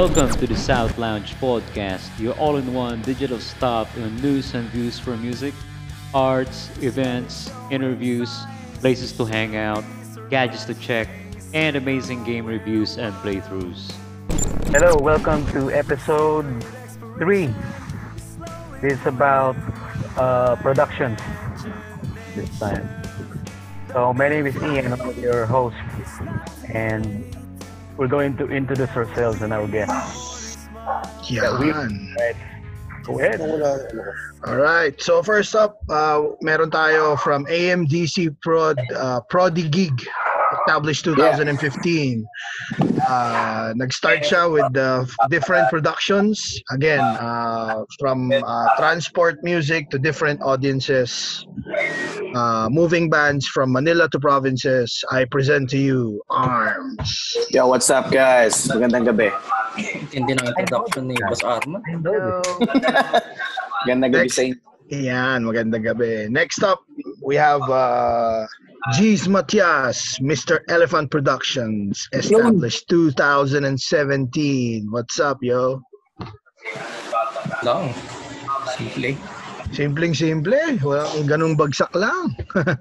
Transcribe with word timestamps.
Welcome 0.00 0.30
to 0.30 0.46
the 0.46 0.56
South 0.56 0.96
Lounge 0.96 1.34
Podcast, 1.34 2.08
your 2.18 2.32
all 2.38 2.56
in 2.56 2.72
one 2.72 3.02
digital 3.02 3.38
stop 3.38 3.86
on 3.98 4.16
news 4.22 4.54
and 4.54 4.66
views 4.70 4.98
for 4.98 5.14
music, 5.14 5.52
arts, 6.14 6.70
events, 6.80 7.52
interviews, 7.70 8.34
places 8.80 9.12
to 9.18 9.26
hang 9.26 9.56
out, 9.56 9.84
gadgets 10.30 10.64
to 10.64 10.74
check, 10.76 11.06
and 11.52 11.76
amazing 11.76 12.24
game 12.24 12.46
reviews 12.46 12.96
and 12.96 13.12
playthroughs. 13.16 13.92
Hello, 14.72 14.96
welcome 14.96 15.46
to 15.52 15.70
episode 15.70 16.48
3. 17.18 17.52
This 18.80 18.98
is 18.98 19.06
about 19.06 19.54
uh, 20.16 20.56
this 22.34 22.58
time. 22.58 22.88
So, 23.92 24.14
my 24.14 24.30
name 24.30 24.46
is 24.46 24.56
Ian, 24.62 24.94
I'm 24.94 25.20
your 25.20 25.44
host, 25.44 25.76
and 26.72 27.29
we're 28.00 28.08
going 28.08 28.34
to 28.34 28.48
introduce 28.48 28.88
ourselves 28.96 29.42
and 29.42 29.52
our 29.52 29.68
guests. 29.68 30.56
Yan. 31.28 32.16
Right. 32.18 32.36
Go 33.04 33.20
ahead. 33.20 33.40
Alright. 34.48 35.02
So 35.02 35.22
first 35.22 35.54
up, 35.54 35.76
uh, 35.90 36.32
meron 36.40 36.70
tayo 36.70 37.20
from 37.20 37.44
AMDC 37.44 38.40
Prod, 38.40 38.80
uh, 38.96 39.20
Prodi 39.30 39.70
Gig. 39.70 39.92
Established 40.66 41.04
2015. 41.04 42.26
Uh, 43.06 43.72
nag-start 43.76 44.26
siya 44.26 44.50
with 44.50 44.66
uh, 44.76 45.06
different 45.30 45.70
productions. 45.70 46.58
Again, 46.72 46.98
uh, 46.98 47.84
from 48.00 48.32
uh, 48.32 48.66
transport 48.76 49.44
music 49.44 49.90
to 49.90 49.98
different 49.98 50.42
audiences. 50.42 51.46
Uh, 52.34 52.68
moving 52.70 53.10
bands 53.10 53.46
from 53.46 53.72
Manila 53.72 54.08
to 54.10 54.20
provinces. 54.20 55.02
I 55.10 55.24
present 55.24 55.68
to 55.70 55.78
you 55.78 56.22
Arms. 56.30 57.36
Yo, 57.50 57.66
what's 57.66 57.90
up 57.90 58.10
guys? 58.10 58.54
Magandang 58.68 59.10
gabi. 59.10 59.34
Hindi 60.14 60.38
ng 60.38 60.46
introduction 60.54 61.10
ni 61.10 61.16
Boss 61.26 61.42
Arman. 61.42 61.82
Hello. 61.90 62.38
Magandang 63.82 64.14
gabi 64.14 64.30
Next. 64.30 64.36
sa 64.38 64.42
inyo. 64.46 64.58
Yan, 64.90 65.46
magandang 65.46 65.86
gabi. 65.86 66.26
Next 66.26 66.66
up, 66.66 66.82
we 67.22 67.38
have 67.38 67.62
uh, 67.70 68.42
G's 68.98 69.30
Matias, 69.30 70.18
Mr. 70.18 70.66
Elephant 70.66 71.14
Productions, 71.14 72.10
established 72.12 72.90
2017. 72.90 73.70
What's 74.90 75.20
up, 75.22 75.38
yo? 75.42 75.78
Long. 77.62 77.94
Simple. 78.74 79.14
Simpleng 79.70 80.18
simple, 80.18 80.58
walang 80.82 81.30
ganung 81.30 81.54
bagsak 81.54 81.94
lang. 81.94 82.34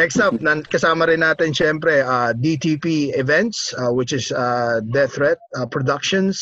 Next 0.00 0.16
up, 0.16 0.32
nan 0.40 0.64
kasama 0.64 1.04
rin 1.04 1.20
natin 1.20 1.52
syempre 1.52 2.00
uh, 2.00 2.32
DTP 2.32 3.12
Events, 3.20 3.76
uh, 3.76 3.92
which 3.92 4.16
is 4.16 4.32
uh, 4.32 4.80
Death 4.96 5.20
Threat 5.20 5.36
uh, 5.60 5.68
Productions, 5.68 6.40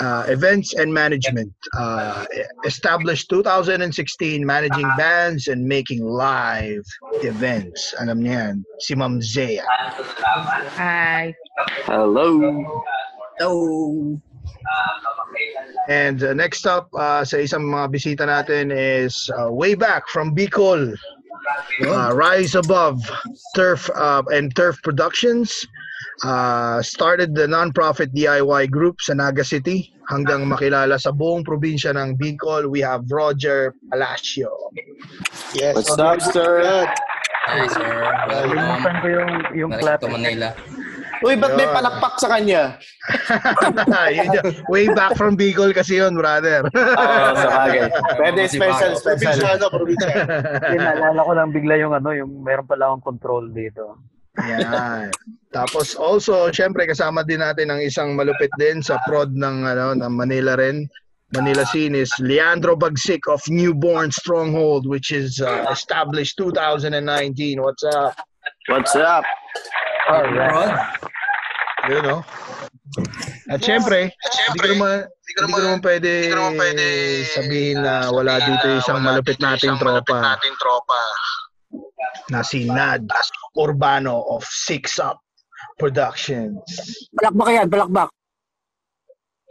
uh, 0.00 0.24
Events 0.28 0.72
and 0.72 0.88
Management. 0.88 1.52
Uh, 1.76 2.24
established 2.64 3.28
2016, 3.28 3.92
managing 4.40 4.88
bands 4.96 5.48
and 5.52 5.60
making 5.60 6.00
live 6.00 6.84
events. 7.20 7.92
Alam 8.00 8.24
niya 8.24 8.56
yan, 8.56 8.56
si 8.80 8.96
Ma'am 8.96 9.20
Zea. 9.20 9.60
Hello. 11.84 12.40
Hello. 13.36 14.33
And 15.88 16.22
uh, 16.22 16.32
next 16.32 16.66
up 16.66 16.88
uh, 16.96 17.24
sa 17.24 17.36
isang 17.36 17.68
mga 17.68 17.92
bisita 17.92 18.24
natin 18.24 18.72
is 18.72 19.28
uh, 19.36 19.52
way 19.52 19.74
back 19.74 20.08
from 20.08 20.32
Bicol. 20.32 20.96
Uh, 21.84 22.08
Rise 22.14 22.54
Above 22.54 23.04
Turf 23.54 23.90
uh, 23.92 24.22
and 24.32 24.54
Turf 24.56 24.80
Productions. 24.80 25.66
Uh, 26.22 26.80
started 26.80 27.34
the 27.34 27.46
non-profit 27.46 28.14
DIY 28.14 28.70
group 28.70 29.02
sa 29.02 29.12
Naga 29.12 29.44
City 29.44 29.92
hanggang 30.08 30.46
makilala 30.46 30.96
sa 30.96 31.10
buong 31.10 31.44
probinsya 31.44 31.92
ng 31.92 32.16
Bicol. 32.16 32.70
We 32.70 32.80
have 32.80 33.04
Roger 33.10 33.74
Palacio. 33.90 34.48
Yes. 35.52 35.74
What's 35.74 35.98
up, 35.98 36.22
sir? 36.22 36.86
Hi, 37.44 37.66
sir. 37.68 37.92
Welcome. 38.24 38.56
Limutan 38.56 38.94
ko 39.02 39.06
yung, 39.10 39.32
yung 39.52 39.72
clap. 39.76 40.00
Narito 40.00 40.16
Manila. 40.16 40.48
Uy, 41.22 41.38
ba't 41.38 41.54
may 41.54 41.68
palakpak 41.70 42.14
sa 42.18 42.28
kanya? 42.34 42.80
Yun 44.16 44.64
way 44.66 44.90
back 44.90 45.14
from 45.14 45.36
Bicol 45.38 45.70
kasi 45.70 46.02
yun, 46.02 46.18
brother. 46.18 46.66
Oo, 46.74 47.30
sa 47.36 47.48
bagay. 47.62 47.88
Pwede 48.18 48.40
Si 48.50 48.58
special, 48.58 48.98
special. 48.98 49.30
Kasi 49.30 50.76
naalala 50.82 51.20
ko 51.22 51.32
lang 51.36 51.54
bigla 51.54 51.74
yung 51.78 51.94
ano, 51.94 52.10
yung 52.10 52.42
meron 52.42 52.66
pala 52.66 52.90
akong 52.90 53.14
control 53.16 53.54
dito. 53.54 54.02
Yan. 54.42 55.14
Tapos 55.54 55.94
also, 55.94 56.50
syempre 56.50 56.90
kasama 56.90 57.22
din 57.22 57.38
natin 57.38 57.70
ang 57.70 57.78
isang 57.78 58.18
malupit 58.18 58.50
din 58.58 58.82
sa 58.82 58.98
prod 59.06 59.30
ng 59.30 59.62
ano 59.62 59.94
ng 59.94 60.12
Manila 60.14 60.58
rin. 60.58 60.90
Manila 61.34 61.66
scene 61.66 61.98
is 61.98 62.10
Leandro 62.22 62.78
Bagsik 62.78 63.26
of 63.26 63.42
Newborn 63.50 64.10
Stronghold 64.10 64.86
which 64.86 65.10
is 65.14 65.38
uh, 65.38 65.66
established 65.70 66.38
2019. 66.38 67.62
What's 67.62 67.86
up? 67.86 68.18
What's 68.66 68.94
up? 68.98 69.22
Alright. 70.04 70.76
You 71.88 72.00
know. 72.04 72.20
At 73.50 73.60
syempre, 73.60 74.12
hindi 74.12 74.58
ko 74.60 74.66
naman 74.76 74.94
hindi 75.08 75.32
ko 75.36 75.38
naman 75.44 75.80
pwede, 75.84 76.10
sabihin 77.32 77.82
na 77.82 78.08
wala 78.12 78.40
dito 78.40 78.66
isang 78.78 79.02
malupit 79.02 79.40
nating 79.40 79.76
tropa. 79.76 80.38
Na 82.32 82.40
si 82.40 82.64
Nad 82.64 83.04
Urbano 83.58 84.24
of 84.32 84.44
Six 84.46 84.96
Up 85.02 85.20
Productions. 85.76 86.62
Palakbak 87.18 87.48
yan, 87.50 87.66
palakbak. 87.68 88.08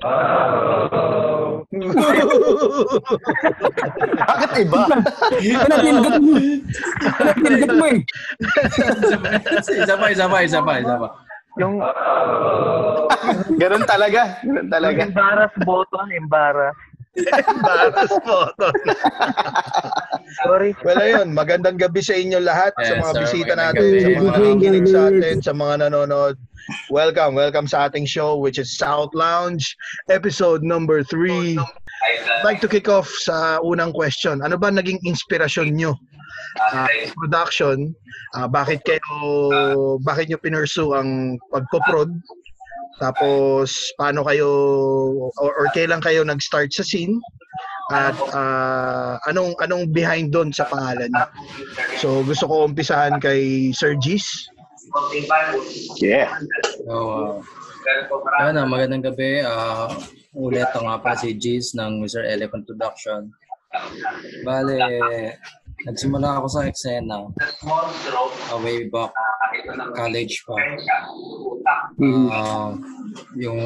Bakit 4.24 4.50
iba? 4.62 4.78
Ano 4.84 5.00
pindot 5.80 6.16
mo? 6.20 6.36
Ano 7.08 7.32
pindot 7.40 7.72
mo 7.72 7.86
eh? 7.88 8.04
Isa 9.64 9.96
pa, 9.96 10.12
isa 10.12 10.28
pa, 10.28 10.44
isa 10.44 10.60
pa, 10.60 10.74
isa 10.84 10.96
pa. 11.00 11.08
Yung, 11.62 11.78
Ganun 13.56 13.86
talaga. 13.86 14.42
Ganun 14.42 14.66
yung 14.68 14.74
talaga. 14.74 15.00
embarrass 15.06 15.54
button, 15.64 16.08
embarrass. 16.12 16.76
Embarrass 17.14 18.10
photo. 18.26 18.68
Sorry. 20.44 20.74
Well, 20.82 20.98
ayun, 20.98 21.38
magandang 21.38 21.78
gabi 21.78 22.02
sa 22.02 22.18
inyo 22.18 22.42
lahat, 22.42 22.74
sa 22.82 22.98
Yes, 22.98 23.02
mga 23.06 23.14
sir. 23.14 23.22
bisita 23.22 23.54
natin, 23.54 23.90
sa 24.02 24.08
mga 24.10 24.32
nakikinig 24.34 24.88
sa 24.90 25.02
atin, 25.14 25.36
sa 25.42 25.54
mga 25.54 25.74
nanonood. 25.86 26.36
Welcome, 26.90 27.36
welcome 27.38 27.68
sa 27.70 27.86
ating 27.86 28.08
show 28.08 28.40
which 28.40 28.58
is 28.58 28.74
South 28.80 29.12
Lounge, 29.14 29.76
episode 30.10 30.64
number 30.64 31.04
3. 31.06 31.60
I'd 31.60 32.46
like 32.48 32.64
to 32.66 32.72
kick 32.72 32.90
off 32.90 33.12
sa 33.12 33.60
unang 33.62 33.94
question. 33.94 34.42
Ano 34.42 34.58
ba 34.58 34.72
naging 34.74 34.98
inspirasyon 35.06 35.76
nyo 35.76 35.94
uh, 36.74 36.88
production? 37.20 37.92
Ah, 38.34 38.50
bakit 38.50 38.82
kayo 38.88 39.02
bakit 40.02 40.32
nyo 40.32 40.40
pinursu 40.42 40.98
ang 40.98 41.38
pagpo-prod? 41.54 42.10
Tapos 43.02 43.94
paano 43.98 44.22
kayo 44.26 44.50
or, 45.38 45.52
or 45.54 45.68
kailan 45.74 46.02
kayo 46.02 46.22
nag-start 46.22 46.70
sa 46.74 46.86
scene? 46.86 47.18
At 47.92 48.16
ah, 48.32 49.20
anong 49.28 49.60
anong 49.60 49.92
behind 49.92 50.32
doon 50.32 50.56
sa 50.56 50.66
pangalan 50.70 51.12
niyo? 51.12 51.28
So 52.00 52.08
gusto 52.24 52.48
ko 52.48 52.56
umpisahan 52.70 53.20
kay 53.20 53.74
Sir 53.76 54.00
Gis. 54.00 54.48
Yeah. 56.00 56.30
So, 56.86 56.94
uh, 56.94 58.46
yun, 58.46 58.62
ah, 58.62 58.68
magandang 58.70 59.04
gabi. 59.10 59.42
Uh, 59.42 59.90
ulit 60.38 60.70
ang 60.78 60.86
nga 60.86 61.02
pala 61.02 61.18
si 61.18 61.34
Jace 61.34 61.74
ng 61.78 62.02
Mr. 62.02 62.24
Elephant 62.26 62.66
Production. 62.66 63.34
Bale, 64.46 64.78
nagsimula 65.84 66.40
ako 66.40 66.48
sa 66.48 66.62
eksena 66.68 67.18
uh, 67.28 68.60
way 68.64 68.88
back 68.88 69.12
college 69.94 70.44
pa. 70.48 70.56
Ah, 72.34 72.74
yung 73.38 73.60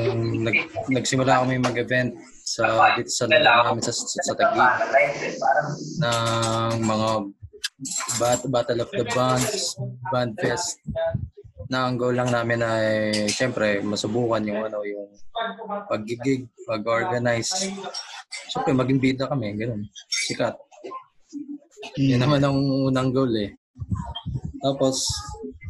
nag, 0.44 0.58
nagsimula 0.92 1.44
kami 1.44 1.58
mag-event 1.58 2.12
sa 2.44 2.96
dito 2.96 3.12
sa 3.12 3.26
namin 3.28 3.82
sa, 3.84 3.92
sa, 3.96 4.20
sa 4.24 4.34
Taguig 4.36 4.76
ng 6.04 6.74
mga 6.84 7.10
bat, 8.20 8.42
Battle 8.50 8.82
of 8.84 8.92
the 8.92 9.06
Bands, 9.14 9.78
Band 10.12 10.34
Fest 10.40 10.82
na 11.68 11.88
ang 11.88 12.00
goal 12.00 12.16
lang 12.16 12.32
namin 12.32 12.64
ay 12.64 12.88
syempre 13.28 13.84
masubukan 13.84 14.40
yung 14.48 14.72
ano 14.72 14.88
yung 14.88 15.12
pagigig, 15.92 16.48
pag-organize. 16.64 17.68
Syempre 18.48 18.72
maging 18.72 19.04
bida 19.04 19.28
kami, 19.28 19.52
ganun. 19.60 19.84
Sikat. 20.08 20.56
Yun 21.96 22.20
naman 22.20 22.44
ang 22.44 22.58
unang 22.92 23.16
goal 23.16 23.32
eh. 23.40 23.56
Tapos 24.60 25.08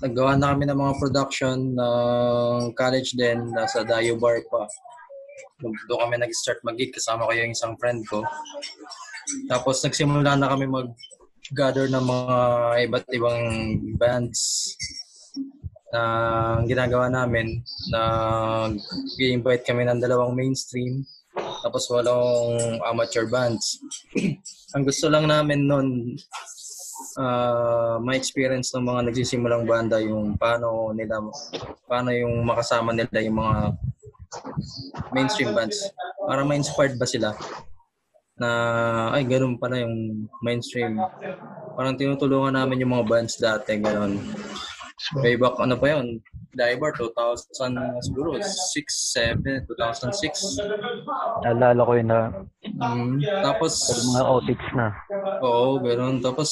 naggawa 0.01 0.33
na 0.33 0.53
kami 0.55 0.65
ng 0.65 0.79
mga 0.79 0.93
production 0.97 1.57
ng 1.77 2.73
college 2.73 3.13
din, 3.13 3.53
nasa 3.53 3.85
Dayo 3.85 4.17
Bar 4.17 4.41
pa. 4.49 4.65
Doon 5.61 6.01
kami 6.01 6.15
nag-start 6.21 6.61
mag-gig, 6.65 6.93
kasama 6.93 7.29
ko 7.29 7.33
yung 7.33 7.53
isang 7.53 7.77
friend 7.77 8.01
ko. 8.09 8.25
Tapos 9.51 9.83
nagsimula 9.83 10.37
na 10.37 10.49
kami 10.49 10.65
mag 10.65 10.89
gather 11.55 11.87
ng 11.87 12.03
mga 12.03 12.37
iba't 12.91 13.05
ibang 13.15 13.39
bands 13.95 14.75
na 15.95 16.01
ginagawa 16.67 17.07
namin 17.07 17.63
na 17.87 18.01
i-invite 19.15 19.63
kami 19.63 19.87
ng 19.87 20.03
dalawang 20.03 20.35
mainstream 20.35 21.07
tapos 21.61 21.89
walong 21.89 22.79
amateur 22.85 23.25
bands. 23.29 23.81
ang 24.75 24.83
gusto 24.83 25.07
lang 25.07 25.25
namin 25.25 25.65
noon 25.65 25.87
uh, 27.17 27.97
ma-experience 28.01 28.73
ng 28.75 28.85
mga 28.85 29.01
nagsisimulang 29.09 29.63
banda 29.65 29.97
yung 30.01 30.37
paano 30.37 30.91
nila 30.93 31.21
paano 31.85 32.09
yung 32.13 32.45
makasama 32.45 32.93
nila 32.93 33.19
yung 33.23 33.37
mga 33.39 33.55
mainstream 35.15 35.51
bands. 35.55 35.87
Para 36.27 36.43
ma-inspired 36.43 36.99
ba 36.99 37.07
sila? 37.07 37.31
Na 38.37 38.49
ay 39.17 39.25
ganun 39.25 39.57
pala 39.57 39.81
yung 39.81 40.27
mainstream. 40.45 40.99
Parang 41.73 41.97
tinutulungan 41.97 42.53
namin 42.53 42.85
yung 42.85 42.93
mga 42.93 43.07
bands 43.07 43.39
dati 43.39 43.79
ganun. 43.81 44.19
Way 45.21 45.37
back 45.37 45.61
ano 45.61 45.77
pa 45.77 45.97
yun 45.97 46.21
Diver 46.57 46.91
2000 46.97 48.01
siguro 48.01 48.41
6 48.41 48.73
7 49.37 49.69
2006 49.69 50.57
Naalala 51.45 51.81
ko 51.85 51.93
yun 51.93 52.09
na 52.09 52.21
Mm, 52.77 53.25
tapos 53.41 53.73
mga 54.13 54.21
O6 54.21 54.61
na. 54.77 54.93
Oo, 55.41 55.81
ganun. 55.81 56.21
Tapos, 56.21 56.49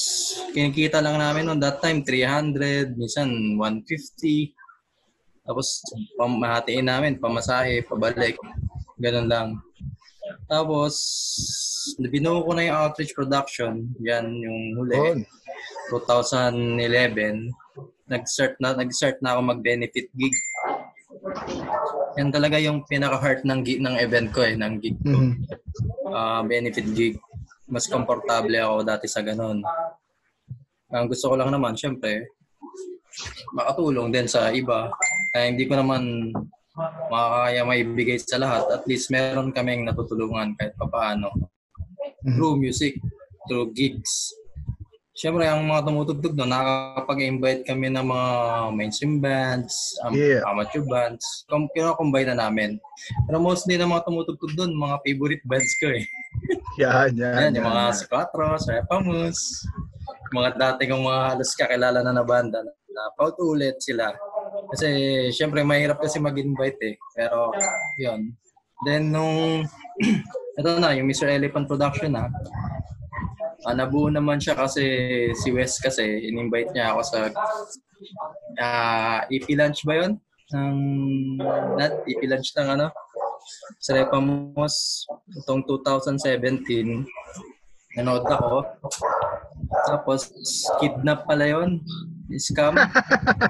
kinikita 0.57 0.97
lang 0.97 1.21
namin 1.21 1.45
noon 1.45 1.61
that 1.61 1.77
time, 1.77 2.01
300, 2.01 2.97
minsan 2.97 3.29
150. 3.53 4.57
Tapos, 5.45 5.85
pamahatiin 6.17 6.89
namin, 6.89 7.21
pamasahe, 7.21 7.85
pabalik. 7.85 8.33
Ganun 8.97 9.29
lang. 9.29 9.47
Tapos, 10.49 10.97
binuo 12.01 12.41
ko 12.41 12.57
na 12.57 12.65
yung 12.65 12.77
outreach 12.89 13.13
production. 13.13 13.85
Yan 14.01 14.25
yung 14.41 14.81
huli. 14.81 15.21
2011. 15.93 17.53
Nag-start 18.05 18.61
na, 18.61 18.77
nag-start 18.77 19.17
na 19.25 19.33
ako 19.33 19.41
mag-benefit 19.49 20.13
gig. 20.13 20.35
Yan 22.21 22.29
talaga 22.29 22.61
yung 22.61 22.85
pinaka-heart 22.85 23.41
ng 23.43 23.59
gig, 23.65 23.81
ng 23.81 23.97
event 23.97 24.29
ko 24.29 24.45
eh, 24.45 24.53
ng 24.53 24.73
gig 24.77 24.97
ko. 25.01 25.17
Mhm. 25.17 25.31
Ah, 26.13 26.45
benefit 26.45 26.85
gig. 26.93 27.17
Mas 27.65 27.89
komportable 27.89 28.61
ako 28.61 28.85
dati 28.85 29.09
sa 29.09 29.25
ganun. 29.25 29.65
Ang 30.93 31.05
gusto 31.09 31.33
ko 31.33 31.35
lang 31.35 31.49
naman, 31.49 31.73
syempre, 31.73 32.29
makatulong 33.57 34.13
din 34.13 34.29
sa 34.29 34.53
iba. 34.53 34.93
Kaya 35.33 35.49
hindi 35.49 35.65
ko 35.65 35.73
naman 35.81 36.29
makakaya 37.09 37.65
maibigay 37.65 38.21
sa 38.21 38.37
lahat. 38.37 38.69
At 38.69 38.83
least 38.85 39.09
meron 39.09 39.49
kaming 39.49 39.81
natutulungan 39.81 40.53
kahit 40.61 40.77
papaano. 40.77 41.33
Through 42.21 42.61
music, 42.61 43.01
through 43.49 43.73
gigs. 43.73 44.29
Siyempre, 45.15 45.47
ang 45.47 45.63
mga 45.63 45.87
tumutugtog 45.87 46.35
doon, 46.35 46.51
nakakapag-invite 46.51 47.63
kami 47.63 47.87
ng 47.87 48.03
mga 48.03 48.29
mainstream 48.75 49.23
bands, 49.23 49.95
um, 50.03 50.11
Yeah. 50.11 50.43
amateur 50.43 50.83
bands. 50.83 51.23
Kum- 51.47 51.71
Kinakombine 51.71 52.35
na 52.35 52.45
namin. 52.45 52.75
Pero 53.23 53.39
mostly 53.39 53.79
ng 53.79 53.87
mga 53.87 54.03
tumutugtog 54.03 54.51
doon, 54.59 54.75
mga 54.75 54.99
favorite 55.07 55.43
bands 55.47 55.71
ko 55.79 55.87
eh. 55.95 56.03
Yan, 56.83 57.15
yan. 57.15 57.31
Ayan, 57.31 57.55
yung 57.55 57.67
mga 57.71 57.95
si 57.95 58.03
Quatro, 58.11 58.59
si 58.59 58.67
Repamus, 58.75 59.39
mga 60.35 60.49
dati 60.59 60.83
kong 60.83 61.07
mga 61.07 61.21
halos 61.31 61.55
kakilala 61.55 62.03
na 62.03 62.11
na 62.11 62.27
banda 62.27 62.59
na, 62.59 63.03
pautulit 63.15 63.79
sila. 63.79 64.11
Kasi 64.75 64.87
syempre 65.31 65.63
mahirap 65.63 66.03
kasi 66.03 66.19
mag-invite 66.19 66.79
eh. 66.83 66.95
Pero 67.15 67.55
yun. 67.95 68.35
Then 68.83 69.15
nung 69.15 69.63
ito 70.59 70.69
na, 70.79 70.91
yung 70.91 71.07
Mr. 71.07 71.31
Elephant 71.31 71.71
Production 71.71 72.11
na, 72.11 72.27
ah, 73.65 73.75
nabuo 73.75 74.13
naman 74.13 74.37
siya 74.37 74.53
kasi 74.53 74.85
si 75.33 75.49
Wes 75.49 75.81
kasi 75.81 76.29
in-invite 76.29 76.69
niya 76.71 76.93
ako 76.93 77.01
sa 77.01 77.19
ah 78.61 79.25
EP 79.33 79.49
lunch 79.57 79.81
ba 79.83 80.05
yun? 80.05 80.21
Ng, 80.53 80.77
not 81.75 82.05
EP 82.05 82.21
lunch 82.29 82.53
ng 82.53 82.69
ano? 82.77 82.93
Sa 83.81 83.97
Repamos, 83.97 85.05
itong 85.41 85.65
2017, 85.65 87.01
nanood 87.97 88.25
ako. 88.29 88.61
Tapos, 89.89 90.29
kidnap 90.81 91.25
pala 91.25 91.49
yun. 91.49 91.81
Scam. 92.37 92.77
Tapos, 92.77 93.49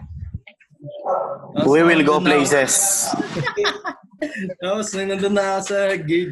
We 1.68 1.84
will 1.84 2.04
go 2.04 2.20
places. 2.20 3.08
Tapos, 4.58 4.96
nung 4.96 5.10
nandun 5.12 5.36
na 5.36 5.58
ako 5.58 5.62
sa 5.68 5.80
gig, 6.00 6.32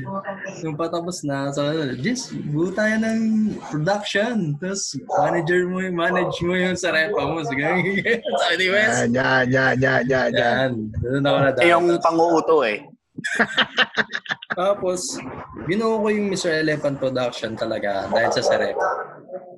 nung 0.64 0.76
patapos 0.76 1.22
na, 1.22 1.52
sabi 1.52 1.76
ko, 1.76 1.84
Jess, 2.00 2.32
buo 2.50 2.72
tayo 2.72 2.96
ng 3.00 3.22
production. 3.68 4.56
Tapos, 4.58 4.96
manager 5.20 5.62
mo, 5.68 5.78
yung- 5.84 5.98
manage 5.98 6.38
mo 6.42 6.54
yung 6.56 6.76
sa 6.76 6.96
repa 6.96 7.22
mo. 7.24 7.44
Sige, 7.44 7.64
sabi 8.42 8.56
ni 8.56 8.68
Wes. 8.72 8.96
Yan, 9.12 9.46
yan, 9.52 9.76
yan, 9.80 10.04
yan, 10.08 10.32
yan, 10.32 10.72
doon 11.02 11.24
ako 11.24 11.38
na 11.38 11.50
Eh, 11.60 11.70
yung 11.70 11.86
panguuto 12.00 12.56
eh. 12.64 12.80
Tapos, 14.60 15.18
binuo 15.66 16.02
ko 16.02 16.08
yung 16.10 16.28
Mr. 16.34 16.62
Elephant 16.62 16.98
Production 16.98 17.54
talaga 17.54 18.10
dahil 18.10 18.32
sa 18.32 18.44
Sarep. 18.44 18.78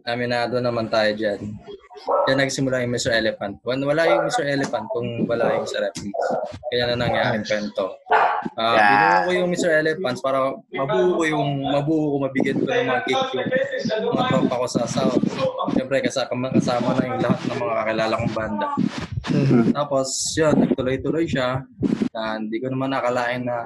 Aminado 0.06 0.62
naman 0.62 0.88
tayo 0.88 1.14
dyan. 1.18 1.42
Kaya 2.06 2.36
nagsimula 2.36 2.82
yung 2.82 2.94
Mr. 2.94 3.12
Elephant. 3.12 3.58
Wan- 3.62 3.82
Wala 3.82 4.06
yung 4.06 4.24
Mr. 4.26 4.46
Elephant 4.46 4.86
kung 4.90 5.08
wala 5.26 5.54
yung 5.54 5.66
Sarep. 5.66 5.94
Kaya 6.68 6.84
na 6.88 6.96
nangyari 6.98 7.42
kwento. 7.42 7.98
Ah, 8.56 8.74
Yeah. 8.74 8.86
Binuo 8.86 9.20
ko 9.20 9.32
yung 9.36 9.50
Mr. 9.52 9.72
Elephant 9.76 10.18
para 10.22 10.40
mabuo 10.72 11.18
ko 11.18 11.24
yung 11.26 11.50
mabuo 11.66 12.04
ko, 12.08 12.18
mabigyan 12.22 12.58
ko 12.58 12.66
ng 12.66 12.88
mga 12.88 13.02
gig 13.04 13.22
yung 14.00 14.14
mga 14.14 14.26
tropa 14.30 14.56
ko 14.56 14.68
sa 14.68 14.84
South. 14.86 15.18
Siyempre, 15.72 16.00
kasama, 16.00 16.48
kasama 16.50 16.94
na 16.94 17.04
yung 17.06 17.20
lahat 17.20 17.42
ng 17.44 17.60
mga 17.60 17.74
kakilala 17.76 18.14
kong 18.16 18.34
banda. 18.34 18.68
Tapos, 19.72 20.08
yun, 20.34 20.54
nagtuloy-tuloy 20.56 21.26
siya. 21.26 21.66
Na 22.12 22.38
hindi 22.38 22.58
ko 22.58 22.70
naman 22.70 22.94
nakalain 22.94 23.44
na 23.44 23.66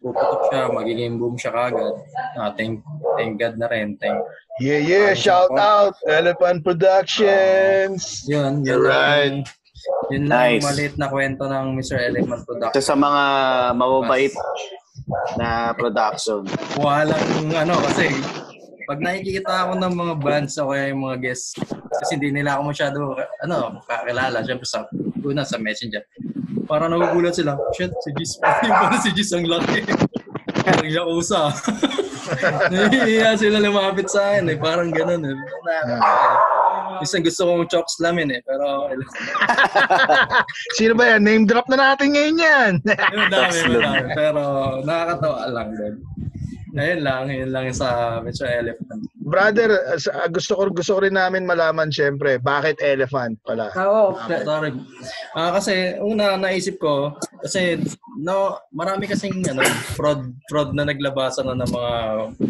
puputok 0.00 0.40
siya, 0.48 0.62
magiging 0.68 1.16
boom 1.16 1.36
siya 1.36 1.52
kagad. 1.52 1.94
Ah, 2.34 2.50
thank, 2.52 2.80
thank 3.14 3.36
God 3.36 3.56
na 3.56 3.68
rin. 3.68 3.96
Thank, 3.96 4.16
Yeah, 4.58 4.76
yeah. 4.76 5.12
Shout 5.14 5.52
out. 5.54 5.96
Elephant 6.04 6.60
Productions. 6.60 8.24
yun, 8.26 8.60
yun 8.60 8.76
Alright. 8.78 9.40
lang. 9.40 9.56
Yun 10.10 10.24
lang 10.26 10.60
Nice. 10.60 10.62
maliit 10.62 10.94
na 10.96 11.08
kwento 11.08 11.44
ng 11.44 11.72
Mr. 11.74 11.96
Elephant 11.98 12.36
Isa 12.36 12.46
Production. 12.46 12.82
sa 12.82 12.94
mga 12.94 13.22
mababait 13.74 14.34
na 15.34 15.48
production. 15.72 16.44
Walang 16.76 17.24
ano 17.50 17.74
kasi 17.82 18.12
pag 18.84 19.00
nakikita 19.00 19.64
ako 19.64 19.72
ng 19.78 19.94
mga 19.94 20.14
bands 20.18 20.58
o 20.58 20.68
kaya 20.68 20.92
yung 20.92 21.06
mga 21.06 21.16
guests 21.22 21.56
kasi 21.96 22.18
hindi 22.18 22.34
nila 22.34 22.58
ako 22.58 22.62
masyado 22.68 22.98
ano 23.40 23.80
kakilala 23.86 24.42
syempre 24.42 24.66
sa 24.66 24.84
una 25.22 25.42
sa 25.42 25.56
messenger 25.56 26.02
para 26.70 26.86
nagugulat 26.86 27.34
sila 27.34 27.58
shit 27.74 27.90
si 28.06 28.10
Gis 28.14 28.38
para 28.70 28.94
si 29.02 29.10
Gis 29.10 29.34
ang 29.34 29.42
laki 29.50 29.82
ang 30.62 30.86
yakusa 30.86 31.50
nahihiya 32.70 33.34
sila 33.34 33.58
lumapit 33.58 34.06
sa 34.06 34.38
akin 34.38 34.54
eh 34.54 34.56
parang 34.56 34.94
ganun 34.94 35.34
eh 35.34 35.36
Minsan 37.00 37.24
gusto 37.24 37.48
kong 37.48 37.64
chok 37.72 37.88
slamin 37.88 38.28
eh, 38.28 38.40
pero. 38.44 38.92
Sino 40.76 40.92
ba 40.92 41.16
yan? 41.16 41.24
Name 41.24 41.48
drop 41.48 41.64
na 41.72 41.80
natin 41.80 42.12
ngayon 42.12 42.36
yan. 42.36 42.72
Yung 42.84 43.32
dami, 43.32 43.56
madami. 43.72 44.08
Pero 44.12 44.42
nakakatawa 44.84 45.48
lang 45.48 45.68
din. 45.80 45.94
Ayun 46.70 47.00
lang, 47.02 47.26
yun 47.26 47.50
lang 47.50 47.66
sa 47.74 48.18
Mr. 48.22 48.46
Elephant. 48.46 49.02
Brother, 49.18 49.74
uh, 49.90 49.98
sa- 49.98 50.30
gusto 50.30 50.54
ko 50.54 50.62
gusto 50.70 50.92
ko 50.98 51.00
rin 51.02 51.18
namin 51.18 51.42
malaman 51.42 51.90
syempre, 51.90 52.38
bakit 52.38 52.78
elephant 52.78 53.38
pala? 53.42 53.74
Oo, 53.74 54.14
sorry. 54.46 54.70
Ah, 55.34 55.50
kasi 55.54 55.98
una 55.98 56.38
naisip 56.38 56.78
ko 56.78 57.14
kasi 57.42 57.78
no 58.18 58.58
marami 58.70 59.10
kasing 59.10 59.42
ano 59.50 59.62
fraud 59.98 60.30
fraud 60.46 60.70
na 60.74 60.86
naglabasan 60.86 61.46
na 61.50 61.58
ng 61.58 61.70
mga 61.70 61.94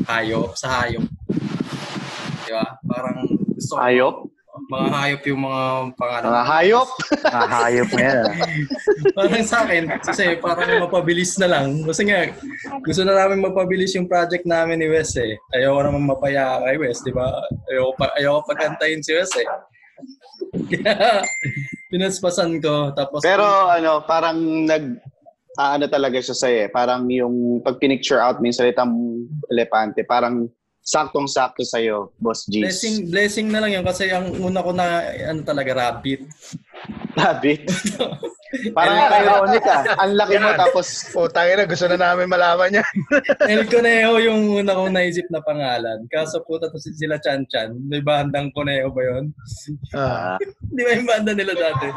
hayop 0.09 0.53
sa 0.57 0.85
hayop. 0.85 1.05
Di 2.45 2.53
ba? 2.53 2.77
Parang 2.85 3.25
gusto 3.57 3.77
ko 3.77 3.81
Hayop? 3.81 4.17
Mga 4.71 4.89
hayop 4.95 5.23
yung 5.27 5.43
mga 5.43 5.63
pangalan. 5.99 6.31
Mga 6.31 6.47
hayop? 6.47 6.89
Ahayop 7.27 7.91
na 7.91 8.03
yan. 8.03 8.17
ah. 8.23 8.35
parang 9.19 9.45
sa 9.45 9.59
akin, 9.67 9.85
kasi 9.99 10.25
parang 10.39 10.71
mapabilis 10.87 11.35
na 11.43 11.49
lang. 11.51 11.83
Kasi 11.83 12.07
nga, 12.07 12.31
gusto 12.87 13.03
na 13.03 13.19
namin 13.19 13.43
mapabilis 13.43 13.99
yung 13.99 14.07
project 14.07 14.47
namin 14.47 14.79
ni 14.79 14.87
Wes 14.87 15.19
eh. 15.19 15.35
Ayoko 15.59 15.81
naman 15.83 16.07
mapaya 16.07 16.63
kay 16.63 16.79
Wes, 16.79 17.03
di 17.03 17.11
ba? 17.11 17.27
Ayoko, 17.67 17.99
pa, 17.99 18.15
ayoko 18.15 18.47
pagantayin 18.47 19.03
si 19.03 19.11
Wes 19.11 19.35
eh. 19.35 19.47
Kaya, 20.71 21.27
pinaspasan 21.93 22.63
ko. 22.63 22.95
Tapos, 22.95 23.27
Pero 23.27 23.43
ano, 23.45 24.07
parang 24.07 24.39
nag 24.71 25.03
ah, 25.59 25.75
ano 25.75 25.91
talaga 25.91 26.23
siya 26.23 26.37
sa'yo 26.39 26.59
eh. 26.67 26.69
Parang 26.71 27.11
yung 27.11 27.59
pag 27.67 27.83
pinicture 27.83 28.23
out 28.23 28.39
mo 28.39 28.47
yung 28.47 28.55
salitang 28.55 28.95
elepante, 29.51 30.07
parang 30.07 30.47
saktong-sakto 30.91 31.63
sa'yo, 31.63 32.11
Boss 32.19 32.51
G's. 32.51 32.67
blessing, 32.67 32.97
blessing 33.07 33.47
na 33.47 33.63
lang 33.63 33.79
yun 33.79 33.87
kasi 33.87 34.11
ang 34.11 34.35
una 34.43 34.59
ko 34.59 34.75
na, 34.75 35.07
ano 35.31 35.41
talaga, 35.47 35.71
rabbit. 35.71 36.27
Rabbit. 37.15 37.63
Parang 38.75 38.99
ironic 39.15 39.63
ah. 39.63 39.83
Ang 40.03 40.19
laki 40.19 40.35
mo 40.43 40.51
tapos 40.59 40.87
Putang 41.15 41.55
ina, 41.55 41.71
gusto 41.71 41.87
na 41.87 41.99
namin 41.99 42.27
malaman 42.27 42.83
yan. 42.83 42.89
El 43.53 43.63
Conejo 43.71 44.19
yung 44.19 44.59
una 44.59 44.75
kong 44.75 44.91
naisip 44.91 45.27
na 45.31 45.39
pangalan. 45.39 46.03
Kaso 46.11 46.43
puta 46.43 46.67
to 46.67 46.79
sila 46.83 47.23
Chan 47.23 47.47
Chan. 47.47 47.71
May 47.87 48.03
bandang 48.03 48.51
Conejo 48.51 48.91
ba 48.91 49.03
yun? 49.07 49.25
Ah, 49.95 50.35
Di 50.75 50.83
ba 50.83 50.91
yung 50.99 51.07
banda 51.07 51.31
nila 51.31 51.55
dati? 51.55 51.95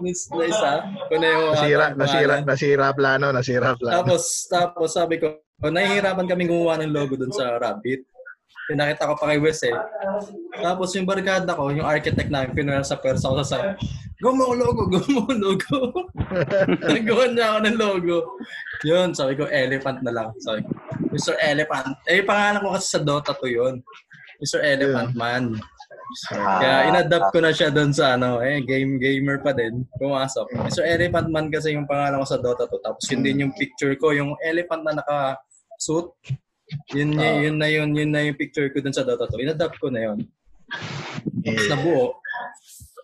Miss 0.00 0.24
na 0.32 0.44
isa? 0.48 0.72
Conejo. 1.12 1.52
nasira, 1.52 1.84
ang 1.92 1.96
nasira, 2.00 2.34
pangalan. 2.40 2.48
nasira 2.48 2.86
plano, 2.96 3.26
nasira 3.28 3.70
plano. 3.76 3.96
Tapos, 4.00 4.22
tapos 4.48 4.88
sabi 4.96 5.20
ko, 5.20 5.36
oh, 5.36 5.72
nahihirapan 5.72 6.24
kami 6.24 6.48
gumawa 6.48 6.80
ng 6.80 6.92
logo 6.96 7.12
dun 7.20 7.32
sa 7.32 7.60
Rabbit. 7.60 8.08
Pinakita 8.70 9.10
ko 9.10 9.14
pa 9.18 9.34
kay 9.34 9.42
Wes 9.42 9.66
eh. 9.66 9.74
Tapos 10.62 10.94
yung 10.94 11.10
barkada 11.10 11.58
ko, 11.58 11.74
yung 11.74 11.82
architect 11.82 12.30
namin, 12.30 12.54
pinuha 12.54 12.86
sa 12.86 13.02
pwersa 13.02 13.26
ko 13.26 13.42
sa 13.42 13.58
side. 13.58 13.74
Gumawa 14.22 14.54
logo, 14.54 14.86
gumawa 14.86 15.32
logo. 15.34 16.06
Nagawa 16.86 17.24
niya 17.34 17.46
ako 17.50 17.58
ng 17.66 17.78
logo. 17.80 18.16
Yun, 18.86 19.08
sabi 19.10 19.34
ko, 19.34 19.50
elephant 19.50 19.98
na 20.06 20.14
lang. 20.14 20.28
Sabi 20.38 20.62
ko, 20.62 20.70
Mr. 21.10 21.34
Elephant. 21.42 21.98
Eh, 22.06 22.22
pangalan 22.22 22.62
ko 22.62 22.78
kasi 22.78 22.86
sa 22.94 23.00
Dota 23.02 23.34
2 23.34 23.58
yun. 23.58 23.74
Mr. 24.38 24.62
Elephant 24.62 25.12
Man. 25.18 25.58
Kaya 26.30 26.90
inadapt 26.90 27.30
ko 27.34 27.38
na 27.42 27.54
siya 27.54 27.70
doon 27.70 27.90
sa 27.90 28.14
ano, 28.14 28.38
eh, 28.42 28.62
game 28.62 28.98
gamer 29.02 29.42
pa 29.42 29.50
din. 29.50 29.82
Pumasok. 29.98 30.46
Mr. 30.68 30.86
Elephant 30.86 31.28
Man 31.30 31.50
kasi 31.50 31.74
yung 31.74 31.90
pangalan 31.90 32.22
ko 32.22 32.26
sa 32.28 32.38
Dota 32.38 32.70
2. 32.70 32.86
Tapos 32.86 33.04
yun 33.10 33.22
din 33.26 33.42
yung 33.46 33.52
picture 33.58 33.94
ko, 33.98 34.14
yung 34.14 34.38
elephant 34.46 34.86
na 34.86 35.00
naka-suit. 35.02 36.06
Yun, 36.94 37.14
yun, 37.18 37.36
yun 37.42 37.56
na 37.58 37.68
yun, 37.70 37.90
yun 37.94 38.10
na 38.10 38.22
yung 38.26 38.38
picture 38.38 38.70
ko 38.70 38.78
doon 38.78 38.94
sa 38.94 39.02
Dota 39.02 39.26
2. 39.26 39.42
Inadapt 39.46 39.78
ko 39.78 39.90
na 39.90 40.10
yun. 40.10 40.18
Tapos 41.42 41.66
nabuo. 41.66 42.04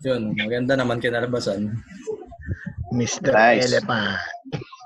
Yun, 0.06 0.38
maganda 0.38 0.78
naman 0.78 1.02
kinalabasan. 1.02 1.75
Mr. 2.94 3.35
Nice. 3.35 3.66
Elephant. 3.75 4.18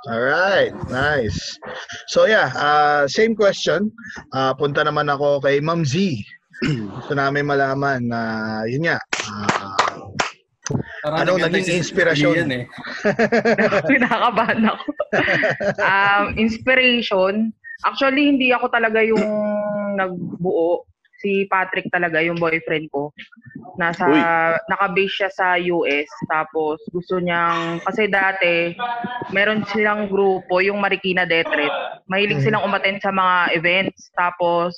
All 0.09 0.25
right, 0.25 0.73
nice. 0.89 1.61
So 2.09 2.25
yeah, 2.25 2.49
uh, 2.57 3.05
same 3.05 3.37
question. 3.37 3.93
Uh, 4.33 4.57
punta 4.57 4.81
naman 4.81 5.13
ako 5.13 5.45
kay 5.45 5.61
Ma'am 5.61 5.85
Z. 5.85 6.17
Gusto 6.97 7.13
namin 7.13 7.45
malaman 7.45 8.09
na 8.09 8.21
yun 8.65 8.89
nga. 8.89 8.97
ah, 9.29 9.77
Parang 11.05 11.27
Anong 11.27 11.51
naging 11.51 11.67
si 11.67 11.73
inspirasyon? 11.83 12.35
Ian 12.37 12.53
eh. 12.53 12.65
Pinakabahan 13.91 14.61
ako. 14.73 14.85
um, 15.81 16.25
inspiration. 16.39 17.53
Actually, 17.85 18.37
hindi 18.37 18.53
ako 18.53 18.67
talaga 18.69 19.01
yung 19.01 19.25
nagbuo. 19.97 20.85
Si 21.21 21.45
Patrick 21.53 21.93
talaga, 21.93 22.25
yung 22.25 22.41
boyfriend 22.41 22.89
ko. 22.89 23.13
Nasa, 23.77 24.09
Uy. 24.09 24.21
naka-base 24.73 25.15
siya 25.21 25.31
sa 25.33 25.47
US. 25.61 26.09
Tapos, 26.33 26.81
gusto 26.89 27.21
niyang, 27.21 27.81
kasi 27.85 28.09
dati, 28.09 28.73
meron 29.29 29.61
silang 29.69 30.09
grupo, 30.09 30.65
yung 30.65 30.81
Marikina 30.81 31.29
Death 31.29 31.53
Threat. 31.53 31.73
Mahilig 32.09 32.41
Mhm. 32.41 32.45
silang 32.49 32.65
umaten 32.65 32.97
sa 33.05 33.13
mga 33.13 33.53
events. 33.53 34.09
Tapos, 34.17 34.73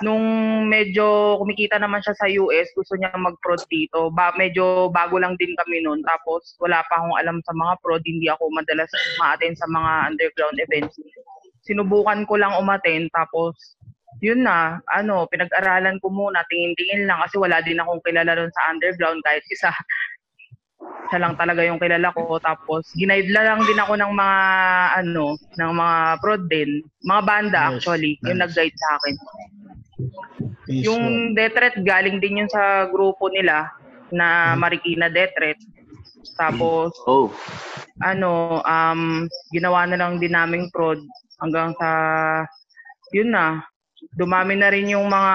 nung 0.00 0.24
medyo 0.70 1.36
kumikita 1.42 1.76
naman 1.76 2.00
siya 2.00 2.16
sa 2.16 2.26
US, 2.30 2.72
gusto 2.72 2.96
niya 2.96 3.12
mag-prod 3.18 3.60
dito. 3.68 4.08
Ba, 4.14 4.32
medyo 4.38 4.88
bago 4.88 5.20
lang 5.20 5.36
din 5.36 5.52
kami 5.60 5.84
noon. 5.84 6.00
Tapos 6.08 6.56
wala 6.56 6.80
pa 6.88 7.00
akong 7.00 7.16
alam 7.20 7.36
sa 7.44 7.52
mga 7.52 7.74
prod, 7.84 8.02
hindi 8.08 8.26
ako 8.32 8.48
madalas 8.54 8.88
ma-attend 9.20 9.60
sa 9.60 9.68
mga 9.68 9.90
underground 10.14 10.56
events. 10.56 10.96
Sinubukan 11.70 12.26
ko 12.26 12.34
lang 12.34 12.58
umaten 12.58 13.06
tapos 13.14 13.78
yun 14.20 14.44
na, 14.44 14.82
ano, 14.92 15.24
pinag-aralan 15.30 15.96
ko 16.02 16.12
muna, 16.12 16.44
tingin-tingin 16.50 17.08
lang 17.08 17.22
kasi 17.24 17.40
wala 17.40 17.62
din 17.64 17.80
akong 17.80 18.04
kilala 18.04 18.36
doon 18.36 18.52
sa 18.52 18.74
underground 18.74 19.22
kahit 19.24 19.44
isa. 19.48 19.72
Siya 21.08 21.24
lang 21.24 21.34
talaga 21.40 21.64
yung 21.64 21.80
kilala 21.80 22.12
ko. 22.12 22.36
Tapos, 22.42 22.84
ginaidla 22.94 23.40
lang 23.40 23.60
din 23.64 23.80
ako 23.80 23.96
ng 23.96 24.12
mga, 24.12 24.38
ano, 25.00 25.38
ng 25.56 25.72
mga 25.72 25.96
prod 26.20 26.42
din. 26.52 26.84
Mga 27.08 27.22
banda, 27.24 27.60
Nice, 27.72 27.80
actually, 27.80 28.12
yung 28.28 28.38
nice. 28.38 28.52
nag-guide 28.52 28.78
sa 28.78 28.90
akin. 29.00 29.14
Peace 30.68 30.84
Yung 30.86 31.04
Death 31.32 31.56
Threat, 31.56 31.76
galing 31.80 32.20
din 32.20 32.44
yun 32.44 32.50
sa 32.52 32.86
grupo 32.92 33.32
nila 33.32 33.72
na 34.12 34.52
Marikina 34.54 35.08
Death 35.08 35.32
Threat. 35.32 35.58
Tapos, 36.36 36.92
oh, 37.08 37.32
ano, 38.04 38.60
um, 38.64 39.24
ginawa 39.48 39.88
na 39.88 39.96
lang 39.96 40.20
din 40.20 40.36
naming 40.36 40.68
prod 40.68 41.00
hanggang 41.40 41.74
sa, 41.76 41.90
yun 43.12 43.32
na, 43.32 43.64
dumami 44.16 44.56
na 44.56 44.72
rin 44.72 44.92
yung 44.92 45.08
mga, 45.08 45.34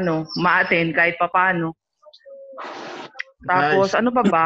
ano, 0.00 0.26
ma-attend 0.38 0.94
kahit 0.94 1.18
papano. 1.20 1.74
Tapos, 3.46 3.92
Nice. 3.92 3.98
ano 3.98 4.10
pa 4.10 4.22
ba? 4.26 4.44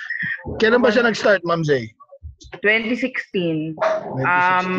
Kailan 0.60 0.82
ba 0.82 0.94
siya 0.94 1.06
nag-start, 1.06 1.42
Ma'am 1.42 1.66
Z? 1.66 1.90
2016. 2.62 3.74
2016. 3.74 4.22
Um, 4.22 4.70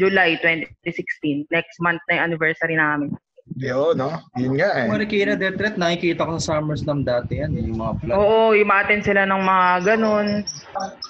July 0.00 0.40
2016. 0.42 1.46
Next 1.52 1.78
month 1.78 2.02
na 2.08 2.18
yung 2.18 2.24
anniversary 2.32 2.74
namin. 2.74 3.14
Yo, 3.56 3.96
no? 3.96 4.12
Yun 4.36 4.60
nga 4.60 4.70
eh. 4.76 4.86
Marikina 4.86 5.32
Death 5.32 5.56
Threat, 5.56 5.76
nakikita 5.76 6.22
ko 6.22 6.36
sa 6.36 6.60
SummerSlam 6.60 7.02
dati 7.02 7.40
yan. 7.40 7.56
Yung 7.56 7.80
mga 7.80 7.92
vlog. 7.98 8.14
Oo, 8.14 8.52
ma-attend 8.60 9.02
sila 9.02 9.24
ng 9.24 9.40
mga 9.40 9.66
ganun. 9.88 10.44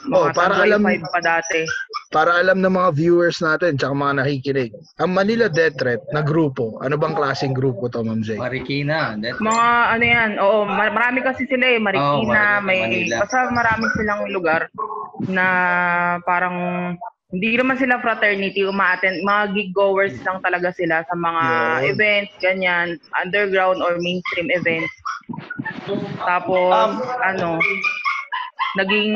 Oh, 0.08 0.24
Mga 0.24 0.32
para 0.32 0.54
Tanduay 0.56 0.68
alam- 0.70 1.10
pa 1.10 1.20
dati. 1.20 1.60
Para 2.08 2.30
alam 2.38 2.58
ng 2.58 2.72
mga 2.72 2.90
viewers 2.94 3.42
natin, 3.42 3.76
tsaka 3.76 3.92
mga 3.92 4.14
nakikinig. 4.22 4.70
Ang 4.96 5.10
Manila 5.12 5.46
Death 5.46 5.76
Threat 5.76 6.00
na 6.08 6.22
grupo, 6.22 6.80
ano 6.80 6.96
bang 6.96 7.12
klaseng 7.12 7.52
grupo 7.52 7.90
to, 7.90 8.00
Ma'am 8.00 8.22
Z? 8.22 8.38
Marikina, 8.38 9.12
Death 9.14 9.36
Threat. 9.36 9.44
Mga 9.44 9.66
ano 9.90 10.04
yan, 10.06 10.30
oo, 10.38 10.58
mar- 10.64 10.94
marami 10.94 11.18
kasi 11.20 11.44
sila 11.44 11.66
eh, 11.66 11.76
Marikina, 11.76 12.24
marami, 12.24 12.64
may, 12.64 12.80
Manila. 13.04 13.16
basta 13.20 13.38
marami 13.50 13.84
silang 13.92 14.22
lugar 14.30 14.72
na 15.26 15.46
parang 16.22 16.56
hindi 17.28 17.60
naman 17.60 17.76
sila 17.76 18.00
fraternity, 18.00 18.64
umaattend, 18.64 19.20
mga 19.20 19.52
gig 19.52 19.70
goers 19.76 20.16
lang 20.24 20.40
talaga 20.40 20.72
sila 20.72 21.04
sa 21.04 21.12
mga 21.12 21.44
Yun. 21.44 21.80
events, 21.92 22.32
ganyan, 22.40 22.86
underground 23.20 23.84
or 23.84 24.00
mainstream 24.00 24.48
events. 24.48 24.92
Tapos, 26.24 26.72
Um, 26.72 27.04
ano, 27.20 27.60
naging, 28.80 29.12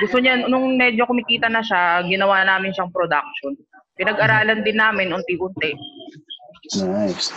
gusto 0.00 0.16
niya, 0.24 0.48
nung 0.48 0.80
medyo 0.80 1.04
kumikita 1.04 1.52
na 1.52 1.60
siya, 1.60 2.00
ginawa 2.08 2.48
namin 2.48 2.72
siyang 2.72 2.92
production. 2.92 3.52
Pinag-aralan 4.00 4.64
din 4.64 4.76
namin 4.80 5.12
unti-unti. 5.12 5.76
Nice. 6.74 7.30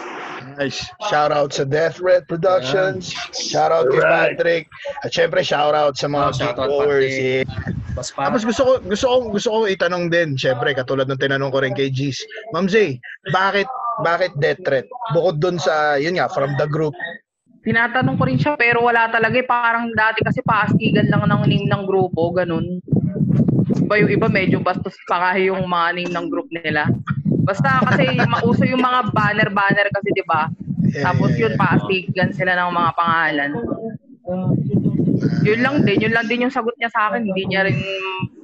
Nice. 0.57 0.87
Shout 1.07 1.31
out 1.31 1.53
sa 1.53 1.63
Death 1.63 2.01
Threat 2.01 2.27
Productions. 2.27 3.13
Shout 3.35 3.71
out 3.71 3.87
kay 3.91 4.01
Patrick. 4.01 4.63
At 5.05 5.11
syempre 5.13 5.43
shout 5.43 5.75
out 5.75 5.95
sa 5.95 6.07
mga 6.07 6.25
Oh, 6.25 6.35
shout 6.35 6.57
out. 6.59 6.71
Yeah. 6.99 7.47
Bas 7.95 8.11
para 8.11 8.31
Tapos 8.31 8.43
gusto 8.47 8.61
ko 8.65 8.73
gusto 8.83 9.05
ko 9.07 9.15
gusto 9.31 9.49
ko 9.51 9.57
itanong 9.67 10.11
din, 10.11 10.35
syempre 10.39 10.71
katulad 10.73 11.07
ng 11.07 11.19
tinanong 11.19 11.51
ko 11.51 11.59
rin 11.63 11.75
kay 11.75 11.91
G's. 11.91 12.19
Ma'am 12.55 12.67
Z, 12.67 12.97
bakit 13.31 13.67
bakit 14.03 14.31
Death 14.39 14.63
Threat? 14.63 14.87
Bukod 15.11 15.43
dun 15.43 15.59
sa 15.59 15.99
yun 15.99 16.17
nga 16.17 16.31
from 16.31 16.55
the 16.55 16.67
group. 16.67 16.95
Tinatanong 17.63 18.15
ko 18.15 18.23
rin 18.23 18.39
siya 18.39 18.55
pero 18.55 18.83
wala 18.83 19.11
talaga 19.11 19.35
eh. 19.35 19.47
Parang 19.47 19.91
dati 19.91 20.23
kasi 20.23 20.39
paastigan 20.43 21.11
lang 21.11 21.27
ng 21.27 21.43
name 21.43 21.67
ng 21.67 21.83
grupo, 21.83 22.31
ganun. 22.31 22.79
Iba 23.79 23.99
yung 23.99 24.11
iba 24.11 24.27
medyo 24.31 24.63
bastos 24.63 24.95
pa 25.05 25.31
kahit 25.31 25.51
yung 25.51 25.67
mga 25.67 25.87
name 25.99 26.13
ng 26.15 26.27
group 26.31 26.47
nila. 26.51 26.87
Basta 27.49 27.81
kasi 27.81 28.13
mauso 28.29 28.61
yung 28.61 28.85
mga 28.85 29.09
banner-banner 29.09 29.89
kasi 29.89 30.13
'di 30.13 30.25
ba? 30.29 30.53
Yeah, 30.85 31.09
Tapos 31.09 31.33
yeah, 31.33 31.49
yun 31.49 31.53
yeah. 31.57 31.61
paastigan 31.61 32.29
sila 32.37 32.53
ng 32.53 32.69
mga 32.77 32.91
pangalan. 32.93 33.51
Um, 34.29 34.53
yun 35.41 35.59
lang 35.65 35.81
din, 35.81 35.97
yun 36.05 36.13
lang 36.13 36.29
din 36.29 36.45
yung 36.45 36.53
sagot 36.53 36.77
niya 36.77 36.93
sa 36.93 37.09
akin. 37.09 37.25
Hindi 37.25 37.49
niya 37.49 37.65
rin 37.65 37.77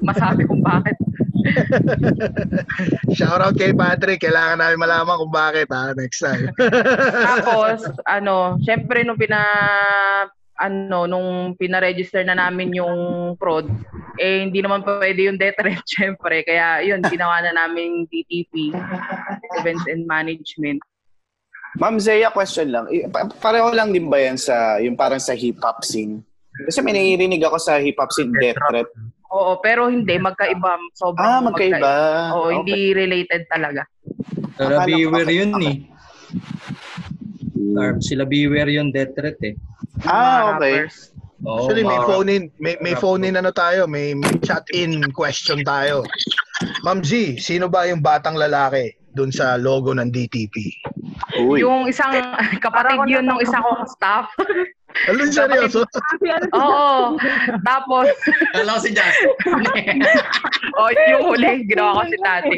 masabi 0.01 0.49
kung 0.49 0.65
bakit. 0.65 0.97
Shout 3.17 3.41
out 3.41 3.53
kay 3.53 3.71
Patrick. 3.77 4.25
Kailangan 4.25 4.57
namin 4.57 4.81
malaman 4.81 5.21
kung 5.21 5.33
bakit 5.33 5.69
ha 5.69 5.93
next 5.93 6.25
time. 6.25 6.49
Tapos, 7.21 7.85
ano, 8.17 8.57
syempre 8.65 9.05
nung 9.05 9.19
pina 9.19 9.39
ano, 10.55 11.03
nung 11.05 11.29
pina-register 11.53 12.23
na 12.23 12.33
namin 12.33 12.71
yung 12.73 12.95
prod, 13.35 13.67
eh 14.15 14.41
hindi 14.41 14.63
naman 14.63 14.81
pwede 14.81 15.27
yung 15.27 15.35
death 15.35 15.59
rate, 15.59 15.83
syempre. 15.95 16.41
Kaya 16.41 16.79
yun, 16.81 17.03
ginawa 17.03 17.43
na 17.43 17.51
namin 17.53 18.07
DTP, 18.07 18.71
Events 19.59 19.85
and 19.85 20.07
Management. 20.07 20.79
Ma'am 21.75 21.99
Zaya, 21.99 22.31
question 22.31 22.71
lang. 22.71 22.87
Pareho 23.43 23.67
lang 23.69 23.91
din 23.91 24.07
ba 24.07 24.15
yan 24.15 24.39
sa, 24.39 24.79
yung 24.79 24.95
parang 24.95 25.19
sa 25.19 25.35
hip-hop 25.35 25.83
scene? 25.83 26.23
Kasi 26.55 26.79
may 26.79 26.95
naririnig 26.95 27.43
ako 27.43 27.59
sa 27.59 27.75
hip-hop 27.75 28.15
scene, 28.15 28.31
Death 28.31 28.55
Threat. 28.71 28.87
Oo, 29.27 29.59
pero 29.59 29.91
hindi, 29.91 30.15
magkaiba. 30.15 30.79
Sobrang 30.95 31.27
Ah, 31.27 31.43
magkaiba. 31.43 31.91
Oo, 32.31 32.47
Okay. 32.47 32.55
hindi 32.55 32.77
related 32.95 33.43
talaga. 33.51 33.83
Ko- 34.55 34.87
Beware 34.87 35.35
yun 35.35 35.51
okay. 35.51 35.67
eh. 35.67 35.75
Or, 37.75 37.99
sila 37.99 38.23
Beware 38.23 38.71
yung 38.71 38.95
Death 38.95 39.11
Threat 39.11 39.35
eh. 39.43 39.59
Mga 40.05 40.13
Ah, 40.13 40.55
okay. 40.55 40.73
rappers. 40.85 40.95
Oo, 41.45 41.57
Actually, 41.61 41.83
may 41.83 41.99
phone 42.07 42.29
in, 42.29 42.41
may, 42.57 42.75
may 42.79 42.95
phone 42.95 43.21
in 43.21 43.35
ano 43.35 43.51
tayo, 43.51 43.85
may, 43.85 44.15
may 44.15 44.33
chat 44.41 44.63
in 44.71 45.03
question 45.11 45.61
tayo. 45.61 46.01
Ma'am 46.81 47.03
Z, 47.03 47.37
sino 47.37 47.67
ba 47.67 47.85
yung 47.85 47.99
batang 47.99 48.39
lalaki 48.39 48.95
dun 49.11 49.29
sa 49.29 49.59
logo 49.59 49.91
ng 49.91 50.09
DTP? 50.09 50.55
Uy. 51.43 51.59
Yung 51.61 51.85
isang 51.85 52.09
kapatid 52.57 52.97
yun 53.05 53.27
nung 53.27 53.41
isa 53.43 53.59
kong 53.59 53.83
staff. 53.85 54.31
Ano 55.05 55.21
seryoso? 55.27 55.83
Oo. 56.55 57.19
Tapos, 57.67 58.07
Kala 58.55 58.75
ko 58.75 58.81
si 58.81 58.91
Justin. 58.95 59.99
oh, 60.79 60.89
yung 61.11 61.23
huli, 61.29 61.67
ginawa 61.67 61.99
ko 61.99 62.03
si 62.07 62.17
tati. 62.23 62.57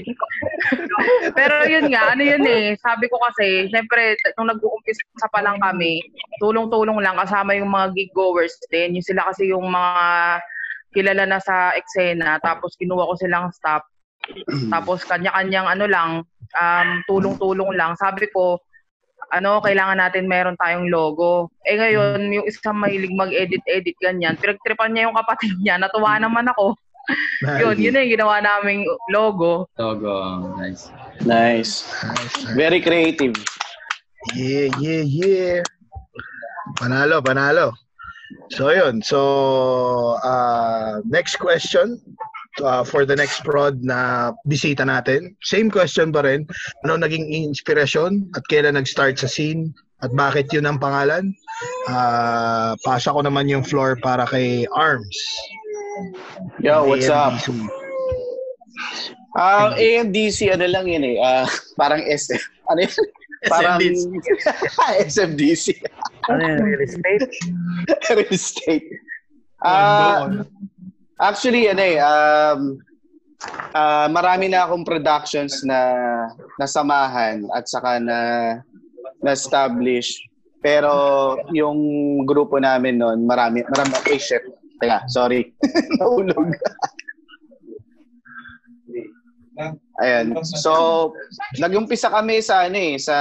Pero 1.34 1.66
yun 1.66 1.90
nga, 1.92 2.14
ano 2.14 2.24
yun 2.24 2.46
eh, 2.46 2.78
sabi 2.80 3.10
ko 3.10 3.18
kasi, 3.32 3.68
syempre, 3.74 4.16
nung 4.38 4.54
nag-uumpisa 4.54 5.28
pa 5.34 5.42
lang 5.42 5.58
kami, 5.60 6.00
tulong-tulong 6.40 7.02
lang, 7.02 7.18
kasama 7.18 7.58
yung 7.58 7.74
mga 7.74 7.98
gig 7.98 8.14
goers 8.14 8.54
din. 8.70 8.96
Yung 8.96 9.06
sila 9.06 9.28
kasi 9.34 9.50
yung 9.50 9.68
mga 9.68 9.96
kilala 10.94 11.24
na 11.28 11.40
sa 11.42 11.74
eksena, 11.76 12.40
tapos 12.42 12.78
kinuha 12.78 13.10
ko 13.10 13.16
silang 13.18 13.50
staff. 13.52 13.84
tapos 14.74 15.08
kanya-kanyang 15.08 15.68
ano 15.68 15.86
lang, 15.88 16.10
um, 16.58 16.90
tulong-tulong 17.08 17.76
lang. 17.76 17.96
Sabi 17.96 18.28
ko, 18.32 18.60
ano, 19.32 19.60
kailangan 19.60 20.00
natin 20.00 20.30
meron 20.30 20.60
tayong 20.60 20.88
logo. 20.88 21.52
Eh 21.68 21.76
ngayon, 21.76 22.32
yung 22.32 22.46
isang 22.48 22.80
mahilig 22.80 23.12
mag-edit-edit 23.12 23.98
ganyan, 24.00 24.40
pinagtripan 24.40 24.96
niya 24.96 25.12
yung 25.12 25.18
kapatid 25.18 25.54
niya, 25.60 25.76
natuwa 25.80 26.16
naman 26.20 26.48
ako. 26.52 26.76
yun, 27.60 27.76
yun 27.80 27.94
na 27.96 28.04
yung 28.04 28.14
ginawa 28.20 28.36
naming 28.44 28.84
logo. 29.12 29.68
Logo. 29.80 30.16
Nice. 30.60 30.92
Nice. 31.24 31.88
Very 32.56 32.84
creative. 32.84 33.36
Yeah, 34.36 34.72
yeah, 34.80 35.04
yeah. 35.08 35.60
Panalo, 36.76 37.24
panalo. 37.24 37.72
So 38.52 38.76
yun. 38.76 39.00
So 39.00 40.20
uh, 40.20 41.00
next 41.08 41.40
question 41.40 42.00
uh, 42.64 42.84
for 42.84 43.06
the 43.06 43.16
next 43.16 43.44
prod 43.44 43.84
na 43.84 44.32
bisita 44.48 44.86
natin. 44.86 45.36
Same 45.44 45.70
question 45.70 46.14
pa 46.14 46.26
rin. 46.26 46.46
Ano 46.86 46.98
naging 47.02 47.30
inspirasyon 47.30 48.34
at 48.38 48.44
kailan 48.50 48.78
nag-start 48.78 49.20
sa 49.20 49.30
scene 49.30 49.74
at 50.06 50.14
bakit 50.14 50.54
yun 50.54 50.70
ang 50.70 50.78
pangalan? 50.78 51.34
Uh, 51.90 52.78
pasa 52.86 53.10
ko 53.10 53.26
naman 53.26 53.50
yung 53.50 53.66
floor 53.66 53.98
para 53.98 54.30
kay 54.30 54.70
Arms. 54.70 55.18
Yo, 56.62 56.86
what's 56.86 57.10
up? 57.10 57.34
AMDC. 57.42 57.66
Ah, 59.38 59.74
AMDC, 59.74 60.54
ano 60.54 60.66
lang 60.70 60.86
yun 60.86 61.04
eh. 61.06 61.18
ah, 61.22 61.50
parang 61.78 62.02
SF. 62.06 62.42
Ano 62.70 62.86
yun? 62.86 63.06
Parang 63.54 63.78
SFDC. 65.06 65.78
Ano 66.28 66.44
yun, 66.44 66.60
real 66.60 66.84
estate? 66.84 67.24
Real 68.12 68.28
estate. 68.36 68.90
Ah, 69.64 70.28
actually, 71.20 71.70
ano 71.70 71.84
eh, 71.84 71.98
um, 72.02 72.62
ah, 73.74 74.08
marami 74.10 74.50
na 74.50 74.66
akong 74.66 74.86
productions 74.86 75.62
na 75.66 75.80
nasamahan 76.58 77.46
at 77.54 77.70
saka 77.70 78.02
na 78.02 78.20
na-establish. 79.22 80.26
Pero 80.58 81.38
yung 81.54 81.78
grupo 82.26 82.58
namin 82.58 82.98
noon, 82.98 83.30
marami, 83.30 83.62
marami, 83.66 83.94
eh 84.10 84.22
shit. 84.22 84.42
Teka, 84.78 85.10
sorry. 85.10 85.54
Nahulog. 86.02 86.54
Ayan. 89.98 90.38
So, 90.46 91.14
nag-umpisa 91.58 92.14
kami 92.14 92.46
sa 92.46 92.70
ano 92.70 92.78
eh, 92.78 93.02
sa 93.02 93.16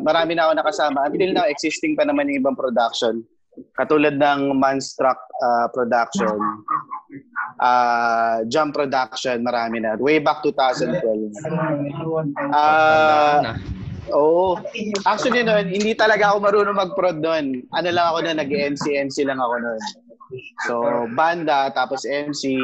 marami 0.00 0.32
na 0.32 0.48
ako 0.48 0.52
nakasama. 0.56 1.04
Until 1.04 1.36
now, 1.36 1.44
existing 1.44 1.92
pa 1.92 2.08
naman 2.08 2.32
yung 2.32 2.40
ibang 2.44 2.56
production. 2.56 3.20
Katulad 3.76 4.16
ng 4.16 4.56
Manstruck 4.56 5.20
uh, 5.44 5.68
production, 5.76 6.40
uh, 7.62 8.42
Jump 8.50 8.74
production, 8.74 9.46
marami 9.46 9.78
na. 9.78 9.94
Way 9.94 10.18
back 10.18 10.42
2012. 10.42 11.30
Ah, 12.50 13.54
Oo. 14.10 14.58
Actually 15.06 15.46
noon, 15.46 15.70
hindi 15.70 15.94
talaga 15.94 16.34
ako 16.34 16.42
marunong 16.42 16.74
mag-prod 16.74 17.22
noon. 17.22 17.62
Ano 17.70 17.88
lang 17.94 18.06
ako 18.10 18.18
na 18.26 18.42
nag-MC-MC 18.42 19.22
lang 19.22 19.38
ako 19.38 19.54
noon. 19.62 19.82
So, 20.66 20.74
banda, 21.14 21.70
tapos 21.70 22.02
MC. 22.02 22.58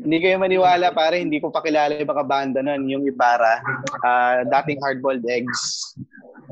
Hindi 0.00 0.16
kayo 0.24 0.40
maniwala 0.40 0.96
pare, 0.96 1.20
hindi 1.20 1.36
ko 1.36 1.52
pa 1.52 1.60
kilala 1.60 2.00
yung 2.00 2.08
mga 2.08 2.24
banda 2.24 2.58
noon, 2.64 2.88
yung 2.88 3.04
Ibarra, 3.04 3.60
ah, 4.00 4.40
dating 4.48 4.80
Hardboiled 4.80 5.26
Eggs. 5.28 5.92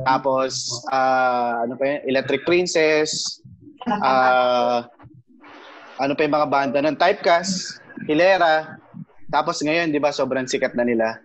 Tapos, 0.05 0.85
ah, 0.93 1.65
ano 1.65 1.79
pa 1.81 1.85
yun? 1.89 2.01
Electric 2.13 2.45
Princess. 2.45 3.41
ah, 3.89 4.85
ano 5.99 6.13
pa 6.15 6.25
yung 6.27 6.37
mga 6.37 6.51
banda 6.51 6.79
noon? 6.83 6.99
Typecast, 6.99 7.79
Hilera. 8.07 8.79
Tapos 9.31 9.63
ngayon, 9.63 9.91
di 9.91 9.99
ba, 10.03 10.15
sobrang 10.15 10.47
sikat 10.47 10.75
na 10.75 10.87
nila. 10.87 11.19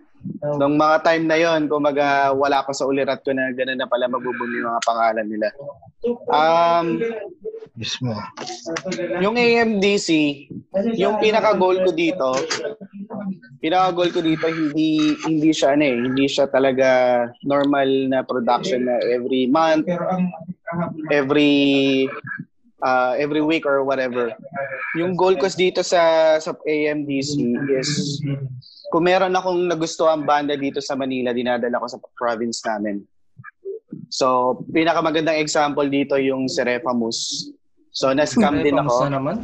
Nung 0.60 0.76
mga 0.76 1.00
time 1.00 1.24
na 1.24 1.36
yon, 1.40 1.64
kumaga 1.64 2.32
wala 2.36 2.60
pa 2.60 2.76
sa 2.76 2.84
ulirat 2.84 3.24
ko 3.24 3.32
na 3.32 3.52
gano'n 3.56 3.80
na 3.80 3.88
pala 3.88 4.04
mabubuli 4.04 4.60
yung 4.60 4.68
mga 4.68 4.84
pangalan 4.84 5.26
nila. 5.28 5.48
Um, 6.28 7.00
Mismo. 7.72 8.12
yung 9.24 9.40
AMDC, 9.40 10.08
yung 11.00 11.16
pinaka-goal 11.16 11.80
ko 11.88 11.90
dito, 11.96 12.36
pinaka-goal 13.64 14.12
ko 14.12 14.20
dito, 14.20 14.44
hindi 14.52 15.16
hindi 15.24 15.50
siya 15.56 15.72
ano 15.72 15.84
eh, 15.88 15.96
hindi 15.96 16.28
siya 16.28 16.52
talaga 16.52 16.88
normal 17.40 17.88
na 18.12 18.20
production 18.20 18.84
na 18.84 19.00
every 19.08 19.48
month, 19.48 19.88
every 21.08 22.04
uh, 22.82 23.12
every 23.16 23.40
week 23.40 23.64
or 23.64 23.84
whatever. 23.84 24.32
Yung 24.96 25.14
goal 25.16 25.36
ko 25.36 25.46
dito 25.52 25.80
sa 25.84 26.36
sa 26.40 26.52
AMDC 26.66 27.34
is 27.76 28.20
kung 28.90 29.06
meron 29.06 29.36
akong 29.36 29.70
nagustuhan 29.70 30.26
banda 30.26 30.58
dito 30.58 30.82
sa 30.82 30.98
Manila, 30.98 31.30
dinadala 31.30 31.78
ko 31.78 31.86
sa 31.86 31.98
province 32.18 32.60
namin. 32.66 33.06
So, 34.10 34.58
pinakamagandang 34.74 35.38
example 35.38 35.86
dito 35.86 36.18
yung 36.18 36.50
si 36.50 36.58
Refamus. 36.66 37.50
So, 37.90 38.14
na-scam 38.14 38.62
din 38.62 38.78
ako. 38.78 39.10
Naman? 39.10 39.42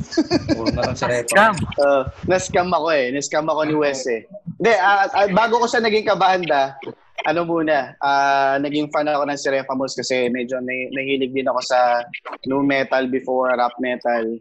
Na 0.75 0.91
lang 0.91 0.99
sa 0.99 1.11
repa. 1.11 1.31
Scam. 1.31 1.55
Uh, 1.83 2.03
na-scam 2.31 2.71
ako 2.71 2.89
eh. 2.95 3.11
Na-scam 3.11 3.47
ako 3.47 3.61
ni 3.67 3.75
Wes 3.75 4.07
eh. 4.07 4.23
Hindi, 4.59 4.73
ah, 4.79 5.11
ah, 5.11 5.27
bago 5.35 5.59
ko 5.59 5.67
siya 5.67 5.83
naging 5.83 6.07
kabanda, 6.07 6.79
ano 7.25 7.49
muna, 7.49 7.97
ah, 8.05 8.61
naging 8.61 8.93
fan 8.93 9.09
ako 9.09 9.25
ng 9.25 9.41
si 9.41 9.49
Refamus 9.49 9.97
kasi 9.97 10.29
medyo 10.29 10.61
na- 10.61 10.91
nahilig 10.93 11.33
din 11.33 11.49
ako 11.49 11.61
sa 11.65 12.05
nu 12.45 12.61
metal 12.61 13.09
before 13.09 13.55
rap 13.57 13.73
metal. 13.81 14.37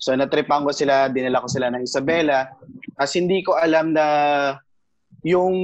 So 0.00 0.14
natripan 0.14 0.64
ko 0.64 0.70
sila, 0.70 1.10
dinala 1.10 1.42
ko 1.42 1.48
sila 1.50 1.68
ng 1.74 1.84
Isabela. 1.84 2.48
As 2.96 3.12
hindi 3.12 3.42
ko 3.42 3.58
alam 3.58 3.92
na 3.92 4.06
yung 5.20 5.56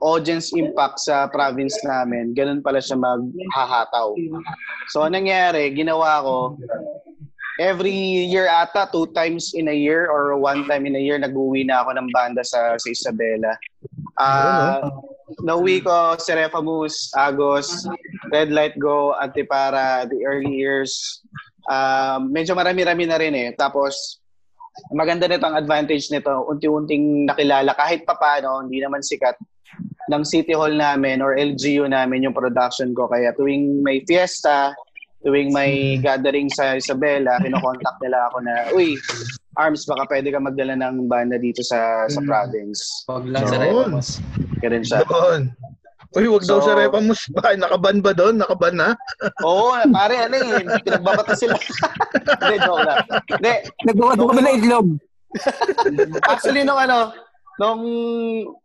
audience 0.00 0.56
impact 0.56 1.04
sa 1.04 1.28
province 1.28 1.76
namin, 1.84 2.32
ganun 2.32 2.64
pala 2.64 2.80
siya 2.80 2.96
maghahataw. 2.96 4.16
So 4.88 5.04
anong 5.04 5.28
nangyari, 5.28 5.76
ginawa 5.76 6.24
ko, 6.24 6.56
every 7.60 7.92
year 8.24 8.48
ata, 8.48 8.88
two 8.88 9.12
times 9.12 9.52
in 9.52 9.68
a 9.68 9.76
year 9.76 10.08
or 10.08 10.40
one 10.40 10.64
time 10.64 10.88
in 10.88 10.96
a 10.96 11.02
year, 11.02 11.20
nag-uwi 11.20 11.68
na 11.68 11.84
ako 11.84 12.00
ng 12.00 12.08
banda 12.08 12.40
sa, 12.40 12.80
sa 12.80 12.88
Isabela. 12.88 13.52
Ah, 14.18 14.92
nauwi 15.40 15.80
ko 15.80 16.16
si 16.20 16.30
Refamus, 16.36 17.12
Agos, 17.16 17.88
Red 18.28 18.52
Light 18.52 18.76
Go, 18.76 19.16
Antipara, 19.16 20.04
The 20.08 20.20
Early 20.24 20.52
Years. 20.52 21.22
Ah, 21.68 22.20
medyo 22.20 22.52
marami-rami 22.52 23.04
na 23.08 23.16
rin 23.16 23.34
eh. 23.34 23.48
Tapos, 23.56 24.20
maganda 24.92 25.28
nito 25.28 25.44
ang 25.44 25.56
advantage 25.56 26.08
nito, 26.12 26.44
unti-unting 26.48 27.28
nakilala 27.28 27.72
kahit 27.76 28.04
papano, 28.08 28.64
hindi 28.64 28.80
naman 28.80 29.04
sikat 29.04 29.36
ng 30.10 30.22
City 30.26 30.52
Hall 30.52 30.74
namin 30.74 31.22
or 31.22 31.38
LGU 31.38 31.88
namin 31.88 32.26
yung 32.26 32.36
production 32.36 32.92
ko. 32.92 33.08
Kaya 33.08 33.32
tuwing 33.32 33.80
may 33.80 34.04
fiesta, 34.04 34.74
tuwing 35.22 35.50
may 35.50 35.96
gathering 35.96 36.50
sa 36.50 36.74
Isabela, 36.74 37.38
kinokontak 37.38 37.96
nila 37.98 38.28
ako 38.28 38.36
na, 38.42 38.54
uy, 38.72 38.98
Arms, 39.54 39.84
baka 39.84 40.08
pwede 40.08 40.32
ka 40.32 40.40
magdala 40.40 40.74
ng 40.74 41.06
banda 41.06 41.36
dito 41.36 41.60
sa 41.60 42.08
sa 42.08 42.20
province. 42.20 43.04
Pag 43.04 43.28
lang 43.28 43.44
sa 43.44 43.56
Yun. 43.56 43.62
repa, 43.62 43.82
mas. 43.92 44.08
Ganun 44.58 44.82
siya. 44.82 45.04
Doon. 45.04 45.42
Uy, 46.12 46.28
wag 46.28 46.44
daw 46.44 46.60
So- 46.60 46.66
sa 46.66 46.76
Repamus. 46.76 47.24
Ba, 47.30 47.52
nakaban 47.54 48.00
ba 48.00 48.12
doon? 48.12 48.36
Nakaban 48.36 48.76
na? 48.76 48.92
Oo, 49.48 49.72
pare, 49.88 50.24
ano 50.24 50.36
eh, 50.36 50.60
pinagbabato 50.80 51.32
sila. 51.32 51.56
Hindi, 52.40 52.56
joke 52.60 52.84
lang. 52.84 53.00
Hindi, 53.30 53.52
Nagbawa 53.88 54.12
doon 54.12 54.28
kami 54.28 54.42
ng 54.42 54.56
itlog. 54.58 54.88
actually, 56.26 56.62
nung 56.62 56.76
ano, 56.76 57.12
nung 57.60 57.82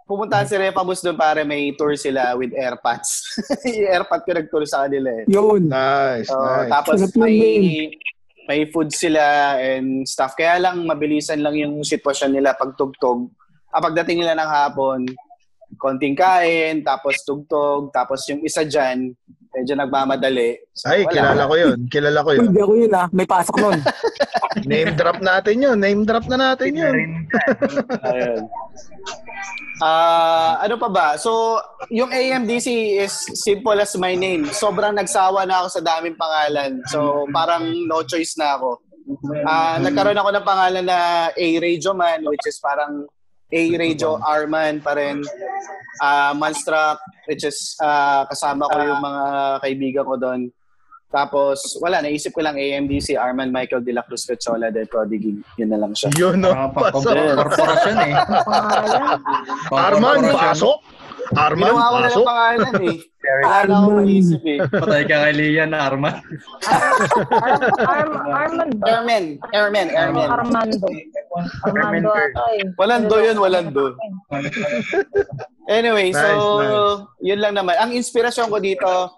pumunta 0.07 0.43
si 0.47 0.55
Repamus 0.55 1.03
doon, 1.03 1.17
pare, 1.19 1.43
may 1.43 1.75
tour 1.75 1.95
sila 1.99 2.35
with 2.39 2.55
airpods. 2.55 3.23
yung 3.67 3.91
airpod 3.91 4.21
ko 4.23 4.29
nag-tour 4.31 4.63
sa 4.63 4.87
kanila 4.87 5.09
eh. 5.11 5.25
Yun. 5.27 5.67
Nice, 5.67 6.31
So, 6.31 6.39
nice. 6.39 6.71
tapos 6.71 6.97
Sarap 7.03 7.15
may 7.19 7.37
may 8.47 8.63
food 8.71 8.89
sila 8.95 9.59
and 9.59 10.07
stuff. 10.07 10.31
Kaya 10.33 10.55
lang 10.63 10.87
mabilisan 10.87 11.43
lang 11.43 11.59
yung 11.59 11.83
sitwasyon 11.83 12.31
nila 12.31 12.55
pagtugtog. 12.55 13.27
Ah, 13.75 13.83
pagdating 13.83 14.23
nila 14.23 14.39
ng 14.39 14.47
hapon, 14.47 14.99
konting 15.77 16.17
kain, 16.17 16.81
tapos 16.83 17.21
tugtog, 17.23 17.93
tapos 17.93 18.25
yung 18.27 18.41
isa 18.43 18.65
dyan, 18.65 19.13
medyo 19.57 19.73
nagmamadali. 19.73 20.57
So, 20.77 20.93
Ay, 20.93 21.01
wala. 21.05 21.13
kilala 21.13 21.41
ko 21.49 21.55
yun. 21.57 21.77
Kilala 21.89 22.19
ko 22.21 22.29
yun. 22.37 22.41
Hindi 22.45 22.61
ako 22.61 22.73
yun 22.77 22.93
ah. 22.93 23.07
May 23.09 23.25
pasok 23.25 23.55
nun. 23.57 23.79
Name 24.69 24.93
drop 24.93 25.17
natin 25.21 25.55
yun. 25.65 25.77
Name 25.81 26.01
drop 26.05 26.25
na 26.29 26.37
natin 26.37 26.71
yun. 26.77 26.95
Ayun. 28.05 28.41
Ah, 29.81 30.61
ano 30.61 30.77
pa 30.77 30.89
ba? 30.89 31.07
So, 31.17 31.61
yung 31.93 32.09
AMDC 32.09 32.97
is 33.01 33.13
simple 33.37 33.77
as 33.77 33.93
my 33.97 34.13
name. 34.17 34.49
Sobrang 34.49 34.93
nagsawa 34.93 35.45
na 35.45 35.65
ako 35.65 35.67
sa 35.77 35.81
daming 35.81 36.17
pangalan. 36.17 36.81
So, 36.89 37.25
parang 37.29 37.69
no 37.85 38.01
choice 38.05 38.37
na 38.37 38.57
ako. 38.57 38.81
Ah, 39.47 39.77
nagkaroon 39.79 40.17
ako 40.17 40.29
ng 40.33 40.45
pangalan 40.45 40.85
na 40.85 40.99
A 41.31 41.47
Radio 41.61 41.95
Man 41.95 42.27
which 42.27 42.43
is 42.45 42.59
parang 42.59 43.07
A 43.47 43.61
Radio 43.79 44.19
Arman 44.19 44.83
pa 44.83 44.97
rin. 44.99 45.23
Ah, 46.03 46.35
Manstruck 46.35 46.99
which 47.27 47.43
is 47.43 47.75
ah, 47.83 48.23
kasama 48.27 48.67
ko 48.71 48.77
yung 48.79 49.01
mga 49.03 49.23
kaibigan 49.63 50.05
ko 50.07 50.15
doon. 50.15 50.41
Tapos, 51.07 51.79
wala, 51.79 52.03
naisip 52.03 52.35
ko 52.35 52.43
lang 52.43 52.59
AMDC, 52.59 53.15
Arman 53.15 53.47
Michael 53.47 53.79
De 53.79 53.95
La 53.95 54.03
Cruz 54.03 54.27
Cochola 54.27 54.67
de 54.67 54.83
Prodigy. 54.83 55.39
Yun 55.55 55.69
na 55.71 55.79
lang 55.79 55.95
siya. 55.95 56.11
Yun, 56.19 56.43
no? 56.43 56.51
Pang 56.75 56.91
korporasyon 56.91 57.97
eh. 58.11 58.13
Arman, 59.87 60.27
pasok. 60.35 60.83
Arman, 61.35 61.67
Ginawa 61.67 61.91
ko 61.91 61.97
na 61.99 62.07
ng 62.07 62.27
pangalan 62.27 62.75
eh. 62.87 62.97
Wala 63.27 63.59
na 63.67 63.75
ako 63.75 63.89
maisip 63.99 64.43
eh. 64.47 64.59
Patay 64.63 65.03
ka 65.03 65.15
kay 65.27 65.33
Lian, 65.35 65.75
Arman. 65.75 66.15
Arm, 67.83 68.11
Armand 68.31 68.73
ba? 68.79 68.85
Airman, 68.87 69.25
Airman, 69.51 69.87
Airman. 69.91 70.27
Armando. 70.31 70.87
Armando 71.67 72.09
ata 72.15 72.43
eh. 72.55 72.63
Walang 72.79 73.11
do 73.11 73.17
yun, 73.19 73.37
walang 73.43 73.69
do. 73.75 73.91
Anyway, 75.67 76.15
so 76.15 76.23
Nice, 76.23 77.03
yun 77.19 77.39
lang 77.43 77.59
naman. 77.59 77.75
Ang 77.75 77.91
inspirasyon 77.99 78.47
ko 78.47 78.63
dito, 78.63 79.11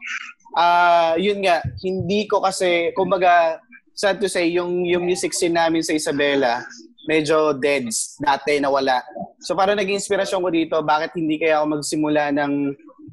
ah 0.58 1.13
yun 1.22 1.45
nga, 1.45 1.62
hindi 1.86 2.26
ko 2.26 2.41
kasi, 2.41 2.89
kumbaga, 2.98 3.62
sad 3.93 4.17
to 4.17 4.26
say, 4.26 4.50
yung, 4.50 4.88
yung 4.89 5.06
music 5.06 5.38
scene 5.38 5.54
namin 5.54 5.86
sa 5.86 5.93
Isabela, 5.93 6.65
medyo 7.10 7.58
deads, 7.58 8.22
dati 8.22 8.62
nawala. 8.62 9.02
So 9.41 9.58
parang 9.58 9.82
naging 9.82 9.98
inspirasyon 9.98 10.45
ko 10.45 10.50
dito, 10.54 10.76
bakit 10.86 11.17
hindi 11.17 11.41
kaya 11.41 11.58
ako 11.58 11.82
magsimula 11.82 12.30
ng, 12.38 12.54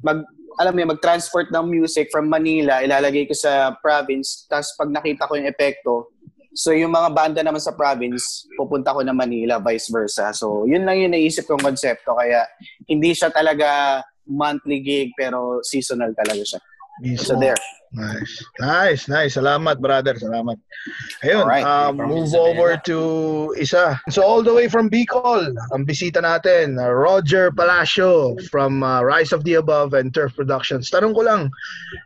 mag, 0.05 0.21
alam 0.61 0.71
mo 0.73 0.79
yun, 0.85 0.93
mag-transport 0.93 1.49
ng 1.49 1.65
music 1.65 2.13
from 2.13 2.29
Manila, 2.29 2.85
ilalagay 2.85 3.25
ko 3.25 3.33
sa 3.33 3.73
province, 3.81 4.45
tapos 4.45 4.69
pag 4.77 4.93
nakita 4.93 5.25
ko 5.25 5.33
yung 5.33 5.49
epekto, 5.49 6.13
So 6.57 6.73
yung 6.73 6.89
mga 6.89 7.13
banda 7.13 7.41
naman 7.45 7.61
sa 7.61 7.77
province, 7.77 8.49
pupunta 8.57 8.89
ko 8.89 9.05
na 9.05 9.13
Manila, 9.13 9.61
vice 9.61 9.93
versa. 9.93 10.33
So 10.33 10.65
yun 10.65 10.89
lang 10.89 10.97
yung 10.97 11.13
naisip 11.13 11.45
kong 11.45 11.61
konsepto. 11.61 12.17
Kaya 12.17 12.49
hindi 12.89 13.13
siya 13.13 13.29
talaga 13.29 14.01
monthly 14.25 14.81
gig, 14.81 15.13
pero 15.13 15.61
seasonal 15.61 16.17
talaga 16.17 16.41
siya. 16.41 16.59
So 17.17 17.37
there. 17.37 17.55
Nice. 17.93 18.43
Nice, 18.59 19.07
nice. 19.07 19.37
Salamat, 19.39 19.79
brother. 19.79 20.17
Salamat. 20.19 20.59
Ayun, 21.23 21.45
Alright. 21.47 21.63
uh, 21.63 21.93
From 21.95 22.09
move 22.09 22.27
Isabela. 22.27 22.43
over 22.51 22.69
to 22.83 22.97
isa. 23.55 23.95
So 24.11 24.25
all 24.27 24.43
the 24.43 24.51
way 24.51 24.67
from 24.67 24.89
Bicol, 24.91 25.55
ang 25.71 25.85
bisita 25.87 26.19
natin, 26.19 26.75
uh, 26.81 26.91
Roger 26.91 27.47
Palacio 27.53 28.35
from 28.51 28.83
uh, 28.83 28.99
Rise 29.05 29.31
of 29.31 29.45
the 29.47 29.55
Above 29.55 29.93
and 29.95 30.11
Turf 30.11 30.35
Productions. 30.35 30.91
Tanong 30.91 31.15
ko 31.15 31.21
lang, 31.23 31.47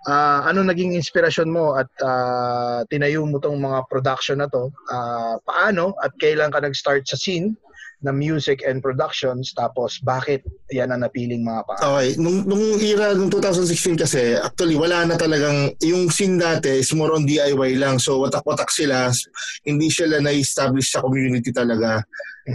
uh, 0.06 0.45
ano 0.45 0.62
naging 0.62 0.93
inspirasyon 0.93 1.49
mo 1.49 1.73
at 1.73 1.89
uh, 2.06 2.86
tinayo 2.93 3.25
mo 3.25 3.41
tong 3.41 3.58
mga 3.58 3.88
production 3.89 4.38
na 4.43 4.47
to? 4.54 4.69
Uh, 4.91 5.41
paano 5.49 5.97
at 6.06 6.13
kailan 6.21 6.54
ka 6.54 6.62
nag-start 6.62 7.10
sa 7.10 7.17
scene 7.17 7.58
na 8.01 8.09
music 8.09 8.65
and 8.65 8.81
productions 8.81 9.53
tapos 9.53 10.01
bakit 10.01 10.41
yan 10.73 10.89
ang 10.89 11.05
napiling 11.05 11.45
mga 11.45 11.61
pa? 11.69 11.75
Okay, 11.77 12.17
nung, 12.17 12.43
nung 12.49 12.77
era, 12.81 13.13
nung 13.13 13.29
2016 13.29 14.01
kasi, 14.01 14.21
actually, 14.37 14.73
wala 14.75 15.05
na 15.05 15.15
talagang, 15.17 15.73
yung 15.85 16.09
scene 16.09 16.41
dati 16.41 16.81
is 16.81 16.89
more 16.97 17.13
on 17.13 17.29
DIY 17.29 17.77
lang. 17.77 18.01
So, 18.01 18.21
watak-watak 18.25 18.73
sila. 18.73 19.13
Hindi 19.61 19.93
sila 19.93 20.17
na-establish 20.17 20.93
sa 20.93 21.05
community 21.05 21.53
talaga. 21.53 22.01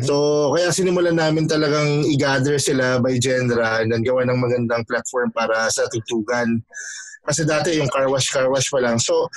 So, 0.02 0.50
kaya 0.50 0.74
sinimulan 0.74 1.14
namin 1.14 1.46
talagang 1.46 2.02
i-gather 2.11 2.59
sila 2.59 2.98
by 2.98 3.22
genre 3.22 3.78
and 3.78 3.94
then 3.94 4.02
gawa 4.02 4.26
ng 4.26 4.35
magandang 4.35 4.82
platform 4.82 5.30
para 5.30 5.70
sa 5.70 5.87
tugtugan. 5.87 6.59
Kasi 7.26 7.46
dati 7.46 7.78
yung 7.78 7.90
car 7.90 8.11
wash, 8.11 8.35
car 8.35 8.50
wash 8.50 8.66
pa 8.66 8.82
lang. 8.82 8.98
So, 8.98 9.30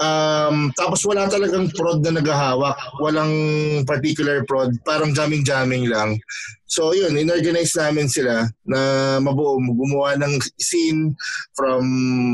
um, 0.00 0.72
tapos 0.74 1.04
wala 1.04 1.28
talagang 1.28 1.68
prod 1.76 2.00
na 2.00 2.16
naghahawak. 2.16 2.74
Walang 2.98 3.32
particular 3.84 4.42
prod. 4.48 4.72
Parang 4.82 5.12
jamming-jamming 5.12 5.86
lang. 5.86 6.16
So 6.66 6.96
yun, 6.96 7.14
inorganize 7.18 7.76
namin 7.76 8.08
sila 8.08 8.48
na 8.64 8.80
mabuo, 9.20 9.60
gumawa 9.60 10.16
ng 10.16 10.40
scene 10.56 11.12
from 11.54 11.84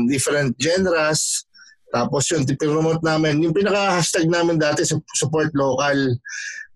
different 0.07 0.55
genres. 0.57 1.43
Tapos 1.91 2.27
yun, 2.31 2.43
promote 2.45 3.03
namin. 3.03 3.43
Yung 3.43 3.55
pinaka-hashtag 3.55 4.27
namin 4.31 4.59
dati, 4.59 4.83
su- 4.87 5.03
support 5.15 5.51
local. 5.55 6.15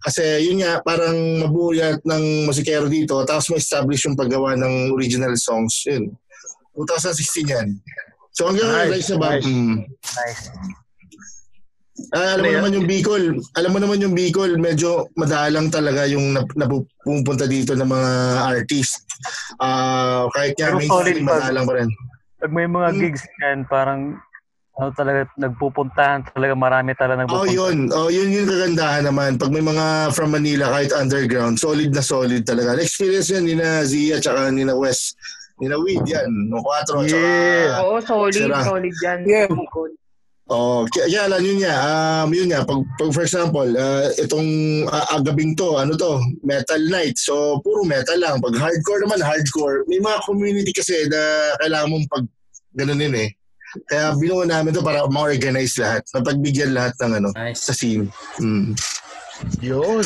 Kasi 0.02 0.50
yun 0.50 0.66
nga, 0.66 0.82
parang 0.82 1.14
mabuo 1.46 1.78
yan 1.78 2.02
ng 2.02 2.50
musikero 2.50 2.90
dito. 2.90 3.22
Tapos 3.24 3.54
ma-establish 3.54 4.10
yung 4.10 4.18
paggawa 4.18 4.58
ng 4.58 4.90
original 4.98 5.38
songs. 5.38 5.86
Yun. 5.86 6.10
2016 6.74 7.54
yan. 7.54 7.68
So 8.32 8.48
hanggang 8.48 8.72
Nice, 8.72 8.90
Rise 8.90 9.12
Above. 9.14 9.44
nice. 9.44 9.46
mm. 9.46 9.78
Nice. 10.02 10.44
Ah, 12.12 12.36
alam 12.36 12.44
mo 12.44 12.44
Ano 12.44 12.46
yan? 12.46 12.60
naman 12.60 12.76
yung 12.76 12.88
Bicol, 12.88 13.24
alam 13.56 13.72
mo 13.72 13.80
naman 13.80 14.04
yung 14.04 14.12
Bicol, 14.12 14.52
medyo 14.56 14.90
madalang 15.16 15.72
talaga 15.72 16.04
yung 16.06 16.36
nap- 16.36 16.52
napupunta 16.54 17.48
dito 17.48 17.72
ng 17.72 17.88
mga 17.88 18.12
artist. 18.46 19.08
Ah, 19.58 20.28
kahit 20.30 20.54
nga 20.54 20.70
Pero 20.70 20.78
may 20.78 20.88
solid 20.88 21.16
madalang 21.22 21.64
pa 21.64 21.74
rin. 21.80 21.90
Pag 22.38 22.52
may 22.52 22.68
mga 22.68 22.90
Hmm. 22.90 23.00
gigs 23.00 23.24
yan, 23.40 23.64
parang 23.64 24.20
ano 24.74 24.90
talaga, 24.92 25.30
nagpupuntahan 25.38 26.26
talaga, 26.28 26.52
marami 26.52 26.92
talaga 26.94 27.24
Oh, 27.24 27.48
nagpupuntahan. 27.48 27.54
yun. 27.54 27.78
Oh, 27.92 28.10
yun 28.10 28.28
yung 28.30 28.50
kagandahan 28.50 29.04
naman. 29.06 29.38
Pag 29.38 29.52
may 29.52 29.62
mga 29.62 29.86
from 30.12 30.32
Manila, 30.32 30.68
kahit 30.70 30.92
underground, 30.92 31.56
solid 31.56 31.92
na 31.92 32.02
solid 32.02 32.44
talaga. 32.44 32.76
Na-experience 32.76 33.30
yan 33.30 33.46
ni 33.46 33.54
na 33.54 33.84
Zia 33.84 34.18
tsaka 34.18 34.50
ni 34.50 34.64
na 34.64 34.74
Wes. 34.74 35.16
Ni 35.60 35.70
na 35.70 35.78
Weed 35.78 36.02
yan. 36.04 36.28
No 36.50 36.60
4 36.60 36.82
tsaka... 36.84 37.06
Yeah. 37.06 37.80
Oo, 37.80 38.02
solid, 38.02 38.34
Sira. 38.34 38.66
solid 38.66 38.96
yan. 38.98 39.20
Yeah. 39.24 39.48
Oh, 40.50 40.84
kaya, 40.90 41.08
kaya 41.08 41.22
alam 41.32 41.42
yun 41.46 41.64
nga, 41.64 41.76
um, 41.80 42.30
yun 42.34 42.50
nga, 42.52 42.66
pag, 42.66 42.82
pag 43.00 43.12
for 43.14 43.24
example, 43.24 43.70
uh, 43.72 44.10
itong 44.20 44.84
uh, 44.90 45.22
gabing 45.24 45.56
to, 45.56 45.80
ano 45.80 45.96
to, 45.96 46.20
metal 46.44 46.82
night. 46.92 47.16
So, 47.16 47.62
puro 47.64 47.88
metal 47.88 48.20
lang. 48.20 48.44
Pag 48.44 48.60
hardcore 48.60 49.06
naman, 49.06 49.24
hardcore. 49.24 49.88
May 49.88 50.04
mga 50.04 50.20
community 50.28 50.76
kasi 50.76 51.08
na 51.08 51.56
kailangan 51.64 51.90
mong 51.94 52.08
pag 52.12 52.26
ganunin 52.76 53.16
eh. 53.16 53.30
Kaya 53.88 54.12
binuo 54.20 54.44
namin 54.44 54.76
to 54.76 54.84
para 54.84 55.08
ma-organize 55.08 55.80
lahat. 55.80 56.04
Mapagbigyan 56.12 56.76
lahat 56.76 57.00
ng 57.00 57.24
ano, 57.24 57.30
Nice. 57.32 57.64
sa 57.64 57.72
scene. 57.72 58.12
Mm. 58.36 58.76
Yun. 59.62 60.06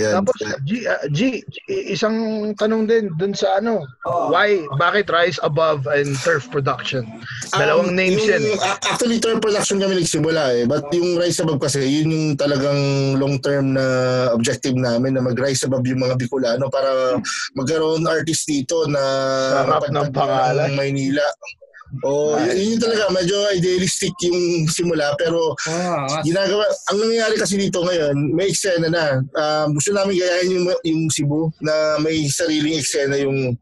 Yan. 0.00 0.20
Tapos, 0.20 0.36
G, 0.68 0.84
uh, 0.84 1.04
G, 1.12 1.40
isang 1.68 2.16
tanong 2.56 2.88
din 2.88 3.08
dun 3.16 3.32
sa 3.32 3.60
ano, 3.60 3.84
why, 4.28 4.60
bakit 4.76 5.08
Rise 5.08 5.40
Above 5.40 5.88
and 5.88 6.12
Turf 6.20 6.48
Production? 6.52 7.04
Dalawang 7.52 7.92
Um, 7.92 7.98
names 7.98 8.20
yung, 8.24 8.40
yan. 8.40 8.42
Actually, 8.84 9.18
term 9.18 9.40
production 9.40 9.80
kami 9.80 10.00
nagsimula 10.00 10.42
eh. 10.56 10.64
But 10.64 10.88
yung 10.92 11.16
Rise 11.16 11.40
Above 11.40 11.60
kasi, 11.60 11.80
yun 11.84 12.08
yung 12.12 12.26
talagang 12.36 12.80
long-term 13.16 13.76
na 13.76 13.86
objective 14.32 14.76
namin 14.76 15.16
na 15.16 15.22
mag-rise 15.24 15.64
above 15.64 15.84
yung 15.84 16.00
mga 16.00 16.16
Bicolano 16.20 16.68
para 16.68 17.16
magkaroon 17.56 18.04
artist 18.04 18.44
dito 18.44 18.84
na 18.88 19.02
Sarap 19.64 19.88
ng 19.88 20.08
pangalan. 20.12 20.72
ng 20.72 20.76
Maynila. 20.76 21.24
Oh, 22.00 22.40
yun, 22.40 22.56
yun 22.56 22.72
yung 22.72 22.82
talaga 22.88 23.12
medyo 23.12 23.36
idealistic 23.52 24.16
yung 24.24 24.64
simula 24.64 25.12
pero 25.20 25.52
Ah, 25.68 26.08
nga. 26.08 26.24
ginagawa 26.24 26.64
ang 26.88 27.04
nangyayari 27.04 27.36
kasi 27.36 27.60
dito 27.60 27.84
ngayon 27.84 28.32
may 28.32 28.48
eksena 28.48 28.88
na. 28.88 29.20
Um, 29.36 29.76
gusto 29.76 29.92
namin 29.92 30.16
gayahin 30.16 30.56
yung, 30.56 30.66
yung 30.88 31.02
Cebu 31.12 31.52
na 31.60 32.00
may 32.00 32.24
sariling 32.32 32.80
eksena 32.80 33.20
yung 33.20 33.52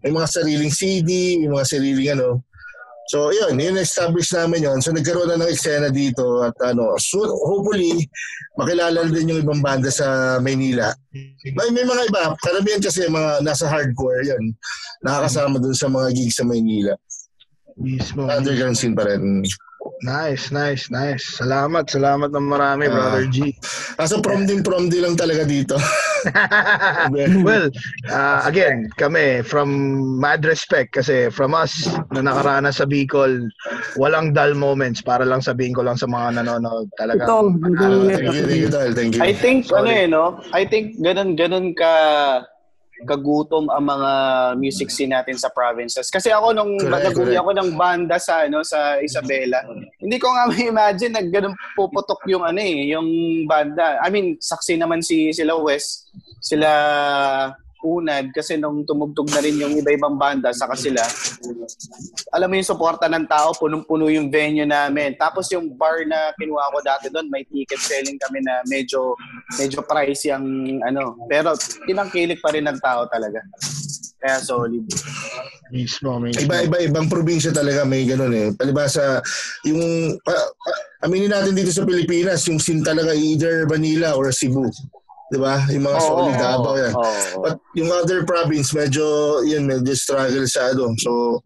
may 0.00 0.08
mga 0.08 0.28
sariling 0.32 0.72
CD 0.72 1.36
may 1.44 1.52
mga 1.52 1.66
sariling 1.68 2.08
ano. 2.16 2.40
So 3.12 3.28
yun 3.36 3.60
yun 3.60 3.76
establish 3.76 4.32
namin 4.32 4.64
yun. 4.64 4.80
So 4.80 4.88
nagkaroon 4.88 5.28
na 5.28 5.44
ng 5.44 5.52
eksena 5.52 5.92
dito 5.92 6.40
at 6.40 6.56
ano 6.64 6.96
so 6.96 7.20
hopefully 7.20 8.08
makilala 8.56 9.04
din 9.12 9.28
yung 9.28 9.44
ibang 9.44 9.60
banda 9.60 9.92
sa 9.92 10.40
Maynila. 10.40 10.88
May, 11.52 11.68
may 11.68 11.84
mga 11.84 12.08
iba 12.08 12.32
karamihan 12.40 12.80
kasi 12.80 13.04
mga 13.12 13.44
nasa 13.44 13.68
hardcore 13.68 14.24
yun. 14.24 14.56
Nakakasama 15.04 15.60
dun 15.60 15.76
sa 15.76 15.92
mga 15.92 16.16
gigs 16.16 16.40
sa 16.40 16.48
Maynila 16.48 16.96
Mismo. 17.76 18.30
underground 18.30 18.76
scene 18.78 18.94
pa 18.94 19.04
rin 19.06 19.42
Nice, 20.00 20.48
nice, 20.48 20.88
nice. 20.88 21.36
Salamat, 21.36 21.88
salamat 21.92 22.32
ng 22.32 22.48
marami, 22.48 22.88
Ah. 22.88 22.92
Brother 22.92 23.28
G. 23.28 23.52
Kaso 24.00 24.16
prom 24.20 24.48
din 24.48 24.64
prom 24.64 24.88
din 24.88 25.04
lang 25.04 25.12
talaga 25.16 25.44
dito 25.44 25.76
well, 27.44 27.68
uh, 28.08 28.40
again, 28.48 28.88
kami, 28.96 29.44
from 29.44 29.68
mad 30.16 30.40
respect, 30.48 30.96
kasi 30.96 31.28
from 31.28 31.52
us, 31.52 31.84
na 32.16 32.24
nakaranas 32.24 32.80
sa 32.80 32.88
Bicol, 32.88 33.44
walang 34.00 34.32
dull 34.32 34.56
moments, 34.56 35.04
para 35.04 35.20
lang 35.28 35.44
sabihin 35.44 35.76
ko 35.76 35.84
lang 35.84 36.00
sa 36.00 36.08
mga 36.08 36.40
nanonood. 36.40 36.88
Talaga. 36.96 37.28
Ito, 37.28 37.52
Ah, 37.76 38.08
thank 38.08 38.32
you, 38.32 38.42
thank 38.48 38.60
you, 38.64 38.70
Dal. 38.72 38.90
Thank 38.96 39.12
you. 39.16 39.22
I 39.22 39.36
think 39.36 39.68
Sorry. 39.68 39.84
ano 39.84 39.90
eh 39.92 40.06
no, 40.08 40.24
I 40.56 40.64
think 40.64 40.96
ganun 40.96 41.36
ganun 41.36 41.76
ka 41.76 41.92
kagutom 43.02 43.66
ang 43.66 43.84
mga 43.90 44.10
music 44.54 44.88
scene 44.94 45.10
natin 45.10 45.34
sa 45.34 45.50
provinces. 45.50 46.06
Kasi 46.06 46.30
ako 46.30 46.54
nung 46.54 46.78
naguli 46.78 47.34
ako 47.34 47.50
ng 47.50 47.70
banda 47.74 48.16
sa 48.22 48.46
ano 48.46 48.62
sa 48.62 49.02
Isabela, 49.02 49.66
hindi 49.98 50.16
ko 50.22 50.30
nga 50.30 50.46
ma-imagine 50.50 51.12
na 51.18 51.22
ganun 51.26 51.58
puputok 51.74 52.22
yung 52.30 52.46
ano 52.46 52.62
eh, 52.62 52.94
yung 52.94 53.08
banda. 53.50 53.98
I 53.98 54.08
mean, 54.14 54.38
saksi 54.38 54.78
naman 54.78 55.02
si 55.02 55.34
sila 55.34 55.58
Wes, 55.58 56.06
sila 56.38 56.70
unad 57.84 58.32
kasi 58.32 58.56
nung 58.56 58.82
tumugtog 58.88 59.28
na 59.28 59.44
rin 59.44 59.60
yung 59.60 59.76
iba-ibang 59.76 60.16
banda 60.16 60.48
sa 60.56 60.66
sila, 60.72 61.04
alam 62.32 62.48
mo 62.48 62.54
yung 62.56 62.66
suporta 62.66 63.06
ng 63.06 63.28
tao, 63.28 63.52
punong-puno 63.54 64.08
yung 64.08 64.32
venue 64.32 64.64
namin. 64.64 65.12
Tapos 65.20 65.52
yung 65.52 65.68
bar 65.76 66.02
na 66.08 66.32
kinuha 66.40 66.72
ko 66.72 66.78
dati 66.80 67.06
doon, 67.12 67.28
may 67.28 67.44
ticket 67.44 67.78
selling 67.78 68.16
kami 68.16 68.40
na 68.40 68.64
medyo 68.66 69.12
medyo 69.60 69.84
pricey 69.84 70.32
ang 70.32 70.44
ano. 70.82 71.20
Pero 71.28 71.52
tinangkilik 71.84 72.40
pa 72.40 72.50
rin 72.56 72.64
ng 72.64 72.80
tao 72.80 73.04
talaga. 73.12 73.44
Kaya 74.24 74.40
solid. 74.40 74.88
Mismo, 75.68 76.16
mismo. 76.16 76.40
Iba-iba 76.48 76.80
ibang 76.80 77.12
probinsya 77.12 77.52
talaga 77.52 77.84
may 77.84 78.08
ganun 78.08 78.32
eh. 78.32 78.48
Palibasa 78.56 79.20
yung 79.68 80.16
pa, 80.24 80.32
pa, 80.32 80.72
aminin 81.04 81.28
natin 81.28 81.52
dito 81.52 81.68
sa 81.68 81.84
Pilipinas, 81.84 82.48
yung 82.48 82.56
scene 82.56 82.80
talaga 82.80 83.12
either 83.12 83.68
Manila 83.68 84.16
or 84.16 84.32
Cebu. 84.32 84.72
'Di 85.28 85.38
ba? 85.38 85.64
Yung 85.72 85.84
mga 85.84 85.98
Oo, 85.98 86.06
solid 86.06 86.36
Davao 86.36 86.74
yan. 86.76 86.92
oo. 86.92 87.40
But 87.40 87.56
yung 87.74 87.88
other 87.90 88.24
province 88.24 88.72
medyo 88.72 89.04
yun 89.40 89.64
medyo 89.64 89.92
struggle 89.94 90.44
sa 90.44 90.68
ano. 90.68 90.92
So 90.98 91.40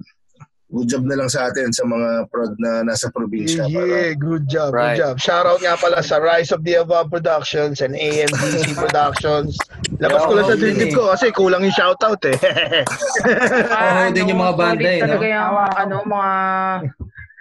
good 0.68 0.84
job 0.84 1.08
na 1.08 1.16
lang 1.16 1.32
sa 1.32 1.48
atin 1.48 1.72
sa 1.72 1.80
mga 1.82 2.28
prod 2.28 2.52
na 2.60 2.84
nasa 2.84 3.08
probinsya. 3.08 3.64
Yeah, 3.64 4.12
good 4.12 4.44
job, 4.44 4.76
Right. 4.76 5.00
good 5.00 5.00
job. 5.00 5.14
Shout 5.16 5.48
out 5.48 5.64
nga 5.64 5.80
pala 5.80 6.04
sa 6.04 6.20
Rise 6.20 6.52
of 6.52 6.60
the 6.60 6.84
Above 6.84 7.08
Productions 7.08 7.80
and 7.80 7.96
AMDC 7.96 8.76
Productions. 8.84 9.56
Labas 9.96 10.28
ko 10.28 10.36
lang 10.36 10.44
sa 10.44 10.60
dibdib 10.60 10.92
ko 10.92 11.08
kasi 11.08 11.32
kulang 11.32 11.64
yung 11.64 11.72
shout 11.72 11.96
out 12.04 12.20
eh. 12.28 12.36
Oo, 12.84 14.12
din 14.12 14.28
yung 14.28 14.40
mga 14.40 14.54
banda 14.60 14.84
eh, 14.84 15.00
no? 15.00 15.04
Talaga 15.08 15.24
yung 15.24 15.56
ano, 15.72 15.96
mga 16.04 16.32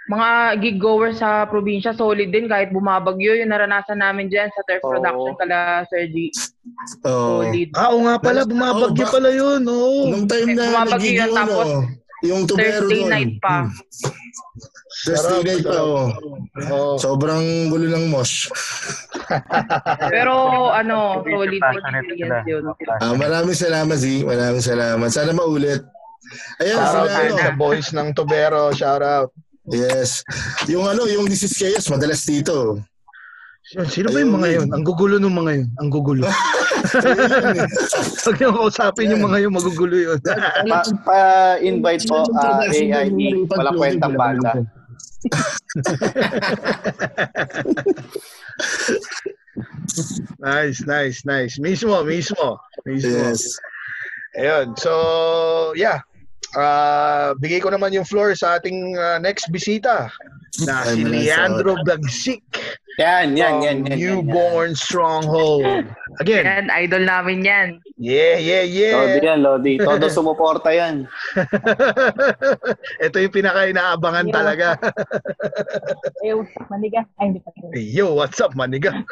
mga 0.08 0.28
gig 0.58 0.78
goers 0.78 1.18
sa 1.18 1.44
probinsya, 1.44 1.92
solid 1.92 2.28
din 2.28 2.48
kahit 2.48 2.68
bumabagyo 2.68 3.36
yung 3.36 3.48
naranasan 3.48 4.00
namin 4.00 4.26
dyan 4.26 4.48
sa 4.48 4.64
Turf 4.64 4.80
Oo. 4.80 4.90
Production 4.90 5.36
kala 5.36 5.58
Sir 5.86 6.08
G. 6.08 6.32
Oo. 7.04 7.44
Solid. 7.44 7.68
ah, 7.74 7.88
oo 7.90 8.00
nga 8.02 8.16
pala, 8.16 8.40
bumabagyo 8.42 8.88
Oh, 8.98 9.06
ba- 9.06 9.14
pala 9.14 9.30
yun. 9.30 9.60
Oh. 9.62 10.08
Nung 10.08 10.24
time 10.24 10.52
na 10.52 10.64
Bumabagyo 10.66 11.04
yun, 11.06 11.20
yung 11.22 11.36
tapos 11.36 11.60
ano, 11.62 11.78
yung 12.18 12.42
tubero 12.44 12.82
Thursday 12.82 12.98
doon. 12.98 13.10
night 13.10 13.34
pa. 13.38 13.56
Hmm. 13.62 13.70
Thursday 14.98 15.14
Sarap, 15.30 15.44
night 15.44 15.62
pa, 15.62 15.78
oh. 15.78 16.06
Oh. 16.66 16.94
Sobrang 16.96 17.44
gulo 17.68 17.86
ng 17.86 18.08
mosh. 18.08 18.48
Pero 20.14 20.34
ano, 20.70 21.20
solid 21.22 21.52
experience 21.52 22.08
yun. 22.46 22.64
Ah, 22.98 23.12
maraming 23.12 23.54
salamat, 23.54 23.94
Z. 23.94 24.24
Maraming 24.24 24.64
salamat. 24.64 25.08
Sana 25.08 25.30
maulit. 25.30 25.84
Ayan, 26.58 26.76
Shout 26.76 26.96
out 26.98 27.12
ano, 27.14 27.36
sa 27.36 27.52
boys 27.54 27.88
ng 27.90 28.08
Tubero. 28.10 28.72
Shout 28.72 29.00
out. 29.00 29.30
Yes. 29.72 30.24
Yung 30.68 30.88
ano, 30.88 31.04
yung 31.04 31.28
This 31.28 31.44
is 31.44 31.52
Chaos, 31.56 31.88
madalas 31.92 32.24
dito. 32.24 32.80
Yun, 33.76 33.84
Sino 33.92 34.08
ba 34.08 34.24
yung 34.24 34.32
mga 34.40 34.48
yun? 34.48 34.72
Ang 34.72 34.80
gugulo 34.80 35.20
ng 35.20 35.28
mga 35.28 35.52
yun. 35.60 35.68
Ang 35.76 35.92
gugulo. 35.92 36.24
Huwag 38.24 38.36
niyo 38.40 38.48
kausapin 38.56 39.12
yung 39.12 39.28
mga 39.28 39.44
yun, 39.44 39.52
magugulo 39.52 39.92
yun. 39.92 40.16
Pa, 40.24 40.80
pa-invite 41.06 42.08
po 42.08 42.24
ah, 42.40 42.64
AIE, 42.64 43.44
wala 43.44 43.76
kwentang 43.76 44.16
banda. 44.16 44.56
nice, 50.40 50.80
nice, 50.88 51.26
nice. 51.28 51.60
Mismo, 51.60 52.00
mismo. 52.08 52.56
Mismo. 52.88 53.10
Yes. 53.10 53.60
Ayun. 54.32 54.72
So, 54.80 54.92
yeah. 55.76 56.00
Ah, 56.56 57.36
bigay 57.36 57.60
ko 57.60 57.68
naman 57.68 57.92
yung 57.92 58.08
floor 58.08 58.32
sa 58.32 58.56
ating 58.56 58.96
ah, 58.96 59.20
next 59.20 59.52
bisita 59.52 60.08
na 60.64 60.80
si 60.88 61.04
Leandro 61.04 61.76
Bagsik 61.84 62.40
Yan, 62.98 63.36
yan, 63.38 63.62
from 63.62 63.62
yan, 63.62 63.62
yan. 63.62 63.62
yan, 63.62 63.78
yan. 63.86 63.98
Newborn 64.00 64.72
Stronghold. 64.74 65.86
Again, 66.18 66.42
Yan, 66.50 66.66
idol 66.74 67.06
namin 67.06 67.46
yan. 67.46 67.68
yeah, 67.94 68.34
yeah, 68.34 68.66
Lodi 68.66 69.22
yeah. 69.22 69.22
yan, 69.22 69.38
Lodi. 69.46 69.74
Todo 69.78 70.10
sumuporta 70.10 70.74
yan. 70.74 71.06
Ito 73.06 73.16
yung 73.22 73.34
pinaka-inaabangan 73.34 74.26
Yeah. 74.26 74.34
talaga. 74.34 74.68
Eh, 76.26 76.34
maniga. 76.66 77.06
Ay, 77.22 77.30
hindi 77.30 77.38
pa. 77.38 77.54
Yo, 77.78 78.18
what's 78.18 78.42
up, 78.42 78.58
maniga? 78.58 79.06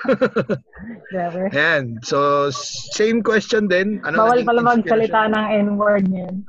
Grabe. 1.15 1.47
Ayan. 1.55 2.03
So, 2.03 2.51
same 2.91 3.23
question 3.23 3.71
din. 3.71 4.03
Ano 4.03 4.27
Bawal 4.27 4.43
pala 4.43 4.67
magsalita 4.67 5.31
ng 5.31 5.47
N-word 5.71 6.11
niyan. 6.11 6.43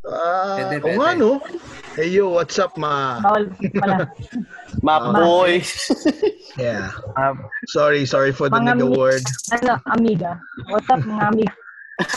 Ah, 0.00 0.56
Pwede, 0.56 0.80
oo 0.80 0.96
nga, 0.96 1.12
no? 1.12 1.30
Hey, 1.92 2.08
yo, 2.08 2.32
what's 2.32 2.56
up, 2.56 2.72
ma? 2.80 3.20
Bawal 3.20 3.52
pala. 3.76 4.08
Map 4.86 5.12
boy. 5.12 5.60
Yeah. 6.56 6.88
sorry, 7.68 8.08
sorry 8.08 8.32
for 8.32 8.48
the 8.48 8.56
Mga 8.56 8.80
nigga 8.80 8.86
mi- 8.88 8.96
word. 8.96 9.24
ano, 9.52 9.76
amiga. 9.92 10.40
What's 10.72 10.88
up, 10.88 11.04
mga 11.04 11.24
amiga? 11.28 11.52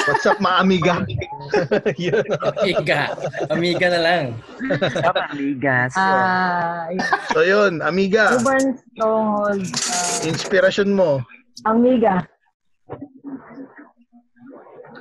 What's 0.08 0.24
up, 0.24 0.40
ma 0.40 0.64
amiga? 0.64 1.04
Yun. 2.00 2.24
Amiga. 2.56 3.00
Amiga 3.52 3.86
na 3.92 4.00
lang. 4.00 4.26
Ah, 6.00 6.88
yun. 6.88 7.04
so, 7.36 7.44
yun, 7.44 7.74
amiga. 7.84 8.40
Newborn 8.40 8.80
Stronghold. 8.96 9.60
ah, 9.68 10.24
Inspiration 10.24 10.96
mo. 10.96 11.20
Amiga. 11.68 12.24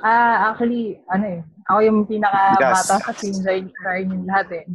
Ah, 0.03 0.51
actually, 0.51 0.99
ano 1.07 1.39
eh, 1.39 1.41
ako 1.67 1.79
yung 1.83 1.99
pinaka-bata 2.07 2.95
Yes. 2.99 3.03
sa 3.05 3.13
team 3.15 3.35
dahil 3.43 3.65
yung 4.07 4.25
lahat 4.27 4.47
eh. 4.63 4.65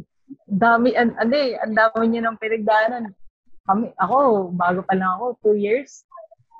Dami, 0.49 0.93
an, 0.93 1.13
ano 1.17 1.33
eh, 1.33 1.57
ang 1.61 1.73
dami 1.73 2.05
niyo 2.09 2.21
ng 2.25 2.37
pinagdaanan. 2.41 3.13
Kami, 3.69 3.93
ako, 4.01 4.49
bago 4.53 4.81
pa 4.85 4.93
lang 4.97 5.09
ako, 5.17 5.25
two 5.45 5.57
years. 5.57 6.05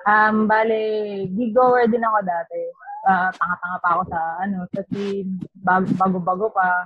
Um, 0.06 0.46
bale, 0.46 1.26
gig 1.34 1.54
goer 1.54 1.90
din 1.90 2.06
ako 2.06 2.18
dati. 2.26 2.62
Ah, 3.10 3.30
tanga-tanga 3.34 3.78
pa 3.82 3.90
ako 3.98 4.04
sa, 4.14 4.20
ano, 4.46 4.58
sa 4.74 4.82
team, 4.94 5.42
bago, 5.66 5.88
bago-bago 5.98 6.48
pa. 6.54 6.86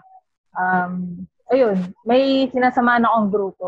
Um, 0.56 1.26
ayun, 1.52 1.78
may 2.08 2.48
sinasamahan 2.52 3.04
akong 3.04 3.30
grupo. 3.32 3.68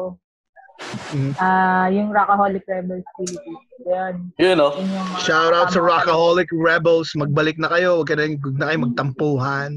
Mhm. 1.15 1.31
Ah, 1.39 1.87
yung 1.87 2.11
Rockaholic 2.11 2.63
Rebels 2.67 3.05
Philippines. 3.15 3.63
Yan. 3.85 4.15
Yun, 4.41 4.57
mga 4.59 5.19
Shout 5.21 5.53
out 5.53 5.69
sa. 5.71 5.79
Rockaholic 5.79 6.49
Rebels. 6.51 7.13
Magbalik 7.15 7.55
na 7.57 7.69
kayo. 7.71 8.01
Huwag 8.01 8.09
ka 8.11 8.15
na, 8.17 8.27
huwag 8.35 8.57
na 8.59 8.65
kayo 8.71 8.79
magtampuhan. 8.83 9.69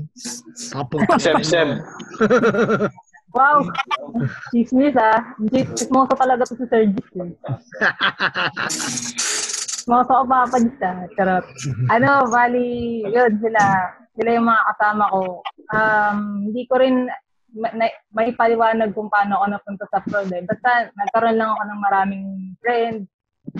Tapong 0.74 1.04
Seb, 1.20 1.42
Seb. 1.44 1.68
Wow! 3.36 3.60
Chismis 4.50 4.96
ah. 4.96 5.20
Chis- 5.52 5.68
Chismoso 5.76 6.16
talaga 6.16 6.48
to 6.48 6.56
si 6.56 6.64
Sir 6.72 6.88
eh. 6.88 7.28
Chismoso 9.78 10.10
ko 10.10 10.24
papadista. 10.24 11.04
Charot. 11.16 11.44
Ano, 11.92 12.28
bali, 12.32 13.04
yun 13.04 13.32
sila. 13.40 13.62
Sila 14.16 14.30
yung 14.32 14.48
mga 14.48 14.62
kasama 14.74 15.04
ko. 15.12 15.22
Um, 15.70 16.18
hindi 16.48 16.64
ko 16.66 16.80
rin 16.80 17.06
ma- 17.54 17.74
na- 17.76 17.98
may 18.12 18.32
paliwanag 18.36 18.92
kung 18.92 19.08
paano 19.08 19.40
ako 19.40 19.44
napunta 19.48 19.84
sa 19.88 20.02
prod 20.04 20.28
eh. 20.32 20.44
Basta 20.44 20.92
nagkaroon 20.92 21.38
lang 21.38 21.50
ako 21.54 21.62
ng 21.64 21.80
maraming 21.80 22.26
friends, 22.60 23.04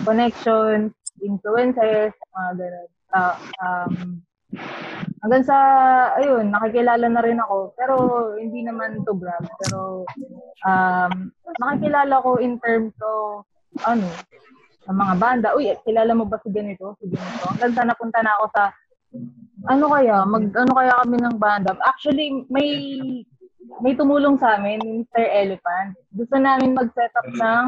connections, 0.05 0.93
influences, 1.23 2.13
mga 2.13 2.51
ganun. 2.57 2.89
Ah, 3.09 3.35
um, 3.65 4.21
hanggang 5.25 5.45
sa, 5.45 5.57
ayun, 6.21 6.53
nakikilala 6.53 7.05
na 7.09 7.21
rin 7.25 7.41
ako. 7.41 7.73
Pero 7.73 7.95
hindi 8.37 8.61
naman 8.61 9.01
to 9.03 9.17
brag. 9.17 9.45
Pero 9.65 10.05
um, 10.65 11.11
nakikilala 11.57 12.21
ko 12.21 12.37
in 12.37 12.61
terms 12.61 12.93
of, 13.01 13.45
ano, 13.85 14.05
sa 14.85 14.91
mga 14.93 15.13
banda. 15.17 15.47
Uy, 15.57 15.73
kilala 15.85 16.13
mo 16.13 16.25
ba 16.25 16.41
si 16.41 16.49
ganito? 16.49 16.97
Si 17.01 17.09
ganito? 17.09 17.43
Hanggang 17.49 17.73
sa 17.73 17.85
napunta 17.85 18.21
na 18.21 18.33
ako 18.37 18.45
sa, 18.53 18.63
ano 19.69 19.85
kaya, 19.89 20.15
mag, 20.25 20.45
ano 20.53 20.71
kaya 20.73 20.93
kami 21.03 21.17
ng 21.17 21.37
banda? 21.37 21.73
Actually, 21.85 22.45
may 22.49 22.69
may 23.81 23.93
tumulong 23.95 24.39
sa 24.39 24.55
amin, 24.55 24.79
Mr. 25.03 25.23
Elephant. 25.27 25.95
Gusto 26.15 26.35
namin 26.39 26.77
mag-set 26.77 27.11
up 27.15 27.27
ng 27.27 27.67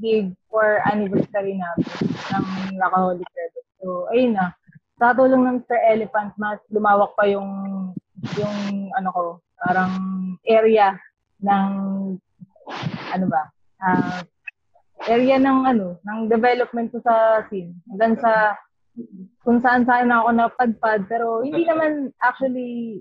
gig 0.00 0.32
for 0.52 0.84
anniversary 0.86 1.58
namin 1.58 1.88
ng 2.30 2.46
Rockaholic 2.78 3.30
Rebels. 3.34 3.68
So, 3.80 4.06
ayun 4.12 4.36
na. 4.36 4.54
Sa 5.00 5.16
tulong 5.16 5.42
ng 5.48 5.56
Mr. 5.64 5.78
Elephant, 5.88 6.30
mas 6.36 6.60
lumawak 6.68 7.16
pa 7.16 7.24
yung 7.24 7.48
yung 8.36 8.92
ano 8.92 9.08
ko, 9.16 9.22
parang 9.56 9.92
area 10.44 10.92
ng 11.40 11.68
ano 13.16 13.26
ba? 13.26 13.42
ah 13.80 14.20
area 15.08 15.40
ng 15.40 15.64
ano, 15.64 15.96
ng 16.04 16.28
development 16.28 16.92
ko 16.92 17.00
sa 17.00 17.40
scene. 17.48 17.72
Hanggang 17.88 18.20
sa 18.20 18.52
kung 19.40 19.58
saan 19.64 19.88
saan 19.88 20.12
ako 20.12 20.36
napadpad 20.36 21.00
pero 21.08 21.40
hindi 21.40 21.64
naman 21.64 22.12
actually 22.20 23.00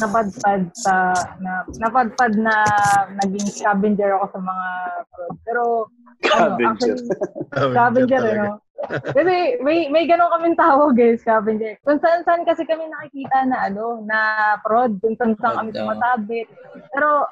napadpad 0.00 0.68
sa 0.76 1.16
na 1.40 1.64
napadpad 1.80 2.36
na 2.36 2.56
naging 3.24 3.48
scavenger 3.48 4.16
ako 4.20 4.36
sa 4.36 4.40
mga 4.44 4.68
prod. 5.10 5.34
Pero 5.44 5.62
ano, 5.86 6.56
Scavenger. 6.56 6.66
actually 6.68 7.00
scavenger 7.72 8.22
ano. 8.36 8.48
Kasi 8.86 9.56
may 9.64 9.88
may 9.88 10.04
ganun 10.04 10.28
kaming 10.28 10.60
tawag 10.60 10.94
eh, 11.00 11.16
scavenger. 11.16 11.80
Kung 11.80 11.96
saan 11.98 12.20
saan 12.28 12.44
kasi 12.44 12.68
kami 12.68 12.84
nakikita 12.86 13.48
na 13.48 13.72
ano, 13.72 14.04
na 14.04 14.20
prod, 14.60 15.00
kung 15.00 15.16
saan 15.16 15.32
saan 15.40 15.56
kami 15.64 15.70
sumasabit. 15.72 16.46
Pero 16.92 17.24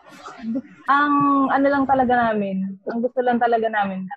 ang 0.88 1.12
ano 1.52 1.66
lang 1.68 1.84
talaga 1.84 2.32
namin, 2.32 2.80
ang 2.88 3.04
gusto 3.04 3.20
lang 3.20 3.36
talaga 3.36 3.68
namin 3.68 4.08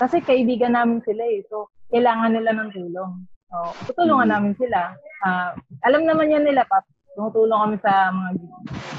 kasi 0.00 0.22
kaibigan 0.24 0.72
namin 0.72 1.04
sila 1.04 1.22
eh. 1.26 1.44
So 1.50 1.68
kailangan 1.92 2.32
nila 2.32 2.50
ng 2.56 2.70
tulong. 2.72 3.12
So, 3.52 3.56
tutulungan 3.92 4.32
namin 4.32 4.56
sila. 4.56 4.96
Ah, 5.22 5.52
alam 5.84 6.08
naman 6.08 6.32
yan 6.32 6.48
nila, 6.48 6.64
Pap. 6.64 6.88
Tumutulong 7.12 7.60
kami 7.68 7.76
sa 7.84 8.08
mga. 8.08 8.30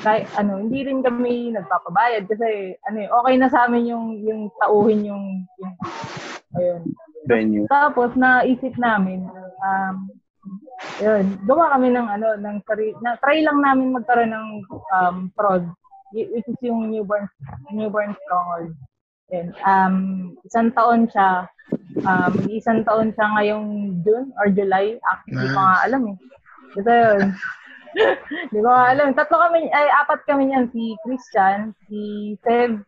Kahit 0.06 0.26
ano, 0.38 0.62
hindi 0.62 0.86
rin 0.86 1.02
kami 1.02 1.50
nagpapabayad 1.50 2.30
kasi 2.30 2.78
ano 2.86 2.98
eh, 3.02 3.10
okay 3.10 3.36
na 3.42 3.50
sa 3.50 3.66
amin 3.66 3.90
yung 3.90 4.06
yung 4.22 4.42
tauhin 4.62 5.02
yung, 5.02 5.26
yung 5.58 5.74
ayun. 6.54 6.82
Venue. 7.26 7.66
Tapos 7.72 8.14
naisip 8.14 8.78
namin 8.78 9.26
um 9.64 9.96
yun, 11.00 11.26
gawa 11.48 11.74
kami 11.74 11.90
ng 11.96 12.06
ano 12.06 12.36
ng 12.38 12.58
sarili, 12.68 12.94
na 13.00 13.16
try 13.24 13.40
lang 13.42 13.64
namin 13.64 13.96
magkaroon 13.96 14.30
ng 14.36 14.50
um 14.94 15.18
prod 15.34 15.64
which 16.14 16.46
is 16.46 16.60
yung 16.62 16.94
newborn 16.94 17.26
newborn 17.74 18.14
stronghold. 18.28 18.76
Yun. 19.32 19.48
Um 19.64 19.96
isang 20.44 20.68
taon 20.76 21.08
siya 21.08 21.48
um 22.04 22.34
isang 22.52 22.84
taon 22.84 23.16
siya 23.16 23.26
ngayong 23.38 23.68
June 24.04 24.36
or 24.42 24.52
July. 24.52 25.00
Actually, 25.08 25.38
hindi 25.40 25.48
ko 25.56 25.60
nga 25.62 25.78
alam 25.88 26.02
eh. 26.12 26.18
Basta 26.74 26.94
yun. 26.94 27.22
Hindi 28.50 28.58
ko 28.58 28.70
nga 28.74 28.90
alam. 28.90 29.14
Tatlo 29.14 29.38
kami, 29.38 29.70
ay 29.70 29.88
apat 30.02 30.26
kami 30.26 30.50
yan. 30.50 30.66
Si 30.74 30.98
Christian, 31.06 31.78
si 31.86 32.34
Sev, 32.42 32.82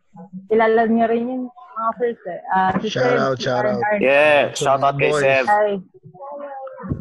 kilala 0.50 0.82
niya 0.90 1.06
rin 1.06 1.30
yun 1.30 1.42
mga 1.76 1.92
first 2.00 2.24
eh. 2.26 2.40
Ah, 2.50 2.72
si 2.80 2.88
Shout 2.88 3.04
Sev, 3.04 3.20
out, 3.20 3.36
si 3.38 3.44
shout 3.46 3.62
Arn 3.62 3.76
out. 3.76 3.84
Arn. 3.84 3.98
Yeah, 4.00 4.42
shout 4.56 4.82
out 4.82 4.96
kay. 4.96 5.12
Seb. 5.12 5.44
Ay, 5.46 5.70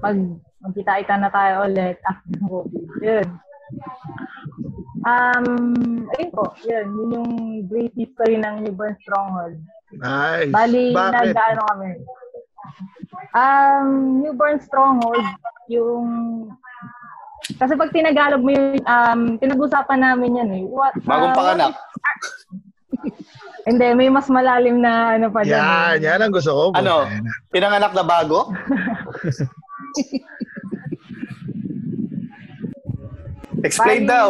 pag 0.04 0.18
magkita-kita 0.62 1.14
na 1.18 1.30
tayo 1.30 1.54
ulit 1.70 1.98
after 2.06 2.36
COVID. 2.46 2.70
Yun. 3.02 3.28
Um, 5.06 5.46
ayun 6.18 6.32
po, 6.34 6.58
yun. 6.66 6.86
Yun 6.98 7.10
yung 7.14 7.32
brief 7.70 7.94
history 7.94 8.42
ng 8.42 8.66
Newborn 8.66 8.98
Stronghold. 9.06 9.62
Nice. 9.94 10.50
Bali, 10.50 10.92
Bakit? 10.98 11.14
nag-ano 11.14 11.62
kami. 11.70 11.90
Um, 13.38 13.88
Newborn 14.26 14.58
Stronghold, 14.66 15.26
yung... 15.70 16.08
Kasi 17.62 17.78
pag 17.78 17.94
tinagalog 17.94 18.42
mo 18.42 18.50
yun, 18.50 18.82
um, 18.90 19.38
pinag-usapan 19.38 20.02
namin 20.02 20.40
yan 20.42 20.50
eh. 20.58 20.64
What, 20.66 20.98
Bagong 21.06 21.34
ah, 21.34 21.38
panganak. 21.38 21.74
Hindi, 23.70 23.88
may 23.98 24.10
mas 24.10 24.30
malalim 24.30 24.82
na 24.82 25.18
ano 25.18 25.30
pa 25.30 25.46
dyan. 25.46 25.58
Yan, 25.58 25.98
yan 26.02 26.20
ang 26.22 26.34
gusto 26.34 26.54
ko. 26.54 26.64
Ano? 26.74 27.06
Pinanganak 27.54 27.94
na 27.94 28.06
bago? 28.06 28.50
Explain 33.66 34.06
Bali, 34.06 34.14
daw. 34.14 34.30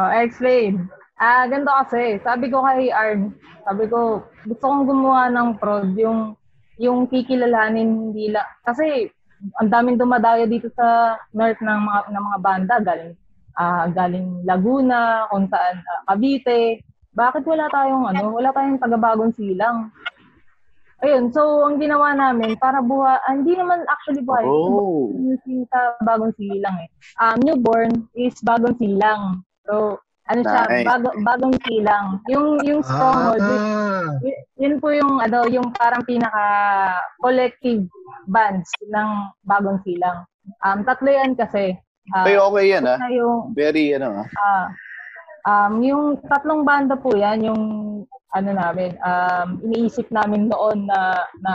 Oh, 0.00 0.10
explain. 0.16 0.88
Ah, 1.20 1.44
ganito 1.44 1.68
kasi. 1.84 2.16
Sabi 2.24 2.48
ko 2.48 2.64
kay 2.64 2.88
Arn, 2.88 3.36
sabi 3.68 3.84
ko, 3.92 4.24
gusto 4.48 4.64
kong 4.64 4.88
gumawa 4.88 5.28
ng 5.28 5.60
prod 5.60 5.92
yung 5.92 6.32
yung 6.78 7.10
kikilalanin 7.10 8.08
hindi 8.08 8.30
la 8.30 8.46
kasi 8.62 9.10
ang 9.58 9.66
daming 9.66 9.98
dumadayo 9.98 10.46
dito 10.46 10.70
sa 10.78 11.18
north 11.34 11.58
ng 11.58 11.80
mga 11.84 12.00
ng 12.14 12.22
mga 12.22 12.38
banda 12.38 12.74
galing 12.78 13.12
ah 13.58 13.90
galing 13.90 14.46
Laguna, 14.46 15.26
kung 15.28 15.50
saan 15.50 15.82
ah, 15.82 16.14
Cavite. 16.14 16.86
Bakit 17.18 17.42
wala 17.50 17.66
tayong 17.74 18.06
ano, 18.14 18.30
wala 18.30 18.54
tayong 18.54 18.78
taga-bagong 18.78 19.34
silang? 19.34 19.90
Ayun, 20.98 21.30
so 21.30 21.62
ang 21.62 21.78
ginawa 21.78 22.10
namin 22.10 22.58
para 22.58 22.82
buha, 22.82 23.22
ah, 23.22 23.30
hindi 23.30 23.54
naman 23.54 23.86
actually 23.86 24.18
buhay. 24.26 24.42
Oh. 24.42 25.14
Yung 25.14 25.38
sa 25.70 25.94
bagong 26.02 26.34
silang 26.34 26.74
eh. 26.82 26.88
Um, 27.22 27.38
newborn 27.38 28.10
is 28.18 28.34
bagong 28.42 28.74
silang. 28.82 29.46
So, 29.62 30.02
ano 30.26 30.40
siya, 30.42 30.62
Nice. 30.66 30.86
bago, 30.90 31.08
bagong 31.22 31.56
silang. 31.62 32.18
Yung 32.26 32.58
yung 32.66 32.82
stronghold, 32.82 33.40
Ah, 33.40 34.10
y- 34.20 34.42
yun 34.58 34.82
po 34.82 34.90
yung 34.90 35.22
ano, 35.22 35.46
yung 35.46 35.70
parang 35.72 36.02
pinaka 36.02 36.44
collective 37.22 37.86
bands 38.26 38.66
ng 38.90 39.08
bagong 39.46 39.78
silang. 39.86 40.26
Um, 40.66 40.82
tatlo 40.82 41.08
yan 41.08 41.38
kasi. 41.38 41.78
Ah, 42.10 42.26
Okay, 42.26 42.36
okay 42.36 42.64
yan 42.74 42.84
ah. 42.90 42.98
yung 43.06 43.54
Very 43.54 43.94
ano 43.94 44.24
ah. 44.24 44.26
Ah, 44.34 44.66
um, 45.46 45.78
yung 45.78 46.18
tatlong 46.26 46.66
banda 46.66 46.98
po 46.98 47.14
yan, 47.14 47.38
yung 47.46 47.62
ano 48.36 48.50
namin, 48.52 48.92
um, 49.00 49.60
iniisip 49.64 50.10
namin 50.12 50.48
noon 50.52 50.84
na 50.88 51.24
na 51.40 51.54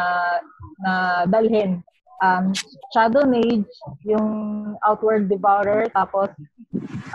na 0.81 0.93
dalhin. 1.29 1.83
Um, 2.23 2.55
Shadow 2.95 3.27
Mage, 3.27 3.67
yung 4.07 4.27
Outward 4.87 5.27
Devourer, 5.27 5.91
tapos 5.91 6.31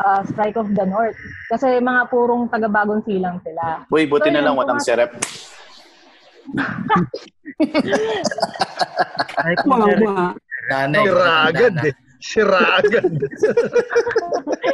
uh, 0.05 0.21
Strike 0.29 0.61
of 0.61 0.69
the 0.77 0.85
North. 0.85 1.17
Kasi 1.49 1.81
mga 1.81 2.13
purong 2.13 2.53
taga-bagong 2.53 3.01
silang 3.09 3.41
sila. 3.41 3.89
Uy, 3.89 4.05
buti 4.05 4.29
So, 4.29 4.37
na 4.37 4.45
yun, 4.45 4.53
lang 4.53 4.57
walang 4.61 4.85
serep. 4.85 5.17
Mga 9.65 9.87
mga. 10.05 10.27
Nanay. 10.69 11.05
sira 11.05 11.33
agad 11.49 11.75
eh. 11.85 11.95
Sira 12.21 12.61
agad. 12.83 13.09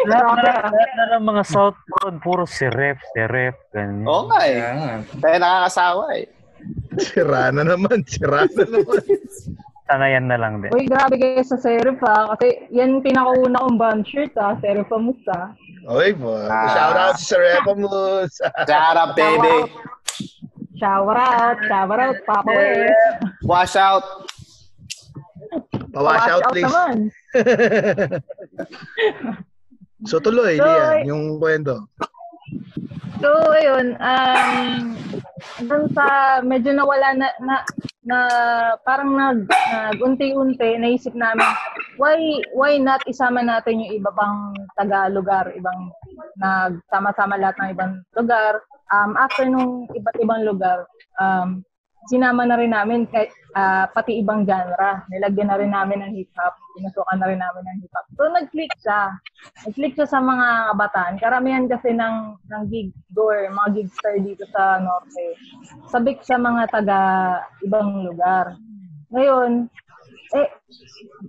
Lahat 0.04 0.38
na, 0.42 0.52
lahat 0.70 0.90
na 0.98 1.04
ng 1.18 1.24
mga 1.24 1.42
South 1.46 1.78
Road, 2.00 2.16
puro 2.20 2.44
si 2.44 2.66
rep, 2.66 2.98
si 3.14 3.22
rep, 3.24 3.57
ganyan. 3.70 4.04
Oo 4.07 4.26
nga 4.28 4.40
eh. 4.46 4.59
Kaya 5.22 5.37
nakakasawa 5.38 6.04
eh. 6.18 6.26
Sira 6.98 7.52
na 7.52 7.62
naman. 7.62 8.02
Sira 8.09 8.48
na 8.48 8.64
naman. 8.72 9.02
Sanayan 9.85 10.24
na 10.33 10.40
lang 10.40 10.64
din. 10.64 10.72
Uy, 10.72 10.88
grabe 10.88 11.20
kayo 11.20 11.44
sa 11.44 11.61
Serif 11.61 12.00
ha. 12.00 12.33
Kasi 12.35 12.72
yan 12.72 13.04
pinakauna 13.04 13.61
kong 13.61 13.76
band 13.76 14.02
shirt 14.09 14.33
ha. 14.40 14.57
Serif 14.64 14.88
Amusta. 14.88 15.52
Okay 15.85 16.16
po. 16.16 16.33
Ah. 16.48 16.72
Shout 16.72 16.96
out 16.96 17.18
sa 17.20 17.37
Repamus. 17.37 18.33
Shout 18.68 18.96
out, 18.96 19.12
baby. 19.12 19.68
Shower 20.80 21.14
out, 21.14 21.61
shower 21.68 22.00
out, 22.00 22.18
Papa 22.24 22.50
Wes. 22.50 22.90
Wash 23.44 23.76
out. 23.76 24.02
Pawash 25.94 26.26
out 26.26 26.42
please. 26.50 26.66
naman. 26.66 26.96
So 30.05 30.21
tuloy, 30.21 30.61
So, 30.61 30.69
Lian, 30.69 31.09
yung 31.09 31.25
kwento. 31.40 31.88
So, 33.25 33.29
ayun, 33.57 33.97
um, 34.05 34.93
dun 35.64 35.88
sa 35.97 36.38
medyo 36.45 36.77
nawala 36.77 37.17
na, 37.17 37.29
na, 37.40 37.57
na 38.05 38.19
parang 38.85 39.17
nag, 39.17 39.49
nag 39.49 39.97
unti-unti, 40.05 40.77
naisip 40.77 41.17
namin, 41.17 41.49
why, 41.97 42.21
why 42.53 42.77
not 42.77 43.01
isama 43.09 43.40
natin 43.40 43.81
yung 43.81 43.97
iba 43.97 44.12
pang 44.12 44.53
taga-lugar, 44.77 45.57
ibang, 45.57 45.88
nagsama-sama 46.37 47.40
lahat 47.40 47.57
ng 47.64 47.71
ibang 47.73 47.93
lugar. 48.12 48.61
Um, 48.93 49.17
after 49.17 49.49
nung 49.49 49.88
iba't 49.97 50.17
ibang 50.21 50.45
lugar, 50.45 50.85
um, 51.17 51.64
sinama 52.09 52.45
na 52.45 52.59
rin 52.61 52.73
namin 52.73 53.09
kay, 53.09 53.29
ah, 53.57 53.88
pati 53.88 54.21
ibang 54.21 54.45
genre. 54.45 55.05
Nilagyan 55.09 55.49
na 55.49 55.59
rin 55.61 55.73
namin 55.73 56.05
ng 56.05 56.12
hip-hop. 56.21 56.55
Pinusukan 56.77 57.17
na 57.21 57.29
rin 57.31 57.40
namin 57.40 57.62
ng 57.64 57.79
hip-hop. 57.85 58.07
So, 58.19 58.29
nag-click 58.29 58.73
siya. 58.83 59.14
Nag-click 59.64 59.95
siya 59.97 60.09
sa 60.09 60.21
mga 60.21 60.75
kabataan. 60.75 61.14
Karamihan 61.21 61.64
kasi 61.71 61.97
ng, 61.97 62.17
ng 62.51 62.62
gig 62.69 62.90
goer, 63.14 63.49
mga 63.49 63.71
gigster 63.81 64.14
dito 64.21 64.45
sa 64.53 64.83
Norte. 64.83 65.38
Sabik 65.88 66.21
sa 66.27 66.37
mga 66.37 66.69
taga 66.69 67.01
ibang 67.64 68.05
lugar. 68.05 68.59
Ngayon, 69.14 69.71
eh, 70.35 70.49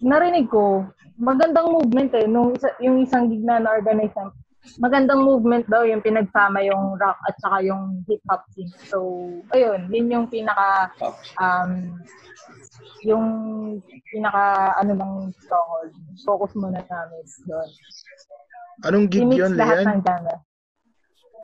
narinig 0.01 0.49
ko, 0.49 0.89
magandang 1.15 1.71
movement 1.71 2.11
eh. 2.17 2.27
Nung 2.27 2.57
isa, 2.57 2.73
yung 2.81 2.99
isang 3.05 3.29
gig 3.31 3.43
na 3.45 3.61
na-organize 3.61 4.15
magandang 4.81 5.21
movement 5.23 5.65
daw 5.71 5.85
yung 5.87 6.03
pinagsama 6.03 6.61
yung 6.65 6.97
rock 6.99 7.17
at 7.25 7.35
saka 7.39 7.63
yung 7.63 8.03
hip-hop 8.09 8.43
scene. 8.51 8.71
So, 8.89 8.99
ayun, 9.55 9.87
yun 9.89 10.11
yung 10.11 10.27
pinaka, 10.27 10.91
um, 11.39 11.99
yung 13.05 13.25
pinaka, 14.11 14.75
ano 14.81 14.91
ng 14.97 15.13
stronghold. 15.39 15.93
Focus 16.25 16.51
muna 16.57 16.81
namin 16.83 17.23
doon. 17.47 17.69
Anong 18.83 19.07
gig 19.07 19.29
yun, 19.31 19.55
lahat 19.55 19.83
Lian? 19.83 19.87
ng 19.87 20.01
genre. 20.03 20.35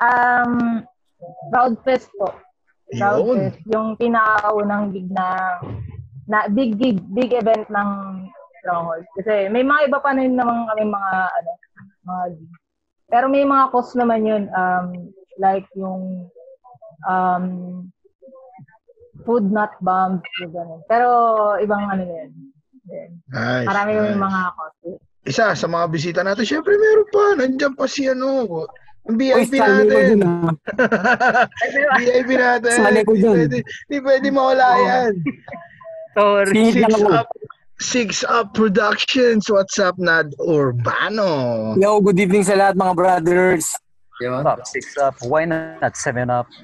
Um, 0.01 0.53
Proud 1.53 1.77
Fest 1.86 2.10
po. 2.17 2.34
Proud 2.97 3.23
Yun. 3.23 3.38
Fest. 3.38 3.60
Yung 3.69 3.88
pinakaunang 3.95 4.91
gig 4.91 5.07
na, 5.13 5.57
na 6.27 6.49
big 6.51 6.75
gig, 6.75 6.99
big 7.13 7.31
event 7.31 7.69
ng 7.71 7.89
Stronghold. 8.62 9.05
Kasi 9.17 9.47
may 9.49 9.63
mga 9.63 9.89
iba 9.89 9.99
pa 10.01 10.12
rin 10.13 10.36
naman 10.36 10.67
kami 10.69 10.84
mga, 10.89 11.13
ano, 11.29 11.51
mga 12.05 12.23
gig. 12.36 12.51
Pero 13.12 13.28
may 13.28 13.43
mga 13.43 13.69
cost 13.76 13.93
naman 14.00 14.24
yun. 14.24 14.43
Um, 14.56 15.12
like 15.38 15.67
yung 15.76 16.32
um, 17.06 17.45
food 19.28 19.52
not 19.52 19.76
yung 20.39 20.54
ganun. 20.56 20.82
Pero 20.88 21.08
ibang 21.60 21.91
ano 21.91 22.04
yun. 22.08 22.30
Nice, 23.29 23.67
Marami 23.67 23.92
nice. 23.94 24.00
yung 24.00 24.19
mga 24.19 24.42
cost. 24.58 24.79
Isa 25.21 25.54
sa 25.54 25.67
mga 25.69 25.85
bisita 25.94 26.19
natin, 26.25 26.48
syempre 26.48 26.73
meron 26.79 27.08
pa. 27.13 27.23
Nandiyan 27.38 27.77
pa 27.77 27.85
si 27.85 28.10
ano, 28.10 28.48
ang 29.06 29.17
VIP 29.17 29.58
ko 29.58 29.65
natin. 29.65 30.21
dun 30.21 30.21
ah. 30.25 30.54
VIP 32.02 32.29
natin. 32.38 32.73
Sali 32.77 33.02
ko 33.02 33.13
Di 33.17 33.21
dyan. 33.21 33.33
pwede, 33.38 33.58
di 33.90 33.98
pwede 33.98 34.27
mawala 34.29 34.67
yan. 34.77 35.12
Sorry. 36.13 36.54
Singit 36.69 36.85
Six. 37.82 38.21
Up, 38.29 38.54
Productions. 38.54 39.50
What's 39.50 39.82
up, 39.82 39.98
Nad 39.98 40.38
Urbano? 40.38 41.73
Yo, 41.82 41.98
good 41.98 42.21
evening 42.21 42.46
sa 42.46 42.54
lahat 42.54 42.77
mga 42.77 42.94
brothers. 42.94 43.65
Yun. 44.21 44.46
Up, 44.46 44.62
six 44.69 44.94
up, 45.02 45.17
why 45.25 45.50
not 45.50 45.98
seven 45.98 46.29
up? 46.29 46.46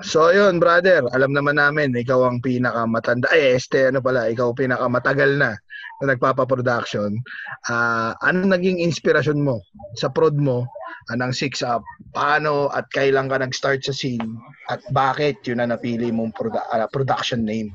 So 0.00 0.32
yun, 0.32 0.56
brother, 0.56 1.04
alam 1.12 1.36
naman 1.36 1.60
namin, 1.60 1.92
ikaw 1.92 2.24
ang 2.24 2.40
pinakamatanda, 2.40 3.28
ay 3.36 3.60
este, 3.60 3.92
ano 3.92 4.00
pala, 4.00 4.32
ikaw 4.32 4.56
pinakamatagal 4.56 5.36
na 5.36 5.60
na 6.00 6.16
nagpapa-production. 6.16 7.20
Ah, 7.68 8.16
ano 8.24 8.48
naging 8.48 8.80
inspirasyon 8.80 9.44
mo 9.44 9.60
sa 10.00 10.08
prod 10.08 10.40
mo 10.40 10.64
ah, 11.12 11.16
ng 11.20 11.28
Six 11.36 11.60
Up? 11.60 11.84
Paano 12.16 12.72
at 12.72 12.88
kailan 12.96 13.28
ka 13.28 13.44
nag-start 13.44 13.84
sa 13.84 13.92
scene? 13.92 14.40
At 14.72 14.80
bakit 14.88 15.44
yun 15.44 15.60
na 15.60 15.68
napili 15.68 16.08
mong 16.08 16.32
produ- 16.32 16.64
ah, 16.72 16.88
production 16.88 17.44
name? 17.44 17.68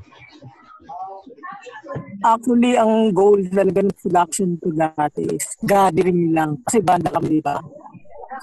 Actually, 2.24 2.78
ang 2.78 3.12
goal 3.12 3.40
talaga 3.52 3.84
ng 3.84 3.98
production 3.98 4.56
ko 4.56 4.72
dati 4.72 5.26
is 5.28 5.44
gathering 5.60 6.32
lang. 6.32 6.56
Kasi 6.64 6.80
banda 6.80 7.12
kami, 7.12 7.40
di 7.40 7.42
ba? 7.44 7.60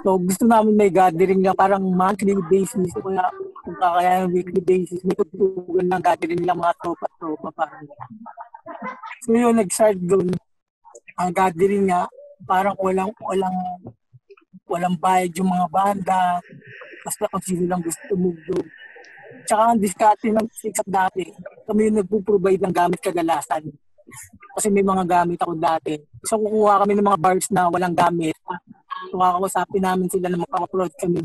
So, 0.02 0.18
gusto 0.18 0.46
namin 0.46 0.78
may 0.78 0.92
gathering 0.94 1.42
lang, 1.42 1.58
parang 1.58 1.82
monthly 1.82 2.38
basis. 2.50 2.90
Kaya, 2.94 3.30
kung 3.64 3.78
kakayahan 3.78 4.30
weekly 4.30 4.62
basis, 4.62 5.02
may 5.06 5.16
tutugan 5.18 5.88
ng 5.90 6.02
gathering 6.02 6.44
lang 6.46 6.58
mga 6.58 6.76
tropa-tropa. 6.82 7.50
Parang. 7.54 7.86
So, 9.26 9.34
yun, 9.34 9.56
nag-start 9.58 9.98
doon. 10.02 10.28
Ang 11.18 11.32
gathering 11.34 11.86
nga, 11.90 12.10
parang 12.44 12.76
walang, 12.82 13.14
walang, 13.22 13.58
walang 14.66 14.96
bayad 14.98 15.32
yung 15.38 15.50
mga 15.50 15.68
banda. 15.70 16.42
Basta 17.06 17.30
kung 17.30 17.44
sino 17.46 17.64
lang 17.70 17.82
gusto 17.82 18.02
tumugtog. 18.10 18.66
Tsaka 19.44 19.62
ang 19.74 19.80
diskarte 19.82 20.28
ng 20.30 20.48
up 20.48 20.88
dati, 20.88 21.24
kami 21.68 21.80
yung 21.90 21.98
nagpo-provide 22.02 22.62
ng 22.64 22.74
gamit 22.74 23.00
kagalasan. 23.02 23.64
Kasi 24.54 24.68
may 24.70 24.86
mga 24.86 25.04
gamit 25.04 25.40
ako 25.42 25.54
dati. 25.58 25.98
So 26.24 26.38
kukuha 26.38 26.86
kami 26.86 26.94
ng 26.96 27.08
mga 27.08 27.20
bars 27.20 27.48
na 27.50 27.68
walang 27.68 27.96
gamit. 27.98 28.38
So 29.12 29.20
kakausapin 29.20 29.84
namin 29.84 30.08
sila 30.08 30.30
na 30.32 30.40
magpapaprod 30.40 30.94
kami 30.96 31.18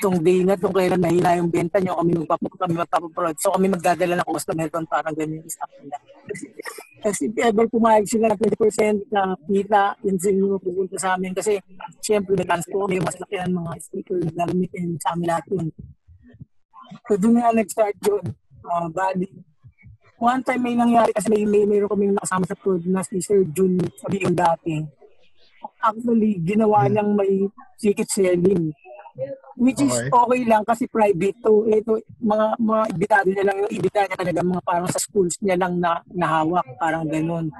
itong, 0.00 0.18
day 0.24 0.40
na 0.40 0.56
itong 0.56 0.72
kailan 0.72 0.96
mahina 0.96 1.36
yung 1.36 1.52
benta 1.52 1.76
nyo, 1.76 2.00
kami 2.00 2.16
magpapaprod, 2.24 2.58
kami 2.58 2.74
magpapaprod. 2.80 3.36
So 3.36 3.52
kami 3.52 3.66
magdadala 3.68 4.16
ng 4.16 4.28
customer 4.28 4.66
doon 4.72 4.86
parang 4.88 5.14
ganyan 5.14 5.44
yung 5.44 5.52
staff. 5.52 5.70
Kasi 7.00 7.32
if 7.32 7.36
ever 7.40 7.64
pumayag 7.68 8.04
sila 8.08 8.32
ng 8.32 8.40
20% 8.40 9.08
na 9.12 9.32
kita, 9.48 9.96
yun 10.04 10.16
inyo 10.20 10.56
pupunta 10.60 10.96
sa 11.00 11.16
amin. 11.16 11.32
Kasi 11.32 11.60
syempre 12.04 12.36
may 12.36 12.44
plans 12.48 12.68
po 12.68 12.84
kami, 12.84 13.00
mas 13.00 13.16
laki 13.16 13.36
ang 13.40 13.56
mga 13.56 13.72
speaker 13.80 14.16
na 14.20 14.32
gagamitin 14.32 14.96
sa 15.00 15.12
amin 15.16 15.28
lahat 15.28 15.44
yun. 15.52 15.68
So 17.06 17.14
doon 17.18 17.38
nga 17.38 17.54
nag-start 17.54 17.96
yun. 18.02 18.24
Uh, 18.60 18.88
bali. 18.90 19.28
One 20.20 20.44
time 20.44 20.60
may 20.60 20.76
nangyari 20.76 21.16
kasi 21.16 21.32
may, 21.32 21.48
may 21.48 21.64
mayroon 21.64 21.88
kaming 21.88 22.12
nakasama 22.12 22.44
sa 22.44 22.58
prod 22.58 22.84
na 22.84 23.00
si 23.00 23.24
Sir 23.24 23.40
Jun 23.56 23.80
sabihin 23.96 24.36
dati. 24.36 24.84
Actually, 25.80 26.36
ginawa 26.44 26.84
niyang 26.92 27.16
may 27.16 27.48
ticket 27.80 28.04
selling. 28.12 28.68
Which 29.60 29.76
is 29.84 29.92
Okay. 29.92 30.08
okay 30.08 30.40
lang 30.48 30.64
kasi 30.64 30.88
private 30.88 31.36
to. 31.44 31.68
Ito, 31.68 32.00
mga, 32.16 32.46
mga 32.56 32.82
ibitado 32.96 33.28
niya 33.28 33.44
lang 33.44 33.56
yung 33.60 33.72
ibita 33.76 34.08
niya 34.08 34.16
talaga 34.16 34.40
mga 34.40 34.62
parang 34.64 34.88
sa 34.88 34.96
schools 34.96 35.36
niya 35.44 35.60
lang 35.60 35.76
na 35.76 36.00
nahawak. 36.08 36.64
Parang 36.80 37.04
ganun. 37.04 37.52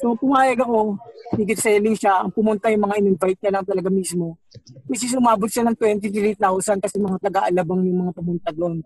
So, 0.00 0.16
pumayag 0.16 0.56
ako. 0.64 0.96
Ticket 1.36 1.60
selling 1.60 1.96
siya. 2.00 2.24
Ang 2.24 2.32
pumunta 2.32 2.72
yung 2.72 2.88
mga 2.88 2.96
in-invite 2.96 3.40
niya 3.44 3.60
lang 3.60 3.68
talaga 3.68 3.92
mismo. 3.92 4.40
Which 4.88 5.04
is 5.04 5.12
umabot 5.12 5.52
siya 5.52 5.68
ng 5.68 5.76
23,000 5.76 6.80
kasi 6.80 6.96
mga 6.96 7.20
taga-alabang 7.20 7.84
yung 7.84 8.08
mga 8.08 8.12
pumunta 8.16 8.48
doon. 8.56 8.80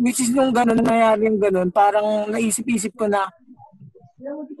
Which 0.00 0.24
is 0.24 0.32
nung 0.32 0.56
gano'n, 0.56 0.80
nangyayari 0.80 1.28
yung 1.28 1.36
gano'n, 1.36 1.68
parang 1.68 2.32
naisip-isip 2.32 2.96
ko 2.96 3.04
na 3.12 3.28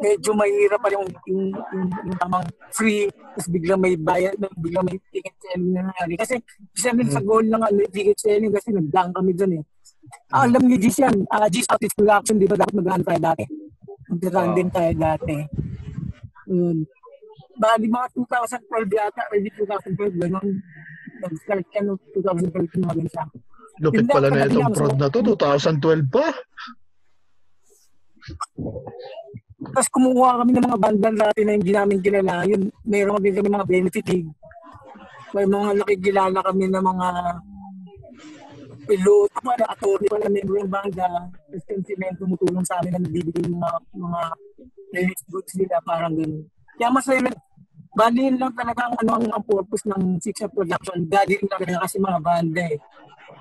medyo 0.00 0.30
mahirap 0.32 0.80
pa 0.80 0.88
yung, 0.92 1.06
yung, 1.28 1.52
yung, 1.52 1.86
yung 1.92 2.18
tamang 2.18 2.46
free, 2.72 3.12
tapos 3.12 3.48
biglang 3.52 3.80
may 3.80 3.94
bayad, 3.94 4.34
biglang 4.56 4.84
may 4.88 4.96
ticket 5.12 5.36
selling 5.40 5.72
na 5.76 5.88
nangyari. 5.88 6.14
Kasi 6.16 6.34
isa 6.72 6.90
din 6.96 7.10
sa 7.12 7.20
goal 7.20 7.44
ng 7.44 7.60
ano, 7.60 7.80
ticket 7.92 8.16
selling 8.16 8.52
kasi 8.52 8.72
nagdang 8.72 9.12
kami 9.12 9.32
doon 9.36 9.60
eh. 9.60 9.64
Ah, 10.32 10.48
alam 10.48 10.64
niyo, 10.64 10.80
Gis 10.80 10.98
yan. 10.98 11.28
Uh, 11.28 11.46
Gis 11.52 11.68
Outfit 11.68 11.92
Production, 11.94 12.40
di 12.40 12.48
ba 12.48 12.56
dapat 12.56 12.74
nag 12.74 13.04
tayo 13.04 13.20
dati? 13.20 13.44
Nag-run 14.10 14.50
din 14.56 14.68
tayo 14.72 14.92
dati. 14.96 15.36
Yun. 16.50 16.78
Bali 17.60 17.86
mga 17.86 18.08
2012 18.16 18.96
yata, 18.96 19.22
early 19.36 19.50
2012, 19.54 20.16
gano'n. 20.16 20.48
Nag-start 21.20 21.66
ka 21.68 21.80
no 21.84 22.00
2012 22.16 22.80
mga 22.80 22.94
ganun 22.96 23.10
siya. 23.12 23.24
Lupit 23.80 24.08
lang, 24.08 24.12
pala 24.12 24.28
na 24.32 24.48
itong 24.48 24.64
lang. 24.64 24.74
prod 24.74 24.96
na 24.96 25.08
to, 25.12 25.20
2012 25.20 26.08
pa. 26.08 26.26
Tapos 29.60 29.88
kumukuha 29.92 30.40
kami 30.40 30.50
ng 30.56 30.66
mga 30.72 30.80
bandan 30.80 31.14
dati 31.20 31.40
na 31.44 31.52
hindi 31.52 31.72
namin 31.76 32.00
kilala. 32.00 32.48
Yun, 32.48 32.72
mayroon 32.88 33.20
din 33.20 33.36
kami 33.36 33.48
mga 33.52 33.68
benefit 33.68 34.06
gig. 34.08 34.28
May 35.36 35.44
mga 35.44 35.68
nakikilala 35.76 36.38
kami 36.40 36.64
ng 36.72 36.80
mga 36.80 37.08
pilot, 38.88 39.30
mga 39.44 39.66
attorney 39.68 40.08
pala 40.08 40.26
member 40.32 40.56
ng 40.64 40.72
banda. 40.72 41.06
Tapos 41.28 41.64
yung 41.68 41.84
yung 41.86 42.18
tumutulong 42.18 42.64
sa 42.64 42.80
amin 42.80 42.96
na 42.96 43.04
nagbibigay 43.04 43.44
ng 43.46 43.60
mga, 43.60 43.78
mga 44.00 44.20
release 44.96 45.24
goods 45.28 45.52
nila, 45.60 45.76
parang 45.84 46.16
gano'n. 46.16 46.42
Kaya 46.80 46.88
masaya 46.90 47.20
lang. 47.20 47.38
Bali 47.90 48.32
lang 48.32 48.54
talaga 48.54 48.80
ang, 48.86 48.96
ano, 49.02 49.12
ang, 49.28 49.44
purpose 49.44 49.84
ng 49.86 50.22
Six 50.24 50.46
Up 50.46 50.56
Production. 50.56 51.04
Rin 51.04 51.46
talaga 51.46 51.84
kasi 51.84 52.00
mga 52.00 52.20
banda 52.22 52.62
eh. 52.64 52.78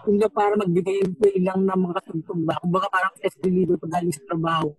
Kung 0.04 0.20
para 0.30 0.54
magbigay 0.60 1.16
play 1.16 1.38
lang 1.42 1.64
ng 1.64 1.80
mga 1.80 1.96
katugtog 2.02 2.42
ba. 2.44 2.60
Kung 2.60 2.74
parang 2.76 3.14
test 3.18 3.40
deliver 3.40 3.80
pag 3.80 3.98
galing 3.98 4.14
sa 4.14 4.26
trabaho. 4.28 4.70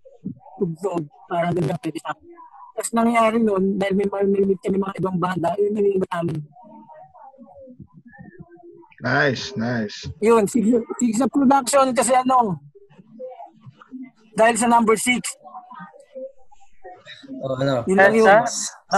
Tugtog. 0.61 1.05
Parang 1.29 1.53
ganda 1.57 1.75
pwede 1.81 1.99
siya. 1.99 2.12
Tapos 2.77 2.91
nangyari 2.97 3.37
nun, 3.41 3.77
dahil 3.77 3.95
may 3.97 4.09
mga 4.09 4.25
narinig 4.29 4.61
kami 4.64 4.77
mga 4.81 4.97
ibang 5.05 5.18
banda, 5.21 5.53
yun 5.61 5.77
yung 5.77 5.97
iba 6.01 6.09
namin. 6.16 6.39
Nice, 9.01 9.57
nice. 9.57 9.97
Yun, 10.21 10.45
Six, 10.45 10.64
six 11.01 11.12
Up 11.25 11.33
Production 11.33 11.89
kasi 11.97 12.12
ano, 12.12 12.61
dahil 14.37 14.57
sa 14.57 14.68
number 14.68 14.97
6, 14.97 15.21
Oh, 17.40 17.56
ano? 17.56 17.86
yun 17.86 17.96
lang 17.96 18.14
yun. 18.14 18.26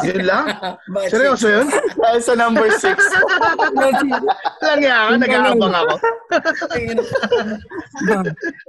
Yun 0.03 0.25
lang? 0.25 0.45
Seryoso 1.13 1.47
yun? 1.53 1.69
Dahil 2.03 2.21
sa 2.25 2.33
number 2.33 2.67
6. 2.73 2.97
Lang 4.65 4.81
yan, 4.81 5.21
nag-aabang 5.21 5.75
ako. 5.77 5.95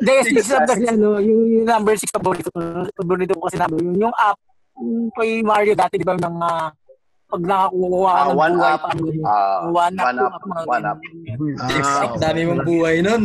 Hindi, 0.04 0.14
six 0.36 0.52
up 0.52 0.68
kasi 0.68 0.84
ano, 0.92 1.18
yung, 1.24 1.64
number 1.64 1.96
6 1.96 2.12
paborito 2.12 2.52
ko. 2.52 2.60
Paborito 2.92 3.32
ko 3.40 3.48
kasi 3.48 3.56
number 3.56 3.80
yun. 3.80 3.96
Yung 4.04 4.16
app, 4.20 4.36
yung 4.76 5.08
kay 5.16 5.40
Mario 5.40 5.74
dati, 5.80 5.96
di 5.96 6.04
ba, 6.04 6.20
ng 6.20 6.38
uh, 6.44 6.68
pag 7.34 7.44
nakakuha 7.44 8.12
ka 8.14 8.24
ng 8.24 8.38
one 8.38 8.54
buhay, 8.54 8.70
up. 8.70 8.80
parang 8.80 9.02
ganun. 9.02 9.26
Ah, 9.26 9.60
one 9.66 9.96
up, 9.98 10.06
one 10.06 10.20
up, 10.20 10.30
up, 10.30 10.44
mga 10.46 10.64
one 10.70 10.86
up. 10.86 11.00
Ah, 11.58 12.02
Ang 12.06 12.22
dami 12.22 12.42
mong 12.46 12.64
buhay 12.64 12.96
nun. 13.02 13.24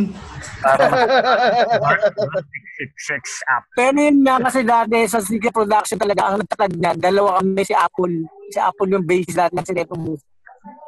Six 2.97 3.23
up. 3.53 3.63
Pero 3.75 3.97
yun 3.99 4.17
nga 4.25 4.35
kasi 4.41 4.59
dati 4.63 4.97
sa 5.05 5.19
Sika 5.19 5.49
Production 5.49 5.99
talaga, 5.99 6.21
ang 6.25 6.41
nagtatag 6.41 6.73
niya, 6.73 6.91
dalawa 6.97 7.37
kami 7.37 7.61
si 7.61 7.75
Apple. 7.75 8.15
Si 8.49 8.57
Apple 8.57 8.89
yung 8.89 9.05
basis 9.05 9.37
lahat 9.37 9.53
ng 9.53 9.65
Sineto 9.65 9.95
Moves. 9.95 10.25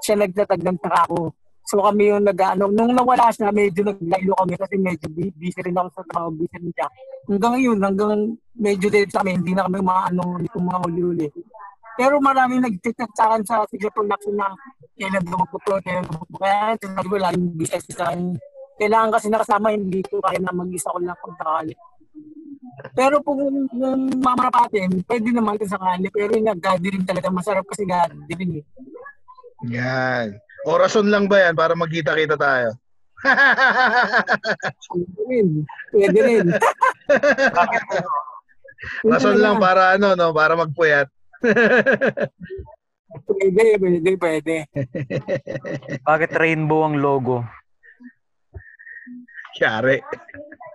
Siya 0.02 0.16
nagtatag 0.18 0.62
ng 0.62 0.80
taka 0.82 1.06
ako. 1.06 1.30
So 1.62 1.86
kami 1.86 2.10
yung 2.10 2.26
nag 2.26 2.36
ano, 2.36 2.68
nung 2.68 2.92
nawala 2.92 3.30
siya, 3.30 3.54
medyo 3.54 3.86
naglaylo 3.86 4.34
kami 4.34 4.54
kasi 4.58 4.76
medyo 4.76 5.08
bu- 5.08 5.36
busy 5.38 5.62
rin 5.62 5.78
ako 5.78 5.88
sa 5.94 6.04
trabaho, 6.10 6.34
busy 6.34 6.58
rin 6.58 6.74
siya. 6.74 6.88
Hanggang 7.30 7.56
yun, 7.62 7.80
hanggang 7.80 8.12
medyo 8.58 8.90
sa 9.08 9.22
kami, 9.22 9.38
hindi 9.38 9.54
na 9.54 9.70
kami 9.70 9.78
mga 9.80 10.04
ano, 10.12 10.24
itong 10.42 10.66
mga 10.68 10.80
huli-huli. 10.84 11.28
Pero 12.00 12.24
maraming 12.24 12.64
nag-chat 12.64 13.12
sa 13.16 13.34
akin 13.34 13.44
sa 13.44 13.68
Sigla 13.68 13.92
Production 13.92 14.36
na 14.40 14.52
kailan 14.96 15.24
daw 15.28 15.38
magpo-pro, 15.44 15.76
kailan 15.84 16.08
daw 16.08 16.16
magpo 16.24 16.38
Kaya 16.40 16.76
sinabi 16.80 17.08
ko 17.08 17.16
laging 17.20 17.48
business 17.60 17.86
akin. 18.00 18.22
Kailangan 18.80 19.10
kasi 19.14 19.28
nakasama, 19.30 19.68
hindi 19.76 20.02
ko 20.08 20.24
kaya 20.24 20.40
na 20.42 20.56
mag-isa 20.56 20.90
ko 20.90 20.98
lang 21.04 21.20
pag 21.20 21.36
sakali. 21.38 21.74
Pero 22.96 23.20
kung 23.22 23.40
yung 23.44 24.10
mamarapatin, 24.24 25.04
pwede 25.06 25.30
naman 25.30 25.60
kung 25.60 25.70
sakali. 25.70 26.08
Pero 26.10 26.32
yung 26.34 26.50
gathering 26.58 27.06
talaga, 27.06 27.28
masarap 27.30 27.66
kasi 27.68 27.86
gathering 27.86 28.64
eh. 28.64 28.66
Yan. 29.70 30.40
Orason 30.66 31.10
lang 31.10 31.26
ba 31.30 31.42
yan 31.46 31.54
para 31.58 31.74
magkita-kita 31.78 32.38
tayo? 32.38 32.74
Pwede 34.90 35.22
rin. 35.30 35.48
Pwede 35.94 36.20
rin. 36.26 36.46
Rason 39.06 39.38
lang 39.38 39.62
para 39.62 39.94
ano, 39.94 40.18
no, 40.18 40.34
para 40.34 40.58
magpuyat. 40.58 41.06
Pwede, 43.28 43.76
pwede, 43.76 44.12
pwede. 44.16 44.56
Bakit 46.10 46.32
rainbow 46.38 46.88
ang 46.88 46.96
logo? 47.02 47.44
Yari. 49.60 50.00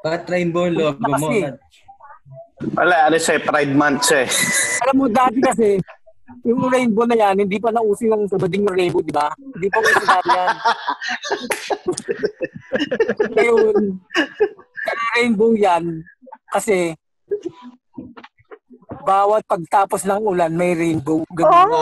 Bakit 0.05 0.25
rainbow 0.29 0.69
ang 0.69 0.77
logo 0.77 1.01
mo? 1.01 1.29
Wala, 2.77 3.09
ano 3.09 3.17
siya, 3.21 3.41
Pride 3.41 3.75
Month 3.77 4.09
siya 4.09 4.19
eh. 4.25 4.31
Alam 4.85 4.95
mo, 4.97 5.05
dati 5.13 5.39
kasi, 5.45 5.77
yung 6.45 6.69
rainbow 6.73 7.05
na 7.05 7.17
yan, 7.17 7.45
hindi 7.45 7.61
pa 7.61 7.69
nausin 7.69 8.13
yung 8.13 8.25
sabading 8.29 8.65
yung 8.65 8.77
rainbow, 8.77 9.05
di 9.05 9.13
ba? 9.13 9.29
Hindi 9.37 9.69
pa 9.69 9.79
uso 9.81 10.05
dati 10.05 10.31
yan. 10.33 10.57
Ngayon, 13.37 13.77
rainbow 15.17 15.53
yan, 15.53 15.85
kasi, 16.49 16.97
bawat 19.03 19.43
pagtapos 19.45 20.07
ng 20.07 20.21
ulan, 20.23 20.53
may 20.55 20.73
rainbow. 20.73 21.27
Ganun 21.35 21.69
na. 21.69 21.79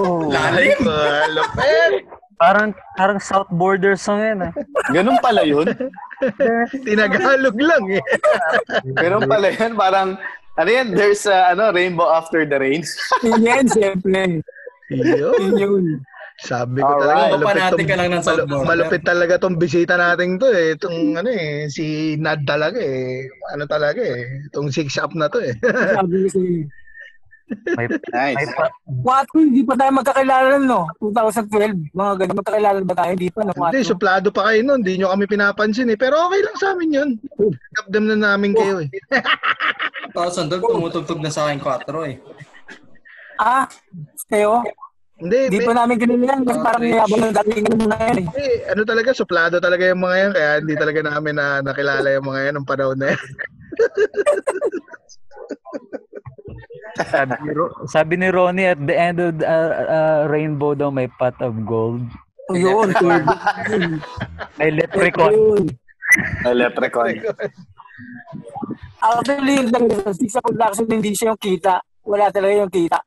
Oh. 0.00 0.28
Lalim. 0.28 0.80
ah, 0.88 1.26
Lupit. 1.30 2.04
Parang, 2.42 2.74
parang 2.98 3.18
South 3.22 3.46
Border 3.54 3.94
song 3.94 4.18
yan 4.18 4.50
eh. 4.50 4.52
Ganun 4.90 5.22
pala 5.22 5.46
yun. 5.46 5.68
Tinagalog 6.82 7.54
lang 7.54 7.84
eh. 7.86 8.02
Ganun 8.98 9.30
pala 9.30 9.54
yun. 9.54 9.72
Parang, 9.78 10.18
ano 10.58 10.68
yan, 10.68 10.90
there's 10.92 11.24
a, 11.30 11.54
ano, 11.54 11.70
rainbow 11.70 12.10
after 12.10 12.42
the 12.42 12.58
rain. 12.58 12.82
Yan, 13.22 13.70
siyempre. 13.70 14.42
Yun 14.90 15.54
yun. 15.54 15.84
Sabi 16.38 16.80
ko 16.80 16.88
Alright. 16.88 17.04
talaga, 17.04 17.22
malupit, 17.28 17.44
Papanati 17.44 17.72
tong, 17.76 17.86
ka 17.86 17.94
lang 17.94 18.08
ng 18.10 18.22
South 18.22 18.38
malu- 18.38 18.48
Border. 18.48 18.66
malupit 18.66 19.02
talaga 19.04 19.34
tong 19.36 19.56
bisita 19.56 19.94
natin 19.94 20.28
to 20.36 20.48
eh. 20.48 20.74
Itong 20.74 20.98
ano 21.14 21.28
eh, 21.28 21.68
si 21.68 21.84
Nad 22.16 22.40
talaga 22.42 22.78
eh. 22.78 23.28
Ano 23.52 23.64
talaga 23.66 24.00
eh. 24.00 24.48
Itong 24.48 24.68
six 24.68 24.96
up 24.96 25.12
na 25.12 25.28
to 25.28 25.38
eh. 25.38 25.54
Sabi 25.98 26.16
ko 26.24 26.28
sa'yo. 26.30 26.64
May, 27.76 27.84
Nice. 27.84 28.36
may 28.38 28.48
pa, 28.48 28.64
Quatro, 29.04 29.36
hindi 29.36 29.60
pa 29.60 29.76
tayo 29.76 29.92
magkakilala 29.92 30.56
no? 30.56 30.88
2012, 31.04 31.92
mga 31.92 32.12
ganun. 32.16 32.36
Magkakilala 32.40 32.78
ba 32.80 32.94
tayo? 32.96 33.10
Hindi 33.12 33.28
pa, 33.28 33.40
no? 33.44 33.52
Hindi, 33.52 33.80
suplado 33.84 34.28
pa 34.32 34.48
kayo 34.48 34.60
nun. 34.64 34.80
Hindi 34.80 34.96
nyo 34.96 35.12
kami 35.12 35.28
pinapansin 35.28 35.92
eh. 35.92 35.98
Pero 36.00 36.16
okay 36.16 36.40
lang 36.40 36.56
sa 36.56 36.72
amin 36.72 36.96
yun. 36.96 37.10
Kapdam 37.76 38.08
na 38.08 38.16
namin 38.16 38.56
kayo 38.56 38.80
eh. 38.80 38.88
Tapos 40.10 40.40
andun, 40.40 40.64
tumutugtog 40.64 41.20
na 41.20 41.28
sa 41.28 41.46
akin 41.46 41.60
4 41.60 42.08
eh. 42.08 42.16
Ah, 43.36 43.68
kayo? 44.26 44.64
Hindi, 45.22 45.38
Hindi 45.46 45.58
may- 45.62 45.68
pa 45.70 45.74
namin 45.78 45.96
ganun 46.02 46.26
yan. 46.26 46.40
Kasi 46.42 46.58
parang 46.58 46.82
yabang 46.82 47.22
ng 47.22 47.34
dating 47.38 47.64
ganun 47.70 47.86
na 47.86 47.98
yan 48.02 48.18
eh. 48.18 48.26
eh, 48.42 48.56
ano 48.74 48.82
talaga, 48.82 49.08
suplado 49.14 49.62
talaga 49.62 49.86
yung 49.86 50.02
mga 50.02 50.16
yan. 50.18 50.32
Kaya 50.34 50.50
hindi 50.58 50.74
talaga 50.74 51.00
namin 51.06 51.34
na 51.38 51.46
nakilala 51.62 52.08
yung 52.10 52.26
mga 52.26 52.40
yan 52.42 52.54
ng 52.58 52.66
panahon 52.66 52.98
na 52.98 53.06
yan. 53.14 53.22
sabi, 57.06 57.34
ni 57.38 57.50
Ro- 57.54 57.74
sabi 57.86 58.14
ni 58.18 58.28
Ronnie 58.34 58.68
at 58.74 58.80
the 58.82 58.96
end 58.98 59.16
of 59.22 59.38
the 59.38 59.46
uh, 59.46 59.70
uh, 59.86 60.20
rainbow 60.26 60.74
daw 60.74 60.90
may 60.90 61.06
pot 61.06 61.38
of 61.38 61.54
gold. 61.62 62.02
O 62.50 62.58
yun. 62.58 62.90
May 64.58 64.74
leprechaun. 64.74 65.70
A 66.42 66.50
leprechaun. 66.50 67.22
Actually, 68.98 69.62
yun 69.62 69.68
lang, 69.70 69.86
sa 70.26 70.42
production, 70.42 70.86
hindi 70.90 71.14
siya 71.14 71.32
yung 71.32 71.40
kita. 71.40 71.78
Wala 72.02 72.34
talaga 72.34 72.66
yung 72.66 72.74
kita. 72.74 72.98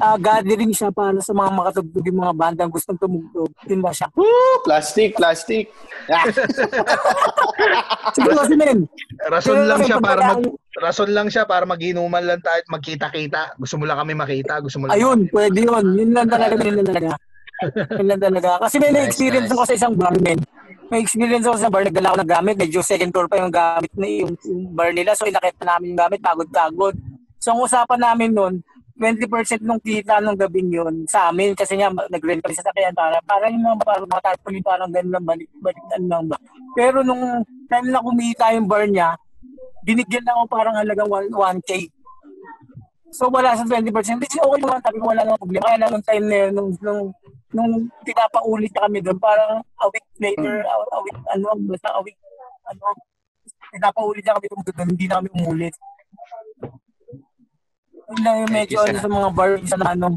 Ah, 0.00 0.16
gathering 0.16 0.72
siya 0.72 0.88
para 0.88 1.20
sa 1.20 1.36
mga 1.36 1.52
makatugtog 1.52 2.08
yung 2.08 2.20
mga 2.24 2.32
bandang 2.32 2.72
gustong 2.72 2.96
tumugtog. 2.96 3.52
Yun 3.68 3.84
ba 3.84 3.92
siya? 3.92 4.08
Woo! 4.16 4.64
Plastic, 4.64 5.12
plastic. 5.12 5.68
Ah, 6.08 6.24
Siguro 8.16 8.40
kasi 8.40 8.56
men. 8.56 8.88
Rason 9.28 9.68
lang 9.68 9.84
siya 9.84 10.00
para 10.00 10.20
mag 10.32 10.40
rason 10.76 11.10
lang 11.12 11.28
siya 11.28 11.44
para 11.44 11.68
maginuman 11.68 12.24
lang 12.24 12.40
tayo 12.40 12.56
at 12.56 12.68
magkita-kita. 12.72 13.56
Gusto 13.60 13.76
mo 13.76 13.84
lang 13.84 14.00
kami 14.00 14.16
makita, 14.16 14.64
gusto 14.64 14.80
mo 14.80 14.88
lang. 14.88 14.96
Ayun, 14.96 15.28
pwede 15.28 15.58
yun. 15.60 15.84
Yun 15.92 16.10
lang 16.16 16.28
talaga, 16.28 16.54
yun 16.56 16.76
lang 16.80 16.88
talaga. 16.88 17.10
Yun 18.00 18.06
lang 18.08 18.20
talaga. 18.20 18.48
Kasi 18.64 18.76
may 18.80 18.92
Nice, 18.92 19.12
experience 19.12 19.48
nice. 19.48 19.56
ako 19.56 19.62
sa 19.68 19.76
isang 19.76 19.94
bar, 19.96 20.16
men. 20.20 20.40
May 20.88 21.00
experience 21.04 21.44
ako 21.44 21.56
sa 21.60 21.68
bar, 21.68 21.84
nagdala 21.84 22.14
ako 22.14 22.18
ng 22.24 22.30
gamit. 22.32 22.54
Medyo 22.56 22.80
second 22.80 23.12
floor 23.12 23.28
pa 23.28 23.40
yung 23.40 23.52
gamit 23.52 23.92
na 23.92 24.06
yung, 24.08 24.32
yung 24.40 24.72
bar 24.72 24.92
nila. 24.92 25.12
So, 25.12 25.28
inakit 25.28 25.56
na 25.60 25.76
namin 25.76 25.92
yung 25.92 26.00
gamit, 26.00 26.20
pagod-pagod. 26.20 26.94
So, 27.36 27.52
ang 27.52 27.60
usapan 27.60 28.00
namin 28.00 28.30
nun, 28.32 28.54
20% 28.96 29.60
nung 29.60 29.80
kita 29.84 30.24
nung 30.24 30.40
gabing 30.40 30.72
yun 30.72 31.04
sa 31.04 31.28
amin 31.28 31.52
kasi 31.52 31.76
nga 31.76 31.92
nag-rent 31.92 32.40
kami 32.40 32.56
sa 32.56 32.64
sakyan 32.64 32.96
para 32.96 33.20
para 33.28 33.52
yung 33.52 33.60
mga 33.60 33.84
parang 33.84 34.08
mga 34.08 34.24
tarpaulin 34.24 34.64
parang 34.64 34.88
ganun 34.88 35.12
lang 35.12 35.26
balik 35.28 35.48
balikan 35.60 36.02
lang 36.08 36.24
ba. 36.24 36.36
Pero 36.72 37.04
nung 37.04 37.44
time 37.68 37.92
na 37.92 38.00
kumita 38.00 38.56
yung 38.56 38.64
bar 38.64 38.88
niya 38.88 39.12
binigyan 39.84 40.24
na 40.24 40.32
ako 40.34 40.42
parang 40.48 40.74
halagang 40.80 41.06
1, 41.06 41.28
1k 41.28 41.70
so 43.12 43.28
wala 43.28 43.52
sa 43.52 43.68
20% 43.68 43.92
kasi 43.92 44.36
okay 44.40 44.58
naman 44.64 44.80
sabi 44.80 44.96
ko 44.98 45.12
wala 45.12 45.22
namang 45.22 45.40
problema. 45.44 45.64
Kaya 45.68 45.88
nung 45.92 46.06
time 46.08 46.26
na 46.26 46.36
yun 46.36 46.52
nung 46.56 46.70
nung, 46.80 47.02
nung 47.52 47.72
pinapaulit 48.00 48.72
na 48.72 48.84
kami 48.88 48.98
doon 49.04 49.18
parang 49.20 49.60
a 49.60 49.86
week 49.92 50.08
later 50.18 50.64
a, 50.64 50.72
a 50.72 50.98
week 51.04 51.18
ano 51.36 51.46
basta 51.68 51.88
a 51.92 52.00
week 52.00 52.16
ano 52.64 52.96
pinapaulit 53.76 54.24
na 54.24 54.34
kami 54.40 54.46
doon 54.48 54.88
hindi 54.88 55.04
na 55.04 55.16
kami 55.20 55.28
umulit 55.36 55.76
yun 58.06 58.20
lang 58.22 58.36
yung 58.46 58.52
medyo 58.54 58.76
ano 58.82 58.98
sa 58.98 59.10
mga 59.10 59.28
bar 59.34 59.50
sa 59.66 59.76
na 59.76 59.86
ano 59.94 60.08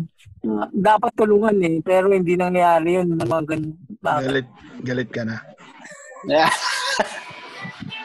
dapat 0.72 1.12
tulungan 1.18 1.58
eh 1.66 1.82
pero 1.84 2.14
hindi 2.14 2.38
nangyayari 2.38 3.02
yun 3.02 3.18
mga 3.18 3.44
ganun 3.44 3.76
bagay. 4.00 4.26
Galit, 4.30 4.48
galit 4.88 5.10
ka 5.12 5.22
na. 5.28 5.36
yeah. 6.30 6.52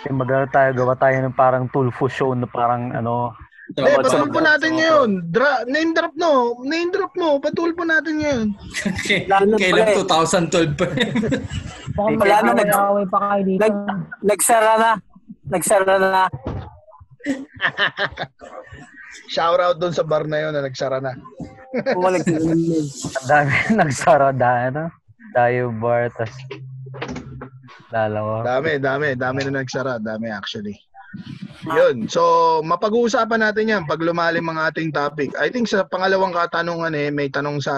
Yung 0.04 0.20
mag 0.20 0.28
tayo, 0.52 0.70
gawa 0.76 0.94
tayo 1.00 1.16
ng 1.16 1.32
parang 1.32 1.64
tulfo 1.72 2.12
show 2.12 2.36
na 2.36 2.44
parang 2.44 2.92
ano, 2.92 3.32
Eh, 3.72 3.80
patulpo 3.96 4.44
natin 4.44 4.76
ngayon. 4.76 5.10
Dra 5.32 5.64
name 5.64 5.96
drop 5.96 6.12
no. 6.20 6.60
Name 6.68 6.92
drop 6.92 7.16
mo. 7.16 7.40
Patulpo 7.40 7.80
natin 7.80 8.20
ngayon. 8.20 8.46
Lalo 9.24 9.56
Kailan 9.56 10.04
pala 10.04 10.28
2012 10.28 10.76
pa. 10.76 10.86
Baka 11.96 12.12
Wala 12.12 12.36
na, 12.44 12.52
nag- 12.52 13.08
pa 13.08 13.18
kayo 13.24 13.42
dito. 13.48 13.60
nag, 13.64 13.74
nagsara 14.20 14.72
na 14.76 14.90
nagsara 15.48 15.96
na 15.96 16.28
Shout 19.30 19.60
out 19.60 19.78
doon 19.78 19.94
sa 19.94 20.04
bar 20.06 20.26
na 20.26 20.42
yun 20.44 20.52
na 20.54 20.64
nagsara 20.64 20.98
na. 20.98 21.14
Bumalik 21.94 22.26
na 22.28 22.38
ang 22.38 22.64
dami 23.26 23.54
nagsara 23.82 24.30
da, 24.30 24.70
ano, 24.70 24.84
tayo 25.34 25.74
bar, 25.74 26.10
tas 26.14 26.34
lalawa. 27.94 28.42
Dami, 28.42 28.78
dami, 28.82 29.14
dami 29.14 29.40
na 29.46 29.62
nagsara, 29.62 30.02
dami 30.02 30.30
actually. 30.30 30.74
Yun. 31.64 32.10
So, 32.10 32.60
mapag-uusapan 32.66 33.40
natin 33.40 33.70
'yan 33.70 33.82
pag 33.88 34.02
lumalim 34.02 34.44
ang 34.50 34.58
ating 34.68 34.92
topic. 34.92 35.32
I 35.38 35.48
think 35.48 35.70
sa 35.70 35.86
pangalawang 35.86 36.34
katanungan 36.34 36.92
eh 36.92 37.08
may 37.08 37.30
tanong 37.30 37.62
sa 37.62 37.74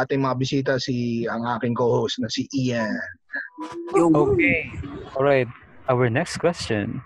ating 0.00 0.22
mga 0.22 0.38
bisita 0.38 0.72
si 0.80 1.26
ang 1.28 1.44
aking 1.58 1.76
co-host 1.76 2.22
na 2.22 2.30
si 2.30 2.48
Ian. 2.56 2.94
Okay. 3.92 4.70
Alright. 5.12 5.50
Our 5.90 6.08
next 6.08 6.38
question. 6.40 7.04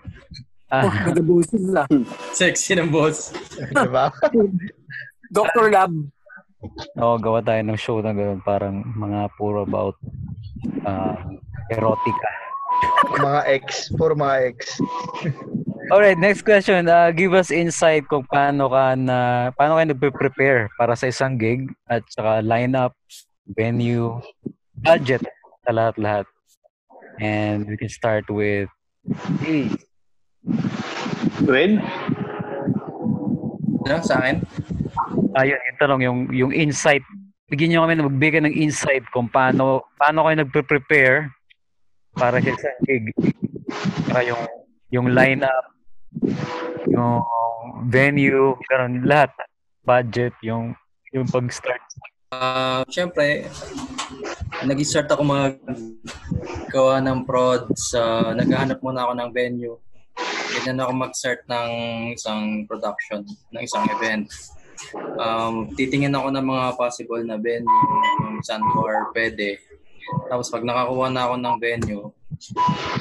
Oh, 0.71 0.87
Ah, 0.87 1.05
nagabusin 1.05 1.63
na. 1.69 1.83
Sexy 2.31 2.77
ng 2.77 2.89
boss. 2.89 3.33
Di 3.75 3.89
ba? 3.89 4.09
Dr. 5.29 5.69
Lab. 5.69 5.93
oh, 6.95 7.17
gawa 7.19 7.43
tayo 7.43 7.59
ng 7.59 7.75
show 7.75 7.99
na 7.99 8.15
gano'n, 8.15 8.39
parang 8.39 8.79
mga 8.95 9.27
puro 9.35 9.67
about 9.67 9.99
uh, 10.87 11.19
erotica. 11.67 12.31
mga 13.19 13.41
ex, 13.51 13.91
puro 13.93 14.15
mga 14.15 14.37
ex. 14.55 14.79
Alright, 15.91 16.15
next 16.17 16.47
question. 16.47 16.87
Uh, 16.87 17.11
give 17.11 17.35
us 17.35 17.51
insight 17.51 18.07
kung 18.07 18.23
paano 18.23 18.71
ka 18.71 18.95
na 18.95 19.51
paano 19.53 19.75
ka 19.75 19.83
nagpe-prepare 19.91 20.71
para 20.79 20.95
sa 20.95 21.11
isang 21.11 21.35
gig 21.35 21.67
at 21.91 22.07
saka 22.07 22.39
lineup, 22.39 22.95
venue, 23.51 24.23
budget, 24.79 25.19
sa 25.67 25.75
lahat-lahat. 25.75 26.23
And 27.19 27.67
we 27.67 27.75
can 27.75 27.91
start 27.91 28.25
with 28.31 28.71
hey, 29.43 29.67
With? 31.43 31.79
Ano, 33.83 33.99
sa 34.03 34.19
akin? 34.23 34.43
ayun, 35.37 35.59
yung 35.59 35.79
tanong, 35.79 36.01
yung, 36.01 36.19
yung 36.31 36.51
insight. 36.53 37.03
Bigyan 37.49 37.75
niyo 37.75 37.79
kami 37.85 37.93
na 37.97 38.07
magbigay 38.07 38.41
ng 38.41 38.55
insight 38.55 39.05
kung 39.13 39.29
paano 39.29 39.85
paano 39.99 40.25
kayo 40.25 40.35
nagpe-prepare 40.41 41.29
para 42.17 42.41
sa 42.41 42.49
isang 42.49 42.79
gig. 42.87 43.05
Saka 44.09 44.21
yung 44.25 44.41
yung 44.93 45.07
lineup, 45.13 45.65
yung 46.89 47.21
venue, 47.89 48.57
ganun, 48.69 49.05
lahat. 49.05 49.29
Budget, 49.83 50.33
yung 50.41 50.73
yung 51.13 51.27
pag-start. 51.29 51.83
Ah, 52.33 52.81
Siyempre, 52.89 53.45
nag-start 54.65 55.11
ako 55.13 55.21
mag 55.21 55.59
gawa 56.73 56.97
ng 57.05 57.21
prod 57.21 57.69
sa 57.77 58.33
naghahanap 58.33 58.81
muna 58.81 59.05
ako 59.05 59.13
ng 59.13 59.29
venue. 59.29 59.77
Ganyan 60.53 60.81
ako 60.81 60.91
mag-start 60.93 61.41
ng 61.49 61.71
isang 62.13 62.69
production, 62.69 63.25
ng 63.25 63.61
isang 63.61 63.85
event. 63.97 64.29
Um, 65.17 65.73
titingin 65.73 66.13
ako 66.13 66.29
ng 66.33 66.45
mga 66.45 66.65
possible 66.77 67.23
na 67.25 67.39
venue, 67.41 67.87
kung 68.19 68.41
saan 68.45 68.61
or 68.77 69.09
pwede. 69.15 69.57
Tapos 70.29 70.51
pag 70.51 70.65
nakakuha 70.65 71.07
na 71.09 71.25
ako 71.25 71.35
ng 71.39 71.57
venue, 71.57 72.05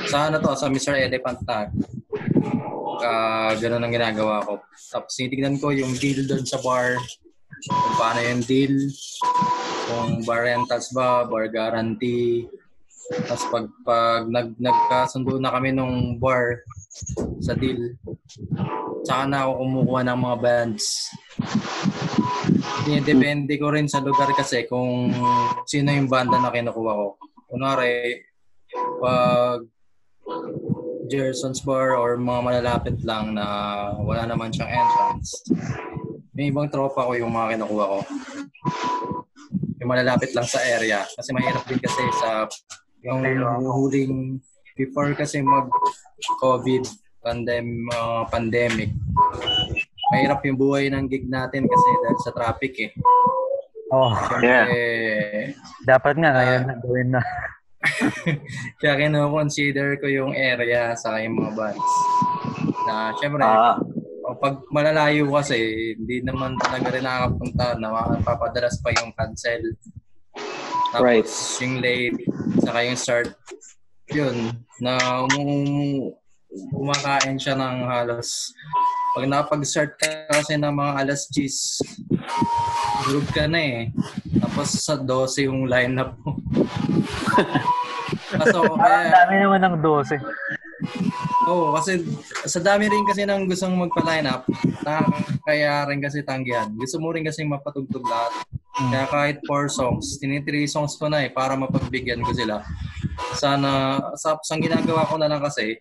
sa 0.09 0.31
ano 0.31 0.39
to, 0.39 0.55
sa 0.55 0.71
Mr. 0.71 0.97
Elephant 0.97 1.41
na, 1.45 1.69
uh, 3.03 3.53
ganun 3.59 3.83
ang 3.83 3.95
ginagawa 3.95 4.45
ko. 4.47 4.63
Tapos 4.93 5.13
titignan 5.19 5.59
ko 5.59 5.75
yung 5.75 5.93
deal 5.99 6.25
doon 6.25 6.47
sa 6.47 6.63
bar, 6.63 6.97
kung 7.67 7.97
paano 7.99 8.21
yung 8.23 8.43
deal, 8.47 8.75
kung 9.91 10.23
bar 10.25 10.47
rentals 10.47 10.91
ba, 10.95 11.27
bar 11.27 11.51
guarantee. 11.51 12.47
Tapos 13.29 13.45
pag, 13.53 13.67
pag 13.85 14.23
nag, 14.29 14.57
nagkasundo 14.57 15.37
na 15.37 15.53
kami 15.53 15.77
nung 15.77 16.17
bar 16.17 16.65
sa 17.45 17.53
deal, 17.53 17.97
saka 19.05 19.25
na 19.29 19.45
ako 19.45 19.53
kumukuha 19.61 20.01
ng 20.09 20.19
mga 20.19 20.37
bands. 20.41 20.85
Depende 22.89 23.55
ko 23.61 23.71
rin 23.71 23.87
sa 23.87 24.03
lugar 24.03 24.33
kasi 24.35 24.65
kung 24.67 25.13
sino 25.69 25.93
yung 25.93 26.09
banda 26.11 26.41
na 26.41 26.51
kinukuha 26.51 26.93
ko. 26.93 27.09
Kunwari, 27.53 28.25
pag 28.99 29.69
Gerson's 31.13 31.61
Bar 31.61 31.93
or 31.93 32.17
mga 32.17 32.41
malalapit 32.41 32.97
lang 33.05 33.37
na 33.37 33.45
wala 34.01 34.25
naman 34.25 34.49
siyang 34.49 34.73
entrance, 34.73 35.45
may 36.33 36.49
ibang 36.49 36.73
tropa 36.73 37.05
ko 37.05 37.13
yung 37.13 37.33
mga 37.37 37.61
kinukuha 37.61 37.85
ko. 37.85 37.99
yung 39.83 39.91
malalapit 39.91 40.31
lang 40.33 40.47
sa 40.47 40.63
area. 40.63 41.03
Kasi 41.05 41.35
mahirap 41.35 41.67
din 41.67 41.83
kasi 41.83 42.01
sa 42.23 42.47
yung 43.03 43.21
huling 43.67 44.15
before 44.75 45.13
kasi 45.13 45.43
mag 45.43 45.69
COVID 46.39 46.83
pandem 47.23 47.87
uh, 47.91 48.27
pandemic. 48.27 48.91
Mahirap 50.11 50.43
yung 50.45 50.59
buhay 50.59 50.91
ng 50.91 51.07
gig 51.07 51.31
natin 51.31 51.65
kasi 51.65 51.89
dahil 52.03 52.19
sa 52.21 52.35
traffic 52.35 52.75
eh. 52.79 52.93
Oh, 53.93 54.11
Siyempre, 54.41 55.55
dapat 55.85 56.15
nga 56.17 56.31
ngayon 56.33 56.63
Ah. 56.65 56.67
na 56.67 56.75
gawin 56.81 57.09
na. 57.13 57.23
kaya 58.81 58.95
kino-consider 58.97 59.99
ko 60.01 60.07
yung 60.09 60.33
area 60.33 60.97
sa 60.97 61.21
yung 61.21 61.37
mga 61.37 61.53
bands. 61.53 61.93
Na 62.89 63.13
syempre, 63.21 63.45
Ah. 63.45 63.77
o 64.25 64.35
pag 64.35 64.65
malalayo 64.73 65.29
kasi, 65.31 65.59
hindi 65.95 66.25
naman 66.25 66.57
talaga 66.57 66.89
rin 66.89 67.05
nakakapunta 67.05 67.67
na 67.77 67.89
mapapadalas 67.93 68.81
pa 68.81 68.91
yung 68.97 69.13
cancel. 69.13 69.61
Tapos 70.93 71.01
Right. 71.01 71.29
yung 71.65 71.81
late, 71.81 72.19
saka 72.61 72.79
yung 72.85 72.99
start, 73.01 73.29
yun, 74.13 74.37
na 74.77 75.25
um, 75.25 76.13
kumakain 76.77 77.41
siya 77.41 77.57
ng 77.57 77.89
halos 77.89 78.53
pag 79.13 79.29
napag-start 79.29 79.93
ka 80.01 80.09
kasi 80.33 80.57
ng 80.57 80.73
mga 80.73 80.93
alas 81.05 81.29
10, 81.29 81.85
group 83.05 83.29
ka 83.33 83.45
na 83.45 83.61
eh. 83.61 83.81
Tapos 84.41 84.69
sa 84.73 84.97
12 84.97 85.49
yung 85.49 85.69
lineup 85.69 86.17
mo. 86.25 86.37
Kaso 88.33 88.73
Ang 88.73 88.81
kaya, 88.81 89.13
dami 89.13 89.35
naman 89.37 89.61
ng 89.61 89.77
12. 89.85 90.17
Oo, 91.45 91.77
kasi 91.77 92.01
sa 92.49 92.61
dami 92.65 92.89
rin 92.89 93.05
kasi 93.05 93.29
ng 93.29 93.45
gustong 93.45 93.77
magpa-line 93.77 94.25
up, 94.33 94.49
nakakaya 94.81 95.85
rin 95.93 96.01
kasi 96.01 96.25
tanggihan. 96.25 96.73
Gusto 96.73 96.97
mo 96.97 97.13
rin 97.13 97.25
kasi 97.29 97.45
mapatugtog 97.45 98.09
lahat. 98.09 98.33
Kaya 98.73 99.05
kahit 99.09 99.39
four 99.45 99.69
songs, 99.69 100.17
tini-three 100.17 100.65
songs 100.65 100.97
ko 100.97 101.13
na 101.13 101.29
eh 101.29 101.31
para 101.31 101.53
mapagbigyan 101.53 102.25
ko 102.25 102.33
sila. 102.33 102.65
Sana, 103.37 104.01
sa, 104.17 104.41
sa 104.41 104.55
ginagawa 104.57 105.05
ko 105.05 105.21
na 105.21 105.29
lang 105.29 105.45
kasi, 105.45 105.77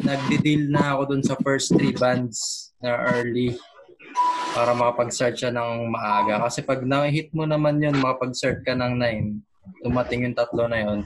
nagde-deal 0.00 0.70
na 0.70 0.94
ako 0.94 1.02
dun 1.14 1.22
sa 1.26 1.34
first 1.42 1.74
three 1.74 1.94
bands 1.94 2.70
na 2.78 2.94
early 3.10 3.58
para 4.54 4.74
makapag-start 4.74 5.34
siya 5.34 5.50
ng 5.54 5.90
maaga. 5.90 6.46
Kasi 6.46 6.62
pag 6.62 6.82
na-hit 6.82 7.30
mo 7.34 7.46
naman 7.46 7.82
yun, 7.82 7.98
makapag-start 7.98 8.62
ka 8.62 8.74
ng 8.74 8.98
9, 8.98 9.86
dumating 9.86 10.26
yung 10.26 10.36
tatlo 10.38 10.66
na 10.66 10.78
yun, 10.78 10.98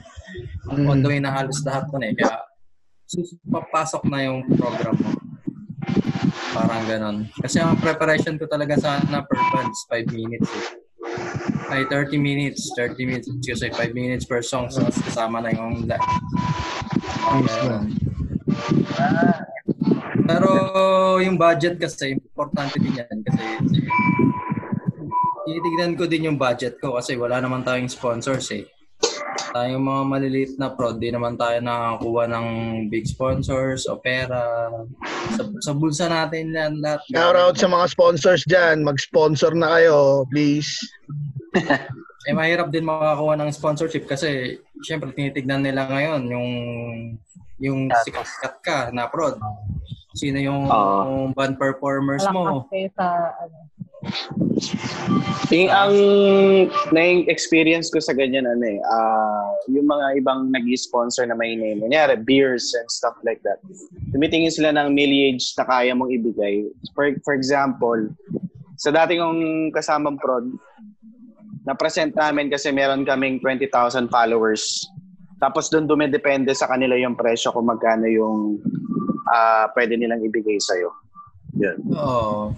on 0.69 1.01
the 1.01 1.09
way 1.09 1.21
na 1.21 1.33
halos 1.33 1.61
lahat 1.65 1.85
ko 1.89 1.97
na 1.97 2.13
eh. 2.13 2.15
Kaya 2.17 2.45
papasok 3.45 4.03
na 4.09 4.25
yung 4.25 4.45
program 4.57 4.97
mo. 4.97 5.11
Parang 6.55 6.87
ganon. 6.87 7.17
Kasi 7.35 7.59
ang 7.59 7.75
preparation 7.75 8.39
ko 8.39 8.47
talaga 8.47 8.79
sana 8.79 9.27
per 9.27 9.39
bands, 9.51 9.83
5 9.91 10.15
minutes 10.15 10.47
eh. 10.47 10.67
Ay, 11.67 11.83
30 11.91 12.15
minutes. 12.15 12.71
30 12.79 13.03
minutes. 13.03 13.27
Kasi 13.43 13.67
5 13.67 13.91
minutes 13.91 14.23
per 14.23 14.39
song. 14.39 14.71
So, 14.71 14.87
kasama 14.87 15.43
na 15.43 15.51
yung 15.51 15.83
live. 15.83 15.99
Ganon. 17.27 17.91
Pero 20.25 20.49
yung 21.19 21.35
budget 21.35 21.75
kasi, 21.75 22.15
importante 22.15 22.79
din 22.79 23.03
yan. 23.03 23.19
Kasi 23.19 23.43
tinitignan 25.45 25.93
ko 25.93 26.09
din 26.09 26.31
yung 26.31 26.39
budget 26.39 26.81
ko 26.81 26.97
kasi 26.97 27.13
wala 27.19 27.37
naman 27.37 27.61
tayong 27.61 27.91
sponsors 27.91 28.49
eh. 28.55 28.65
Tayong 29.55 29.87
mga 29.87 30.03
maliliit 30.03 30.53
na 30.59 30.67
prod, 30.67 30.99
di 30.99 31.15
naman 31.15 31.39
tayo 31.39 31.63
nakakuha 31.63 32.27
ng 32.27 32.47
big 32.91 33.07
sponsors, 33.07 33.87
opera. 33.87 34.67
Sa, 35.31 35.47
sa 35.63 35.71
bulsa 35.71 36.11
natin 36.11 36.51
yan 36.51 36.83
lahat. 36.83 36.99
Shout 37.07 37.39
out 37.39 37.55
sa 37.55 37.71
mga 37.71 37.85
sponsors 37.87 38.43
dyan. 38.43 38.83
Mag-sponsor 38.83 39.55
na 39.55 39.79
kayo, 39.79 40.27
please. 40.27 40.75
Eh, 42.25 42.33
mahirap 42.33 42.73
din 42.73 42.81
makakuha 42.81 43.37
ng 43.37 43.53
sponsorship 43.53 44.09
kasi 44.09 44.57
syempre 44.81 45.13
tinitignan 45.13 45.61
nila 45.61 45.85
ngayon 45.85 46.25
yung 46.25 46.49
yung 47.61 47.79
sikat 48.01 48.55
ka 48.65 48.77
na 48.89 49.05
prod. 49.05 49.37
Sino 50.17 50.41
yung, 50.41 50.65
Oo. 50.65 50.99
yung 51.05 51.37
band 51.37 51.59
performers 51.59 52.25
mo? 52.33 52.65
Sa, 52.97 53.07
ano, 53.35 53.69
Yung 55.53 55.69
ang 55.69 55.95
naging 56.89 57.29
experience 57.29 57.93
ko 57.93 58.01
sa 58.01 58.17
ganyan 58.17 58.49
ano 58.49 58.65
eh, 58.65 58.79
ah, 58.81 59.49
yung 59.69 59.85
mga 59.85 60.19
ibang 60.19 60.49
nag-sponsor 60.49 61.29
na 61.29 61.37
may 61.37 61.53
name, 61.53 61.85
kunyari 61.85 62.17
beers 62.17 62.73
and 62.73 62.89
stuff 62.89 63.13
like 63.21 63.39
that. 63.45 63.61
Tumitingin 64.11 64.53
sila 64.53 64.73
ng 64.73 64.91
millage 64.91 65.53
na 65.57 65.65
kaya 65.65 65.93
mong 65.93 66.11
ibigay. 66.11 66.65
For, 66.97 67.13
for 67.21 67.37
example, 67.37 68.09
sa 68.75 68.89
dati 68.89 69.21
kong 69.21 69.71
kasamang 69.71 70.17
prod, 70.17 70.49
na-present 71.65 72.13
namin 72.13 72.49
kasi 72.49 72.69
meron 72.69 73.05
kaming 73.05 73.41
20,000 73.41 74.09
followers. 74.09 74.85
Tapos 75.41 75.67
doon 75.67 75.89
dumidepende 75.89 76.53
sa 76.53 76.69
kanila 76.69 76.95
yung 76.95 77.17
presyo 77.17 77.51
kung 77.51 77.67
magkano 77.67 78.05
yung 78.09 78.61
ah, 79.29 79.69
pwede 79.73 79.97
nilang 79.97 80.21
ibigay 80.25 80.57
sa'yo. 80.57 80.89
Yun. 81.55 81.77
Oo. 81.95 82.51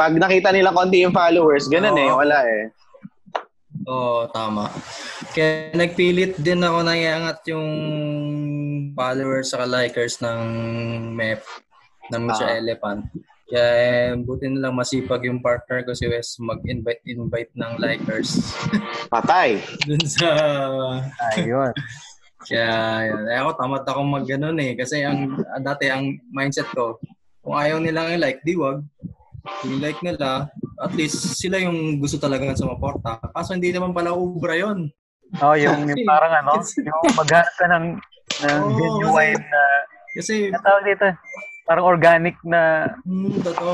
Pag 0.00 0.16
nakita 0.16 0.48
nila 0.48 0.72
konti 0.72 1.04
yung 1.04 1.12
followers, 1.12 1.68
ganun 1.68 1.92
eh, 2.00 2.08
Oo. 2.08 2.24
wala 2.24 2.38
eh. 2.48 2.72
Oo, 3.84 4.24
tama. 4.32 4.72
Kaya 5.36 5.76
nagpilit 5.76 6.40
din 6.40 6.64
ako 6.64 6.78
na 6.80 6.96
iangat 6.96 7.44
yung 7.52 7.68
followers 8.96 9.52
sa 9.52 9.68
likers 9.68 10.16
ng 10.24 10.40
MEP, 11.12 11.44
ng 12.16 12.22
Mr. 12.32 12.48
Ah. 12.48 12.56
Elephant. 12.56 13.04
Kaya 13.50 13.68
eh, 13.76 14.08
buti 14.16 14.48
na 14.48 14.68
lang 14.70 14.78
masipag 14.78 15.26
yung 15.28 15.44
partner 15.44 15.84
ko 15.84 15.92
si 15.92 16.08
Wes 16.08 16.38
mag-invite 16.38 17.02
invite 17.04 17.50
ng 17.58 17.82
likers 17.82 18.38
Patay. 19.12 19.58
dun 19.84 20.00
sa 20.06 20.30
Ayun. 21.34 21.74
kaya 22.48 22.70
yun. 23.10 23.22
Eh, 23.26 23.36
ako 23.42 23.50
tamad 23.58 23.84
ako 23.84 24.00
mag 24.06 24.24
ganun 24.24 24.54
eh 24.62 24.78
kasi 24.78 25.02
ang 25.02 25.34
ang 25.50 25.64
dati 25.66 25.90
ang 25.90 26.14
mindset 26.30 26.70
ko 26.72 26.96
kung 27.42 27.58
ayaw 27.58 27.82
nilang 27.82 28.14
i-like, 28.14 28.38
di 28.46 28.54
wag. 28.54 28.86
I-like 29.64 30.00
nila, 30.00 30.48
at 30.80 30.92
least 30.92 31.36
sila 31.36 31.60
yung 31.60 32.00
gusto 32.00 32.16
talaga 32.16 32.52
sumuporta. 32.56 33.20
Kaso 33.32 33.56
hindi 33.56 33.72
naman 33.72 33.92
pala 33.92 34.12
ubra 34.12 34.56
yun. 34.56 34.88
Oh, 35.38 35.54
yung, 35.54 35.86
yung 35.86 36.02
parang 36.04 36.42
ano, 36.42 36.58
yung 36.58 37.14
maghanap 37.14 37.54
ka 37.54 37.66
ng, 37.70 37.86
ng 38.42 38.60
Oo, 38.66 38.74
genuine 38.74 39.38
na, 39.38 39.62
Kasi 40.10 40.50
ang 40.50 40.64
tawag 40.66 40.84
dito, 40.84 41.06
parang 41.64 41.86
organic 41.86 42.34
na, 42.42 42.90
Hmm, 43.06 43.38
totoo. 43.40 43.72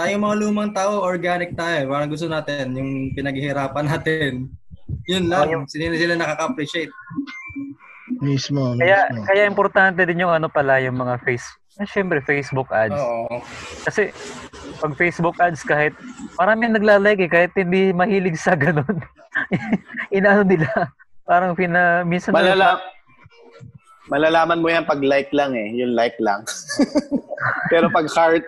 Tayo 0.00 0.12
mga 0.16 0.36
lumang 0.40 0.72
tao, 0.72 1.04
organic 1.04 1.52
tayo. 1.52 1.92
Parang 1.92 2.08
gusto 2.08 2.24
natin, 2.24 2.72
yung 2.72 3.12
pinaghihirapan 3.12 3.84
natin. 3.84 4.48
Yun 5.04 5.28
lang, 5.28 5.44
Oh, 5.44 5.52
yung- 5.60 5.68
sila, 5.68 5.92
sila 5.92 6.16
nakaka-appreciate. 6.16 6.88
Mismo, 8.24 8.74
kaya, 8.80 9.06
mismo. 9.12 9.24
kaya 9.28 9.42
importante 9.44 10.00
din 10.02 10.24
yung 10.24 10.32
ano 10.32 10.48
pala, 10.48 10.80
yung 10.80 10.96
mga 10.96 11.20
face, 11.20 11.44
eh, 11.80 11.88
syempre 11.88 12.20
Facebook 12.20 12.68
ads. 12.68 12.94
Oo. 12.94 13.40
Kasi, 13.88 14.12
pag 14.78 14.92
Facebook 15.00 15.36
ads, 15.40 15.64
kahit, 15.64 15.96
marami 16.36 16.68
ang 16.68 16.76
naglalike 16.76 17.26
eh, 17.26 17.30
kahit 17.32 17.52
hindi 17.56 17.90
mahilig 17.96 18.36
sa 18.36 18.52
ganun. 18.52 19.00
Inaano 20.14 20.44
nila, 20.44 20.68
parang 21.24 21.56
pina, 21.56 22.04
minsan, 22.04 22.36
Malala 22.36 22.78
malalaman 24.10 24.58
mo 24.58 24.68
yan 24.68 24.84
pag 24.84 25.00
like 25.00 25.30
lang 25.30 25.54
eh. 25.54 25.70
Yung 25.78 25.94
like 25.94 26.18
lang. 26.18 26.42
Pero 27.72 27.86
pag 27.88 28.10
heart 28.10 28.42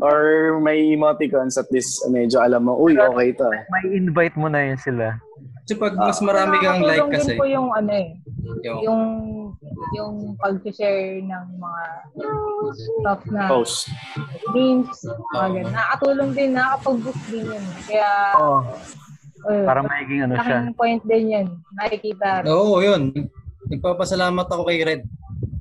or 0.00 0.56
may 0.62 0.94
emoticons 0.94 1.58
at 1.58 1.66
least 1.74 1.98
medyo 2.08 2.38
alam 2.38 2.70
mo, 2.70 2.78
uy, 2.78 2.94
okay 2.94 3.34
to. 3.34 3.50
may 3.50 3.84
invite 3.98 4.38
mo 4.38 4.46
na 4.46 4.70
yun 4.70 4.78
sila. 4.78 5.18
Kasi 5.70 5.78
pag 5.78 5.94
mas 5.94 6.18
marami 6.18 6.58
kang 6.58 6.82
like 6.82 6.98
kasi, 7.14 7.30
din 7.30 7.38
po 7.38 7.46
yung 7.46 7.70
ano 7.70 7.94
eh, 7.94 8.18
yung, 8.66 8.82
yung 8.82 9.02
yung 9.94 10.14
pag-share 10.34 11.22
ng 11.22 11.44
mga 11.54 11.82
stuff 12.74 13.22
na 13.30 13.46
Post. 13.46 13.86
memes, 14.50 14.90
mga 15.06 15.30
Oo. 15.30 15.54
ganun. 15.54 15.70
Nakakatulong 15.70 16.30
din, 16.34 16.50
nakakapag-boost 16.58 17.22
din 17.30 17.44
yun. 17.46 17.64
Kaya, 17.86 18.10
Oo. 18.34 18.58
uh, 19.46 19.62
Parang 19.62 19.86
magiging 19.86 20.26
ano 20.26 20.34
siya. 20.36 20.58
laking 20.58 20.74
point 20.74 21.02
din 21.06 21.24
yun. 21.30 21.46
Nakikita. 21.78 22.42
Oo, 22.50 22.82
yun. 22.82 23.02
Nagpapasalamat 23.70 24.46
ako 24.50 24.62
kay 24.66 24.82
Red. 24.82 25.02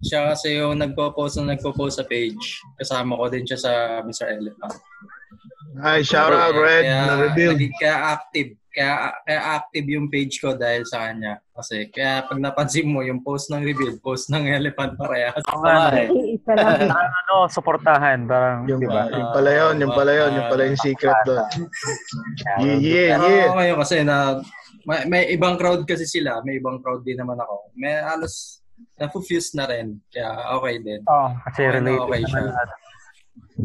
Siya 0.02 0.34
kasi 0.34 0.58
yung 0.58 0.74
nagpo-post 0.74 1.38
na 1.38 1.54
nagpo-post 1.54 2.02
sa 2.02 2.06
page. 2.10 2.66
Kasama 2.82 3.14
ko 3.14 3.30
din 3.30 3.46
siya 3.46 3.62
sa 3.62 3.72
Mr. 4.02 4.42
Elephant. 4.42 4.74
Ay, 5.78 6.02
shout 6.02 6.34
out, 6.34 6.58
Red. 6.58 6.82
Kaya, 6.82 6.98
Na-reveal. 7.08 7.54
naging- 7.54 7.78
kaya 7.78 8.18
active. 8.18 8.58
Kaya, 8.80 9.12
kaya 9.28 9.42
active 9.60 9.88
yung 9.92 10.08
page 10.08 10.40
ko 10.40 10.56
dahil 10.56 10.88
sa 10.88 11.04
kanya. 11.12 11.44
Kasi 11.52 11.92
kaya 11.92 12.24
pag 12.24 12.40
napansin 12.40 12.88
mo, 12.88 13.04
yung 13.04 13.20
post 13.20 13.52
ng 13.52 13.60
reveal, 13.60 14.00
post 14.00 14.32
ng 14.32 14.48
elephant 14.48 14.96
parehas. 14.96 15.44
Oo 15.52 15.60
nga, 15.68 15.92
eh. 16.00 16.08
Isa 16.40 16.56
lang. 16.56 16.88
Ano, 16.88 17.52
suportahan. 17.52 18.24
Parang, 18.24 18.64
Yung, 18.72 18.80
di 18.80 18.88
ba? 18.88 19.12
yung 19.12 19.36
pala 19.36 19.52
yun, 19.52 19.76
yung 19.84 19.92
pala 19.92 20.12
yun, 20.16 20.32
yung 20.32 20.48
pala 20.48 20.64
yung 20.64 20.80
secret 20.80 21.20
doon. 21.28 21.44
Yeah, 22.64 22.80
yeah, 22.80 23.08
Pero 23.20 23.28
yeah. 23.28 23.52
ngayon 23.52 23.78
kasi 23.84 23.96
na 24.08 24.40
may, 24.88 25.04
may 25.12 25.24
ibang 25.36 25.60
crowd 25.60 25.84
kasi 25.84 26.08
sila, 26.08 26.40
may 26.48 26.64
ibang 26.64 26.80
crowd 26.80 27.04
din 27.04 27.20
naman 27.20 27.36
ako. 27.36 27.76
May 27.76 28.00
halos 28.00 28.64
na-fuse 28.96 29.60
na 29.60 29.68
rin. 29.68 30.00
Kaya 30.08 30.56
okay 30.56 30.80
din. 30.80 31.04
Oo, 31.04 31.28
kasi 31.52 31.68
Okay 31.68 31.76
related 31.84 32.00
okay 32.00 32.22
naman 32.24 32.32
siya. 32.32 32.48
lahat. 32.48 32.70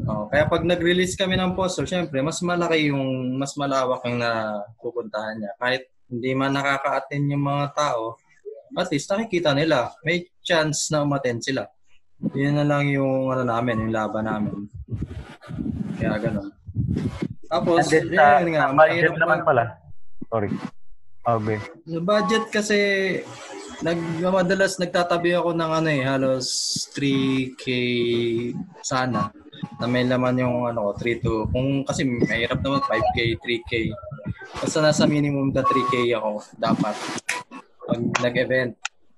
Oh, 0.05 0.27
kaya 0.27 0.45
pag 0.51 0.67
nag-release 0.67 1.15
kami 1.15 1.39
ng 1.39 1.55
poster, 1.55 1.87
syempre, 1.87 2.19
mas 2.21 2.43
malaki 2.43 2.91
yung, 2.91 3.35
mas 3.39 3.55
malawak 3.55 4.03
yung 4.05 4.19
napupuntahan 4.21 5.39
niya. 5.39 5.53
Kahit 5.57 5.83
hindi 6.11 6.31
man 6.35 6.53
nakaka-attend 6.55 7.31
yung 7.31 7.45
mga 7.47 7.67
tao, 7.73 8.19
at 8.75 8.91
least 8.91 9.07
nakikita 9.07 9.55
nila. 9.55 9.95
May 10.03 10.27
chance 10.43 10.91
na 10.91 11.07
umattend 11.07 11.47
sila. 11.47 11.65
Yun 12.35 12.59
na 12.59 12.67
lang 12.67 12.91
yung 12.91 13.31
ano 13.31 13.47
namin, 13.47 13.87
yung 13.87 13.95
laban 13.95 14.27
namin. 14.27 14.55
Kaya 15.99 16.19
ganun. 16.19 16.51
Tapos, 17.47 17.87
And 17.87 18.11
then, 18.11 18.51
yun 18.51 18.59
nga, 18.59 18.67
sa 18.67 18.75
budget 18.75 19.15
naman 19.15 19.39
lang- 19.39 19.47
pala. 19.47 19.63
Sorry. 20.27 20.51
Okay. 21.25 21.59
Sa 21.87 22.01
budget 22.03 22.45
kasi, 22.51 22.79
nag, 23.81 23.99
madalas 24.21 24.77
nagtatabi 24.77 25.39
ako 25.39 25.55
ng 25.55 25.71
ano 25.71 25.89
eh, 25.89 26.03
halos 26.05 26.47
3K 26.93 27.65
sana. 28.83 29.31
Na 29.81 29.87
may 29.87 30.05
laman 30.07 30.41
yung 30.41 30.69
ano 30.69 30.91
ko, 30.91 31.03
3 31.03 31.25
to, 31.25 31.49
kung 31.51 31.83
kasi 31.85 32.05
mahirap 32.07 32.61
naman 32.61 32.83
5K, 32.85 33.19
3K. 33.41 33.73
Basta 34.61 34.79
nasa 34.81 35.05
minimum 35.05 35.51
na 35.51 35.65
3K 35.65 36.15
ako 36.17 36.45
dapat 36.57 36.95
pag 37.85 38.01
nag-event. 38.23 38.73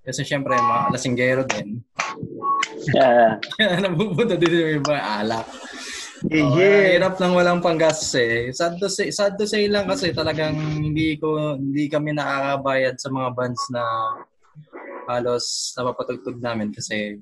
Kasi 0.07 0.23
syempre, 0.23 0.55
mga 0.55 0.95
lasinggero 0.95 1.43
din. 1.43 1.83
Yeah. 2.95 3.43
Napupunta 3.83 4.39
din 4.39 4.55
yung 4.55 4.73
iba, 4.83 4.97
alak. 4.97 5.47
Yeah, 6.27 6.49
Oh, 6.49 6.57
yeah. 6.57 6.97
hirap 6.97 7.21
lang 7.21 7.37
walang 7.37 7.61
panggastos 7.61 8.17
eh. 8.17 8.49
Sad 8.49 8.81
to 8.81 8.89
say, 8.89 9.13
sad 9.13 9.37
to 9.37 9.45
say 9.45 9.69
lang 9.69 9.85
kasi 9.85 10.17
talagang 10.17 10.57
hindi 10.57 11.21
ko 11.21 11.55
hindi 11.61 11.93
kami 11.93 12.17
nakakabayad 12.17 12.97
sa 12.97 13.13
mga 13.13 13.29
bands 13.37 13.63
na 13.69 13.85
halos 15.07 15.77
napapatugtog 15.77 16.41
namin 16.41 16.73
kasi 16.75 17.21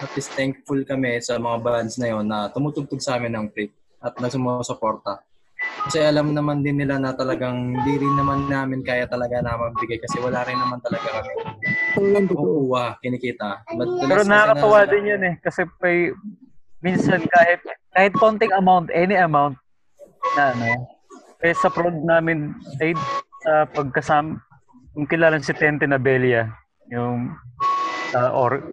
at 0.00 0.10
least 0.16 0.32
thankful 0.32 0.80
kami 0.86 1.20
sa 1.20 1.36
mga 1.36 1.58
bands 1.60 2.00
na 2.00 2.06
yon 2.12 2.24
na 2.26 2.48
tumutugtog 2.48 3.02
sa 3.02 3.20
amin 3.20 3.32
ng 3.36 3.46
free 3.52 3.70
at 4.02 4.16
na 4.18 4.32
sumusuporta. 4.32 5.20
Kasi 5.86 6.02
alam 6.02 6.34
naman 6.34 6.62
din 6.66 6.82
nila 6.82 6.98
na 6.98 7.14
talagang 7.14 7.54
hindi 7.78 8.02
rin 8.02 8.14
naman 8.18 8.50
namin 8.50 8.82
kaya 8.82 9.06
talaga 9.06 9.38
na 9.38 9.54
magbigay 9.54 10.02
kasi 10.02 10.18
wala 10.18 10.42
rin 10.42 10.58
naman 10.58 10.82
talaga 10.82 11.22
kami 11.22 11.32
kukuha, 12.26 12.98
kinikita. 12.98 13.62
Madalas 13.76 14.08
Pero 14.08 14.22
nakakatawa 14.26 14.78
na- 14.82 14.90
din 14.90 15.04
yun 15.06 15.22
eh. 15.22 15.34
Kasi 15.38 15.60
may, 15.78 16.10
minsan 16.82 17.20
kahit, 17.22 17.60
kahit 17.94 18.12
konting 18.16 18.52
amount, 18.54 18.90
any 18.90 19.14
amount, 19.14 19.54
na 20.38 20.54
ano, 20.54 20.88
eh 21.42 21.54
sa 21.54 21.68
prod 21.68 21.94
namin, 22.06 22.54
eh, 22.78 22.94
sa 23.42 23.66
pagkasam, 23.68 24.38
yung 24.94 25.06
kilala 25.08 25.42
si 25.42 25.52
Tente 25.52 25.84
Nabelia, 25.84 26.48
yung, 26.88 27.34
uh, 28.14 28.30
or, 28.32 28.70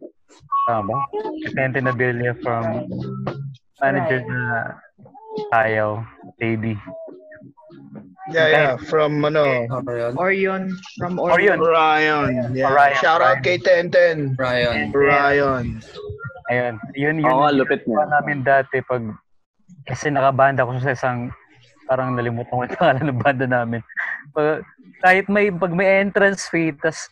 tama 0.70 0.94
ba? 0.94 0.98
Si 1.42 1.50
Tente 1.58 1.82
Nabelia 1.82 2.38
from 2.46 2.86
manager 3.82 4.22
na 4.30 4.78
Ayaw, 5.54 6.04
baby. 6.38 6.76
Yeah, 8.30 8.48
yeah. 8.50 8.74
From 8.78 9.26
ano, 9.26 9.66
Orion. 9.66 10.14
Orion. 10.18 10.64
From 11.02 11.18
Orion. 11.18 11.58
Orion. 11.58 12.54
Yeah. 12.54 12.70
Ryan, 12.70 12.98
Shout 13.02 13.22
out 13.26 13.42
kay 13.42 13.58
Tenten. 13.58 14.38
Brian. 14.38 14.94
Ryan. 14.94 15.82
Ayun, 16.50 16.82
yun, 16.98 17.22
yun. 17.22 17.30
Oo, 17.30 17.46
nga, 17.46 17.54
lupit 17.54 17.86
niya. 17.86 18.10
namin 18.10 18.42
dati 18.42 18.82
pag, 18.82 19.06
kasi 19.86 20.10
nakabanda 20.10 20.66
ko 20.66 20.78
sa 20.82 20.98
isang, 20.98 21.30
parang 21.86 22.18
nalimutan 22.18 22.50
ko 22.50 22.66
yung 22.66 22.74
pangalan 22.74 23.06
ng 23.06 23.22
banda 23.22 23.46
namin. 23.46 23.82
Pag, 24.34 24.66
kahit 25.06 25.26
may, 25.30 25.54
pag 25.54 25.74
may 25.74 26.02
entrance 26.02 26.50
fee, 26.50 26.74
tas, 26.74 27.10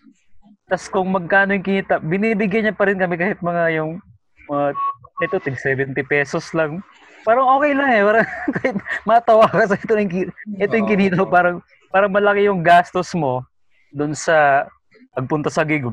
tas 0.68 0.92
kung 0.92 1.08
magkano 1.08 1.56
yung 1.56 1.64
kinita, 1.64 1.96
binibigyan 2.04 2.70
niya 2.70 2.76
pa 2.76 2.92
rin 2.92 3.00
kami 3.00 3.16
kahit 3.16 3.40
mga 3.40 3.80
yung, 3.80 4.04
mga, 4.52 4.76
ito, 5.24 5.36
tig 5.40 5.56
70 5.56 5.96
pesos 6.04 6.52
lang. 6.52 6.84
Parang 7.24 7.48
okay 7.56 7.72
lang 7.72 7.90
eh. 7.96 8.04
Parang 8.04 8.28
kahit 8.60 8.78
matawa 9.08 9.48
ka 9.48 9.64
sa 9.72 9.80
ito, 9.80 9.96
yung, 9.96 10.32
ito 10.60 10.74
yung 10.76 10.90
kinita 10.92 11.24
mo, 11.24 11.32
parang, 11.32 11.64
parang 11.88 12.12
malaki 12.12 12.52
yung 12.52 12.60
gastos 12.60 13.16
mo 13.16 13.48
doon 13.96 14.12
sa 14.12 14.68
pagpunta 15.16 15.48
sa 15.48 15.64
gig. 15.64 15.88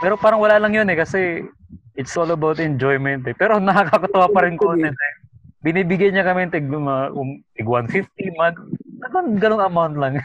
Pero 0.00 0.16
parang 0.16 0.40
wala 0.40 0.56
lang 0.56 0.72
yun 0.72 0.88
eh 0.88 0.96
kasi 0.96 1.44
it's 1.92 2.16
all 2.16 2.32
about 2.32 2.56
enjoyment 2.56 3.28
eh. 3.28 3.36
Pero 3.36 3.60
nakakatawa 3.62 4.32
pa 4.32 4.48
rin 4.48 4.56
content 4.56 4.96
eh. 4.96 5.14
Binibigyan 5.60 6.16
niya 6.16 6.24
kami 6.24 6.48
tig, 6.48 6.64
mga, 6.64 7.12
um, 7.12 7.44
tig 7.52 7.68
150 7.68 8.08
month. 8.40 8.56
Ganun, 9.04 9.36
ganung 9.36 9.64
amount 9.64 9.96
lang. 10.00 10.16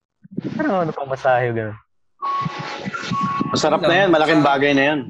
ano, 0.60 0.88
ano 0.88 0.90
pang 0.96 1.12
masahe 1.12 1.52
gano'n. 1.52 1.91
Masarap 3.52 3.84
na 3.84 3.94
yan. 4.04 4.08
Malaking 4.08 4.40
bagay 4.40 4.72
na 4.72 4.84
yan. 4.92 5.00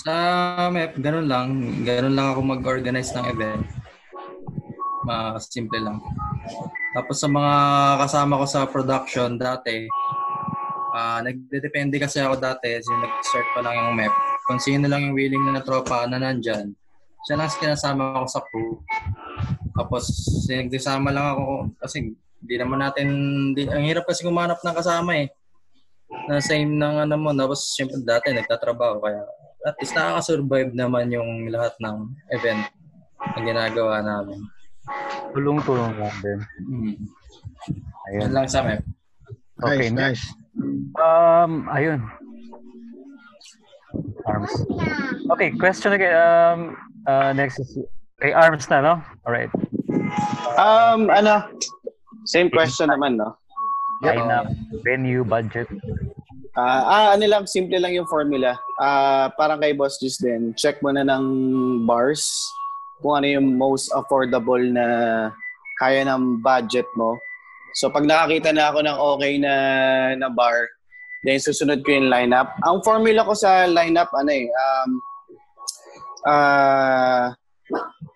Sa 0.00 0.12
MEP, 0.72 0.96
ganun 1.04 1.28
lang. 1.28 1.48
Ganun 1.84 2.16
lang 2.16 2.32
ako 2.32 2.40
mag-organize 2.40 3.12
ng 3.12 3.28
event. 3.28 3.62
Mas 5.04 5.52
simple 5.52 5.76
lang. 5.76 6.00
Tapos 6.96 7.20
sa 7.20 7.28
mga 7.28 7.54
kasama 8.00 8.40
ko 8.40 8.46
sa 8.48 8.64
production 8.64 9.36
dati, 9.36 9.84
ah 10.96 11.20
nagdedepende 11.20 12.00
kasi 12.00 12.24
ako 12.24 12.40
dati, 12.40 12.80
kasi 12.80 12.88
nag-start 12.88 13.48
pa 13.52 13.60
lang 13.60 13.74
yung 13.76 13.92
MEP. 14.00 14.14
Kung 14.48 14.60
sino 14.62 14.88
lang 14.88 15.10
yung 15.10 15.16
willing 15.18 15.44
na 15.44 15.60
na 15.60 15.62
tropa 15.66 16.08
na 16.08 16.16
nandyan, 16.16 16.72
siya 17.28 17.36
lang 17.36 17.52
kinasama 17.52 18.24
ko 18.24 18.28
sa 18.30 18.40
crew. 18.48 18.80
Tapos 19.76 20.08
nagsasama 20.48 21.12
lang 21.12 21.26
ako 21.36 21.44
kasi 21.82 22.14
hindi 22.14 22.54
naman 22.56 22.80
natin, 22.80 23.08
di, 23.52 23.68
ang 23.68 23.84
hirap 23.84 24.08
kasi 24.08 24.24
kumanap 24.24 24.60
ng 24.64 24.76
kasama 24.76 25.12
eh 25.20 25.28
na 26.28 26.40
same 26.40 26.76
ng 26.76 27.08
ano 27.08 27.14
mo. 27.16 27.30
Tapos, 27.32 27.74
syempre 27.74 28.00
dati 28.02 28.32
nagtatrabaho. 28.32 29.00
Kaya, 29.00 29.22
at 29.64 29.76
least 29.80 29.96
nakaka-survive 29.96 30.72
naman 30.76 31.08
yung 31.08 31.48
lahat 31.48 31.72
ng 31.80 32.12
event 32.36 32.68
na 33.34 33.40
ginagawa 33.40 34.04
namin. 34.04 34.40
Tulong-tulong 35.32 35.96
lang 35.96 36.16
din. 36.20 36.38
Hmm. 36.68 36.94
Ayun. 38.12 38.20
Yan 38.28 38.32
lang 38.36 38.46
sa 38.48 38.60
MEP. 38.60 38.84
Okay, 39.64 39.88
Nice, 39.88 40.20
nice. 40.20 40.24
Um, 41.00 41.66
ayun. 41.72 42.00
Arms. 44.26 44.52
Okay, 45.30 45.54
question 45.56 45.94
again. 45.94 46.12
Um, 46.12 46.60
uh, 47.06 47.32
next 47.32 47.58
is 47.62 47.78
kay 48.20 48.32
Arms 48.32 48.68
na, 48.68 48.80
no? 48.80 48.94
Alright. 49.24 49.52
Um, 50.58 51.08
ano? 51.10 51.48
Same 52.24 52.48
question 52.50 52.90
naman, 52.90 53.16
no? 53.20 53.36
Lineup, 54.02 54.46
venue, 54.82 55.22
budget. 55.22 55.68
Ah, 56.54 56.82
ah, 56.86 57.06
ano 57.18 57.26
lang, 57.26 57.50
simple 57.50 57.82
lang 57.82 57.94
yung 57.98 58.06
formula. 58.06 58.54
Ah, 58.78 59.26
parang 59.34 59.58
kay 59.58 59.74
Boss 59.74 59.98
Juice 59.98 60.22
din, 60.22 60.54
check 60.54 60.78
mo 60.82 60.94
na 60.94 61.02
ng 61.02 61.26
bars 61.82 62.30
kung 63.02 63.18
ano 63.18 63.26
yung 63.26 63.58
most 63.58 63.90
affordable 63.90 64.62
na 64.62 64.86
kaya 65.82 66.06
ng 66.06 66.38
budget 66.46 66.86
mo. 66.94 67.18
So 67.74 67.90
pag 67.90 68.06
nakakita 68.06 68.54
na 68.54 68.70
ako 68.70 68.78
ng 68.86 68.98
okay 69.18 69.34
na 69.42 69.54
na 70.14 70.30
bar, 70.30 70.70
then 71.26 71.42
susunod 71.42 71.82
ko 71.82 71.90
yung 71.90 72.06
lineup. 72.06 72.54
Ang 72.62 72.86
formula 72.86 73.26
ko 73.26 73.34
sa 73.34 73.66
lineup 73.66 74.14
ano 74.14 74.30
eh, 74.30 74.46
um, 74.46 74.90
ah, 76.30 77.24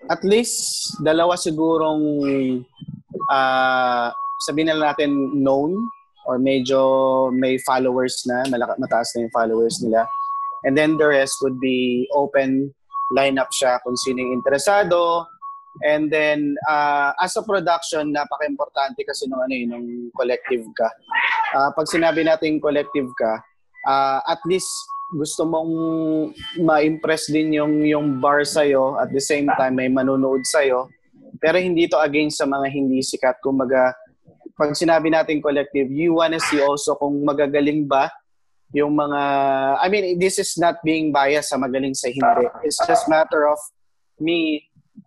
at 0.07 0.23
least 0.23 0.95
dalawa 1.03 1.35
sigurong 1.35 2.03
ah 3.35 4.15
sabihin 4.45 4.71
na 4.71 4.93
natin 4.93 5.43
known 5.43 5.75
or 6.29 6.39
medyo 6.39 7.33
may 7.33 7.57
followers 7.65 8.23
na, 8.29 8.45
malaka, 8.53 8.77
mataas 8.77 9.17
na 9.17 9.27
yung 9.27 9.35
followers 9.35 9.81
nila. 9.81 10.05
And 10.67 10.77
then 10.77 10.99
the 10.99 11.09
rest 11.09 11.39
would 11.41 11.59
be 11.59 12.09
open 12.13 12.75
lineup 13.15 13.49
siya 13.55 13.81
kung 13.81 13.97
sino 13.97 14.21
yung 14.21 14.43
interesado. 14.43 15.25
And 15.87 16.11
then 16.11 16.59
uh, 16.69 17.15
as 17.23 17.39
a 17.39 17.43
production, 17.47 18.13
napaka-importante 18.13 19.07
kasi 19.07 19.31
nung 19.31 19.41
ano 19.41 19.55
yun, 19.55 19.69
nung 19.71 19.89
collective 20.19 20.67
ka. 20.75 20.91
Uh, 21.55 21.71
pag 21.73 21.87
sinabi 21.87 22.27
natin 22.27 22.61
collective 22.61 23.09
ka, 23.17 23.41
uh, 23.87 24.21
at 24.27 24.43
least 24.45 24.69
gusto 25.17 25.49
mong 25.49 25.73
ma-impress 26.61 27.33
din 27.33 27.57
yung 27.57 27.81
yung 27.89 28.21
bar 28.21 28.45
sa'yo 28.45 29.01
at 29.01 29.09
the 29.09 29.23
same 29.23 29.49
time 29.57 29.81
may 29.81 29.89
manonood 29.89 30.45
sa'yo 30.45 30.85
pero 31.41 31.57
hindi 31.57 31.89
to 31.89 31.97
against 31.97 32.45
sa 32.45 32.45
mga 32.45 32.69
hindi 32.69 33.01
sikat 33.01 33.41
kumbaga 33.41 33.97
pag 34.59 34.75
sinabi 34.75 35.15
natin 35.15 35.39
collective, 35.39 35.87
you 35.87 36.19
wanna 36.19 36.43
see 36.43 36.59
also 36.59 36.99
kung 36.99 37.23
magagaling 37.23 37.87
ba 37.87 38.11
yung 38.75 38.99
mga, 38.99 39.21
I 39.81 39.87
mean, 39.89 40.19
this 40.19 40.37
is 40.37 40.59
not 40.59 40.83
being 40.85 41.15
biased 41.15 41.55
sa 41.55 41.57
magaling 41.57 41.95
sa 41.95 42.11
hindi. 42.11 42.51
It's 42.67 42.77
just 42.85 43.09
matter 43.09 43.49
of 43.49 43.57
me 44.21 44.67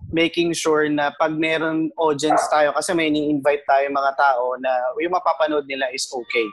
making 0.10 0.56
sure 0.56 0.88
na 0.88 1.12
pag 1.20 1.36
meron 1.36 1.91
audience 1.99 2.41
tayo, 2.47 2.72
kasi 2.72 2.95
may 2.95 3.12
ni-invite 3.12 3.68
tayo 3.68 3.91
mga 3.91 4.14
tao 4.16 4.56
na 4.56 4.72
yung 4.97 5.14
mapapanood 5.14 5.68
nila 5.68 5.91
is 5.91 6.08
okay. 6.10 6.47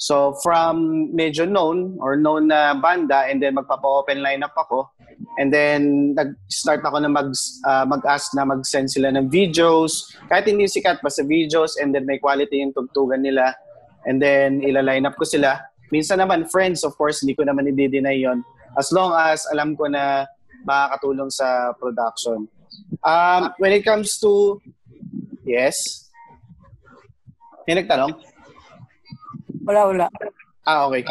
So 0.00 0.34
from 0.42 1.06
medyo 1.14 1.46
known 1.46 2.00
or 2.02 2.16
known 2.16 2.50
na 2.50 2.74
banda 2.74 3.30
and 3.30 3.38
then 3.38 3.54
magpapa-open 3.54 4.18
lineup 4.18 4.56
ako 4.56 4.90
and 5.38 5.50
then 5.50 6.12
nag-start 6.14 6.82
ako 6.82 7.02
na 7.02 7.10
mag 7.10 7.30
uh, 7.66 7.84
mag-ask 7.86 8.32
na 8.34 8.46
mag-send 8.46 8.90
sila 8.90 9.10
ng 9.14 9.30
videos 9.30 10.10
kahit 10.30 10.46
hindi 10.46 10.66
sikat 10.66 11.00
basta 11.00 11.22
videos 11.26 11.78
and 11.78 11.94
then 11.94 12.06
may 12.06 12.18
quality 12.18 12.62
yung 12.62 12.74
tugtugan 12.74 13.22
nila 13.22 13.54
and 14.04 14.20
then 14.20 14.60
ila-line 14.60 15.06
up 15.06 15.16
ko 15.16 15.24
sila. 15.24 15.60
Minsan 15.90 16.20
naman 16.20 16.48
friends 16.50 16.82
of 16.82 16.94
course 16.98 17.22
hindi 17.22 17.34
ko 17.34 17.46
naman 17.46 17.70
i-deny 17.70 18.20
yon 18.20 18.42
as 18.78 18.90
long 18.90 19.14
as 19.14 19.46
alam 19.50 19.78
ko 19.78 19.86
na 19.86 20.26
makakatulong 20.64 21.30
sa 21.30 21.72
production. 21.76 22.48
Um, 23.04 23.52
when 23.58 23.72
it 23.72 23.84
comes 23.84 24.18
to... 24.20 24.60
Yes? 25.44 26.08
May 27.68 27.76
nagtanong? 27.76 28.16
Wala, 29.64 29.80
wala. 29.88 30.06
Ah, 30.64 30.88
okay. 30.88 31.04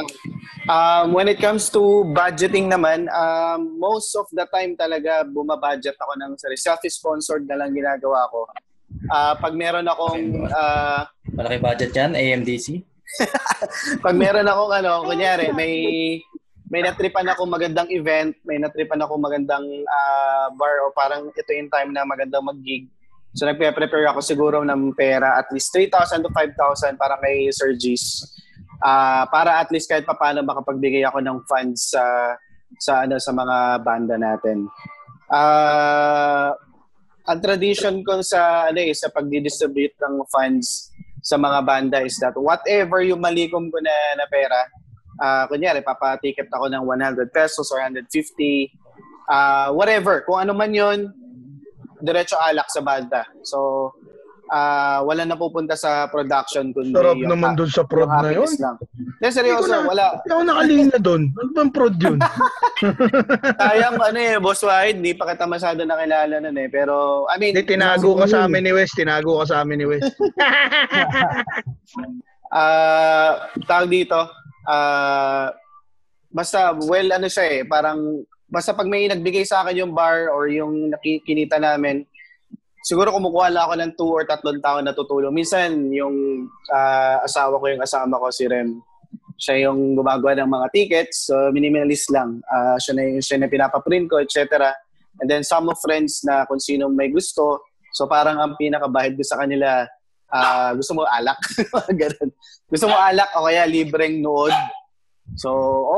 Um, 0.66 1.14
when 1.14 1.30
it 1.30 1.38
comes 1.38 1.70
to 1.70 2.10
budgeting 2.10 2.74
naman, 2.74 3.06
um, 3.14 3.78
most 3.78 4.18
of 4.18 4.26
the 4.34 4.50
time 4.50 4.74
talaga 4.74 5.22
bumabudget 5.30 5.94
ako 6.02 6.14
ng 6.18 6.32
sarili. 6.42 6.58
Self-sponsored 6.58 7.46
na 7.46 7.62
lang 7.62 7.78
ginagawa 7.78 8.26
ko. 8.34 8.50
Ah, 9.14 9.38
pag 9.38 9.54
meron 9.54 9.86
akong 9.86 10.50
ah, 10.50 11.06
Malaki 11.34 11.58
budget 11.62 11.92
yan, 11.94 12.18
AMDC. 12.18 12.82
pag 14.06 14.16
meron 14.18 14.50
akong 14.50 14.74
ano, 14.74 15.06
kunyari, 15.06 15.54
may 15.54 15.74
may 16.74 16.82
natripan 16.82 17.30
ako 17.30 17.46
magandang 17.46 17.86
event, 17.94 18.34
may 18.42 18.58
natripan 18.58 19.02
ako 19.06 19.22
magandang 19.22 19.66
ah, 19.86 20.50
bar 20.58 20.82
o 20.90 20.94
parang 20.98 21.30
ito 21.30 21.52
yung 21.54 21.70
time 21.70 21.94
na 21.94 22.02
magandang 22.02 22.42
mag-gig. 22.42 22.90
So 23.38 23.46
nagpe-prepare 23.46 24.10
ako 24.10 24.22
siguro 24.22 24.58
ng 24.66 24.94
pera 24.98 25.38
at 25.38 25.50
least 25.54 25.74
3,000 25.74 26.26
to 26.26 26.30
5,000 26.34 26.98
para 26.98 27.18
kay 27.22 27.50
Sir 27.54 27.74
G's. 27.78 28.34
Ah, 28.84 29.24
para 29.32 29.64
at 29.64 29.72
least 29.72 29.88
kahit 29.88 30.04
papaano 30.04 30.44
makapagbigay 30.44 31.08
ako 31.08 31.24
ng 31.24 31.40
funds 31.48 31.96
sa 31.96 32.04
sa 32.76 33.08
ano 33.08 33.16
sa 33.16 33.32
mga 33.32 33.80
banda 33.80 34.20
natin. 34.20 34.68
Ah, 35.32 36.52
ang 37.24 37.40
tradition 37.40 38.04
ko 38.04 38.20
sa 38.20 38.68
ano 38.68 38.84
eh, 38.84 38.92
sa 38.92 39.08
pagdi-distribute 39.08 39.96
ng 40.04 40.28
funds 40.28 40.92
sa 41.24 41.40
mga 41.40 41.64
banda 41.64 42.04
is 42.04 42.20
that 42.20 42.36
whatever 42.36 43.00
yung 43.00 43.24
malikom 43.24 43.72
ko 43.72 43.80
na, 43.80 43.96
na 44.20 44.28
pera, 44.28 44.60
ah 45.24 45.48
kunyari, 45.48 45.80
papaticket 45.80 46.52
ako 46.52 46.68
ng 46.68 46.84
100 46.84 47.32
pesos 47.32 47.72
or 47.72 47.80
150, 47.80 48.12
ah 49.32 49.72
whatever, 49.72 50.28
kung 50.28 50.44
ano 50.44 50.52
man 50.52 50.76
yun, 50.76 51.08
diretso 52.04 52.36
alak 52.36 52.68
sa 52.68 52.84
banda. 52.84 53.24
So, 53.48 53.96
ah 54.54 55.02
wala 55.02 55.26
na 55.26 55.34
pupunta 55.34 55.74
sa 55.74 56.06
production 56.06 56.70
kundi 56.70 56.94
Sarap 56.94 57.18
yung, 57.18 57.34
naman 57.34 57.58
dun 57.58 57.74
sa 57.74 57.82
prod 57.82 58.06
na 58.06 58.30
yun. 58.30 58.46
lang. 58.62 58.78
Hindi, 58.94 59.28
seryoso, 59.34 59.66
Hindi 59.66 59.82
na- 59.82 59.90
wala. 59.90 60.06
Hindi 60.14 60.30
ako 60.30 60.44
nakalinya 60.46 61.00
doon. 61.02 61.22
Ano 61.34 61.50
bang 61.52 61.72
prod 61.74 61.96
yun? 61.98 62.20
Sayang 63.64 63.98
ano 63.98 64.20
eh, 64.20 64.38
Boss 64.38 64.62
Wahid, 64.62 65.02
di 65.02 65.18
pa 65.18 65.26
kita 65.26 65.50
masyado 65.50 65.82
nakilala 65.82 66.38
nun 66.38 66.54
eh. 66.54 66.70
Pero, 66.70 67.26
I 67.26 67.42
mean, 67.42 67.58
Hindi, 67.58 67.74
tinago 67.74 68.14
ka 68.14 68.30
sa 68.30 68.46
amin 68.46 68.62
ni 68.62 68.72
Wes. 68.78 68.94
Tinago 68.94 69.42
ka 69.42 69.46
sa 69.50 69.66
amin 69.66 69.78
ni 69.82 69.88
Wes. 69.90 70.06
Ah, 72.54 73.50
tawag 73.66 73.90
dito, 73.90 74.30
ah, 74.70 75.50
basta, 76.30 76.78
well, 76.86 77.10
ano 77.10 77.26
siya 77.26 77.46
eh, 77.50 77.62
parang, 77.66 78.22
basta 78.46 78.78
pag 78.78 78.86
may 78.86 79.10
nagbigay 79.10 79.42
sa 79.42 79.66
akin 79.66 79.82
yung 79.82 79.94
bar 79.98 80.30
or 80.30 80.46
yung 80.46 80.94
nakikinita 80.94 81.58
namin, 81.58 82.06
siguro 82.84 83.16
kumukuha 83.16 83.48
lang 83.50 83.64
ako 83.66 83.74
ng 83.80 83.92
two 83.96 84.12
or 84.12 84.24
tatlong 84.28 84.60
tao 84.60 84.84
na 84.84 84.92
tutulong. 84.92 85.32
Minsan, 85.32 85.90
yung 85.90 86.46
ah, 86.70 87.24
asawa 87.24 87.58
ko, 87.58 87.66
yung 87.72 87.82
asama 87.82 88.20
ko, 88.20 88.28
si 88.30 88.44
Rem, 88.46 88.84
siya 89.40 89.72
yung 89.72 89.96
gumagawa 89.96 90.36
ng 90.38 90.52
mga 90.52 90.68
tickets, 90.76 91.32
so 91.32 91.50
minimalist 91.56 92.12
lang. 92.12 92.44
Ah, 92.52 92.76
siya 92.78 92.94
na 92.94 93.02
yung 93.08 93.24
siya 93.24 93.40
na 93.40 93.48
pinapaprint 93.48 94.12
ko, 94.12 94.20
etc. 94.20 94.76
And 95.24 95.32
then 95.32 95.48
some 95.48 95.72
of 95.72 95.80
friends 95.80 96.22
na 96.28 96.44
kung 96.46 96.60
sino 96.60 96.92
may 96.92 97.08
gusto, 97.08 97.64
so 97.96 98.06
parang 98.06 98.38
ang 98.38 98.60
pinakabahid 98.60 99.16
ko 99.16 99.24
sa 99.24 99.40
kanila, 99.40 99.88
ah, 100.30 100.76
gusto 100.76 100.92
mo 100.94 101.08
alak? 101.08 101.40
Ganun. 102.02 102.30
Gusto 102.68 102.86
mo 102.92 103.00
alak 103.00 103.32
o 103.40 103.48
kaya 103.48 103.64
libreng 103.64 104.20
nood? 104.20 104.54
So, 105.40 105.50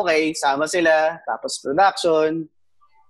okay, 0.06 0.38
sama 0.38 0.70
sila, 0.70 1.18
tapos 1.26 1.58
production. 1.58 2.46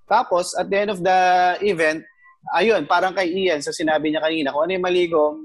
Tapos, 0.08 0.54
at 0.56 0.72
the 0.72 0.78
end 0.80 0.92
of 0.94 1.02
the 1.04 1.20
event, 1.66 2.06
ayun, 2.54 2.86
parang 2.86 3.16
kay 3.16 3.32
Ian, 3.32 3.64
sa 3.64 3.74
sinabi 3.74 4.12
niya 4.12 4.22
kanina, 4.22 4.54
kung 4.54 4.68
ano 4.68 4.76
yung 4.78 4.86
maligom, 4.86 5.36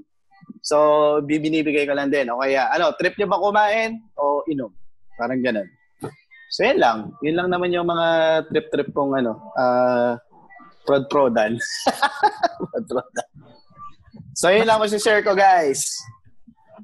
so, 0.60 0.76
bibinibigay 1.24 1.88
ko 1.88 1.96
lang 1.96 2.12
din. 2.12 2.28
O 2.28 2.44
kaya, 2.44 2.68
ano, 2.74 2.92
trip 3.00 3.16
niyo 3.16 3.30
ba 3.30 3.40
kumain 3.40 3.96
o 4.20 4.44
inom? 4.50 4.72
Parang 5.16 5.40
ganun. 5.40 5.68
So, 6.50 6.66
yan 6.66 6.82
lang. 6.82 7.14
Yun 7.22 7.36
lang 7.38 7.48
naman 7.48 7.70
yung 7.70 7.86
mga 7.86 8.08
trip-trip 8.50 8.90
kong, 8.90 9.14
ano, 9.16 9.54
ah, 9.54 10.18
prod-prodan. 10.82 11.54
prod-prodan. 12.74 13.28
So, 14.34 14.50
yun 14.50 14.66
lang 14.66 14.82
share 14.88 15.22
ko, 15.22 15.38
guys. 15.38 15.94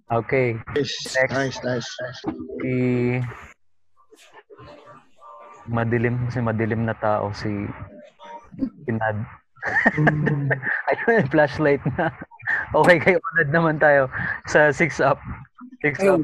Okay. 0.07 0.55
Nice, 0.71 0.95
nice, 1.35 1.59
nice. 1.67 1.89
nice. 1.91 2.21
Si 2.63 2.73
madilim 5.67 6.31
si 6.31 6.39
madilim 6.39 6.87
na 6.87 6.95
tao 6.95 7.35
si 7.35 7.51
Pinad. 8.87 9.19
Ayun, 10.91 11.25
flashlight 11.31 11.83
na. 11.99 12.11
Okay, 12.75 12.97
kay 13.03 13.15
Onad 13.19 13.51
naman 13.51 13.77
tayo 13.83 14.07
sa 14.47 14.71
6 14.71 15.03
up. 15.03 15.19
6 15.83 16.07
up. 16.07 16.23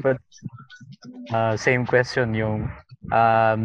Uh, 1.31 1.53
same 1.59 1.83
question 1.83 2.31
yung 2.31 2.67
um, 3.11 3.61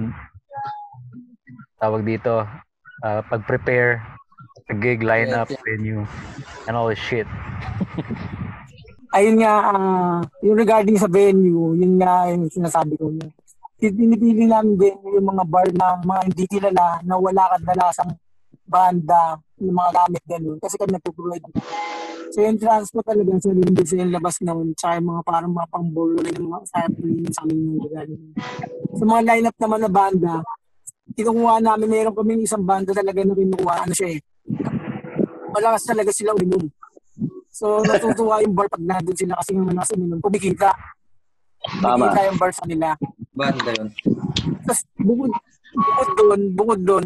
tawag 1.79 2.03
dito 2.03 2.47
uh, 3.07 3.20
pag-prepare 3.31 4.03
the 4.68 4.76
gig 4.76 5.01
lineup 5.01 5.49
venue 5.64 6.05
and 6.66 6.74
all 6.76 6.91
this 6.91 7.01
shit. 7.01 7.26
Ayun 9.16 9.41
nga, 9.41 9.55
ah, 9.72 10.20
yung 10.45 10.61
regarding 10.61 11.01
sa 11.01 11.09
venue, 11.09 11.72
yun 11.72 11.97
nga 11.97 12.29
yung 12.29 12.53
sinasabi 12.53 12.93
ko. 13.01 13.09
Yung, 13.09 13.33
pinipili 13.81 14.45
namin 14.45 14.76
venue 14.76 15.16
yung 15.16 15.29
mga 15.33 15.45
bar 15.49 15.68
na 15.72 15.97
mga 16.05 16.22
hindi 16.29 16.45
kilala 16.51 17.01
na 17.07 17.14
wala 17.16 17.57
kadalasang 17.57 18.12
banda, 18.68 19.40
yung 19.58 19.74
mga 19.74 19.90
gamit 20.04 20.22
ganun. 20.28 20.58
Kasi 20.60 20.74
kami 20.76 20.92
nagpo-provide. 20.94 21.48
So 22.28 22.44
yung 22.44 22.60
transport 22.60 23.08
talaga, 23.08 23.40
so 23.40 23.48
sa 23.50 23.96
yung 23.96 24.12
labas 24.12 24.36
naman, 24.44 24.76
tsaka 24.76 25.00
yung 25.00 25.08
mga 25.16 25.22
parang 25.24 25.52
mga 25.56 25.68
pang-bolo 25.72 26.16
na 26.20 26.30
yung 26.36 26.52
mga 26.52 26.60
sampling 26.68 27.32
sa 27.32 27.42
amin 27.48 27.56
yung 27.56 27.80
regarding. 27.88 28.22
Sa 28.94 29.04
mga 29.08 29.20
lineup 29.24 29.56
naman 29.56 29.80
na 29.80 29.90
banda, 29.90 30.34
kinukuha 31.16 31.54
namin, 31.64 31.88
meron 31.88 32.14
kami 32.14 32.44
isang 32.44 32.62
banda 32.62 32.92
talaga 32.92 33.24
na 33.24 33.32
kinukuha, 33.32 33.74
ano 33.88 33.92
siya 33.96 34.08
eh, 34.12 34.20
malakas 35.56 35.82
talaga 35.88 36.10
sila 36.12 36.36
uminom. 36.36 36.68
So, 37.48 37.82
natutuwa 37.82 38.44
yung 38.44 38.54
bar 38.54 38.68
pag 38.70 38.84
nandun 38.84 39.16
sila 39.16 39.34
kasi 39.40 39.56
yung 39.56 39.72
nasa 39.72 39.96
uminom, 39.96 40.20
kumikita. 40.22 40.70
Tama. 41.80 42.06
Kumikita 42.06 42.28
yung 42.28 42.38
bar 42.38 42.52
sa 42.54 42.64
nila. 42.68 42.88
Banda 43.34 43.70
yun. 43.72 43.88
Tapos, 44.62 44.80
bukod, 45.00 45.32
bukod 45.74 46.10
doon, 46.14 46.40
bukod 46.54 46.80
doon, 46.84 47.04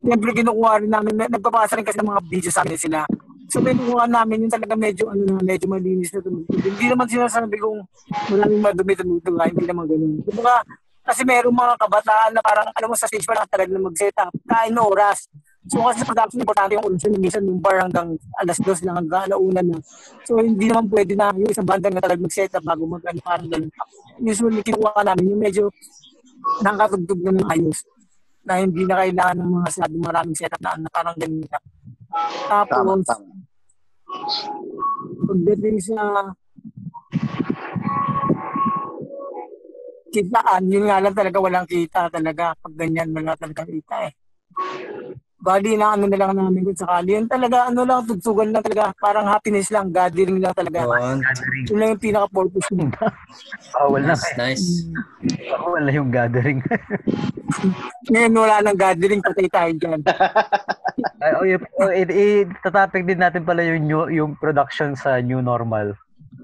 siyempre 0.00 0.30
kinukuha 0.32 0.72
rin 0.80 0.90
namin, 0.90 1.12
nagpapasa 1.28 1.76
rin 1.76 1.84
kasi 1.84 1.98
ng 2.00 2.10
mga 2.10 2.22
video 2.28 2.50
sa 2.50 2.62
amin 2.64 2.78
sila. 2.80 3.04
So, 3.50 3.58
kinukuha 3.58 4.06
namin 4.06 4.46
yung 4.46 4.52
talaga 4.52 4.74
medyo, 4.78 5.10
ano 5.10 5.22
na, 5.26 5.42
medyo 5.42 5.66
malinis 5.66 6.14
na 6.14 6.22
tumutulog. 6.22 6.62
Hindi 6.62 6.86
naman 6.86 7.06
sinasabi 7.10 7.56
kung 7.58 7.82
maraming 8.30 8.62
madumi 8.62 8.94
tumutulog, 8.94 9.50
hindi 9.50 9.66
naman 9.66 9.84
ganun. 9.90 10.22
Kumbaga, 10.22 10.62
kasi 11.02 11.26
merong 11.26 11.56
mga 11.58 11.74
kabataan 11.82 12.30
na 12.30 12.42
parang, 12.46 12.70
alam 12.70 12.88
mo, 12.88 12.94
sa 12.94 13.10
stage 13.10 13.26
pa 13.26 13.34
lang 13.34 13.50
talaga 13.50 13.70
na 13.74 13.82
mag-set 13.82 14.14
up, 14.22 14.30
kain 14.46 14.70
na 14.70 14.86
oras. 14.86 15.26
So 15.68 15.84
kasi 15.84 16.00
sa 16.00 16.08
production, 16.08 16.40
importante 16.40 16.72
yung 16.72 16.88
yun. 16.88 17.20
Minsan 17.20 17.44
yung 17.44 17.60
bar 17.60 17.84
hanggang 17.84 18.16
alas 18.40 18.56
dos 18.64 18.80
lang, 18.80 18.96
hanggang 18.96 19.28
alauna 19.28 19.60
na. 19.60 19.76
So 20.24 20.40
hindi 20.40 20.72
naman 20.72 20.88
pwede 20.88 21.12
na 21.12 21.36
yung 21.36 21.52
isang 21.52 21.68
banda 21.68 21.92
na 21.92 22.00
talaga 22.00 22.24
mag-set 22.24 22.54
up 22.56 22.64
bago 22.64 22.88
mag 22.88 23.04
ano, 23.04 23.20
parang 23.20 23.50
ganun. 23.50 23.70
Usually, 24.24 24.64
kinuha 24.64 25.04
namin 25.04 25.36
yung 25.36 25.42
medyo 25.42 25.64
nakakatugtog 26.64 27.20
na 27.28 27.32
ng 27.36 27.48
ayos 27.52 27.84
na 28.44 28.60
hindi 28.60 28.82
na 28.84 28.96
kailangan 29.00 29.36
ng 29.38 29.52
mga 29.60 29.70
sabi 29.70 29.96
maraming 30.00 30.36
setup 30.36 30.60
na, 30.64 30.76
na 30.80 30.90
parang 30.90 31.16
ganun 31.16 31.44
na. 31.44 31.60
Tapos, 32.50 32.74
Tama, 32.74 32.92
tama. 33.06 33.32
pagdating 35.30 35.78
sa 35.78 35.96
kitaan, 40.10 40.66
yun 40.66 40.90
nga 40.90 40.98
lang 40.98 41.14
talaga 41.14 41.38
walang 41.38 41.66
kita 41.70 42.10
talaga. 42.10 42.52
Pag 42.58 42.74
ganyan, 42.74 43.14
wala 43.14 43.38
talaga 43.38 43.62
kita 43.62 44.10
eh. 44.10 44.12
Bali 45.40 45.72
na 45.72 45.96
ano 45.96 46.04
na 46.04 46.20
lang 46.20 46.36
namin 46.36 46.68
kung 46.68 46.76
sakali. 46.76 47.16
Yun 47.16 47.24
talaga, 47.24 47.72
ano 47.72 47.80
lang, 47.88 48.04
tugtugan 48.04 48.52
lang 48.52 48.60
talaga. 48.60 48.92
Parang 49.00 49.24
happiness 49.24 49.72
lang, 49.72 49.88
gathering 49.88 50.36
lang 50.36 50.52
talaga. 50.52 50.84
Yun. 50.84 51.24
Yun 51.64 51.78
lang 51.80 51.88
yung 51.96 52.02
pinaka-purpose 52.04 52.68
mo. 52.76 52.92
Bawal 53.72 54.04
na. 54.04 54.12
Nice, 54.12 54.28
nice. 54.36 54.66
Bawal 55.48 55.88
na 55.88 55.92
yung 55.96 56.12
gathering. 56.12 56.60
Ngayon 58.12 58.36
wala 58.36 58.60
nang 58.60 58.76
gathering, 58.76 59.24
patay 59.24 59.48
tayo 59.48 59.72
dyan. 59.74 60.00
Ay, 61.24 61.30
oh, 61.32 61.44
yung, 61.48 61.64
oh, 61.80 61.88
i- 61.90 62.04
i- 62.44 62.48
tatapik 62.60 63.08
din 63.08 63.20
natin 63.20 63.40
pala 63.40 63.64
yung 63.64 63.84
new, 63.88 64.02
yung 64.12 64.30
production 64.36 64.92
sa 64.92 65.24
new 65.24 65.40
normal. 65.40 65.96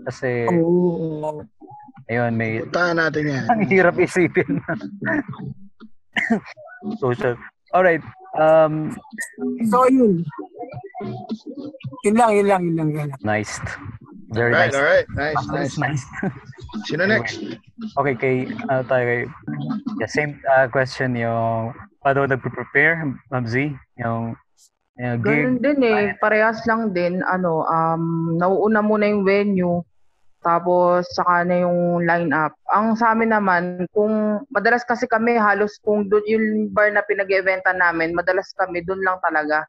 Kasi, 0.08 0.48
Oo. 0.48 1.44
ayun, 2.08 2.32
may 2.32 2.64
Puntahan 2.64 2.96
natin 2.96 3.22
yan. 3.28 3.44
ang 3.52 3.60
hirap 3.68 4.00
isipin. 4.00 4.56
Social. 6.96 7.36
Alright. 7.76 8.00
Um, 8.36 8.92
So 9.68 9.88
yun. 9.88 10.24
Yun 12.04 12.14
lang, 12.16 12.30
yun 12.36 12.46
lang, 12.46 12.60
yun 12.64 12.76
lang. 12.76 12.88
Yun 12.92 12.98
lang. 13.10 13.20
nice. 13.20 13.58
Very 14.34 14.52
Alright, 14.52 14.74
nice. 14.74 14.78
alright. 14.78 15.08
Nice, 15.14 15.42
Nice, 15.48 15.74
nice. 15.78 16.02
nice. 16.02 16.04
Sino 16.90 17.06
next? 17.06 17.38
Okay, 17.94 18.14
kay, 18.18 18.36
ano 18.68 18.82
tayo 18.84 19.04
kay, 19.06 19.20
yeah, 20.02 20.10
same 20.10 20.36
uh, 20.50 20.66
question 20.66 21.14
yung, 21.14 21.70
paano 22.02 22.26
nagpe-prepare, 22.26 23.06
Z? 23.46 23.70
Yung, 24.02 24.34
Yeah, 24.96 25.20
gig. 25.20 25.44
Ganun 25.44 25.60
din 25.60 25.80
eh. 25.84 26.16
Parehas 26.16 26.64
lang 26.64 26.96
din. 26.96 27.20
Ano, 27.20 27.68
um, 27.68 28.32
nauuna 28.40 28.80
muna 28.80 29.04
yung 29.04 29.28
venue. 29.28 29.84
Tapos, 30.46 31.10
saka 31.10 31.42
na 31.42 31.66
yung 31.66 32.06
line-up. 32.06 32.54
Ang 32.70 32.94
sa 32.94 33.10
amin 33.10 33.34
naman, 33.34 33.90
kung 33.90 34.46
madalas 34.54 34.86
kasi 34.86 35.10
kami 35.10 35.34
halos 35.34 35.74
kung 35.82 36.06
doon 36.06 36.22
yung 36.30 36.46
bar 36.70 36.86
na 36.94 37.02
pinag-eventa 37.02 37.74
namin, 37.74 38.14
madalas 38.14 38.54
kami 38.54 38.78
doon 38.86 39.02
lang 39.02 39.18
talaga. 39.18 39.66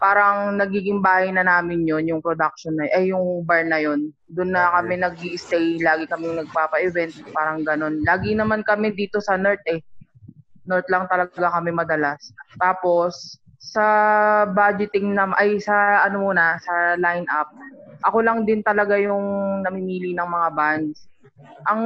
Parang 0.00 0.56
nagiging 0.56 1.04
bahay 1.04 1.28
na 1.36 1.44
namin 1.44 1.84
yon 1.84 2.08
yung 2.08 2.24
production 2.24 2.80
na, 2.80 2.88
eh 2.96 3.12
yung 3.12 3.44
bar 3.44 3.68
na 3.68 3.76
yon 3.76 4.08
Doon 4.32 4.56
na 4.56 4.72
kami 4.80 4.96
nag 4.96 5.20
stay 5.36 5.84
lagi 5.84 6.08
kami 6.08 6.32
nagpapa-event, 6.32 7.12
parang 7.36 7.60
ganun. 7.60 8.00
Lagi 8.08 8.32
naman 8.32 8.64
kami 8.64 8.96
dito 8.96 9.20
sa 9.20 9.36
North 9.36 9.64
eh. 9.68 9.84
North 10.64 10.88
lang 10.88 11.04
talaga 11.12 11.60
kami 11.60 11.76
madalas. 11.76 12.32
Tapos, 12.56 13.36
sa 13.60 13.84
budgeting 14.48 15.12
na 15.12 15.28
ay 15.36 15.60
sa 15.60 16.08
ano 16.08 16.24
muna 16.24 16.56
sa 16.64 16.96
lineup 16.96 17.52
ako 18.02 18.18
lang 18.24 18.44
din 18.44 18.60
talaga 18.60 18.96
yung 18.98 19.60
namimili 19.62 20.12
ng 20.12 20.28
mga 20.28 20.48
bands 20.52 21.08
ang 21.68 21.82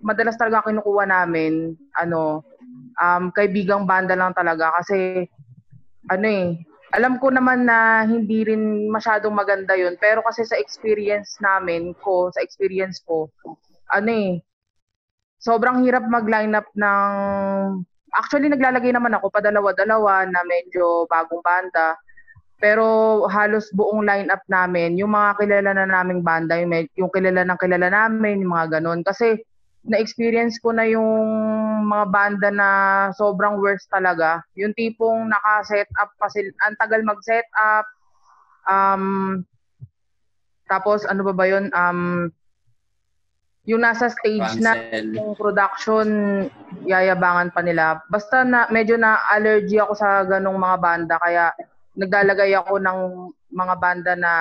madalas 0.00 0.38
talaga 0.38 0.68
kinukuha 0.68 1.04
namin 1.08 1.74
ano 1.98 2.42
um 2.96 3.30
kaibigang 3.34 3.84
banda 3.84 4.14
lang 4.14 4.32
talaga 4.32 4.72
kasi 4.80 5.26
ano 6.10 6.26
eh 6.26 6.56
alam 6.94 7.18
ko 7.18 7.34
naman 7.34 7.66
na 7.66 8.06
hindi 8.06 8.46
rin 8.46 8.86
masyadong 8.88 9.34
maganda 9.34 9.74
yun 9.74 9.98
pero 9.98 10.22
kasi 10.22 10.46
sa 10.46 10.56
experience 10.56 11.36
namin 11.42 11.92
ko 11.98 12.30
sa 12.30 12.40
experience 12.40 13.02
ko 13.02 13.26
ano 13.90 14.10
eh 14.10 14.32
sobrang 15.42 15.82
hirap 15.82 16.06
mag-line 16.06 16.54
up 16.54 16.66
ng 16.74 17.12
Actually, 18.16 18.48
naglalagay 18.48 18.96
naman 18.96 19.12
ako 19.12 19.28
padalawa-dalawa 19.28 20.24
na 20.24 20.40
medyo 20.48 21.04
bagong 21.04 21.44
banda. 21.44 22.00
Pero 22.56 22.84
halos 23.28 23.68
buong 23.76 24.04
lineup 24.08 24.40
namin, 24.48 24.96
yung 24.96 25.12
mga 25.12 25.36
kilala 25.36 25.70
na 25.76 25.86
naming 25.86 26.24
banda, 26.24 26.56
yung, 26.56 26.72
med- 26.72 26.94
yung 26.96 27.12
kilala 27.12 27.44
ng 27.44 27.60
kilala 27.60 27.88
namin, 27.92 28.40
yung 28.40 28.52
mga 28.56 28.80
ganun. 28.80 29.04
Kasi 29.04 29.36
na-experience 29.86 30.58
ko 30.58 30.74
na 30.74 30.88
yung 30.88 31.06
mga 31.86 32.06
banda 32.10 32.48
na 32.50 32.68
sobrang 33.14 33.62
worst 33.62 33.86
talaga. 33.92 34.42
Yung 34.58 34.74
tipong 34.74 35.30
naka-set 35.30 35.86
up 36.02 36.10
pa 36.18 36.26
sila, 36.32 36.50
ang 36.66 36.74
tagal 36.80 37.00
mag-set 37.06 37.46
up. 37.54 37.86
Um, 38.66 39.46
tapos 40.66 41.06
ano 41.06 41.22
ba 41.22 41.32
ba 41.36 41.46
yun? 41.46 41.70
Um, 41.70 42.34
yung 43.66 43.82
nasa 43.82 44.10
stage 44.10 44.62
na 44.62 44.78
Cancel. 44.78 45.10
yung 45.14 45.30
production 45.34 46.08
yayabangan 46.86 47.50
pa 47.50 47.62
nila. 47.62 48.02
Basta 48.06 48.46
na 48.46 48.70
medyo 48.70 48.94
na 48.94 49.22
allergy 49.30 49.78
ako 49.82 49.92
sa 49.98 50.22
ganong 50.22 50.58
mga 50.58 50.76
banda 50.78 51.14
kaya 51.18 51.50
naglalagay 51.96 52.52
ako 52.54 52.78
ng 52.78 52.98
mga 53.50 53.74
banda 53.80 54.12
na 54.14 54.32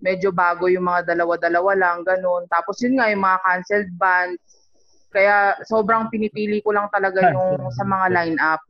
medyo 0.00 0.32
bago 0.32 0.68
yung 0.68 0.88
mga 0.88 1.12
dalawa-dalawa 1.12 1.72
lang 1.76 1.98
ganun. 2.04 2.48
Tapos 2.48 2.80
yun 2.80 3.00
nga 3.00 3.12
yung 3.12 3.24
mga 3.24 3.38
canceled 3.44 3.92
bands. 3.96 4.40
Kaya 5.10 5.58
sobrang 5.66 6.06
pinipili 6.06 6.62
ko 6.62 6.70
lang 6.70 6.86
talaga 6.94 7.34
yung 7.34 7.58
sa 7.74 7.82
mga 7.82 8.06
line-up 8.14 8.62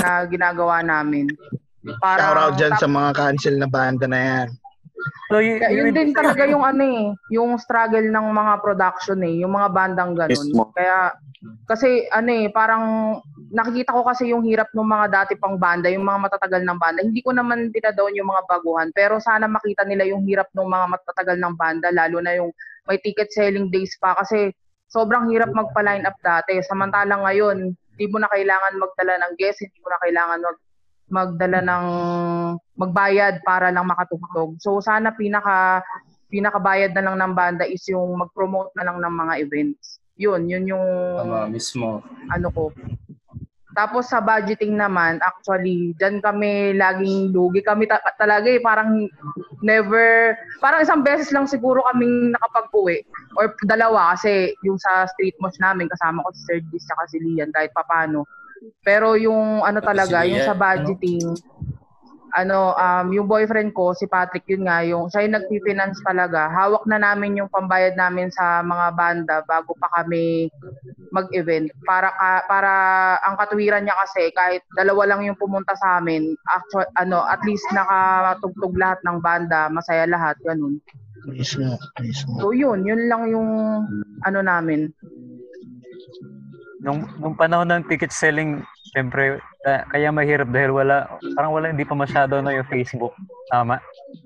na 0.00 0.24
ginagawa 0.26 0.80
namin. 0.80 1.28
Para 2.00 2.18
Shout 2.18 2.40
out 2.40 2.54
dyan 2.58 2.74
sa 2.80 2.88
mga 2.88 3.10
cancel 3.14 3.54
na 3.60 3.68
banda 3.68 4.06
na 4.08 4.18
yan. 4.18 4.48
So, 5.28 5.42
y- 5.42 5.58
kaya 5.60 5.74
yun 5.74 5.90
yun- 5.90 5.96
din 5.96 6.10
talaga 6.18 6.42
yung 6.48 6.64
ano 6.64 6.82
eh, 6.82 7.04
yung 7.34 7.58
struggle 7.60 8.06
ng 8.08 8.26
mga 8.32 8.52
production 8.62 9.18
eh, 9.22 9.34
yung 9.42 9.52
mga 9.54 9.68
bandang 9.70 10.12
ganun. 10.16 10.32
Mismo. 10.32 10.72
Kaya 10.72 11.12
kasi 11.68 12.08
ano 12.10 12.30
eh, 12.32 12.48
parang 12.50 12.84
nakikita 13.52 13.94
ko 13.94 14.02
kasi 14.02 14.32
yung 14.34 14.42
hirap 14.42 14.66
ng 14.74 14.82
mga 14.86 15.06
dati 15.12 15.32
pang 15.38 15.54
banda, 15.60 15.86
yung 15.86 16.02
mga 16.06 16.30
matatagal 16.30 16.62
ng 16.66 16.78
banda. 16.80 17.00
Hindi 17.04 17.20
ko 17.22 17.30
naman 17.30 17.70
dinadown 17.70 18.16
yung 18.18 18.30
mga 18.30 18.42
baguhan, 18.50 18.88
pero 18.90 19.22
sana 19.22 19.46
makita 19.46 19.86
nila 19.86 20.08
yung 20.08 20.26
hirap 20.26 20.50
ng 20.56 20.66
mga 20.66 20.86
matatagal 20.98 21.36
ng 21.38 21.54
banda, 21.54 21.88
lalo 21.94 22.18
na 22.18 22.34
yung 22.34 22.50
may 22.86 22.98
ticket 23.02 23.30
selling 23.30 23.70
days 23.70 23.94
pa 23.98 24.14
kasi 24.18 24.50
sobrang 24.86 25.30
hirap 25.30 25.50
magpa-line 25.50 26.06
up 26.06 26.14
dati. 26.22 26.58
Samantalang 26.62 27.26
ngayon, 27.26 27.74
hindi 27.74 28.06
mo 28.10 28.18
na 28.22 28.30
kailangan 28.30 28.78
magdala 28.78 29.14
ng 29.26 29.32
guest, 29.38 29.62
hindi 29.62 29.78
mo 29.82 29.88
na 29.90 30.00
kailangan 30.02 30.38
mag 30.42 30.58
magdala 31.06 31.62
ng 31.62 31.86
magbayad 32.74 33.40
para 33.46 33.70
lang 33.70 33.86
makatugtog. 33.86 34.58
So 34.58 34.82
sana 34.82 35.14
pinaka 35.14 35.82
pinakabayad 36.26 36.90
na 36.94 37.04
lang 37.06 37.16
ng 37.22 37.34
banda 37.38 37.64
is 37.64 37.86
yung 37.86 38.18
mag-promote 38.18 38.74
na 38.74 38.90
lang 38.90 38.98
ng 38.98 39.14
mga 39.14 39.34
events. 39.46 40.02
Yun, 40.18 40.48
yun 40.50 40.64
yung 40.66 40.86
Tama, 41.22 41.46
mismo. 41.46 42.02
ano 42.32 42.48
ko. 42.50 42.74
Tapos 43.76 44.08
sa 44.08 44.24
budgeting 44.24 44.72
naman, 44.72 45.20
actually, 45.20 45.92
dyan 46.00 46.24
kami 46.24 46.72
laging 46.72 47.28
lugi. 47.36 47.60
Kami 47.60 47.84
ta- 47.84 48.00
talaga 48.16 48.48
eh, 48.48 48.56
parang 48.56 49.04
never, 49.60 50.32
parang 50.64 50.80
isang 50.80 51.04
beses 51.04 51.28
lang 51.28 51.44
siguro 51.44 51.84
kaming 51.92 52.32
nakapag-uwi. 52.32 53.04
Or 53.36 53.52
dalawa 53.68 54.16
kasi 54.16 54.56
yung 54.64 54.80
sa 54.80 55.04
street 55.12 55.36
mosh 55.44 55.60
namin, 55.60 55.92
kasama 55.92 56.24
ko 56.24 56.32
si 56.32 56.40
Sir 56.48 56.58
Diz 56.72 56.88
at 56.88 57.12
si 57.12 57.20
Lian 57.20 57.52
kahit 57.52 57.68
papano. 57.76 58.24
Pero 58.84 59.14
yung 59.18 59.62
ano 59.62 59.80
talaga, 59.82 60.22
yung 60.24 60.42
sa 60.42 60.56
budgeting, 60.56 61.22
ano, 62.36 62.76
um, 62.76 63.06
yung 63.16 63.24
boyfriend 63.24 63.72
ko, 63.72 63.96
si 63.96 64.04
Patrick, 64.04 64.44
yun 64.44 64.68
nga, 64.68 64.84
yung 64.84 65.08
siya 65.08 65.24
yung 65.24 65.40
nagpi-finance 65.40 66.04
talaga. 66.04 66.52
Hawak 66.52 66.84
na 66.84 67.00
namin 67.00 67.40
yung 67.40 67.48
pambayad 67.48 67.96
namin 67.96 68.28
sa 68.28 68.60
mga 68.60 68.86
banda 68.92 69.34
bago 69.48 69.72
pa 69.80 69.88
kami 69.96 70.52
mag-event. 71.16 71.72
Para 71.88 72.12
ka, 72.12 72.44
para 72.44 72.72
ang 73.24 73.40
katuwiran 73.40 73.88
niya 73.88 73.96
kasi 74.04 74.28
kahit 74.36 74.60
dalawa 74.76 75.16
lang 75.16 75.24
yung 75.24 75.40
pumunta 75.40 75.72
sa 75.80 75.96
amin, 75.96 76.36
actual, 76.52 76.84
ano, 77.00 77.24
at 77.24 77.40
least 77.48 77.64
nakatugtog 77.72 78.76
lahat 78.76 79.00
ng 79.08 79.18
banda, 79.24 79.72
masaya 79.72 80.04
lahat, 80.04 80.36
ganun. 80.44 80.76
Mismo, 81.26 81.80
mismo. 81.98 82.36
So 82.38 82.52
yun, 82.52 82.84
yun 82.84 83.08
lang 83.08 83.32
yung 83.32 83.50
ano 84.28 84.38
namin. 84.44 84.92
Nung, 86.80 87.06
nung 87.18 87.34
panahon 87.34 87.68
ng 87.68 87.84
ticket 87.88 88.12
selling, 88.12 88.60
syempre, 88.92 89.40
ka- 89.64 89.86
kaya 89.88 90.12
mahirap 90.12 90.48
dahil 90.50 90.76
wala, 90.76 91.08
parang 91.34 91.52
wala, 91.52 91.72
hindi 91.72 91.84
pa 91.84 91.96
masyado 91.96 92.40
na 92.40 92.52
yung 92.52 92.68
Facebook. 92.68 93.12
Tama? 93.48 93.80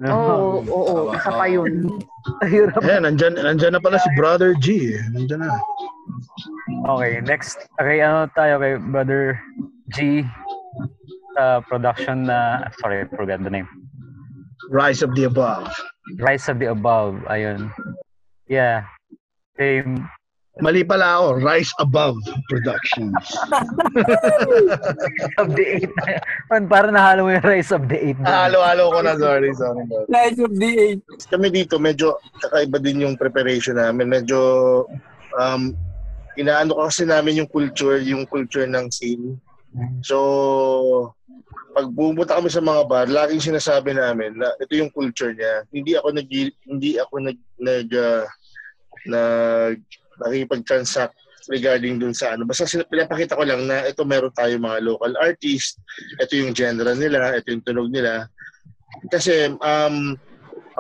Oo, 0.07 0.65
oo, 0.65 0.83
oo, 1.09 1.13
isa 1.15 1.31
pa 1.31 1.47
yun. 1.47 1.89
Hirap. 2.53 2.81
Ayan, 2.85 3.03
nandyan, 3.09 3.35
nandyan 3.39 3.73
na 3.77 3.83
pala 3.83 3.97
si 3.99 4.09
Brother 4.17 4.53
G. 4.59 4.97
eh. 4.97 5.03
Nandyan 5.17 5.47
na. 5.47 5.57
Okay, 6.91 7.21
next. 7.25 7.67
Okay, 7.81 8.01
ano 8.01 8.29
tayo 8.33 8.61
kay 8.61 8.77
Brother 8.79 9.37
G 9.93 10.25
sa 11.37 11.61
production 11.65 12.27
na, 12.29 12.69
sorry, 12.81 13.05
I 13.05 13.09
forgot 13.13 13.41
the 13.43 13.51
name. 13.53 13.69
Rise 14.71 15.03
of 15.03 15.17
the 15.17 15.25
Above. 15.25 15.67
Rise 16.21 16.47
of 16.47 16.59
the 16.63 16.71
Above. 16.71 17.23
Ayun. 17.27 17.73
Yeah. 18.47 18.87
Same. 19.59 20.07
Mali 20.59 20.83
pala 20.83 21.23
ako. 21.23 21.27
Rise 21.39 21.71
Above 21.79 22.19
Productions. 22.51 23.15
of 25.39 25.55
the 25.55 25.63
Eight. 25.79 25.95
Man, 26.51 26.67
parang 26.67 26.99
nahalo 26.99 27.23
mo 27.23 27.31
yung 27.31 27.47
Rise 27.47 27.71
of 27.71 27.87
the 27.87 27.95
Eight. 27.95 28.19
doon. 28.19 28.27
Halo-halo 28.27 28.91
ko 28.91 28.99
na. 28.99 29.15
Sorry, 29.15 29.55
sorry. 29.55 29.87
Light 30.11 30.35
of 30.43 30.51
the 30.59 30.71
Eight. 30.75 31.01
kami 31.31 31.55
dito 31.55 31.79
medyo 31.79 32.19
kakaiba 32.43 32.83
din 32.83 33.07
yung 33.07 33.15
preparation 33.15 33.79
namin. 33.79 34.11
Medyo 34.11 34.39
um 35.39 35.71
inaano 36.35 36.75
ko 36.75 36.91
kasi 36.91 37.07
namin 37.07 37.47
yung 37.47 37.51
culture, 37.51 38.03
yung 38.03 38.27
culture 38.27 38.67
ng 38.67 38.91
scene. 38.91 39.39
So 40.03 41.15
pag 41.71 41.87
pumunta 41.95 42.35
kami 42.35 42.51
sa 42.51 42.59
mga 42.59 42.83
bar, 42.91 43.07
laging 43.07 43.55
sinasabi 43.55 43.95
namin 43.95 44.35
na 44.35 44.51
ito 44.59 44.75
yung 44.75 44.91
culture 44.91 45.31
niya. 45.31 45.63
Hindi 45.71 45.95
ako 45.95 46.09
nag 46.11 46.29
hindi 46.67 46.91
ako 46.99 47.15
nag 47.23 47.39
nag 47.63 47.89
uh, 47.95 48.27
nag 49.07 49.79
nakikipag-transact 50.21 51.17
regarding 51.49 51.99
dun 51.99 52.13
sa 52.13 52.37
ano. 52.37 52.45
Basta 52.45 52.69
pinapakita 52.85 53.39
ko 53.39 53.45
lang 53.49 53.65
na 53.65 53.89
ito 53.89 54.05
meron 54.05 54.35
tayo 54.37 54.55
mga 54.61 54.79
local 54.85 55.13
artist, 55.19 55.81
ito 56.21 56.33
yung 56.37 56.53
genre 56.53 56.93
nila, 56.95 57.37
ito 57.37 57.51
yung 57.51 57.65
tunog 57.65 57.89
nila. 57.89 58.29
Kasi 59.09 59.51
um 59.59 60.15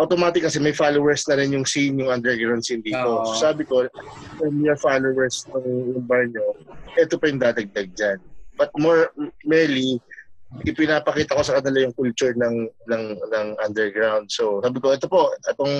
automatic 0.00 0.48
kasi 0.48 0.56
may 0.62 0.72
followers 0.72 1.28
na 1.28 1.36
rin 1.36 1.52
yung 1.52 1.66
scene, 1.68 1.98
yung 2.00 2.12
underground 2.12 2.64
scene 2.64 2.80
dito. 2.80 3.24
So 3.32 3.50
sabi 3.50 3.68
ko, 3.68 3.84
kung 4.40 4.60
your 4.64 4.78
followers 4.78 5.44
ng 5.50 5.96
yung 5.96 6.06
bar 6.08 6.24
nyo, 6.28 6.56
ito 6.96 7.20
pa 7.20 7.28
yung 7.28 7.40
dadagdag 7.40 7.90
dyan. 7.96 8.18
But 8.56 8.72
more 8.76 9.12
merely, 9.44 10.00
ipinapakita 10.66 11.38
ko 11.38 11.42
sa 11.46 11.62
kanila 11.62 11.86
yung 11.86 11.94
culture 11.94 12.34
ng 12.34 12.66
ng 12.90 13.04
ng 13.22 13.48
underground. 13.62 14.26
So 14.26 14.58
sabi 14.58 14.82
ko, 14.82 14.90
ito 14.90 15.06
po, 15.06 15.30
itong 15.46 15.74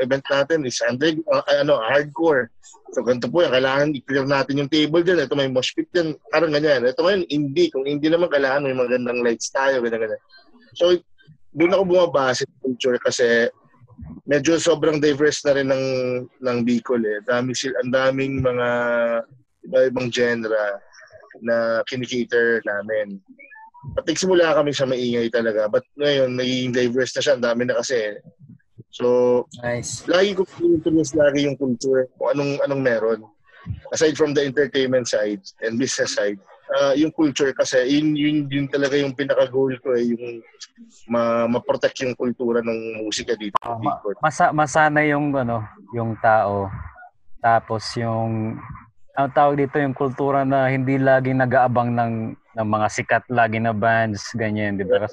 event 0.00 0.24
natin 0.32 0.64
is 0.64 0.80
under, 0.80 1.12
uh, 1.28 1.44
ano, 1.60 1.76
hardcore. 1.76 2.48
So 2.96 3.04
ganito 3.04 3.28
po 3.28 3.44
yan, 3.44 3.52
kailangan 3.52 3.92
i-clear 3.92 4.24
natin 4.24 4.64
yung 4.64 4.72
table 4.72 5.04
dyan. 5.04 5.20
Ito 5.20 5.36
may 5.36 5.52
mosh 5.52 5.76
pit 5.76 5.92
dyan, 5.92 6.16
parang 6.32 6.56
ganyan. 6.56 6.88
Ito 6.88 7.04
ngayon, 7.04 7.28
indie. 7.28 7.68
Kung 7.68 7.84
indie 7.84 8.08
naman, 8.08 8.32
kailangan 8.32 8.64
may 8.64 8.76
magandang 8.76 9.20
lights 9.20 9.52
tayo, 9.52 9.84
ganyan, 9.84 10.08
ganyan. 10.08 10.22
So 10.72 10.96
doon 11.54 11.74
ako 11.76 11.82
bumabase 11.86 12.48
sa 12.48 12.56
culture 12.64 12.98
kasi 12.98 13.28
medyo 14.26 14.56
sobrang 14.58 14.98
diverse 14.98 15.44
na 15.46 15.54
rin 15.54 15.68
ng 15.68 15.86
ng 16.42 16.58
Bicol 16.64 17.04
eh. 17.04 17.20
Dami 17.22 17.52
sila, 17.52 17.78
ang 17.84 17.92
daming 17.92 18.40
mga 18.42 18.68
iba-ibang 19.68 20.08
genre 20.08 20.80
na 21.44 21.84
kinikater 21.86 22.64
namin. 22.64 23.20
At 23.94 24.04
nagsimula 24.08 24.56
kami 24.56 24.72
sa 24.72 24.88
maingay 24.88 25.28
talaga. 25.28 25.68
But 25.68 25.84
ngayon, 25.94 26.34
naging 26.40 26.72
diverse 26.72 27.12
na 27.14 27.22
siya. 27.22 27.34
Ang 27.36 27.44
dami 27.44 27.62
na 27.68 27.78
kasi. 27.78 28.18
So, 28.94 29.06
Nice. 29.60 30.06
lagi 30.06 30.38
ko 30.38 30.46
pinutulis 30.46 31.12
lagi 31.18 31.50
yung 31.50 31.58
culture 31.58 32.06
kung 32.14 32.30
anong 32.30 32.62
anong 32.62 32.82
meron 32.82 33.20
aside 33.90 34.14
from 34.14 34.30
the 34.36 34.44
entertainment 34.44 35.08
side 35.10 35.42
and 35.66 35.82
business 35.82 36.14
side 36.14 36.38
uh, 36.72 36.94
yung 36.96 37.12
culture 37.12 37.52
kasi 37.52 37.80
yun, 37.90 38.16
yun, 38.16 38.36
yun 38.48 38.66
talaga 38.70 38.96
yung 38.96 39.12
pinaka 39.12 39.50
goal 39.50 39.74
ko 39.82 39.92
eh 39.98 40.14
yung 40.14 40.40
ma, 41.10 41.44
ma-protect 41.50 42.06
yung 42.06 42.14
kultura 42.16 42.64
ng 42.64 43.04
musika 43.04 43.36
dito 43.36 43.56
Tama. 43.60 44.00
Bicol. 44.00 44.14
Masa, 44.20 44.50
masana 44.54 45.04
yung 45.04 45.32
ano, 45.36 45.64
yung 45.92 46.16
tao. 46.18 46.70
Tapos 47.44 47.84
yung 48.00 48.56
ang 49.14 49.30
tawag 49.30 49.60
dito 49.60 49.76
yung 49.78 49.94
kultura 49.94 50.42
na 50.42 50.66
hindi 50.72 50.98
laging 50.98 51.38
nag-aabang 51.38 51.92
ng 51.94 52.12
ng 52.54 52.68
mga 52.68 52.86
sikat 52.90 53.24
lagi 53.30 53.58
na 53.58 53.74
bands, 53.74 54.30
ganyan, 54.34 54.78
di 54.78 54.86
ba? 54.86 55.10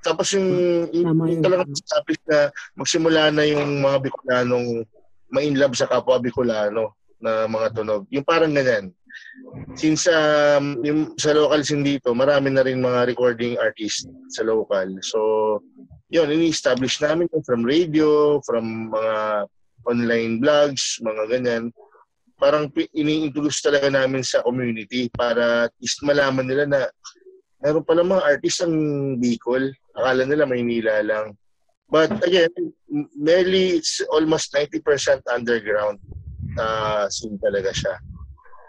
Tapos 0.00 0.32
yung, 0.32 0.48
yung, 0.92 1.12
yung 1.12 1.40
yun. 1.40 1.44
talagang 1.44 1.72
sabi 1.76 2.16
na 2.24 2.48
magsimula 2.72 3.28
na 3.32 3.44
yung 3.44 3.84
mga 3.84 4.08
Bicolanong 4.08 4.68
ma-in 5.28 5.56
love 5.60 5.76
sa 5.76 5.88
kapwa 5.88 6.16
Bicolano 6.16 6.96
na 7.20 7.44
mga 7.44 7.76
tunog. 7.76 8.08
Yung 8.08 8.24
parang 8.24 8.52
ganyan. 8.56 8.92
Since 9.76 10.08
um, 10.08 10.80
yung 10.80 11.12
sa 11.20 11.36
local 11.36 11.60
scene 11.60 11.84
dito, 11.84 12.16
marami 12.16 12.48
na 12.48 12.64
rin 12.64 12.80
mga 12.80 13.12
recording 13.12 13.60
artist 13.60 14.08
sa 14.32 14.40
local. 14.40 14.88
So, 15.04 15.18
yun, 16.08 16.32
ini-establish 16.32 16.98
namin 17.04 17.28
from 17.44 17.62
radio, 17.62 18.40
from 18.42 18.88
mga 18.88 19.46
online 19.84 20.40
vlogs, 20.40 20.98
mga 21.04 21.22
ganyan. 21.28 21.64
Parang 22.40 22.72
ini-introduce 22.96 23.60
talaga 23.60 23.92
namin 23.92 24.24
sa 24.24 24.40
community 24.40 25.12
para 25.12 25.68
at 25.68 25.74
least 25.76 26.00
malaman 26.00 26.48
nila 26.48 26.64
na 26.64 26.80
meron 27.60 27.84
pala 27.84 28.00
mga 28.00 28.24
artist 28.24 28.64
ang 28.64 28.74
Bicol. 29.20 29.70
Akala 29.92 30.24
nila 30.24 30.48
Maynila 30.48 31.04
lang. 31.04 31.36
But 31.90 32.10
again, 32.24 32.54
m- 32.88 33.10
mainly 33.12 33.82
it's 33.82 34.00
almost 34.08 34.54
90% 34.54 34.80
underground 35.28 35.98
uh, 36.56 37.10
scene 37.10 37.36
talaga 37.42 37.74
siya. 37.74 37.94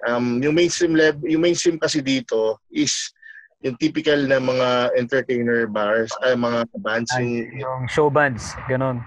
Um, 0.10 0.42
yung 0.42 0.58
mainstream 0.58 0.98
level, 0.98 1.30
yung 1.30 1.46
mainstream 1.46 1.78
kasi 1.78 2.02
dito 2.02 2.58
is 2.74 3.14
yung 3.62 3.78
typical 3.78 4.18
na 4.26 4.42
mga 4.42 4.98
entertainer 4.98 5.70
bars, 5.70 6.10
ay 6.26 6.34
mga 6.34 6.66
bands, 6.82 7.14
ay, 7.14 7.22
yung 7.22 7.62
yung 7.62 7.82
show 7.86 8.10
bands, 8.10 8.58
ganun. 8.66 8.98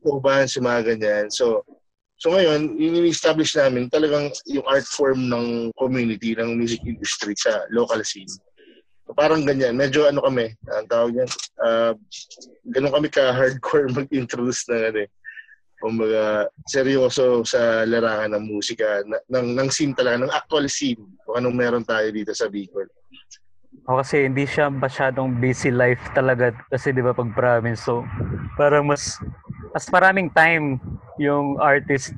show 0.00 0.16
bands, 0.16 0.56
yung 0.56 0.64
mga 0.64 0.96
ganyan. 0.96 1.26
So, 1.28 1.60
so 2.18 2.34
ngayon, 2.34 2.74
yung 2.76 2.94
in-establish 2.98 3.54
namin 3.54 3.86
talagang 3.88 4.28
yung 4.50 4.66
art 4.66 4.84
form 4.84 5.30
ng 5.30 5.70
community, 5.78 6.34
ng 6.34 6.58
music 6.58 6.82
industry 6.84 7.32
sa 7.38 7.64
local 7.70 8.02
scene. 8.02 8.28
So, 9.08 9.16
parang 9.16 9.48
ganyan. 9.48 9.72
Medyo 9.72 10.04
ano 10.04 10.20
kami, 10.20 10.52
ang 10.68 10.84
tawag 10.84 11.16
yan, 11.16 11.30
uh, 11.64 11.96
ganun 12.68 12.92
kami 12.92 13.08
ka-hardcore 13.08 13.88
mag-introduce 14.04 14.68
ng 14.68 14.84
ano 14.92 14.98
eh. 15.08 15.10
Kumbaga, 15.78 16.50
seryoso 16.66 17.46
sa 17.46 17.86
larangan 17.86 18.34
ng 18.34 18.44
musika, 18.50 19.00
na, 19.06 19.16
ng, 19.30 19.54
ng 19.54 19.68
scene 19.70 19.94
talaga, 19.94 20.26
ng 20.26 20.34
actual 20.34 20.66
scene, 20.68 21.00
kung 21.22 21.38
anong 21.38 21.56
meron 21.56 21.86
tayo 21.86 22.10
dito 22.10 22.34
sa 22.34 22.50
Bicol. 22.50 22.90
O 23.88 23.96
kasi 23.96 24.28
hindi 24.28 24.44
siya 24.44 24.68
masyadong 24.68 25.40
busy 25.40 25.72
life 25.72 26.12
talaga 26.12 26.52
kasi 26.68 26.92
'di 26.92 27.00
ba 27.00 27.16
pag 27.16 27.32
province 27.32 27.88
so 27.88 28.04
parang 28.60 28.84
mas 28.84 29.16
mas 29.72 29.88
maraming 29.88 30.28
time 30.28 30.76
yung 31.16 31.56
artist 31.56 32.12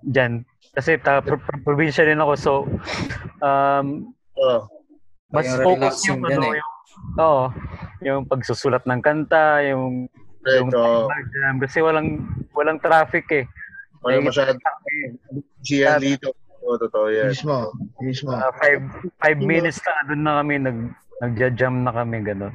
diyan 0.00 0.48
kasi 0.72 0.96
ta 0.96 1.20
pro- 1.20 1.36
pro- 1.36 1.60
probinsya 1.60 2.08
din 2.08 2.24
ako 2.24 2.32
so 2.40 2.52
um 3.44 4.08
Oh, 4.34 4.66
mas 5.30 5.46
Yung 5.46 5.62
focus 5.62 5.94
yung 6.10 6.20
ano 6.26 6.42
eh. 6.50 6.58
yung 6.58 6.72
oo 7.20 7.42
yung 8.02 8.20
pagsusulat 8.26 8.82
ng 8.82 8.98
kanta 8.98 9.62
yung 9.68 10.10
yung 10.42 10.68
Ito, 10.72 11.06
jam 11.08 11.54
kasi 11.62 11.78
walang 11.84 12.26
walang 12.56 12.80
traffic 12.82 13.28
eh 13.30 13.44
wala 14.04 14.20
masyado. 14.20 14.56
Siyan 15.64 16.00
dito. 16.00 16.32
Oo, 16.64 16.80
totoo 16.80 17.06
yan. 17.12 17.28
Mismo. 17.30 17.70
Mismo. 18.00 18.32
Ah, 18.32 18.50
five, 18.56 18.80
five 19.20 19.38
minutes 19.38 19.78
na 19.84 19.92
doon 20.08 20.22
na 20.24 20.32
kami 20.40 20.54
nag 20.58 20.78
nagja-jam 21.22 21.84
na 21.84 21.92
kami 21.94 22.24
gano'n. 22.24 22.54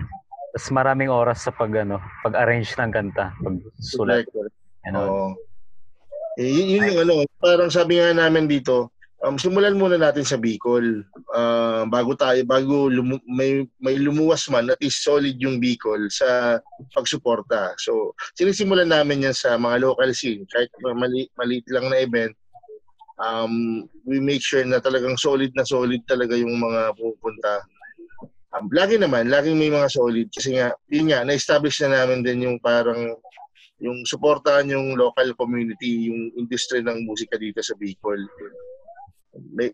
Tapos 0.50 0.68
maraming 0.74 1.14
oras 1.14 1.46
sa 1.46 1.54
pag 1.54 1.72
ano, 1.78 2.02
pag-arrange 2.26 2.74
ng 2.76 2.92
kanta, 2.92 3.32
pag-sulat. 3.40 4.26
Correct. 4.28 4.56
Ano. 4.90 4.98
Oo. 5.00 5.28
Eh, 6.40 6.50
yun, 6.50 6.68
yun 6.80 6.90
yung 6.92 7.00
ano, 7.06 7.14
parang 7.38 7.70
sabi 7.70 8.00
nga 8.00 8.12
namin 8.16 8.50
dito, 8.50 8.90
um, 9.24 9.36
simulan 9.36 9.76
muna 9.76 10.00
natin 10.00 10.24
sa 10.24 10.40
Bicol. 10.40 11.04
Ah, 11.36 11.84
bago 11.86 12.16
tayo, 12.16 12.40
bago 12.48 12.88
lumu- 12.90 13.24
may, 13.28 13.68
may 13.78 13.96
lumuwas 14.00 14.48
man, 14.50 14.72
at 14.72 14.80
least 14.82 15.04
solid 15.06 15.36
yung 15.38 15.60
Bicol 15.62 16.08
sa 16.10 16.60
pagsuporta. 16.96 17.76
So, 17.78 18.16
sinisimulan 18.36 18.90
namin 18.90 19.30
yan 19.30 19.36
sa 19.36 19.56
mga 19.60 19.84
local 19.84 20.10
scene. 20.16 20.48
Kahit 20.50 20.72
mali, 20.96 21.28
maliit 21.38 21.68
lang 21.70 21.92
na 21.92 22.00
event, 22.02 22.34
um, 23.20 23.86
we 24.08 24.20
make 24.24 24.42
sure 24.42 24.64
na 24.64 24.80
talagang 24.80 25.20
solid 25.20 25.52
na 25.54 25.68
solid 25.68 26.02
talaga 26.08 26.34
yung 26.40 26.56
mga 26.56 26.96
pupunta. 26.96 27.64
Um, 28.56 28.66
lagi 28.74 28.98
naman, 28.98 29.30
laging 29.30 29.60
may 29.62 29.70
mga 29.70 29.94
solid 29.94 30.28
kasi 30.34 30.58
nga, 30.58 30.74
yun 30.90 31.14
nga, 31.14 31.22
na-establish 31.22 31.86
na 31.86 32.02
namin 32.02 32.26
din 32.26 32.50
yung 32.50 32.58
parang 32.58 33.14
yung 33.80 34.04
suportahan 34.04 34.68
yung 34.68 35.00
local 35.00 35.32
community, 35.40 36.12
yung 36.12 36.36
industry 36.36 36.84
ng 36.84 37.08
musika 37.08 37.40
dito 37.40 37.64
sa 37.64 37.78
Bicol. 37.80 38.20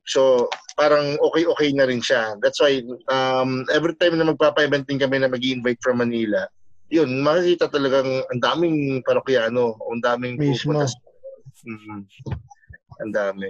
So, 0.05 0.45
parang 0.77 1.17
okay-okay 1.17 1.73
na 1.73 1.89
rin 1.89 2.03
siya. 2.03 2.37
That's 2.37 2.61
why, 2.61 2.85
um, 3.09 3.65
every 3.73 3.97
time 3.97 4.13
na 4.19 4.29
magpapa-event 4.29 4.85
din 4.85 5.01
kami 5.01 5.17
na 5.17 5.31
mag 5.31 5.41
invite 5.41 5.81
from 5.81 6.05
Manila, 6.05 6.45
yun, 6.93 7.09
makikita 7.25 7.65
talagang 7.73 8.21
ang 8.29 8.41
daming 8.41 9.01
parokyano, 9.01 9.73
ang 9.89 10.01
daming 10.05 10.37
Mismo. 10.37 10.69
pupunta. 10.69 10.85
Mhm. 11.65 12.05
Ang 13.03 13.11
dami. 13.11 13.49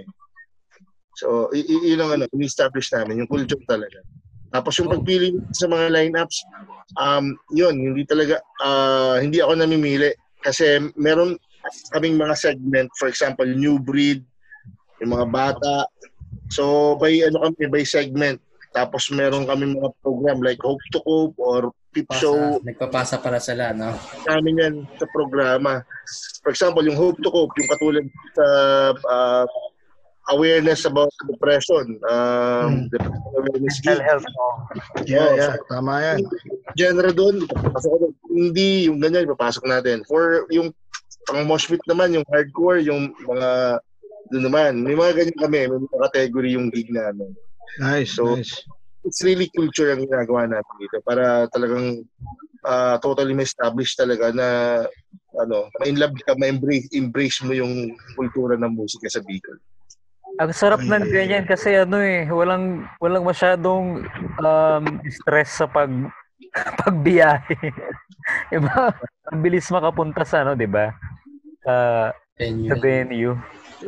So, 1.16 1.48
y- 1.52 1.64
yun 1.64 2.02
ang 2.04 2.12
ano, 2.20 2.24
in-establish 2.32 2.92
namin, 2.92 3.24
yung 3.24 3.30
culture 3.30 3.60
talaga. 3.64 4.04
Tapos 4.52 4.76
yung 4.78 4.92
pagpili 4.92 5.36
sa 5.52 5.66
mga 5.66 5.90
lineups, 5.92 6.38
um, 7.00 7.34
yun, 7.52 7.74
hindi 7.76 8.04
talaga, 8.04 8.38
ah, 8.62 9.18
hindi 9.18 9.40
ako 9.40 9.52
namimili. 9.58 10.12
Kasi 10.44 10.92
meron 10.94 11.40
kaming 11.90 12.20
mga 12.20 12.36
segment, 12.36 12.88
for 13.00 13.10
example, 13.10 13.48
new 13.48 13.80
breed, 13.80 14.22
yung 15.02 15.12
mga 15.16 15.26
bata. 15.28 15.88
So, 16.52 16.94
by 17.00 17.10
ano 17.26 17.50
kami, 17.50 17.66
by 17.66 17.82
segment. 17.82 18.38
Tapos 18.76 19.08
meron 19.08 19.48
kami 19.48 19.72
mga 19.72 19.90
program 20.04 20.38
like 20.44 20.60
Hope 20.60 20.82
to 20.92 21.00
Cope 21.02 21.36
or 21.40 21.72
Peep 21.96 22.06
Pasa, 22.06 22.20
Show. 22.20 22.60
nagpapasa 22.60 23.16
para 23.16 23.40
sila, 23.40 23.72
no? 23.72 23.96
namin 24.28 24.60
yan 24.60 24.74
sa 25.00 25.08
programa. 25.08 25.80
For 26.44 26.52
example, 26.52 26.84
yung 26.84 26.94
Hope 26.94 27.16
to 27.18 27.32
Cope, 27.32 27.56
yung 27.56 27.70
katulad 27.72 28.04
sa 28.36 28.46
uh, 29.00 29.46
awareness 30.28 30.84
about 30.84 31.08
depression, 31.24 31.96
um, 32.04 32.92
depression 32.92 33.16
awareness 33.32 33.80
Mental 33.80 33.96
gig. 33.96 34.04
health. 34.04 34.26
Oh. 34.28 34.56
Yeah, 35.08 35.24
Oo, 35.24 35.34
yeah. 35.34 35.54
so, 35.56 35.64
Tama 35.72 35.92
yan. 36.04 36.18
genre 36.76 37.10
doon, 37.10 37.34
ipapasok 37.42 37.88
ko 37.88 37.96
doon. 38.04 38.12
Hindi, 38.28 38.70
yung 38.92 38.98
ganyan, 39.00 39.24
ipapasok 39.24 39.64
natin. 39.64 40.04
For 40.04 40.44
yung 40.52 40.76
pang 41.24 41.48
mosh 41.48 41.64
pit 41.64 41.80
naman, 41.88 42.12
yung 42.12 42.26
hardcore, 42.28 42.84
yung 42.84 43.16
mga 43.24 43.80
doon 44.28 44.44
naman. 44.44 44.72
May 44.82 44.92
mga 44.92 45.12
ganyan 45.16 45.38
kami, 45.40 45.58
may 45.64 45.80
mga 45.80 46.10
category 46.12 46.52
yung 46.52 46.68
gig 46.68 46.92
namin. 46.92 47.32
Nice, 47.78 48.14
So, 48.14 48.34
nice. 48.36 48.60
It's 49.06 49.22
really 49.22 49.46
culture 49.54 49.94
ang 49.94 50.02
ginagawa 50.02 50.50
natin 50.50 50.74
dito 50.82 50.98
para 51.06 51.46
talagang 51.54 52.02
ah, 52.66 52.98
totally 52.98 53.32
ma-establish 53.32 53.94
talaga 53.94 54.34
na 54.34 54.48
ano, 55.36 55.70
ma-in 55.78 56.00
love 56.00 56.16
ka, 56.26 56.34
ma-embrace 56.34 56.90
embrace 56.96 57.38
mo 57.46 57.54
yung 57.54 57.94
kultura 58.18 58.58
ng 58.58 58.72
musika 58.72 59.06
sa 59.06 59.22
Bicol. 59.22 59.60
Ang 60.36 60.52
sarap 60.52 60.82
ng 60.82 61.06
ganyan 61.08 61.46
kasi 61.48 61.72
ano 61.72 62.02
eh, 62.02 62.28
walang 62.28 62.84
walang 63.00 63.24
masyadong 63.24 64.04
um, 64.42 64.84
stress 65.08 65.62
sa 65.62 65.70
pag 65.70 65.88
pagbiyahe. 66.84 67.56
Iba, 68.52 68.92
ang 69.32 69.38
bilis 69.40 69.70
makapunta 69.70 70.26
sa 70.26 70.44
ano, 70.44 70.58
'di 70.58 70.68
ba? 70.68 70.92
Sa 71.64 71.74
Venue. 72.36 72.68
sa 72.68 72.76
venue. 72.76 73.32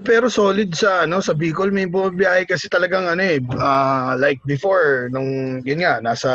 Pero 0.05 0.29
solid 0.29 0.77
sa 0.77 1.09
ano 1.09 1.25
sa 1.25 1.33
Bicol. 1.33 1.73
May 1.73 1.89
bumibiyahe 1.89 2.45
kasi 2.45 2.69
talagang 2.69 3.09
ano 3.09 3.25
eh 3.25 3.41
ah, 3.57 4.13
like 4.21 4.37
before 4.45 5.09
nung 5.09 5.61
yun 5.65 5.81
nga 5.81 6.05
nasa 6.05 6.31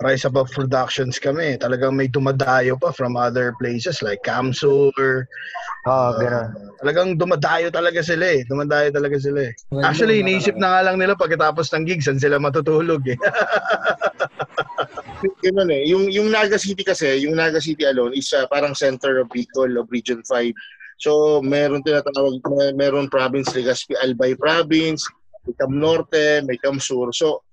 Rise 0.00 0.24
Above 0.24 0.48
Productions 0.56 1.20
kami. 1.20 1.60
Talagang 1.60 1.92
may 1.92 2.08
dumadayo 2.08 2.80
pa 2.80 2.96
from 2.96 3.14
other 3.20 3.52
places 3.60 4.00
like 4.00 4.24
Kamsur 4.24 5.28
Oo, 5.86 5.92
ah, 5.92 6.18
gano'n. 6.18 6.50
talagang 6.82 7.08
dumadayo 7.14 7.68
talaga 7.70 8.00
sila 8.02 8.40
eh. 8.40 8.42
Dumadayo 8.48 8.88
talaga 8.90 9.16
sila 9.20 9.52
eh. 9.52 9.52
Actually 9.84 10.24
iniisip 10.24 10.58
na 10.58 10.74
nga 10.74 10.90
lang 10.90 10.96
nila 10.98 11.14
pagkatapos 11.14 11.70
ng 11.70 11.84
gig 11.86 12.02
saan 12.02 12.18
sila 12.18 12.40
matutulog 12.42 13.04
eh. 13.06 13.18
Ganun 15.46 15.70
eh. 15.72 15.86
Yung, 15.88 16.10
yung 16.12 16.28
Naga 16.28 16.58
City 16.58 16.82
kasi, 16.82 17.24
yung 17.24 17.38
Naga 17.38 17.62
City 17.62 17.86
alone 17.86 18.12
is 18.18 18.28
ah, 18.34 18.50
parang 18.50 18.74
center 18.74 19.22
of 19.22 19.30
Bicol 19.30 19.78
of 19.78 19.86
Region 19.94 20.20
5. 20.26 20.52
So, 20.96 21.44
meron 21.44 21.84
tinatawag, 21.84 22.40
meron 22.72 23.12
province, 23.12 23.52
Legazpi, 23.52 23.96
Albay 24.00 24.32
Province, 24.32 25.04
may 25.44 25.54
Cam 25.60 25.76
Norte, 25.76 26.40
may 26.48 26.56
Cam 26.56 26.80
Sur. 26.80 27.12
So, 27.12 27.44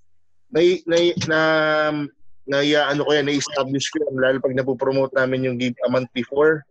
may, 0.51 0.79
may, 0.87 1.11
na, 1.27 1.91
na 2.47 2.57
ano 2.87 3.03
ko 3.03 3.11
yan, 3.11 3.27
na-establish 3.27 3.91
ko 3.91 4.03
yan, 4.07 4.15
lalo 4.15 4.37
pag 4.39 4.55
napopromote 4.55 5.11
namin 5.15 5.43
yung 5.43 5.57
gig 5.59 5.75
a 5.83 5.91
month 5.91 6.07
before. 6.15 6.63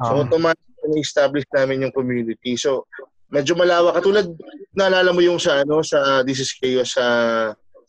So, 0.00 0.16
Um, 0.16 0.24
automatic 0.24 0.64
na-establish 0.88 1.44
namin 1.52 1.84
yung 1.84 1.92
community. 1.92 2.56
So, 2.56 2.88
medyo 3.28 3.52
malawak. 3.58 4.00
Katulad, 4.00 4.30
naalala 4.72 5.12
mo 5.12 5.20
yung 5.20 5.36
sa, 5.36 5.66
ano, 5.66 5.84
sa 5.84 6.24
This 6.24 6.40
is 6.40 6.54
Chaos 6.56 6.96
sa, 6.96 7.06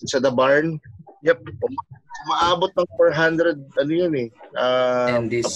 sa 0.03 0.17
The 0.19 0.33
Barn? 0.33 0.81
Yep. 1.23 1.39
Maabot 2.27 2.71
ng 2.75 2.89
400, 2.99 3.55
ano 3.79 3.91
yun 3.91 4.13
eh. 4.19 4.27
Uh, 4.51 5.15
Attendees. 5.15 5.47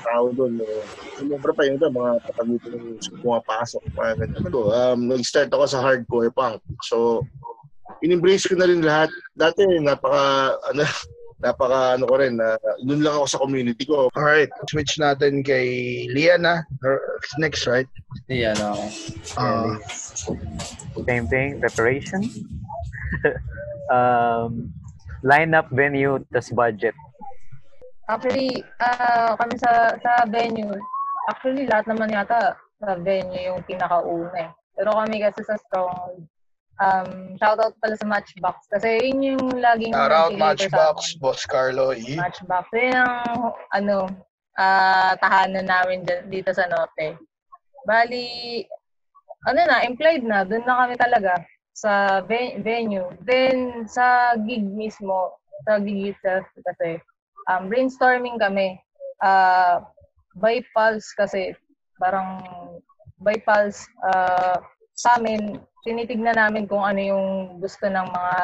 tao 0.00 0.32
doon. 0.32 0.64
Eh. 0.64 0.82
Sumobra 1.20 1.52
pa 1.52 1.68
yun 1.68 1.76
doon, 1.76 1.92
mga 1.92 2.12
patagutin 2.24 2.72
ng 2.72 3.20
pumapasok. 3.20 3.82
Mga 3.92 4.12
ganyan. 4.24 4.42
Ano, 4.48 4.58
um, 4.72 5.00
nag-start 5.12 5.52
ako 5.52 5.64
sa 5.68 5.84
hardcore 5.84 6.32
punk. 6.32 6.64
So, 6.88 7.20
in-embrace 8.00 8.48
ko 8.48 8.56
na 8.56 8.68
rin 8.68 8.80
lahat. 8.80 9.12
Dati, 9.36 9.60
napaka, 9.84 10.56
ano, 10.72 10.82
napaka, 11.44 12.00
ano 12.00 12.04
ko 12.08 12.14
rin, 12.16 12.40
na, 12.40 12.56
doon 12.80 13.04
lang 13.04 13.14
ako 13.20 13.26
sa 13.28 13.42
community 13.44 13.84
ko. 13.84 14.08
Alright, 14.16 14.48
switch 14.72 14.96
natin 14.96 15.44
kay 15.44 16.08
Liana. 16.16 16.64
Or 16.80 17.20
Next, 17.36 17.68
right? 17.68 17.88
Ako. 18.32 18.88
Uh, 19.36 19.76
Same 21.04 21.28
thing, 21.28 21.60
preparation. 21.60 22.24
um, 23.92 24.72
lineup, 25.26 25.66
venue, 25.74 26.22
tas 26.30 26.54
budget. 26.54 26.94
Actually, 28.06 28.62
ah 28.78 29.34
kami 29.34 29.58
sa 29.58 29.98
sa 29.98 30.22
venue, 30.30 30.78
actually 31.26 31.66
lahat 31.66 31.90
naman 31.90 32.14
yata 32.14 32.54
sa 32.78 32.94
venue 33.02 33.50
yung 33.50 33.66
pinakauna 33.66 34.46
eh. 34.46 34.50
Pero 34.78 34.94
kami 34.94 35.18
kasi 35.18 35.42
sa 35.42 35.58
Strong, 35.58 36.22
um, 36.78 37.10
shoutout 37.40 37.74
pala 37.82 37.98
sa 37.98 38.06
Matchbox. 38.06 38.70
Kasi 38.70 39.10
yun 39.10 39.34
yung 39.34 39.58
laging 39.58 39.90
shout 39.90 40.14
out 40.14 40.36
Matchbox. 40.38 41.18
Boss 41.18 41.42
Carlo. 41.48 41.90
E. 41.96 42.14
Matchbox. 42.14 42.70
Yun 42.70 42.94
ang, 42.94 43.56
ano, 43.74 44.06
ah 44.54 45.18
tahanan 45.18 45.66
namin 45.66 46.06
dyan, 46.06 46.30
dito 46.30 46.54
sa 46.54 46.68
Norte. 46.70 47.18
Bali, 47.88 48.62
ano 49.50 49.60
na, 49.66 49.82
implied 49.82 50.22
na. 50.22 50.46
Doon 50.46 50.62
na 50.62 50.86
kami 50.86 50.94
talaga 50.94 51.42
sa 51.76 52.24
ve- 52.24 52.56
venue. 52.64 53.04
Then, 53.20 53.84
sa 53.84 54.32
gig 54.40 54.64
mismo, 54.64 55.36
sa 55.68 55.76
gig 55.76 56.16
itself 56.16 56.48
kasi, 56.64 56.96
um, 57.52 57.68
brainstorming 57.68 58.40
kami. 58.40 58.80
Uh, 59.20 59.84
by 60.40 60.64
pulse 60.72 61.12
kasi, 61.12 61.52
parang 62.00 62.40
by 63.20 63.36
pulse, 63.44 63.84
uh, 64.08 64.56
sa 64.96 65.20
amin, 65.20 65.60
tinitignan 65.84 66.40
namin 66.40 66.64
kung 66.64 66.80
ano 66.80 67.00
yung 67.00 67.28
gusto 67.60 67.92
ng 67.92 68.08
mga 68.08 68.36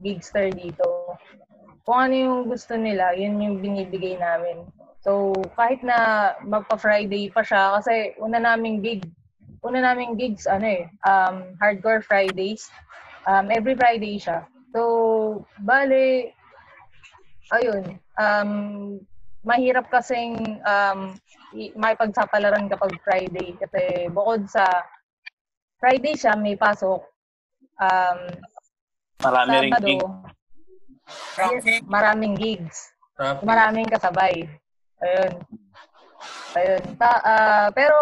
gigster 0.00 0.48
dito. 0.48 1.12
Kung 1.84 2.08
ano 2.08 2.14
yung 2.16 2.38
gusto 2.48 2.72
nila, 2.74 3.12
yun 3.12 3.36
yung 3.36 3.60
binibigay 3.60 4.16
namin. 4.16 4.64
So, 5.04 5.36
kahit 5.54 5.84
na 5.84 6.32
magpa-Friday 6.42 7.30
pa 7.30 7.44
siya, 7.44 7.78
kasi 7.78 8.16
una 8.18 8.40
naming 8.40 8.80
gig, 8.82 9.06
una 9.64 9.80
naming 9.80 10.16
gigs, 10.16 10.44
ano 10.48 10.66
eh, 10.66 10.84
um, 11.04 11.56
Hardcore 11.60 12.02
Fridays. 12.02 12.68
Um, 13.26 13.50
every 13.50 13.74
Friday 13.74 14.22
siya. 14.22 14.46
So, 14.70 15.42
bale, 15.66 16.30
ayun, 17.50 17.98
um, 18.18 18.50
mahirap 19.42 19.90
kasing 19.90 20.62
um, 20.62 21.14
i- 21.54 21.74
makipagsapalaran 21.74 22.70
kapag 22.70 22.94
Friday. 23.02 23.54
Kasi 23.58 24.06
bukod 24.14 24.46
sa 24.46 24.66
Friday 25.82 26.14
siya, 26.14 26.38
may 26.38 26.54
pasok. 26.54 27.02
Um, 27.82 28.18
Marami 29.16 29.48
ring 29.58 29.72
Sabado, 29.72 29.88
gig. 29.88 30.00
yes, 31.40 31.64
maraming 31.88 32.34
gigs. 32.36 32.78
Traffic. 33.16 33.42
Maraming 33.42 33.88
kasabay. 33.88 34.44
Ayun. 35.00 35.32
Ayun. 36.56 36.82
Ta, 36.96 37.12
ah, 37.22 37.68
pero 37.72 37.96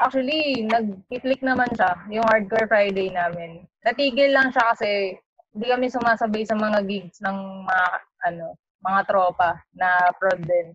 actually, 0.00 0.64
nag-click 0.64 1.42
naman 1.44 1.68
siya, 1.76 1.92
yung 2.08 2.26
Hardcore 2.28 2.70
Friday 2.70 3.10
namin. 3.12 3.66
Natigil 3.84 4.32
lang 4.32 4.52
siya 4.54 4.72
kasi 4.74 5.16
hindi 5.50 5.66
kami 5.66 5.86
sumasabay 5.90 6.42
sa 6.46 6.54
mga 6.54 6.86
gigs 6.86 7.18
ng 7.26 7.38
mga 7.66 7.86
ano, 8.30 8.46
mga 8.80 9.00
tropa 9.08 9.58
na 9.74 10.08
prod 10.16 10.40
din. 10.46 10.72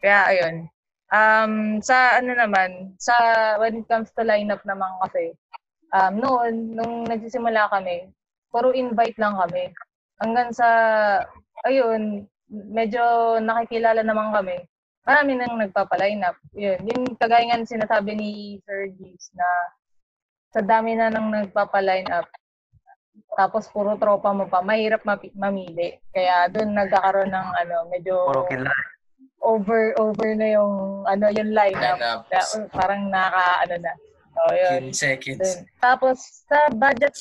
Kaya 0.00 0.20
ayun. 0.32 0.56
Um, 1.10 1.82
sa 1.82 2.16
ano 2.22 2.32
naman, 2.32 2.94
sa 3.02 3.14
when 3.58 3.82
it 3.82 3.86
comes 3.90 4.14
to 4.14 4.22
lineup 4.22 4.62
naman 4.62 4.88
kasi, 5.04 5.34
um, 5.92 6.16
noon, 6.16 6.78
nung 6.78 6.94
nagsisimula 7.04 7.66
kami, 7.70 8.08
puro 8.50 8.70
invite 8.72 9.18
lang 9.18 9.36
kami. 9.36 9.74
Hanggang 10.22 10.50
sa, 10.54 10.68
ayun, 11.66 12.26
medyo 12.50 13.36
nakikilala 13.42 14.02
naman 14.02 14.34
kami. 14.34 14.58
Marami 15.04 15.32
nang 15.36 15.56
nagpapaline 15.56 16.22
up. 16.24 16.36
Yun, 16.52 16.78
yung 16.84 17.02
kagaya 17.16 17.48
nga 17.48 17.58
ng 17.60 17.72
sinasabi 17.72 18.10
ni 18.14 18.30
Sir 18.64 18.92
Gibbs 18.94 19.32
na 19.32 19.48
sa 20.50 20.60
dami 20.60 20.98
na 20.98 21.08
nang 21.08 21.32
nagpapaline 21.32 22.10
up, 22.12 22.28
tapos 23.38 23.70
puro 23.70 23.96
tropa 23.96 24.34
mo 24.34 24.44
pa, 24.50 24.60
mahirap 24.60 25.00
mapi- 25.06 25.32
mamili. 25.32 25.96
Kaya 26.12 26.50
doon 26.52 26.76
nagkakaroon 26.76 27.32
ng 27.32 27.48
ano, 27.64 27.76
medyo 27.88 28.14
Puro 28.28 28.44
over 29.40 29.96
over 29.96 30.36
na 30.36 30.60
yung 30.60 31.04
ano 31.08 31.32
yung 31.32 31.50
lineup. 31.56 31.96
Lineup. 31.96 32.20
Kaya, 32.28 32.44
uh, 32.44 32.68
parang 32.70 33.08
naka 33.08 33.64
ano 33.64 33.74
na. 33.80 33.92
So, 34.30 34.40
yun. 34.52 34.92
15 34.92 34.94
seconds. 34.94 35.40
Dun. 35.40 35.58
Tapos 35.80 36.16
sa 36.44 36.58
budget 36.70 37.14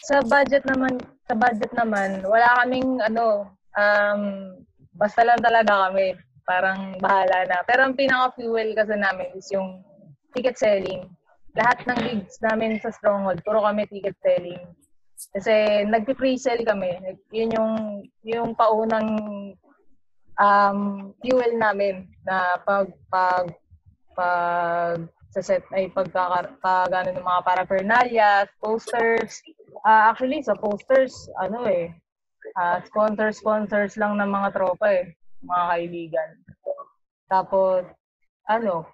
sa 0.00 0.16
budget 0.24 0.64
naman 0.66 0.96
sa 1.28 1.34
budget 1.36 1.70
naman 1.76 2.24
wala 2.24 2.64
kaming 2.64 2.98
ano 3.04 3.46
um 3.76 4.22
basta 4.96 5.22
lang 5.22 5.38
talaga 5.38 5.86
kami 5.86 6.16
parang 6.50 6.98
bahala 6.98 7.46
na. 7.46 7.62
Pero 7.62 7.86
ang 7.86 7.94
pinaka 7.94 8.34
fuel 8.34 8.74
kasi 8.74 8.98
namin 8.98 9.30
is 9.38 9.46
yung 9.54 9.86
ticket 10.34 10.58
selling. 10.58 11.06
Lahat 11.54 11.78
ng 11.86 12.00
gigs 12.02 12.42
namin 12.42 12.82
sa 12.82 12.90
Stronghold 12.90 13.46
puro 13.46 13.62
kami 13.62 13.86
ticket 13.86 14.18
selling. 14.18 14.58
Kasi 15.30 15.86
nagpi-pre-sell 15.86 16.66
kami. 16.66 16.98
Yun 17.30 17.54
yung 17.54 17.74
yung 18.26 18.50
paunang 18.58 19.10
um 20.40 21.12
fuel 21.22 21.52
namin 21.54 22.10
na 22.26 22.58
pag 22.66 22.90
pag 23.06 23.46
pag 24.18 25.06
sa 25.30 25.40
set 25.46 25.62
ay 25.70 25.86
pagkaka 25.94 26.58
pag 26.58 26.90
ano 26.90 27.14
ng 27.14 27.22
mga 27.22 27.42
paraphernalia, 27.46 28.30
posters. 28.58 29.38
Ah, 29.86 30.10
actually 30.10 30.42
sa 30.42 30.58
posters 30.58 31.14
ano 31.38 31.62
eh 31.70 31.94
ah, 32.58 32.82
sponsor 32.82 33.30
sponsors 33.30 33.94
lang 33.94 34.18
ng 34.18 34.30
mga 34.30 34.48
tropa 34.56 34.88
eh, 34.90 35.14
mga 35.40 35.64
kaibigan. 35.68 36.28
Tapos 37.26 37.84
ano, 38.46 38.86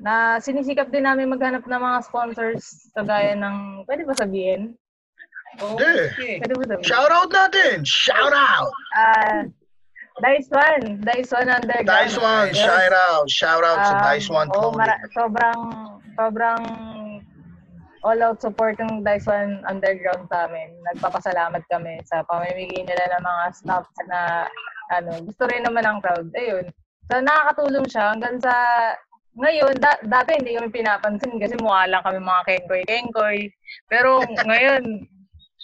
na 0.00 0.38
sinisikap 0.38 0.88
din 0.88 1.04
namin 1.04 1.28
maghanap 1.28 1.62
ng 1.62 1.82
mga 1.82 1.98
sponsors 2.02 2.62
kagaya 2.92 3.34
ng 3.34 3.84
pwede 3.84 4.02
ba 4.04 4.14
sabihin? 4.14 4.72
Hindi. 5.58 5.92
Pwede 6.38 6.54
ba 6.54 6.64
sabihin? 6.64 6.86
Shout 6.86 7.10
out 7.10 7.28
natin! 7.28 7.82
Shout 7.82 8.32
out! 8.32 8.70
Ah, 8.94 9.42
Dice 10.20 10.48
One, 10.48 11.00
Dice 11.00 11.32
One 11.32 11.48
Underground. 11.48 11.88
Dice 11.90 12.16
One, 12.16 12.48
Yes. 12.52 12.60
shout 12.60 12.94
out! 12.94 13.24
Shout 13.26 13.64
out 13.64 13.80
sa 13.82 13.94
Um, 13.96 14.02
Dice 14.06 14.28
One 14.28 14.48
Clothing. 14.48 14.78
mara- 14.78 15.02
sobrang, 15.10 15.60
sobrang 16.14 16.60
all 18.00 18.20
out 18.22 18.38
support 18.38 18.78
ng 18.78 19.02
Dice 19.02 19.26
One 19.26 19.60
Underground 19.66 20.24
sa 20.28 20.46
amin. 20.46 20.70
Nagpapasalamat 20.92 21.60
kami 21.68 22.00
sa 22.06 22.22
pamimigay 22.24 22.84
nila 22.84 23.04
ng 23.10 23.22
mga 23.22 23.44
stuffs 23.52 23.92
na 24.06 24.46
ano, 24.90 25.10
gusto 25.22 25.46
rin 25.46 25.62
naman 25.62 25.86
ng 25.86 25.98
crowd. 26.02 26.28
Ayun. 26.34 26.66
So, 27.10 27.18
nakakatulong 27.22 27.86
siya 27.90 28.14
hanggang 28.14 28.38
sa 28.42 28.54
ngayon, 29.38 29.78
da- 29.78 30.02
dati 30.02 30.34
hindi 30.34 30.58
kami 30.58 30.68
pinapansin 30.74 31.38
kasi 31.38 31.54
mukha 31.62 31.86
lang 31.86 32.02
kami 32.02 32.18
mga 32.18 32.46
kengkoy-kengkoy. 32.46 33.46
Pero 33.86 34.22
ngayon, 34.26 35.06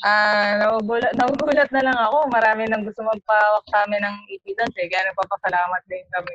ah 0.06 0.60
nagugulat, 0.60 1.12
nagugulat 1.18 1.70
na 1.74 1.82
lang 1.82 1.98
ako. 1.98 2.30
Marami 2.30 2.70
nang 2.70 2.86
gusto 2.86 3.02
magpawak 3.02 3.64
sa 3.66 3.82
amin 3.84 4.02
ng 4.06 4.16
ipitan. 4.38 4.70
Eh. 4.78 4.86
Kaya 4.86 5.10
nagpapasalamat 5.10 5.82
din 5.90 6.06
kami. 6.14 6.34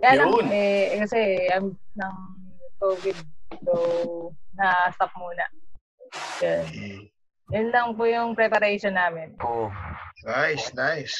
Kaya 0.00 0.12
lang, 0.18 0.28
Yun. 0.32 0.48
eh, 0.50 0.98
kasi 0.98 1.20
I'm 1.54 1.76
ng 1.76 2.16
COVID. 2.80 3.16
So, 3.62 3.74
na-stop 4.56 5.12
muna. 5.20 5.46
Yun. 6.42 6.64
Yun 7.50 7.68
lang 7.74 7.88
po 7.94 8.06
yung 8.06 8.34
preparation 8.34 8.94
namin. 8.94 9.34
Oo. 9.42 9.70
Nice, 10.26 10.70
nice. 10.74 11.14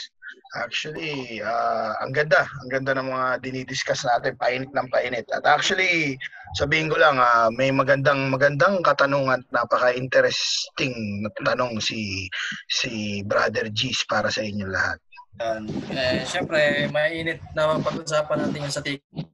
Actually, 0.58 1.38
ah, 1.46 1.94
ang 2.02 2.10
ganda. 2.10 2.42
Ang 2.64 2.68
ganda 2.74 2.92
ng 2.98 3.08
mga 3.08 3.28
dinidiscuss 3.46 4.02
natin. 4.02 4.34
Painit 4.34 4.70
ng 4.74 4.88
painit. 4.90 5.26
At 5.30 5.46
actually, 5.46 6.18
sabihin 6.58 6.90
ko 6.90 6.98
lang, 6.98 7.22
ah, 7.22 7.46
may 7.54 7.70
magandang 7.70 8.34
magandang 8.34 8.82
katanungan 8.82 9.46
at 9.46 9.50
napaka-interesting 9.54 11.22
na 11.22 11.30
tanong 11.46 11.78
si 11.78 12.26
si 12.66 13.22
Brother 13.22 13.70
G's 13.70 14.02
para 14.10 14.26
sa 14.26 14.42
inyo 14.42 14.66
lahat. 14.66 14.98
Yan. 15.40 15.64
Eh, 15.94 16.20
syempre, 16.26 16.90
mainit 16.90 17.38
na 17.54 17.78
pag-usapan 17.78 18.44
natin 18.44 18.66
yung 18.66 18.74
sa 18.74 18.82
ticket. 18.82 19.29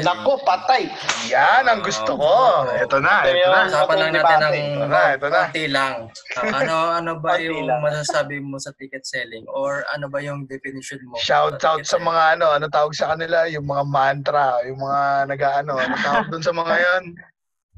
Nako, 0.00 0.38
patay. 0.46 0.86
Yan 1.26 1.66
ang 1.66 1.82
gusto 1.82 2.14
ko. 2.14 2.64
Ito 2.70 3.02
na, 3.02 3.26
ito 3.26 3.48
na. 3.50 3.66
Usapan 3.66 3.96
lang 3.98 4.12
natin 4.14 4.36
ng 4.38 4.54
Ito 4.54 4.86
na, 4.86 5.02
ito 5.14 5.26
na. 5.26 5.40
konti 5.50 5.64
lang. 5.66 5.94
Ah, 6.38 6.62
ano 6.62 6.74
ano 6.94 7.12
ba 7.18 7.36
yung 7.42 7.66
masasabi 7.82 8.38
mo 8.38 8.56
sa 8.62 8.70
ticket 8.78 9.02
selling 9.02 9.44
or 9.50 9.82
ano 9.90 10.06
ba 10.06 10.22
yung 10.22 10.46
definition 10.46 11.02
mo? 11.10 11.18
Shout 11.18 11.60
out 11.66 11.82
ticket 11.82 11.90
sa 11.90 11.98
mga 11.98 12.38
ano, 12.38 12.46
ano 12.54 12.66
tawag 12.70 12.94
sa 12.94 13.12
kanila, 13.14 13.50
yung 13.50 13.66
mga 13.66 13.84
mantra, 13.88 14.62
yung 14.64 14.78
mga 14.78 15.00
nag-ano, 15.26 15.74
ano 15.76 15.94
tawag 16.00 16.26
dun 16.30 16.44
sa 16.44 16.54
mga 16.54 16.74
yon. 16.78 17.04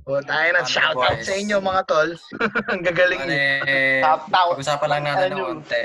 O 0.03 0.19
tayo 0.19 0.49
na, 0.51 0.67
shout 0.67 0.99
out 0.99 1.23
sa 1.23 1.35
inyo 1.39 1.63
mga 1.63 1.83
tol. 1.87 2.11
Ang 2.75 2.83
gagaling 2.83 3.23
niyo. 3.23 3.39
Eh, 3.71 4.03
pag-usapan 4.03 4.89
lang 4.99 5.03
natin 5.07 5.29
ng 5.31 5.39
ano 5.39 5.63
konti. 5.63 5.83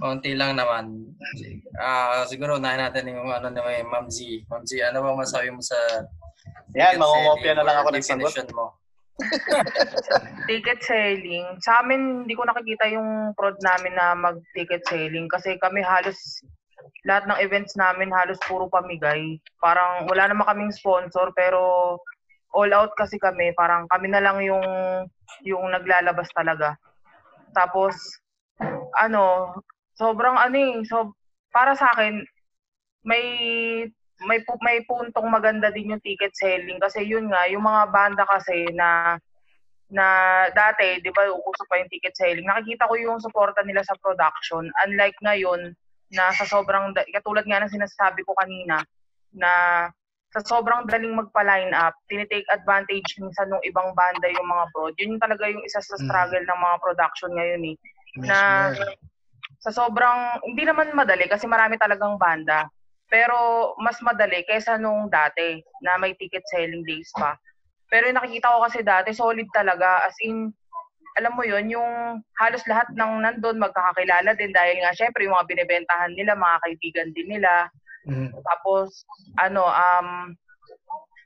Konti 0.00 0.32
lang 0.36 0.56
naman. 0.56 1.14
Ah, 1.78 2.24
siguro 2.28 2.56
unahin 2.56 2.82
natin 2.82 3.10
yung 3.12 3.28
ano 3.28 3.48
ni 3.48 3.60
Ma'am 3.84 4.06
Z. 4.08 4.44
Ma'am 4.48 4.64
Z, 4.64 4.70
ano 4.92 5.04
ba 5.04 5.16
masabi 5.16 5.52
mo 5.52 5.62
sa 5.62 5.76
Yan, 6.76 7.00
mangungopia 7.00 7.56
na 7.56 7.64
lang 7.64 7.76
ako 7.80 7.88
ng 7.96 8.04
sagot. 8.04 8.48
mo? 8.52 8.76
ticket 10.48 10.78
selling. 10.86 11.58
Sa 11.58 11.82
amin, 11.82 12.22
hindi 12.24 12.34
ko 12.38 12.46
nakikita 12.46 12.86
yung 12.94 13.34
prod 13.34 13.58
namin 13.60 13.98
na 13.98 14.14
mag-ticket 14.14 14.86
selling 14.86 15.26
kasi 15.26 15.58
kami 15.58 15.82
halos 15.82 16.16
lahat 17.02 17.26
ng 17.26 17.40
events 17.42 17.74
namin 17.74 18.14
halos 18.14 18.38
puro 18.46 18.70
pamigay. 18.70 19.42
Parang 19.58 20.06
wala 20.06 20.30
naman 20.30 20.46
kaming 20.46 20.74
sponsor 20.74 21.34
pero 21.34 21.60
all 22.54 22.70
out 22.70 22.94
kasi 22.94 23.18
kami. 23.18 23.50
Parang 23.58 23.90
kami 23.90 24.06
na 24.08 24.22
lang 24.22 24.38
yung 24.40 24.64
yung 25.42 25.66
naglalabas 25.68 26.30
talaga. 26.32 26.78
Tapos 27.52 27.94
ano, 28.96 29.56
sobrang 29.98 30.36
ano 30.38 30.56
eh, 30.56 30.80
so 30.86 31.12
para 31.52 31.74
sa 31.74 31.90
akin 31.92 32.22
may 33.04 33.24
may 34.26 34.38
may 34.62 34.78
puntong 34.82 35.28
maganda 35.30 35.70
din 35.70 35.94
yung 35.94 36.02
ticket 36.02 36.34
selling 36.34 36.82
kasi 36.82 37.06
yun 37.06 37.30
nga 37.30 37.46
yung 37.46 37.62
mga 37.62 37.90
banda 37.94 38.24
kasi 38.26 38.66
na 38.74 39.14
na 39.88 40.06
dati 40.52 40.98
'di 41.00 41.10
ba 41.14 41.30
uso 41.30 41.62
pa 41.70 41.78
yung 41.78 41.88
ticket 41.88 42.12
selling 42.18 42.44
nakikita 42.44 42.90
ko 42.90 42.98
yung 42.98 43.22
suporta 43.22 43.62
nila 43.62 43.80
sa 43.86 43.94
production 44.02 44.66
unlike 44.84 45.16
ngayon 45.22 45.72
na 46.12 46.34
sa 46.34 46.44
sobrang 46.44 46.92
katulad 47.14 47.46
nga 47.46 47.62
ng 47.62 47.72
sinasabi 47.72 48.26
ko 48.26 48.34
kanina 48.34 48.82
na 49.32 49.86
sa 50.28 50.44
sobrang 50.44 50.84
daling 50.84 51.16
magpa-line 51.16 51.72
up, 51.72 51.96
tinitake 52.12 52.44
advantage 52.52 53.16
minsan 53.16 53.48
ng 53.48 53.64
ibang 53.64 53.96
banda 53.96 54.28
yung 54.28 54.44
mga 54.44 54.64
prod. 54.76 54.94
Yun 55.00 55.16
yung 55.16 55.24
talaga 55.24 55.48
yung 55.48 55.64
isa 55.64 55.80
sa 55.80 55.96
struggle 55.96 56.44
ng 56.44 56.60
mga 56.60 56.76
production 56.84 57.32
ngayon 57.32 57.62
eh. 57.72 57.76
Na 58.26 58.72
sa 59.58 59.70
sobrang, 59.74 60.38
hindi 60.46 60.62
naman 60.62 60.94
madali 60.94 61.26
kasi 61.26 61.50
marami 61.50 61.74
talagang 61.78 62.14
banda. 62.18 62.70
Pero 63.08 63.72
mas 63.80 63.98
madali 64.04 64.44
kaysa 64.44 64.76
nung 64.76 65.08
dati 65.08 65.64
na 65.82 65.96
may 65.98 66.14
ticket 66.14 66.44
selling 66.52 66.84
days 66.84 67.08
pa. 67.16 67.34
Pero 67.88 68.06
yung 68.06 68.20
nakikita 68.20 68.52
ko 68.52 68.58
kasi 68.68 68.84
dati, 68.84 69.10
solid 69.16 69.48
talaga. 69.50 70.04
As 70.04 70.14
in, 70.20 70.52
alam 71.16 71.34
mo 71.34 71.42
yon 71.42 71.72
yung 71.72 72.20
halos 72.38 72.62
lahat 72.68 72.86
ng 72.94 73.24
nandun 73.24 73.58
magkakakilala 73.58 74.36
din 74.36 74.52
dahil 74.52 74.78
nga 74.84 74.92
syempre 74.94 75.24
yung 75.24 75.34
mga 75.34 75.48
binibentahan 75.50 76.12
nila, 76.14 76.38
mga 76.38 76.56
kaibigan 76.62 77.08
din 77.16 77.28
nila. 77.32 77.66
Tapos, 78.44 79.04
ano, 79.40 79.66
um, 79.68 80.36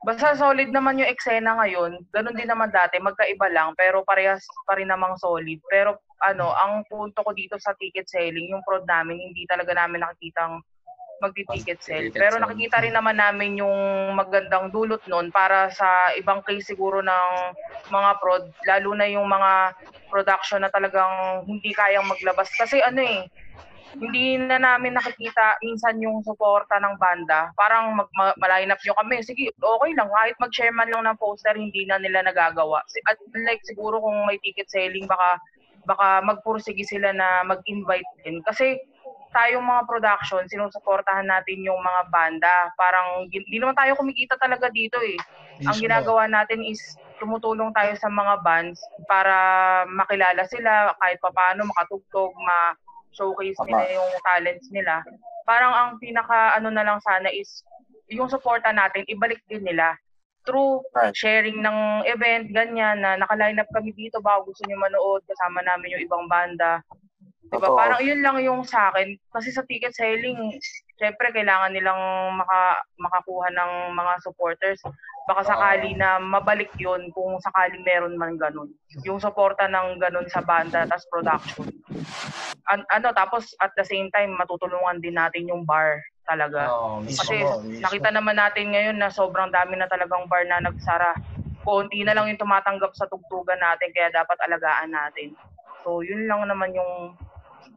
basta 0.06 0.34
solid 0.34 0.70
naman 0.70 0.98
yung 0.98 1.10
eksena 1.10 1.58
ngayon. 1.62 1.98
Ganun 2.10 2.38
din 2.38 2.50
naman 2.50 2.70
dati, 2.74 2.98
magkaiba 2.98 3.50
lang, 3.50 3.74
pero 3.78 4.02
parehas 4.02 4.42
pa 4.66 4.78
rin 4.78 4.90
namang 4.90 5.18
solid. 5.18 5.58
Pero, 5.70 5.98
ano, 6.22 6.54
ang 6.54 6.86
punto 6.86 7.20
ko 7.26 7.30
dito 7.34 7.58
sa 7.58 7.74
ticket 7.74 8.06
selling, 8.06 8.54
yung 8.54 8.62
prod 8.62 8.86
namin, 8.86 9.18
hindi 9.18 9.42
talaga 9.50 9.74
namin 9.74 10.06
nakikitang 10.06 10.62
magti-ticket 11.22 11.78
sell. 11.78 12.10
Pero 12.10 12.42
nakikita 12.42 12.82
rin 12.82 12.98
naman 12.98 13.14
namin 13.14 13.62
yung 13.62 13.78
magandang 14.18 14.74
dulot 14.74 15.06
nun 15.06 15.30
para 15.30 15.70
sa 15.70 16.10
ibang 16.18 16.42
case 16.42 16.74
siguro 16.74 16.98
ng 16.98 17.28
mga 17.94 18.10
prod, 18.18 18.50
lalo 18.66 18.90
na 18.98 19.06
yung 19.06 19.30
mga 19.30 19.78
production 20.10 20.66
na 20.66 20.70
talagang 20.74 21.46
hindi 21.46 21.70
kayang 21.70 22.10
maglabas. 22.10 22.50
Kasi 22.58 22.82
ano 22.82 22.98
eh, 22.98 23.30
hindi 23.92 24.40
na 24.40 24.56
namin 24.56 24.96
nakikita 24.96 25.62
minsan 25.62 26.00
yung 26.00 26.24
suporta 26.26 26.80
ng 26.80 26.96
banda. 26.96 27.52
Parang 27.54 27.92
mag, 27.92 28.08
ma, 28.16 28.32
ma-line 28.40 28.72
up 28.72 28.80
nyo 28.82 28.96
kami. 28.98 29.20
Sige, 29.20 29.52
okay 29.52 29.92
lang. 29.92 30.08
Kahit 30.08 30.36
mag-share 30.40 30.74
man 30.74 30.88
lang 30.88 31.04
ng 31.06 31.20
poster, 31.20 31.52
hindi 31.54 31.84
na 31.84 32.00
nila 32.00 32.24
nagagawa. 32.24 32.80
At 32.82 33.16
like 33.36 33.62
siguro 33.68 34.00
kung 34.00 34.24
may 34.24 34.40
ticket 34.40 34.66
selling, 34.72 35.04
baka 35.04 35.36
baka 35.84 36.22
magpursige 36.22 36.86
sila 36.86 37.10
na 37.10 37.42
mag-invite 37.42 38.06
din. 38.22 38.38
Kasi 38.46 38.78
tayong 39.32 39.64
mga 39.64 39.82
production, 39.88 40.44
sinusuportahan 40.46 41.26
natin 41.26 41.64
yung 41.64 41.80
mga 41.80 42.02
banda. 42.12 42.54
Parang 42.76 43.26
hindi 43.26 43.56
naman 43.58 43.74
tayo 43.74 43.96
kumikita 43.98 44.36
talaga 44.38 44.68
dito 44.70 45.00
eh. 45.00 45.18
Ang 45.66 45.76
Mismo. 45.78 45.84
ginagawa 45.88 46.28
natin 46.28 46.60
is 46.64 46.80
tumutulong 47.22 47.70
tayo 47.72 47.94
sa 47.96 48.10
mga 48.10 48.42
bands 48.42 48.82
para 49.06 49.34
makilala 49.86 50.42
sila 50.50 50.90
kahit 50.98 51.22
papaano 51.22 51.64
makatugtog, 51.70 52.34
ma-showcase 52.34 53.58
nila 53.66 53.84
yung 53.94 54.10
talents 54.26 54.66
nila. 54.74 55.06
Parang 55.46 55.72
ang 55.74 55.90
pinaka 56.02 56.58
ano 56.58 56.70
na 56.70 56.82
lang 56.82 56.98
sana 57.02 57.30
is 57.30 57.62
yung 58.10 58.28
suporta 58.28 58.74
natin, 58.74 59.06
ibalik 59.08 59.40
din 59.48 59.64
nila 59.64 59.96
through 60.42 60.82
Right. 60.94 61.14
sharing 61.14 61.62
ng 61.62 62.06
event, 62.06 62.50
ganyan, 62.50 63.00
na 63.02 63.14
naka-line 63.18 63.58
up 63.62 63.70
kami 63.70 63.94
dito, 63.94 64.18
baka 64.18 64.42
gusto 64.46 64.62
niyo 64.66 64.78
manood, 64.78 65.22
kasama 65.26 65.62
namin 65.62 65.94
yung 65.98 66.04
ibang 66.06 66.26
banda. 66.26 66.82
Diba? 67.52 67.68
Totoo. 67.68 67.76
Parang 67.76 68.00
yun 68.00 68.24
lang 68.24 68.40
yung 68.40 68.64
sa 68.64 68.88
akin. 68.88 69.12
Kasi 69.28 69.52
sa 69.52 69.60
ticket 69.68 69.92
selling, 69.92 70.56
syempre 70.96 71.28
kailangan 71.36 71.76
nilang 71.76 72.00
maka, 72.32 72.80
makakuha 72.96 73.52
ng 73.52 73.72
mga 73.92 74.12
supporters. 74.24 74.80
Baka 75.28 75.46
sakali 75.54 75.92
na 75.94 76.16
mabalik 76.16 76.72
yun 76.80 77.12
kung 77.12 77.36
sakaling 77.44 77.84
meron 77.84 78.16
man 78.16 78.40
ganun. 78.40 78.72
Yung 79.04 79.20
suporta 79.20 79.68
ng 79.68 80.00
ganun 80.00 80.26
sa 80.32 80.40
banda, 80.40 80.88
tas 80.88 81.04
production. 81.12 81.68
An- 82.72 82.88
ano, 82.88 83.12
tapos 83.12 83.52
at 83.60 83.70
the 83.76 83.84
same 83.84 84.08
time, 84.16 84.32
matutulungan 84.34 84.98
din 85.04 85.14
natin 85.20 85.46
yung 85.46 85.62
bar 85.68 86.00
talaga. 86.26 86.70
Oo, 86.70 87.02
mismo. 87.02 87.18
Kasi 87.22 87.36
mismo. 87.42 87.82
nakita 87.82 88.08
naman 88.14 88.36
natin 88.38 88.66
ngayon 88.72 88.96
na 88.98 89.08
sobrang 89.10 89.50
dami 89.50 89.76
na 89.76 89.86
talagang 89.90 90.26
bar 90.30 90.42
na 90.46 90.62
nagsara. 90.62 91.14
Konti 91.62 92.02
na 92.02 92.14
lang 92.14 92.26
yung 92.26 92.42
tumatanggap 92.42 92.90
sa 92.98 93.06
tugtugan 93.06 93.58
natin, 93.62 93.94
kaya 93.94 94.10
dapat 94.10 94.34
alagaan 94.42 94.90
natin. 94.90 95.34
So, 95.86 96.02
yun 96.02 96.26
lang 96.26 96.46
naman 96.46 96.74
yung 96.74 97.14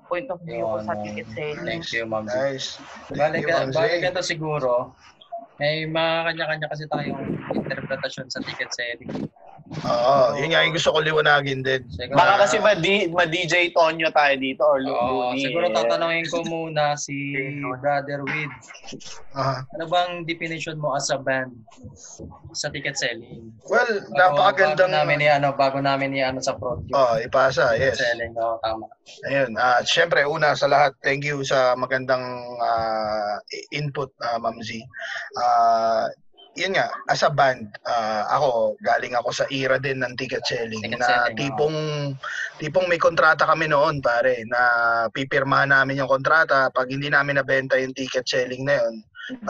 point 0.10 0.30
of 0.30 0.42
view 0.46 0.66
ko 0.66 0.78
sa 0.86 0.94
ticket 1.02 1.30
selling. 1.34 1.66
Thank 1.66 1.94
you, 1.94 2.06
Ma'am. 2.06 2.26
Nice. 2.26 2.78
Balik, 3.14 3.46
balik 3.74 4.02
ganito 4.02 4.22
siguro. 4.26 4.94
May 5.58 5.88
mga 5.88 6.34
kanya-kanya 6.34 6.68
kasi 6.68 6.84
tayong 6.90 7.26
interpretasyon 7.54 8.28
sa 8.28 8.42
ticket 8.44 8.70
selling. 8.74 9.30
Oo, 9.66 10.38
yun 10.38 10.54
nga 10.54 10.62
yung 10.62 10.78
gusto 10.78 10.94
ko 10.94 11.02
liwanagin 11.02 11.66
din. 11.66 11.82
Siguro, 11.90 12.14
Baka 12.14 12.46
kasi 12.46 12.62
ma-D- 12.62 13.10
ma-DJ 13.10 13.74
Tonyo 13.74 14.14
tayo 14.14 14.38
dito 14.38 14.62
or 14.62 14.78
Oo, 14.78 15.34
Luni. 15.34 15.42
siguro 15.42 15.74
tatanungin 15.74 16.30
ko 16.30 16.46
muna 16.46 16.94
si 16.94 17.34
Brother 17.82 18.22
With. 18.22 18.54
Aha. 19.34 19.66
Ano 19.66 19.84
bang 19.90 20.22
definition 20.22 20.78
mo 20.78 20.94
as 20.94 21.10
a 21.10 21.18
band 21.18 21.50
sa 22.54 22.70
ticket 22.70 22.94
selling? 22.94 23.58
Well, 23.66 23.90
Bago- 24.06 24.38
napakagandang... 24.38 24.86
Bago 24.88 25.02
namin 25.02 25.26
i-ano, 25.26 25.48
bago 25.52 25.78
namin 25.82 26.14
i-ano 26.14 26.40
sa 26.40 26.54
prod. 26.54 26.86
yung 26.86 26.94
Oh, 26.94 27.18
ipasa, 27.18 27.74
yes. 27.74 27.98
ticket 27.98 28.06
selling, 28.06 28.34
oo, 28.38 28.62
tama. 28.62 28.86
Ayun, 29.26 29.54
ah 29.56 29.82
syempre 29.82 30.22
una 30.24 30.54
sa 30.54 30.70
lahat, 30.70 30.94
thank 31.00 31.26
you 31.26 31.42
sa 31.42 31.74
magandang 31.74 32.22
ah, 32.62 33.42
i- 33.50 33.68
input, 33.74 34.14
uh, 34.22 34.38
Ma'am 34.38 34.62
Z. 34.62 34.78
Ah, 35.36 36.06
yun 36.56 36.72
nga, 36.72 36.88
as 37.12 37.20
a 37.22 37.30
band, 37.30 37.68
ah, 37.84 38.24
ako, 38.32 38.80
galing 38.80 39.12
ako 39.12 39.30
sa 39.32 39.46
era 39.52 39.76
din 39.76 40.00
ng 40.00 40.16
ticket 40.16 40.40
selling 40.48 40.80
Ticket 40.80 41.04
na 41.04 41.08
selling, 41.08 41.36
tipong 41.36 41.78
tipong 42.58 42.88
may 42.88 42.96
kontrata 42.98 43.44
kami 43.44 43.68
noon, 43.68 44.00
pare, 44.00 44.48
na 44.48 44.60
pipirmahan 45.12 45.76
namin 45.76 46.00
yung 46.00 46.08
kontrata 46.12 46.72
pag 46.72 46.88
hindi 46.88 47.12
namin 47.12 47.36
nabenta 47.38 47.76
yung 47.76 47.92
ticket 47.92 48.24
selling 48.24 48.64
na 48.64 48.80
yun, 48.80 48.94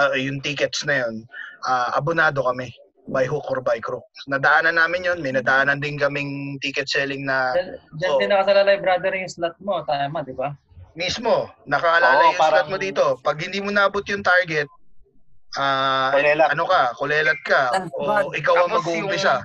ah, 0.02 0.18
yung 0.18 0.42
tickets 0.42 0.82
na 0.84 1.06
yun, 1.06 1.22
ah, 1.70 1.94
abonado 1.94 2.42
kami 2.42 2.74
by 3.06 3.22
hook 3.30 3.46
or 3.54 3.62
by 3.62 3.78
crook. 3.78 4.02
Nadaanan 4.26 4.82
namin 4.82 5.06
yun, 5.06 5.22
may 5.22 5.30
nadaanan 5.30 5.78
din 5.78 6.02
kaming 6.02 6.58
ticket 6.58 6.90
selling 6.90 7.22
na 7.22 7.54
Diyan, 7.54 8.10
Oo. 8.10 8.18
din 8.18 8.34
nakasalalay, 8.34 8.82
brother, 8.82 9.14
yung 9.14 9.30
slot 9.30 9.54
mo. 9.62 9.86
Tama, 9.86 10.26
di 10.26 10.34
ba? 10.34 10.58
Mismo, 10.98 11.54
nakaalala 11.70 12.18
Oo, 12.18 12.28
yung 12.34 12.40
parang- 12.42 12.66
slot 12.66 12.72
mo 12.74 12.78
dito. 12.82 13.06
Pag 13.22 13.46
hindi 13.46 13.62
mo 13.62 13.70
nabot 13.70 14.02
yung 14.10 14.26
target, 14.26 14.66
ah 15.60 16.12
Kulelat. 16.14 16.50
ano 16.52 16.64
ka, 16.68 16.82
kulelat 17.00 17.40
ka, 17.44 17.62
o 17.96 18.32
ikaw 18.36 18.56
ang 18.66 18.76
mag-uumpisa. 18.76 19.44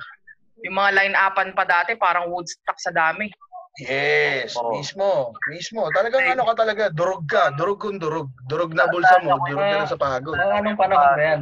Yung 0.60 0.76
mga 0.76 0.90
line-upan 0.92 1.56
pa 1.56 1.64
dati, 1.64 1.96
parang 1.96 2.28
woodstock 2.28 2.76
sa 2.76 2.92
dami. 2.92 3.32
Yes, 3.80 4.58
Oo. 4.58 4.76
mismo, 4.76 5.32
mismo. 5.48 5.88
Talagang 5.94 6.26
ano 6.26 6.44
ka 6.52 6.66
talaga, 6.66 6.84
durog 6.92 7.24
ka, 7.24 7.54
durog 7.56 7.80
kung 7.80 7.96
durog. 7.96 8.28
Durog 8.50 8.74
na 8.76 8.90
bulsa 8.90 9.22
mo, 9.24 9.40
durog 9.46 9.62
ka 9.62 9.76
na 9.80 9.88
sa 9.88 9.96
pagod. 9.96 10.36
Mga 10.36 10.56
anong 10.60 10.78
panahon 10.78 11.10
ba 11.16 11.22
yan? 11.22 11.40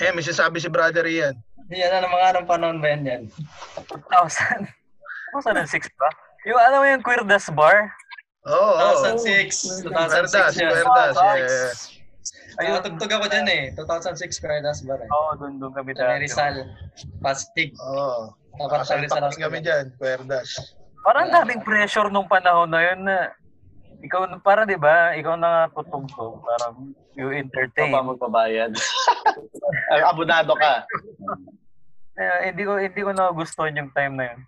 Eh, 0.00 0.10
may 0.16 0.24
sinasabi 0.24 0.62
si 0.62 0.72
brother 0.72 1.04
Ian. 1.04 1.36
Yan, 1.68 1.92
ano, 2.00 2.06
mga 2.08 2.26
anong 2.32 2.48
panahon 2.48 2.78
ba 2.80 2.86
yan 2.88 3.02
yan? 3.04 3.22
2000. 4.08 4.64
2006 5.36 5.92
ba? 6.00 6.08
Yung 6.48 6.56
ano 6.56 6.74
mo 6.80 6.86
yung 6.88 7.04
Queerdas 7.04 7.52
Bar? 7.52 7.92
Oo, 8.48 8.72
oh, 8.80 9.12
2006, 9.12 9.84
2006 9.84 9.92
Verdas, 9.92 10.54
yan. 10.56 10.72
Verdas, 10.72 11.16
yeah. 11.20 11.99
Ayun. 12.58 12.80
Nakatugtog 12.80 13.12
ako 13.14 13.26
dyan 13.30 13.46
eh. 13.46 13.62
2006 13.78 14.42
Paradise 14.42 14.80
Bar 14.82 15.00
eh. 15.04 15.08
Oo, 15.08 15.30
doon 15.38 15.52
doon 15.62 15.72
kami 15.76 15.94
may 15.94 16.26
Rizal. 16.26 16.66
Pastig. 17.22 17.70
Oo. 17.78 18.34
Dapat 18.58 18.78
sa 18.82 18.98
Rizal. 18.98 19.22
Nakasalpak 19.22 19.38
kami 19.38 19.58
dyan, 19.62 19.84
Cuerdas. 19.94 20.74
Parang 21.00 21.30
daming 21.30 21.62
pressure 21.62 22.10
nung 22.10 22.26
panahon 22.28 22.68
na 22.68 22.80
yun 22.82 23.00
na 23.06 23.32
ikaw 24.00 24.26
para 24.40 24.64
'di 24.64 24.76
ba? 24.80 25.12
Ikaw 25.16 25.34
na 25.36 25.68
tutugtog, 25.72 26.40
parang 26.44 26.92
you 27.16 27.32
entertain. 27.32 27.92
Pa 27.92 28.04
magbabayad. 28.04 28.72
Ay, 29.92 30.00
abonado 30.04 30.56
ka. 30.56 30.84
Eh, 32.16 32.52
hindi 32.52 32.62
ko 32.64 32.76
hindi 32.76 33.00
ko 33.00 33.10
nagustuhan 33.12 33.76
yung 33.76 33.92
time 33.92 34.14
na 34.16 34.24
yun. 34.32 34.40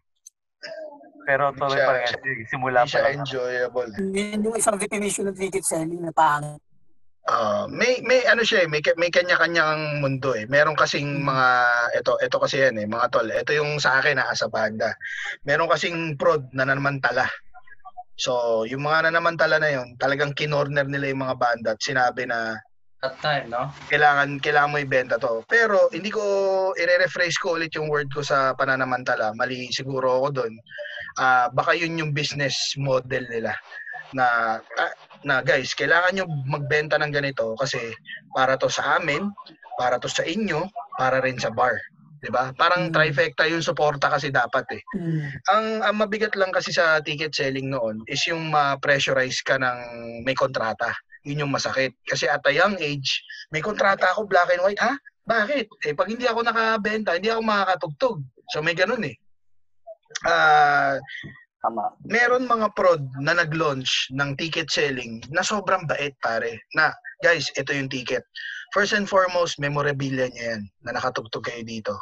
Pero 1.23 1.55
tuloy 1.55 1.79
pa 1.79 1.93
rin. 2.03 2.07
Simula 2.51 2.83
Hindi 2.83 2.91
pa 2.91 2.93
siya 2.93 3.03
lang. 3.07 3.15
enjoyable. 3.23 3.91
Yun 4.13 4.41
yung 4.43 4.57
isang 4.59 4.77
definition 4.77 5.31
ng 5.31 5.39
ticket 5.39 5.63
selling 5.65 6.03
na 6.03 6.11
pangit. 6.11 6.59
Ah, 7.23 7.71
may 7.71 8.03
may 8.03 8.27
ano 8.27 8.43
siya 8.43 8.67
eh, 8.67 8.69
may 8.69 8.83
may 8.99 9.07
kanya-kanyang 9.07 10.03
mundo 10.03 10.35
eh. 10.35 10.43
Meron 10.51 10.75
kasing 10.75 11.23
mga 11.23 11.49
ito 12.03 12.19
ito 12.19 12.37
kasi 12.43 12.67
yan 12.67 12.83
eh, 12.83 12.87
mga 12.91 13.07
tol. 13.15 13.31
Ito 13.31 13.55
yung 13.55 13.79
sa 13.79 14.03
akin 14.03 14.19
na 14.19 14.35
sa 14.35 14.51
banda. 14.51 14.91
Meron 15.47 15.71
kasing 15.71 16.19
prod 16.19 16.51
na 16.51 16.67
nanamantala. 16.67 17.31
So, 18.19 18.63
yung 18.67 18.83
mga 18.83 19.09
nanamantala 19.11 19.63
na 19.63 19.71
yun, 19.71 19.95
talagang 19.97 20.35
kinorner 20.35 20.85
nila 20.85 21.15
yung 21.15 21.23
mga 21.23 21.39
banda 21.39 21.69
at 21.79 21.81
sinabi 21.81 22.27
na 22.27 22.59
That 23.03 23.19
time, 23.19 23.51
no? 23.51 23.67
kailangan 23.91 24.39
kailangan 24.39 24.71
mo 24.71 24.79
ibenta 24.79 25.19
to. 25.19 25.43
Pero 25.51 25.91
hindi 25.91 26.07
ko 26.07 26.23
i-rephrase 26.79 27.35
ko 27.43 27.59
ulit 27.59 27.75
yung 27.75 27.91
word 27.91 28.07
ko 28.15 28.23
sa 28.23 28.55
pananamantala. 28.55 29.35
Mali 29.35 29.67
siguro 29.75 30.23
ako 30.23 30.29
doon. 30.43 30.55
Ah, 31.19 31.51
baka 31.51 31.75
yun 31.75 31.99
yung 31.99 32.15
business 32.15 32.79
model 32.79 33.27
nila 33.27 33.59
na 34.15 34.59
ah, 34.63 34.93
na 35.25 35.41
guys, 35.43 35.75
kailangan 35.75 36.13
nyo 36.15 36.25
magbenta 36.47 36.99
ng 36.99 37.13
ganito 37.15 37.55
kasi 37.59 37.79
para 38.35 38.59
to 38.59 38.67
sa 38.71 38.99
amin, 38.99 39.31
para 39.79 39.99
to 39.99 40.11
sa 40.11 40.23
inyo, 40.27 40.67
para 40.99 41.23
rin 41.23 41.39
sa 41.39 41.51
bar. 41.51 41.79
'Di 42.23 42.31
ba? 42.31 42.55
Parang 42.55 42.89
Mm. 42.89 42.95
trifecta 42.95 43.51
yung 43.51 43.67
suporta 43.67 44.07
kasi 44.07 44.31
dapat 44.31 44.63
eh. 44.79 44.83
Mm. 44.95 45.27
Ang, 45.51 45.67
ang 45.83 45.97
mabigat 45.99 46.39
lang 46.39 46.55
kasi 46.55 46.71
sa 46.71 47.03
ticket 47.03 47.35
selling 47.35 47.67
noon 47.67 48.07
is 48.07 48.23
yung 48.31 48.47
ma-pressurize 48.47 49.43
ka 49.43 49.59
ng 49.59 49.79
may 50.23 50.39
kontrata. 50.39 50.95
Yun 51.27 51.47
yung 51.47 51.53
masakit. 51.55 51.95
Kasi 52.07 52.31
at 52.31 52.43
a 52.47 52.55
young 52.55 52.79
age, 52.79 53.23
may 53.51 53.59
kontrata 53.59 54.15
ako 54.15 54.31
black 54.31 54.55
and 54.55 54.63
white. 54.63 54.79
Ha? 54.79 54.95
Bakit? 55.23 55.67
Eh, 55.87 55.95
pag 55.95 56.11
hindi 56.11 56.27
ako 56.27 56.47
nakabenta, 56.47 57.15
hindi 57.19 57.31
ako 57.31 57.43
makakatugtog. 57.43 58.19
So 58.55 58.63
may 58.63 58.75
ganun 58.75 59.03
eh. 59.07 59.15
Ah, 60.27 60.99
Tama. 61.63 61.95
meron 62.11 62.51
mga 62.51 62.75
prod 62.75 63.07
na 63.23 63.39
nag-launch 63.39 64.11
ng 64.11 64.35
ticket 64.35 64.67
selling 64.67 65.23
na 65.31 65.47
sobrang 65.47 65.87
bait 65.87 66.11
pare. 66.19 66.59
Na, 66.75 66.91
guys, 67.23 67.55
ito 67.55 67.71
yung 67.71 67.87
ticket. 67.87 68.27
First 68.75 68.99
and 68.99 69.07
foremost, 69.07 69.63
memorabilia 69.63 70.27
niya 70.35 70.59
yan 70.59 70.63
na 70.83 70.99
nakatugtog 70.99 71.47
kayo 71.47 71.63
dito. 71.63 71.95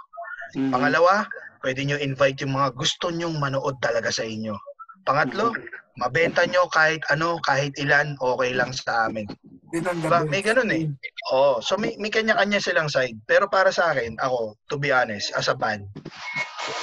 Mm. 0.56 0.72
Pangalawa, 0.72 1.28
pwede 1.60 1.84
nyo 1.84 2.00
invite 2.00 2.40
yung 2.40 2.56
mga 2.56 2.72
gusto 2.72 3.12
nyong 3.12 3.36
manood 3.36 3.76
talaga 3.84 4.08
sa 4.08 4.24
inyo. 4.24 4.56
Pangatlo, 5.04 5.52
mabenta 6.00 6.48
nyo 6.48 6.64
kahit 6.72 7.04
ano, 7.12 7.36
kahit 7.44 7.76
ilan, 7.76 8.16
okay 8.16 8.56
lang 8.56 8.72
sa 8.72 9.12
amin. 9.12 9.28
Diba? 9.70 10.24
May 10.24 10.40
ganun 10.40 10.72
eh. 10.72 10.88
Oo. 11.36 11.60
So 11.60 11.76
may, 11.76 11.94
may 12.00 12.10
kanya-kanya 12.10 12.58
silang 12.58 12.88
side. 12.88 13.20
Pero 13.28 13.46
para 13.46 13.70
sa 13.70 13.92
akin, 13.92 14.16
ako, 14.24 14.56
to 14.72 14.80
be 14.80 14.88
honest, 14.88 15.30
as 15.36 15.46
a 15.46 15.54
band, 15.54 15.84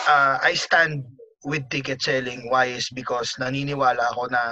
uh, 0.08 0.38
I 0.40 0.54
stand 0.54 1.17
with 1.48 1.64
ticket 1.72 2.04
selling. 2.04 2.52
Why 2.52 2.76
is 2.76 2.92
because 2.92 3.32
naniniwala 3.40 4.04
ako 4.12 4.28
na 4.28 4.52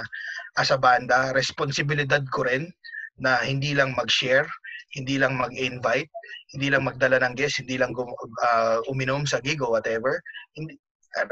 as 0.56 0.72
a 0.72 0.80
banda, 0.80 1.36
responsibilidad 1.36 2.24
ko 2.32 2.48
rin 2.48 2.72
na 3.20 3.36
hindi 3.44 3.76
lang 3.76 3.92
mag-share, 3.92 4.48
hindi 4.96 5.20
lang 5.20 5.36
mag-invite, 5.36 6.08
hindi 6.56 6.72
lang 6.72 6.88
magdala 6.88 7.20
ng 7.20 7.36
guest, 7.36 7.60
hindi 7.60 7.76
lang 7.76 7.92
ah, 8.40 8.80
uminom 8.88 9.28
sa 9.28 9.44
gig 9.44 9.60
o 9.60 9.68
whatever. 9.68 10.16
Hindi, 10.56 10.80
ah, 11.20 11.28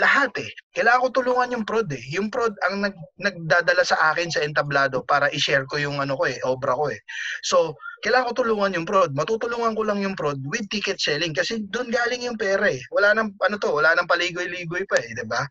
lahat 0.00 0.32
eh. 0.40 0.50
Kailangan 0.72 1.04
ko 1.04 1.08
tulungan 1.20 1.52
yung 1.52 1.68
prod 1.68 1.92
eh. 1.92 2.04
Yung 2.16 2.32
prod 2.32 2.56
ang 2.64 2.88
nag, 2.88 2.96
nagdadala 3.20 3.84
sa 3.84 4.16
akin 4.16 4.32
sa 4.32 4.40
entablado 4.40 5.04
para 5.04 5.28
i-share 5.36 5.68
ko 5.68 5.76
yung 5.76 6.00
ano 6.00 6.16
ko 6.16 6.24
eh, 6.24 6.40
obra 6.48 6.72
ko 6.72 6.88
eh. 6.88 7.00
So, 7.44 7.76
kailangan 8.02 8.34
ko 8.34 8.42
tulungan 8.42 8.74
yung 8.74 8.86
prod. 8.86 9.14
Matutulungan 9.14 9.78
ko 9.78 9.82
lang 9.86 10.02
yung 10.02 10.18
prod 10.18 10.42
with 10.50 10.66
ticket 10.68 10.98
selling 10.98 11.30
kasi 11.30 11.62
doon 11.70 11.88
galing 11.88 12.26
yung 12.26 12.34
pera 12.34 12.66
eh. 12.66 12.82
Wala 12.90 13.14
nang 13.14 13.30
ano 13.38 13.56
to, 13.62 13.70
wala 13.70 13.94
nang 13.94 14.10
paligoy-ligoy 14.10 14.82
pa 14.90 14.98
eh, 14.98 15.14
'di 15.14 15.24
ba? 15.30 15.46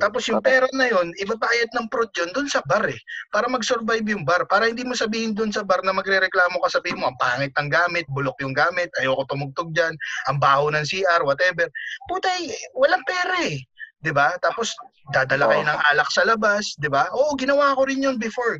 Tapos 0.00 0.24
yung 0.26 0.40
pera 0.40 0.66
na 0.72 0.88
yon, 0.88 1.12
ibabayad 1.20 1.70
ng 1.76 1.86
prod 1.92 2.08
yun 2.16 2.32
doon 2.32 2.48
sa 2.48 2.64
bar 2.64 2.88
eh. 2.88 2.98
Para 3.28 3.46
mag-survive 3.46 4.08
yung 4.08 4.24
bar. 4.24 4.48
Para 4.48 4.66
hindi 4.66 4.82
mo 4.82 4.96
sabihin 4.96 5.36
doon 5.36 5.52
sa 5.52 5.62
bar 5.62 5.84
na 5.84 5.92
magrereklamo 5.92 6.58
ka 6.64 6.68
sabihin 6.72 6.98
mo, 6.98 7.12
ang 7.12 7.18
pangit 7.20 7.52
ng 7.54 7.68
gamit, 7.70 8.08
bulok 8.10 8.34
yung 8.40 8.56
gamit, 8.56 8.88
ayoko 8.98 9.28
tumugtog 9.28 9.70
dyan, 9.76 9.92
ang 10.32 10.40
baho 10.40 10.72
ng 10.72 10.82
CR, 10.82 11.22
whatever. 11.22 11.68
Putay, 12.08 12.50
walang 12.74 13.04
pera 13.04 13.46
eh. 13.46 13.60
'di 14.02 14.10
ba? 14.10 14.34
Tapos 14.42 14.74
dadala 15.14 15.46
kayo 15.46 15.62
ng 15.62 15.80
alak 15.94 16.10
sa 16.10 16.26
labas, 16.26 16.74
'di 16.76 16.90
ba? 16.90 17.06
Oo, 17.14 17.38
ginawa 17.38 17.78
ko 17.78 17.86
rin 17.86 18.02
'yon 18.02 18.18
before. 18.18 18.58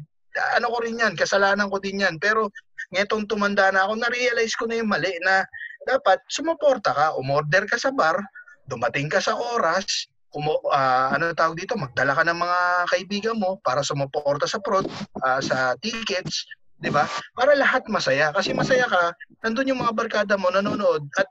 Ano 0.57 0.73
ko 0.73 0.81
rin 0.81 0.97
'yan, 0.97 1.19
kasalanan 1.19 1.69
ko 1.69 1.83
din 1.83 2.01
'yan. 2.01 2.17
Pero 2.23 2.49
ngetong 2.93 3.25
tumanda 3.27 3.73
na 3.73 3.89
ako, 3.89 3.99
na-realize 3.99 4.55
ko 4.55 4.69
na 4.69 4.79
yung 4.79 4.91
mali 4.93 5.13
na 5.25 5.43
dapat 5.89 6.21
sumuporta 6.31 6.95
ka, 6.95 7.07
umorder 7.19 7.67
ka 7.67 7.81
sa 7.81 7.91
bar, 7.91 8.21
dumating 8.69 9.11
ka 9.11 9.19
sa 9.19 9.35
oras, 9.35 10.07
umo, 10.33 10.61
ah, 10.73 11.13
ano 11.13 11.33
tawag 11.37 11.59
dito, 11.59 11.77
magdala 11.77 12.17
ka 12.17 12.23
ng 12.25 12.39
mga 12.39 12.61
kaibigan 12.89 13.37
mo 13.37 13.61
para 13.61 13.85
sumuporta 13.85 14.49
sa 14.49 14.61
prod, 14.61 14.87
ah, 15.25 15.41
sa 15.43 15.77
tickets, 15.81 16.47
'di 16.81 16.91
ba? 16.91 17.05
Para 17.37 17.55
lahat 17.55 17.87
masaya 17.87 18.33
kasi 18.33 18.57
masaya 18.57 18.89
ka, 18.89 19.13
nandun 19.45 19.71
yung 19.71 19.81
mga 19.85 19.95
barkada 19.95 20.35
mo 20.41 20.49
nanonood 20.51 21.05
at 21.21 21.29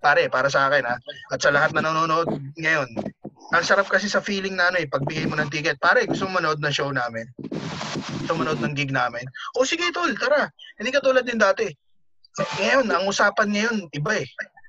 pare, 0.00 0.30
para 0.30 0.46
sa 0.46 0.70
akin 0.70 0.84
ha, 0.86 0.96
at 1.32 1.40
sa 1.42 1.50
lahat 1.50 1.74
na 1.74 1.82
nanonood 1.90 2.28
ngayon, 2.56 2.88
ang 3.54 3.64
sarap 3.66 3.86
kasi 3.86 4.10
sa 4.10 4.18
feeling 4.24 4.58
na 4.58 4.74
ano 4.74 4.82
eh, 4.82 4.90
pagbigay 4.90 5.30
mo 5.30 5.38
ng 5.38 5.50
ticket, 5.50 5.78
pare, 5.78 6.06
gusto 6.08 6.26
mo 6.26 6.42
manood 6.42 6.58
ng 6.58 6.74
show 6.74 6.90
namin? 6.90 7.30
Gusto 8.22 8.34
mo 8.34 8.42
manood 8.42 8.58
ng 8.62 8.74
gig 8.74 8.90
namin? 8.90 9.22
O 9.54 9.62
sige 9.62 9.86
tol, 9.94 10.10
tara. 10.18 10.50
Hindi 10.78 10.90
ka 10.90 11.04
tulad 11.04 11.22
din 11.22 11.38
dati. 11.38 11.70
Ngayon, 12.58 12.90
ang 12.90 13.06
usapan 13.06 13.48
ngayon, 13.54 13.76
iba 13.94 14.12
eh. 14.18 14.26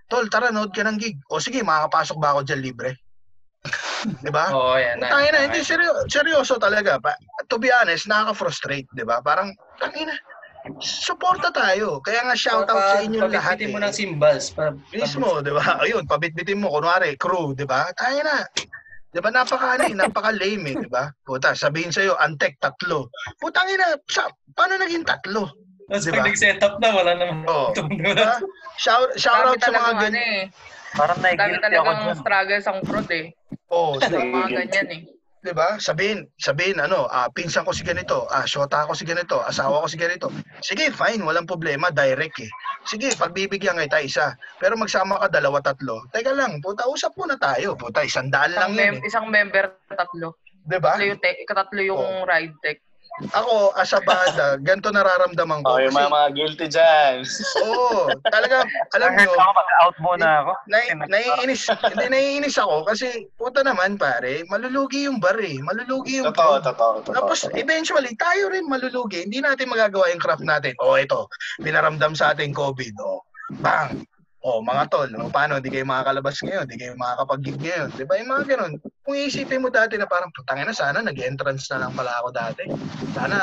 Tol, 0.08 0.30
tara, 0.30 0.54
nood 0.54 0.72
ka 0.72 0.86
ng 0.86 1.02
gig. 1.02 1.18
O 1.34 1.42
sige, 1.42 1.66
makakapasok 1.66 2.18
ba 2.22 2.38
ako 2.38 2.48
dyan 2.48 2.62
libre? 2.64 2.96
di 4.24 4.32
ba? 4.32 4.54
Oo, 4.54 4.78
yan 4.78 5.02
na. 5.02 5.10
Tangina, 5.12 5.38
hindi 5.44 5.62
seryo, 5.66 6.06
seryoso 6.08 6.56
talaga. 6.62 7.02
Pa, 7.02 7.18
to 7.50 7.58
be 7.58 7.74
honest, 7.74 8.08
nakaka-frustrate, 8.08 8.88
'di 8.94 9.04
ba? 9.04 9.20
Parang 9.20 9.52
tangina. 9.82 10.14
Suporta 10.84 11.50
tayo. 11.50 12.00
Kaya 12.04 12.28
nga 12.28 12.36
shout 12.36 12.68
out 12.68 12.84
sa 12.84 13.00
inyo 13.02 13.26
lahat. 13.28 13.58
Pabitbitin 13.58 13.72
mo 13.74 13.80
eh. 13.80 13.84
ng 13.88 13.94
cymbals. 13.96 14.46
Pa, 14.54 14.74
Mismo, 14.94 15.40
'di 15.44 15.52
ba? 15.56 15.80
Ayun, 15.84 16.04
pabitbitin 16.08 16.60
mo 16.60 16.72
kunwari 16.72 17.16
crew, 17.20 17.52
'di 17.56 17.66
ba? 17.68 17.88
Tangina. 17.96 18.44
'Di 19.12 19.20
ba 19.24 19.30
napaka 19.32 19.80
ano, 19.80 19.84
eh, 19.88 19.96
napaka 19.96 20.32
lame, 20.36 20.74
eh, 20.74 20.76
'di 20.80 20.90
ba? 20.92 21.08
Puta, 21.24 21.56
sabihin 21.56 21.92
sa 21.92 22.04
iyo, 22.04 22.14
antek 22.20 22.60
tatlo. 22.60 23.08
Putang 23.40 23.72
ina, 23.72 23.96
sa, 24.08 24.28
paano 24.54 24.76
naging 24.78 25.08
tatlo? 25.08 25.52
Tapos 25.88 26.04
Diba? 26.04 26.20
pag 26.20 26.28
nag-set 26.28 26.60
up 26.60 26.76
na, 26.84 26.90
wala 26.92 27.12
naman. 27.16 27.48
Oo. 27.48 27.72
Tumulong. 27.72 28.12
Diba? 28.12 28.36
Shout, 28.76 29.10
shout 29.16 29.40
Dami 29.40 29.56
out 29.56 29.60
sa 29.64 29.72
mga 29.72 29.80
talagang 29.80 29.88
ano 29.88 30.04
ganyan. 30.04 30.16
eh. 30.20 30.42
Parang 30.98 31.18
Dami 31.18 31.24
nai-guilty 31.24 31.56
ako 31.56 31.64
talagang 31.64 32.18
struggles 32.20 32.66
ang 32.68 32.80
prod 32.84 33.10
eh. 33.16 33.26
Oh, 33.72 33.92
Sa 34.04 34.08
mga 34.12 34.48
ganyan 34.52 34.88
eh. 34.92 35.02
'Di 35.48 35.56
ba? 35.56 35.80
Sabihin, 35.80 36.28
sabihin 36.36 36.84
ano, 36.84 37.08
ah, 37.08 37.32
pinsan 37.32 37.64
ko 37.64 37.72
si 37.72 37.88
ganito, 37.88 38.28
ah, 38.28 38.44
shota 38.44 38.84
ko 38.84 38.92
si 38.92 39.08
ganito, 39.08 39.40
asawa 39.40 39.80
ko 39.80 39.88
si 39.88 39.96
ganito. 39.96 40.28
Sige, 40.60 40.92
fine, 40.92 41.24
walang 41.24 41.48
problema, 41.48 41.88
direct 41.88 42.44
eh. 42.44 42.52
Sige, 42.84 43.16
pagbibigyan 43.16 43.80
kita 43.80 44.04
isa. 44.04 44.26
Pero 44.60 44.76
magsama 44.76 45.16
ka 45.24 45.32
dalawa, 45.32 45.64
tatlo. 45.64 46.04
Teka 46.12 46.36
lang, 46.36 46.60
puta, 46.60 46.84
usap 46.84 47.16
muna 47.16 47.40
tayo. 47.40 47.80
Puta, 47.80 48.04
isang 48.04 48.28
daan 48.28 48.52
lang 48.52 48.76
mem- 48.76 49.00
eh. 49.00 49.08
isang 49.08 49.32
member, 49.32 49.72
tatlo. 49.88 50.36
'Di 50.68 50.78
ba? 50.84 51.00
Tatlo 51.00 51.08
yung, 51.16 51.22
te- 51.24 51.40
katatlo 51.48 51.80
yung 51.80 51.96
Oh. 51.96 52.28
ride 52.28 52.52
tech. 52.60 52.84
Ako, 53.34 53.74
as 53.74 53.90
a 53.98 54.02
banda, 54.06 54.62
ganito 54.62 54.94
nararamdaman 54.94 55.66
ko. 55.66 55.74
Oh, 55.74 55.82
yung 55.82 55.98
mga, 55.98 56.14
mga 56.14 56.30
guilty 56.38 56.68
dyan. 56.70 57.26
oo, 57.66 58.14
talaga, 58.30 58.62
alam 58.94 59.10
nyo, 59.18 59.34
ako, 59.34 59.52
mag-out 59.58 59.98
muna 59.98 60.28
ako. 60.46 60.52
na, 60.70 60.78
naiinis, 61.10 61.66
hindi 61.66 62.06
naiinis 62.14 62.58
ako 62.62 62.86
kasi 62.86 63.26
puta 63.42 63.66
naman 63.66 63.98
pare, 63.98 64.46
malulugi 64.54 65.10
yung 65.10 65.18
bar 65.18 65.38
eh, 65.42 65.58
malulugi 65.66 66.22
yung 66.22 66.30
Totoo, 66.30 66.62
totoo, 66.62 66.94
totoo. 67.02 67.16
Tapos 67.18 67.50
eventually 67.58 68.14
tayo 68.22 68.54
rin 68.54 68.70
malulugi. 68.70 69.26
Hindi 69.26 69.42
natin 69.42 69.74
magagawa 69.74 70.14
yung 70.14 70.22
craft 70.22 70.46
natin. 70.46 70.78
Oh, 70.78 70.94
ito, 70.94 71.26
pinaramdam 71.66 72.14
sa 72.14 72.38
ating 72.38 72.54
COVID. 72.54 72.94
Oh, 73.02 73.26
bang. 73.66 74.06
Oh, 74.46 74.62
mga 74.62 74.86
tol, 74.94 75.10
oh, 75.18 75.34
paano 75.34 75.58
hindi 75.58 75.74
kayo 75.74 75.84
makakalabas 75.90 76.38
ngayon? 76.46 76.70
Hindi 76.70 76.78
kayo 76.78 76.94
makakapag-gig 76.94 77.58
ngayon. 77.58 77.90
'Di 77.98 78.06
ba? 78.06 78.14
Yung 78.22 78.30
mga 78.30 78.44
ganun. 78.54 78.74
Kung 79.02 79.16
iisipin 79.18 79.66
mo 79.66 79.74
dati 79.74 79.98
na 79.98 80.06
parang 80.06 80.30
putangin 80.30 80.70
na 80.70 80.78
sana 80.78 81.02
nag-entrance 81.02 81.66
na 81.74 81.82
lang 81.82 81.92
pala 81.98 82.22
ako 82.22 82.30
dati. 82.30 82.64
Sana 83.18 83.38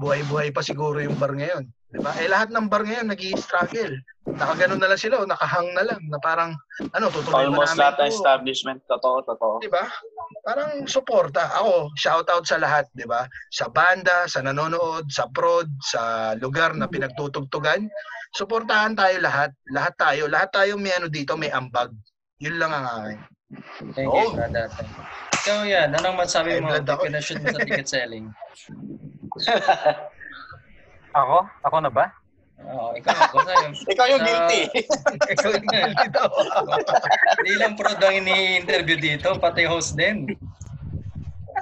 buhay-buhay 0.00 0.56
pa 0.56 0.64
siguro 0.64 1.04
yung 1.04 1.20
bar 1.20 1.36
ngayon. 1.36 1.68
'Di 1.92 2.00
ba? 2.00 2.16
Eh 2.16 2.32
lahat 2.32 2.48
ng 2.48 2.64
bar 2.64 2.88
ngayon 2.88 3.12
nag-i-struggle. 3.12 3.92
Nakaganon 4.26 4.80
na 4.82 4.90
lang 4.90 4.98
sila, 4.98 5.22
o 5.22 5.28
nakahang 5.28 5.70
na 5.76 5.84
lang 5.86 6.00
na 6.10 6.18
parang 6.18 6.50
ano, 6.96 7.06
tutuloy 7.12 7.46
Almost 7.46 7.76
namin 7.76 7.80
lahat 7.84 7.96
ng 8.00 8.08
to? 8.10 8.16
establishment. 8.16 8.78
Totoo, 8.88 9.16
totoo. 9.22 9.54
Di 9.60 9.70
ba? 9.70 9.84
parang 10.42 10.86
suporta. 10.86 11.50
Ako, 11.58 11.90
shout 11.98 12.26
out 12.30 12.46
sa 12.46 12.58
lahat, 12.58 12.86
'di 12.94 13.06
ba? 13.06 13.26
Sa 13.50 13.66
banda, 13.70 14.26
sa 14.26 14.42
nanonood, 14.42 15.10
sa 15.10 15.26
prod, 15.30 15.66
sa 15.82 16.32
lugar 16.38 16.74
na 16.74 16.86
pinagtutugtugan. 16.86 17.86
Suportahan 18.36 18.92
tayo 18.92 19.16
lahat. 19.18 19.50
Lahat 19.66 19.96
tayo, 19.96 20.28
lahat 20.28 20.52
tayo 20.52 20.76
may 20.76 20.92
ano 20.92 21.08
dito, 21.08 21.32
may 21.34 21.48
ambag. 21.48 21.88
Yun 22.36 22.60
lang 22.60 22.68
ang 22.68 22.84
akin. 22.86 23.18
Thank 23.96 24.06
Oh. 24.06 24.28
you, 24.28 24.36
brother. 24.36 24.68
Ikaw 25.32 25.58
yan, 25.64 25.88
anong 25.94 26.18
masabi 26.18 26.60
mo? 26.60 26.76
Definition 26.76 27.40
mo 27.40 27.48
sa 27.48 27.60
ticket 27.62 27.88
selling. 27.88 28.26
Ako? 31.16 31.38
Ako 31.64 31.76
na 31.80 31.88
ba? 31.88 32.12
Oo, 32.58 32.92
ikaw, 32.92 33.12
ako 33.14 33.36
sa'yo. 33.46 33.68
Ikaw 33.92 34.06
yung 34.10 34.22
guilty. 34.22 34.60
ikaw 35.28 35.48
yung 35.52 35.66
guilty 35.66 36.06
daw. 36.08 36.28
Hindi 37.36 37.52
lang 37.56 37.72
prod 37.72 38.00
ang 38.00 38.16
ini-interview 38.18 38.96
dito, 38.96 39.32
pati 39.36 39.64
host 39.64 39.96
din. 39.96 40.28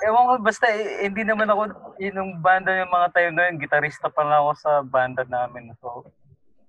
Ewan 0.03 0.27
ko, 0.27 0.33
basta 0.41 0.67
eh, 0.67 1.07
hindi 1.07 1.23
naman 1.23 1.47
ako, 1.47 1.71
yung 2.03 2.43
banda 2.43 2.75
yung 2.75 2.91
mga 2.91 3.09
time 3.11 3.33
na 3.33 3.43
yun, 3.47 3.63
gitarista 3.63 4.11
pa 4.11 4.27
lang 4.27 4.43
ako 4.43 4.51
sa 4.59 4.71
banda 4.83 5.23
namin. 5.25 5.71
So, 5.79 6.03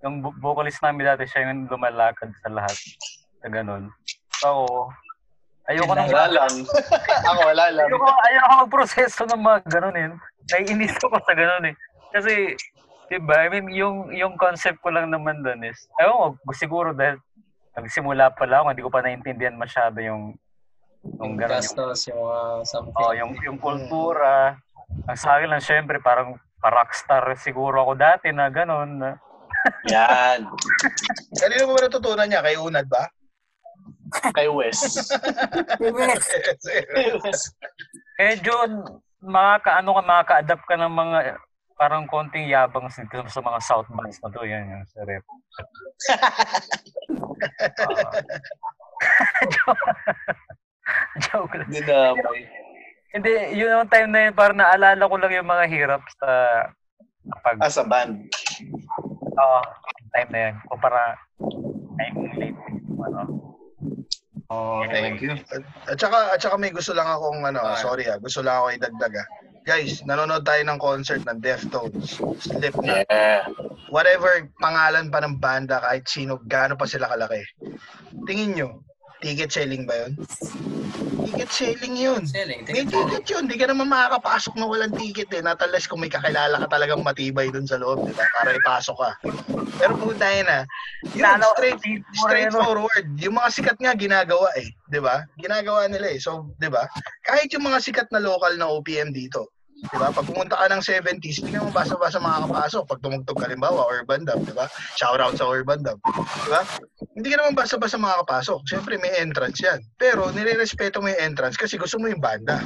yung 0.03 0.19
vo- 0.19 0.35
vocalist 0.41 0.81
namin 0.83 1.07
dati, 1.07 1.23
siya 1.29 1.47
yung 1.47 1.69
lumalakad 1.69 2.33
sa 2.43 2.49
lahat. 2.51 2.75
Sa 3.39 3.47
ganun. 3.47 3.91
So, 4.41 4.65
ako, 4.65 4.65
ayoko 5.71 5.91
nang 5.95 6.09
Wala 6.11 6.27
lang. 6.29 6.53
Ako 7.29 7.39
wala 7.45 7.65
lang. 7.71 7.87
Ayoko, 7.87 8.07
ayoko 8.09 8.51
magproseso 8.67 9.21
ng 9.29 9.41
mga 9.41 9.59
ganun 9.71 9.97
eh. 9.97 10.07
Naiinis 10.45 10.93
ako 11.01 11.17
sa 11.25 11.33
ganun 11.33 11.73
eh. 11.73 11.75
Kasi, 12.13 12.53
di 13.09 13.17
ba, 13.17 13.45
I 13.45 13.49
mean, 13.49 13.73
yung, 13.73 14.13
yung 14.13 14.37
concept 14.37 14.77
ko 14.85 14.93
lang 14.93 15.09
naman 15.09 15.41
doon 15.41 15.65
is, 15.65 15.89
ayoko, 15.97 16.37
siguro 16.53 16.93
dahil 16.93 17.17
nagsimula 17.75 18.31
pa 18.31 18.45
lang 18.47 18.69
hindi 18.71 18.85
ko 18.85 18.93
pa 18.93 19.03
naintindihan 19.03 19.57
masyado 19.57 19.99
yung 19.99 20.31
yung 21.05 21.37
Yung 21.37 21.37
ganun, 21.37 21.61
yung, 21.61 21.61
gastos, 21.61 21.99
yung 22.09 22.17
uh, 22.17 22.61
something. 22.65 22.97
oh, 22.97 23.13
yung, 23.13 23.37
yung 23.45 23.57
kultura. 23.61 24.57
Ang 25.05 25.17
sa 25.17 25.37
akin 25.37 25.53
lang, 25.53 25.61
syempre, 25.61 26.01
parang 26.01 26.37
pa-rockstar 26.57 27.29
siguro 27.37 27.85
ako 27.85 27.93
dati 27.93 28.33
na 28.33 28.49
ganun. 28.49 28.97
Na, 28.97 29.21
Yan. 29.89 30.45
Kanino 31.37 31.69
mo 31.69 31.77
ba 31.77 31.85
natutunan 31.85 32.27
niya? 32.29 32.45
Kay 32.45 32.57
Unad 32.57 32.87
ba? 32.89 33.09
Kay 34.37 34.47
Wes. 34.49 34.79
eh, 38.21 38.37
John, 38.41 38.83
makaka, 39.21 39.77
ano 39.81 39.93
ka, 39.97 40.01
makaka-adapt 40.05 40.65
ka 40.69 40.75
ng 40.77 40.93
mga 40.93 41.37
parang 41.75 42.07
konting 42.07 42.47
yabang 42.47 42.87
sa, 42.87 43.03
sa 43.27 43.41
mga 43.43 43.59
South 43.59 43.91
bands 43.91 44.15
na 44.23 44.31
to. 44.31 44.47
Yan 44.47 44.71
yung 44.71 44.87
sa 44.87 45.03
rep. 45.03 45.19
Joke 51.27 51.59
lang. 51.59 51.67
Dinamay. 51.67 52.47
Hindi, 53.15 53.31
yun 53.55 53.79
yung 53.79 53.87
time 53.87 54.11
na 54.11 54.27
yun, 54.27 54.35
parang 54.35 54.59
naalala 54.59 55.07
ko 55.07 55.15
lang 55.15 55.31
yung 55.31 55.47
mga 55.47 55.65
hirap 55.71 56.03
sa 56.19 56.27
pag... 57.43 57.55
As 57.63 57.79
a 57.79 57.87
band. 57.87 58.27
Oo, 59.35 59.59
time 60.15 60.29
na 60.31 60.39
yun. 60.49 60.55
Kumpara, 60.71 61.03
time 61.99 62.17
late. 62.39 62.59
Ano. 63.03 63.21
Oh, 64.53 64.85
thank 64.87 65.25
you. 65.25 65.33
At, 65.49 65.63
at 65.89 65.97
saka 65.97 66.37
at 66.37 66.39
saka 66.39 66.55
may 66.61 66.69
gusto 66.69 66.93
lang 66.93 67.09
akong 67.09 67.41
ano, 67.43 67.65
ah, 67.65 67.77
sorry 67.81 68.05
ah, 68.05 68.21
gusto 68.21 68.45
lang 68.45 68.61
ako 68.61 68.67
idagdag 68.77 69.13
ah. 69.17 69.27
Guys, 69.65 70.05
nanonood 70.05 70.45
tayo 70.45 70.61
ng 70.61 70.77
concert 70.77 71.25
ng 71.25 71.41
Deftones, 71.41 72.21
Slipknot. 72.37 73.09
Yeah. 73.09 73.49
Whatever 73.89 74.45
pangalan 74.61 75.09
pa 75.09 75.25
ng 75.25 75.41
banda, 75.41 75.81
kahit 75.81 76.05
sino, 76.05 76.37
gaano 76.45 76.77
pa 76.77 76.85
sila 76.85 77.09
kalaki. 77.09 77.41
Tingin 78.29 78.53
nyo, 78.53 78.85
ticket 79.21 79.51
selling 79.51 79.83
ba 79.87 79.95
yun? 80.05 80.11
Ticket 81.25 81.51
selling 81.51 81.95
yun. 81.95 82.21
Selling, 82.27 82.67
May 82.67 82.85
ticket 82.85 83.25
yun. 83.27 83.47
Di 83.47 83.55
ka 83.55 83.71
naman 83.71 83.87
makakapasok 83.87 84.59
na 84.59 84.65
walang 84.67 84.93
ticket 84.93 85.31
eh. 85.31 85.41
Not 85.43 85.59
unless 85.63 85.87
kung 85.87 86.03
may 86.03 86.11
kakilala 86.11 86.59
ka 86.63 86.67
talagang 86.67 87.01
matibay 87.03 87.47
dun 87.49 87.65
sa 87.67 87.79
loob, 87.79 88.05
di 88.05 88.13
ba? 88.13 88.25
Para 88.35 88.55
ipasok 88.55 88.97
ka. 88.99 89.11
Pero 89.79 89.93
kung 89.99 90.15
tayo 90.19 90.39
na, 90.45 90.67
yun, 91.15 91.23
Lalo, 91.23 91.47
straight, 91.55 91.79
straightforward. 92.13 93.05
Yung 93.19 93.35
mga 93.39 93.49
sikat 93.51 93.77
nga 93.79 93.93
ginagawa 93.95 94.51
eh. 94.59 94.69
Di 94.91 94.99
ba? 94.99 95.23
Ginagawa 95.39 95.87
nila 95.87 96.11
eh. 96.11 96.19
So, 96.19 96.51
di 96.59 96.67
ba? 96.67 96.85
Kahit 97.23 97.51
yung 97.55 97.65
mga 97.65 97.79
sikat 97.81 98.07
na 98.11 98.21
local 98.21 98.55
na 98.59 98.69
OPM 98.69 99.15
dito, 99.15 99.54
Di 99.89 99.97
ba? 99.97 100.09
Pag 100.09 100.25
pumunta 100.25 100.55
ka 100.57 100.65
ng 100.69 100.81
70s, 100.81 101.41
hindi 101.43 101.55
naman 101.55 101.71
basa-basa 101.73 102.17
makakapasok. 102.17 102.83
Pag 102.89 102.99
tumugtog 103.01 103.37
ka 103.37 103.47
limbawa, 103.49 103.85
Urban 103.89 104.25
Dub, 104.25 104.41
di 104.45 104.53
ba? 104.55 104.65
Shout 104.97 105.21
out 105.21 105.37
sa 105.37 105.45
Urban 105.45 105.85
Dub. 105.85 105.99
Di 106.05 106.49
ba? 106.49 106.61
Hindi 107.15 107.27
ka 107.31 107.37
naman 107.39 107.55
basa-basa 107.55 107.95
makakapasok. 107.95 108.59
Siyempre, 108.67 108.99
may 108.99 109.13
entrance 109.21 109.61
yan. 109.61 109.79
Pero, 109.95 110.29
nire-respeto 110.33 110.99
mo 110.99 111.07
yung 111.09 111.21
entrance 111.21 111.55
kasi 111.55 111.77
gusto 111.79 112.01
mo 112.01 112.09
yung 112.09 112.21
banda. 112.21 112.59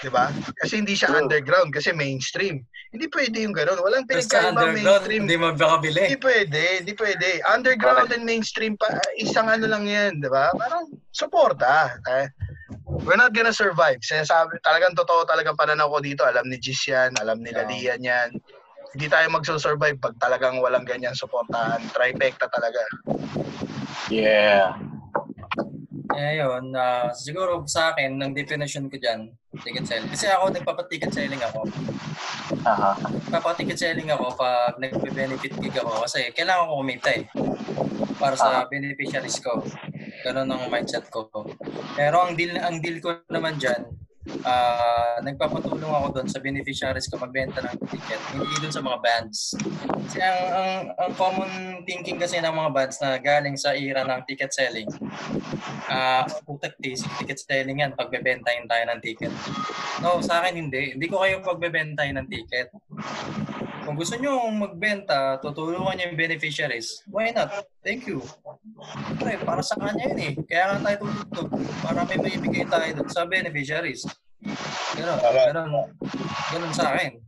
Di 0.00 0.08
ba? 0.08 0.32
Kasi 0.58 0.80
hindi 0.80 0.96
siya 0.96 1.12
underground, 1.12 1.70
kasi 1.70 1.92
mainstream. 1.92 2.64
Hindi 2.92 3.08
pwede 3.08 3.36
yung 3.40 3.56
ganun. 3.56 3.80
Walang 3.80 4.04
pinagkaiba 4.04 4.68
mainstream. 4.68 5.24
hindi 5.24 5.36
magkakabili. 5.40 6.12
Hindi 6.12 6.20
pwede, 6.20 6.62
hindi 6.84 6.92
pwede. 6.92 7.28
Underground 7.48 8.12
and 8.12 8.24
mainstream 8.28 8.76
pa, 8.76 9.00
isang 9.16 9.48
ano 9.48 9.64
lang 9.64 9.88
yan, 9.88 10.20
di 10.20 10.28
ba? 10.28 10.52
Parang 10.52 10.92
suporta. 11.08 11.96
Eh, 12.04 12.28
we're 13.02 13.18
not 13.18 13.34
gonna 13.34 13.54
survive. 13.54 14.00
Sinasabi, 14.04 14.60
talagang 14.62 14.94
totoo 14.94 15.26
talagang 15.26 15.56
pananaw 15.58 15.90
ko 15.90 15.98
dito. 15.98 16.22
Alam 16.22 16.48
ni 16.48 16.60
Gis 16.60 16.82
yan, 16.86 17.16
alam 17.18 17.40
ni 17.40 17.50
Lalian 17.50 18.00
yan. 18.02 18.30
Hindi 18.92 19.06
tayo 19.08 19.26
magsusurvive 19.32 19.96
pag 19.96 20.14
talagang 20.20 20.60
walang 20.60 20.84
ganyan 20.84 21.16
suportahan. 21.16 21.80
Trifecta 21.96 22.46
talaga. 22.52 22.82
Yeah. 24.12 24.76
Eh, 26.12 26.44
yun. 26.44 26.72
ah, 26.76 27.08
siguro 27.12 27.64
sa 27.64 27.92
akin, 27.92 28.20
ng 28.20 28.32
definition 28.36 28.88
ko 28.88 28.96
dyan, 29.00 29.32
ticket 29.64 29.84
selling. 29.88 30.10
Kasi 30.12 30.28
ako, 30.28 30.52
nagpapaticket 30.52 31.12
selling 31.12 31.40
ako. 31.40 31.64
Aha. 32.64 32.92
Nagpapaticket 33.28 33.78
selling 33.80 34.12
ako 34.12 34.36
pag 34.36 34.76
nagbe-benefit 34.76 35.56
gig 35.60 35.76
ako 35.76 36.04
kasi 36.04 36.28
kailangan 36.36 36.68
ko 36.68 36.74
kumita 36.84 37.10
eh. 37.12 37.24
Para 38.20 38.36
sa 38.38 38.68
beneficiaries 38.68 39.40
ko. 39.42 39.64
Ganun 40.22 40.52
ang 40.52 40.70
mindset 40.70 41.08
ko. 41.10 41.26
Pero 41.98 42.22
ang 42.22 42.38
deal, 42.38 42.54
ang 42.60 42.78
deal 42.78 43.02
ko 43.02 43.18
naman 43.32 43.58
dyan, 43.58 43.88
ah 44.46 45.18
nagpapatulong 45.22 45.90
ako 45.90 46.08
doon 46.14 46.28
sa 46.30 46.38
beneficiaries 46.38 47.10
ko 47.10 47.18
magbenta 47.18 47.58
ng 47.58 47.78
ticket, 47.90 48.20
hindi 48.30 48.54
doon 48.62 48.74
sa 48.74 48.82
mga 48.82 48.98
bands. 49.02 49.58
Kasi 50.06 50.18
ang, 50.22 50.40
ang, 50.50 50.72
ang 50.94 51.12
common 51.18 51.52
thinking 51.82 52.22
kasi 52.22 52.38
ng 52.38 52.54
mga 52.54 52.70
bands 52.70 52.96
na 53.02 53.18
galing 53.18 53.58
sa 53.58 53.74
era 53.74 54.06
ng 54.06 54.22
ticket 54.26 54.54
selling, 54.54 54.86
ah 55.90 56.22
putak 56.46 56.78
ticket 56.78 57.38
selling 57.42 57.82
yan, 57.82 57.98
pagbebentahin 57.98 58.70
tayo 58.70 58.84
ng 58.94 59.00
ticket. 59.02 59.32
No, 60.02 60.18
sa 60.18 60.42
akin 60.42 60.58
hindi. 60.58 60.98
Hindi 60.98 61.06
ko 61.06 61.22
kayo 61.22 61.42
pagbebentahin 61.42 62.18
ng 62.18 62.28
ticket. 62.30 62.70
Kung 63.82 63.98
gusto 63.98 64.14
nyo 64.14 64.46
magbenta, 64.54 65.42
tutulungan 65.42 65.98
nyo 65.98 66.04
yung 66.10 66.18
beneficiaries, 66.18 67.02
why 67.10 67.34
not? 67.34 67.50
Thank 67.82 68.06
you. 68.06 68.22
Pre, 69.18 69.34
para 69.42 69.62
sa 69.62 69.74
kanya 69.74 70.06
yun 70.14 70.20
eh. 70.22 70.32
Kaya 70.46 70.78
nga 70.78 70.78
tayo 70.86 70.96
tutugtog. 71.02 71.48
Para 71.82 72.06
may 72.06 72.18
maibigay 72.18 72.64
tayo 72.70 73.02
sa 73.10 73.26
beneficiaries. 73.26 74.06
Ganun, 74.94 75.18
ganun, 75.18 75.70
ganun 76.54 76.72
sa 76.74 76.94
akin. 76.94 77.18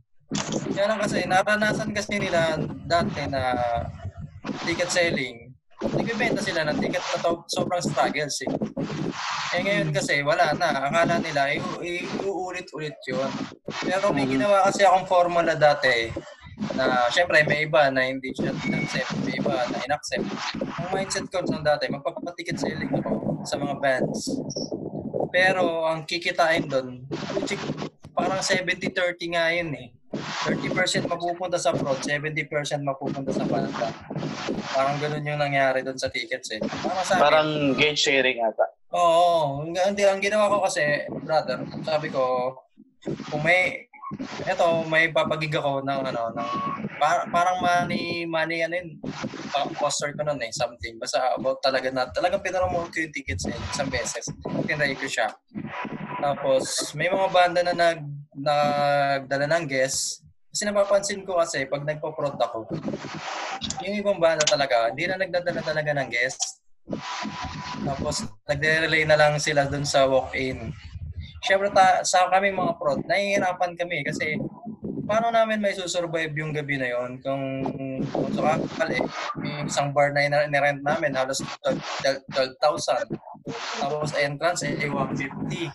Kaya 0.71 0.85
lang 0.91 0.99
kasi, 1.03 1.17
naranasan 1.27 1.91
kasi 1.91 2.19
nila 2.19 2.55
dati 2.87 3.27
na 3.27 3.55
ticket 4.63 4.89
selling, 4.89 5.51
nagbibenta 5.83 6.39
sila 6.39 6.63
ng 6.65 6.79
ticket 6.79 7.03
na 7.03 7.17
to, 7.19 7.43
sobrang 7.51 7.83
struggles 7.83 8.39
eh. 8.47 8.51
Eh 9.55 9.61
ngayon 9.63 9.91
kasi 9.95 10.19
wala 10.23 10.51
na. 10.55 10.87
Akala 10.87 11.19
nila 11.19 11.51
iuulit-ulit 11.51 12.99
yun. 13.07 13.31
Pero 13.83 14.11
may 14.11 14.27
ginawa 14.27 14.67
kasi 14.67 14.83
akong 14.83 15.07
formula 15.07 15.55
dati 15.55 16.11
na 16.75 17.07
syempre 17.11 17.43
may 17.43 17.67
iba 17.67 17.91
na 17.91 18.07
hindi 18.07 18.31
siya 18.31 18.51
in-accept, 18.51 19.11
may 19.27 19.35
iba 19.39 19.55
na 19.71 19.77
in-accept. 19.83 20.27
Ang 20.55 20.89
mindset 20.91 21.27
ko 21.27 21.43
nung 21.43 21.63
dati, 21.63 21.91
magpapaticket 21.91 22.59
selling 22.59 22.91
ako 22.95 23.43
sa 23.43 23.59
mga 23.59 23.75
bands. 23.79 24.31
Pero 25.35 25.83
ang 25.83 26.07
kikitain 26.07 26.67
doon, 26.71 27.03
parang 28.15 28.39
70-30 28.39 29.35
nga 29.35 29.51
yun 29.51 29.71
eh. 29.75 29.91
30% 30.15 31.11
mapupunta 31.11 31.59
sa 31.59 31.75
prod, 31.75 31.99
70% 31.99 32.47
mapupunta 32.79 33.35
sa 33.35 33.43
banda. 33.43 33.91
Parang 34.71 34.95
ganun 35.03 35.27
yung 35.27 35.41
nangyari 35.41 35.83
doon 35.83 35.99
sa 35.99 36.07
tickets 36.07 36.55
eh. 36.55 36.61
Parang 36.63 37.03
sa 37.03 37.19
Parang 37.19 37.49
gauge 37.75 37.99
sharing 37.99 38.39
ata. 38.39 38.63
Oo, 38.95 39.67
ang, 39.67 39.75
ang, 39.75 39.91
ang 39.91 40.21
ginawa 40.23 40.47
ko 40.47 40.63
kasi, 40.63 41.03
brother, 41.11 41.59
sabi 41.83 42.07
ko, 42.07 42.55
kung 43.27 43.43
may, 43.43 43.91
eto, 44.45 44.85
may 44.85 45.09
papagig 45.09 45.53
ako 45.55 45.81
ng 45.81 46.01
ano, 46.13 46.29
ng, 46.37 46.49
par, 47.01 47.25
parang 47.33 47.57
money, 47.59 48.23
money, 48.29 48.61
ano 48.61 48.77
yun, 48.77 49.01
poster 49.79 50.13
ko 50.13 50.21
nun 50.21 50.39
eh, 50.41 50.53
something. 50.53 51.01
Basta 51.01 51.35
about 51.35 51.59
talaga 51.59 51.89
na, 51.89 52.05
talagang 52.09 52.43
pinaramote 52.45 52.93
ko 52.93 52.97
yung 53.01 53.13
tickets 53.15 53.49
eh, 53.49 53.57
isang 53.73 53.89
beses. 53.89 54.25
Tinry 54.69 54.95
ko 54.95 55.07
siya. 55.09 55.33
Tapos, 56.21 56.93
may 56.93 57.09
mga 57.09 57.27
banda 57.33 57.61
na 57.65 57.73
nag, 57.73 57.99
nagdala 58.35 59.45
ng 59.49 59.65
guest. 59.65 60.21
Kasi 60.49 60.63
napapansin 60.63 61.27
ko 61.27 61.35
kasi, 61.41 61.67
pag 61.67 61.83
nagpo-prod 61.83 62.39
ako, 62.39 62.71
yung 63.83 63.95
ibang 63.99 64.21
banda 64.21 64.45
talaga, 64.47 64.87
hindi 64.87 65.09
na 65.09 65.19
nagdadala 65.19 65.59
talaga 65.59 65.91
ng 65.91 66.09
guest. 66.09 66.63
Tapos, 67.83 68.23
nagre-relay 68.47 69.03
na 69.03 69.19
lang 69.19 69.35
sila 69.41 69.67
dun 69.67 69.83
sa 69.83 70.07
walk-in. 70.07 70.71
Syempre 71.45 71.69
ta, 71.69 72.01
sa 72.01 72.25
kami 72.33 72.49
mga 72.49 72.73
prod, 72.81 73.05
nahihirapan 73.05 73.77
kami 73.77 74.01
kasi 74.01 74.35
paano 75.05 75.29
namin 75.29 75.61
may 75.61 75.77
susurvive 75.77 76.33
yung 76.33 76.49
gabi 76.49 76.81
na 76.81 76.89
yon 76.89 77.21
kung 77.21 77.61
kung 78.09 78.29
sakal 78.33 78.89
eh, 78.89 79.01
yung 79.45 79.69
isang 79.69 79.93
bar 79.93 80.09
na 80.09 80.25
ina- 80.25 80.49
nirent 80.49 80.81
namin 80.81 81.13
halos 81.13 81.45
12 81.61 82.25
12,000 82.33 83.13
tapos 83.77 84.17
entrance 84.17 84.65
eh 84.65 84.89
150 84.89 85.69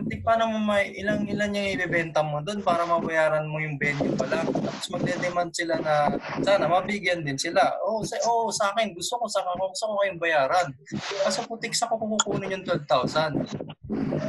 hindi 0.00 0.16
paano 0.26 0.50
mo 0.50 0.58
may 0.58 0.90
ilang 0.98 1.22
ilan 1.28 1.54
yung 1.54 1.70
ibebenta 1.76 2.18
mo 2.24 2.42
doon 2.42 2.64
para 2.66 2.82
mabayaran 2.82 3.46
mo 3.46 3.62
yung 3.62 3.78
venue 3.78 4.10
pa 4.18 4.26
lang. 4.26 4.48
Tapos 4.50 4.90
magde-demand 4.90 5.54
sila 5.54 5.78
na 5.78 6.18
sana 6.42 6.66
mabigyan 6.66 7.22
din 7.22 7.38
sila. 7.38 7.62
Oh, 7.86 8.02
sa, 8.02 8.18
oh, 8.26 8.50
sa 8.50 8.74
akin 8.74 8.90
gusto 8.90 9.22
ko 9.22 9.30
sa 9.30 9.46
gusto 9.46 9.86
ko 9.86 9.94
kayong 10.02 10.18
bayaran. 10.18 10.74
Kasi 10.98 11.46
putik 11.46 11.78
sa 11.78 11.86
ko 11.86 11.94
kukunin 12.00 12.58
yung 12.58 12.66
12,000. 12.66 13.69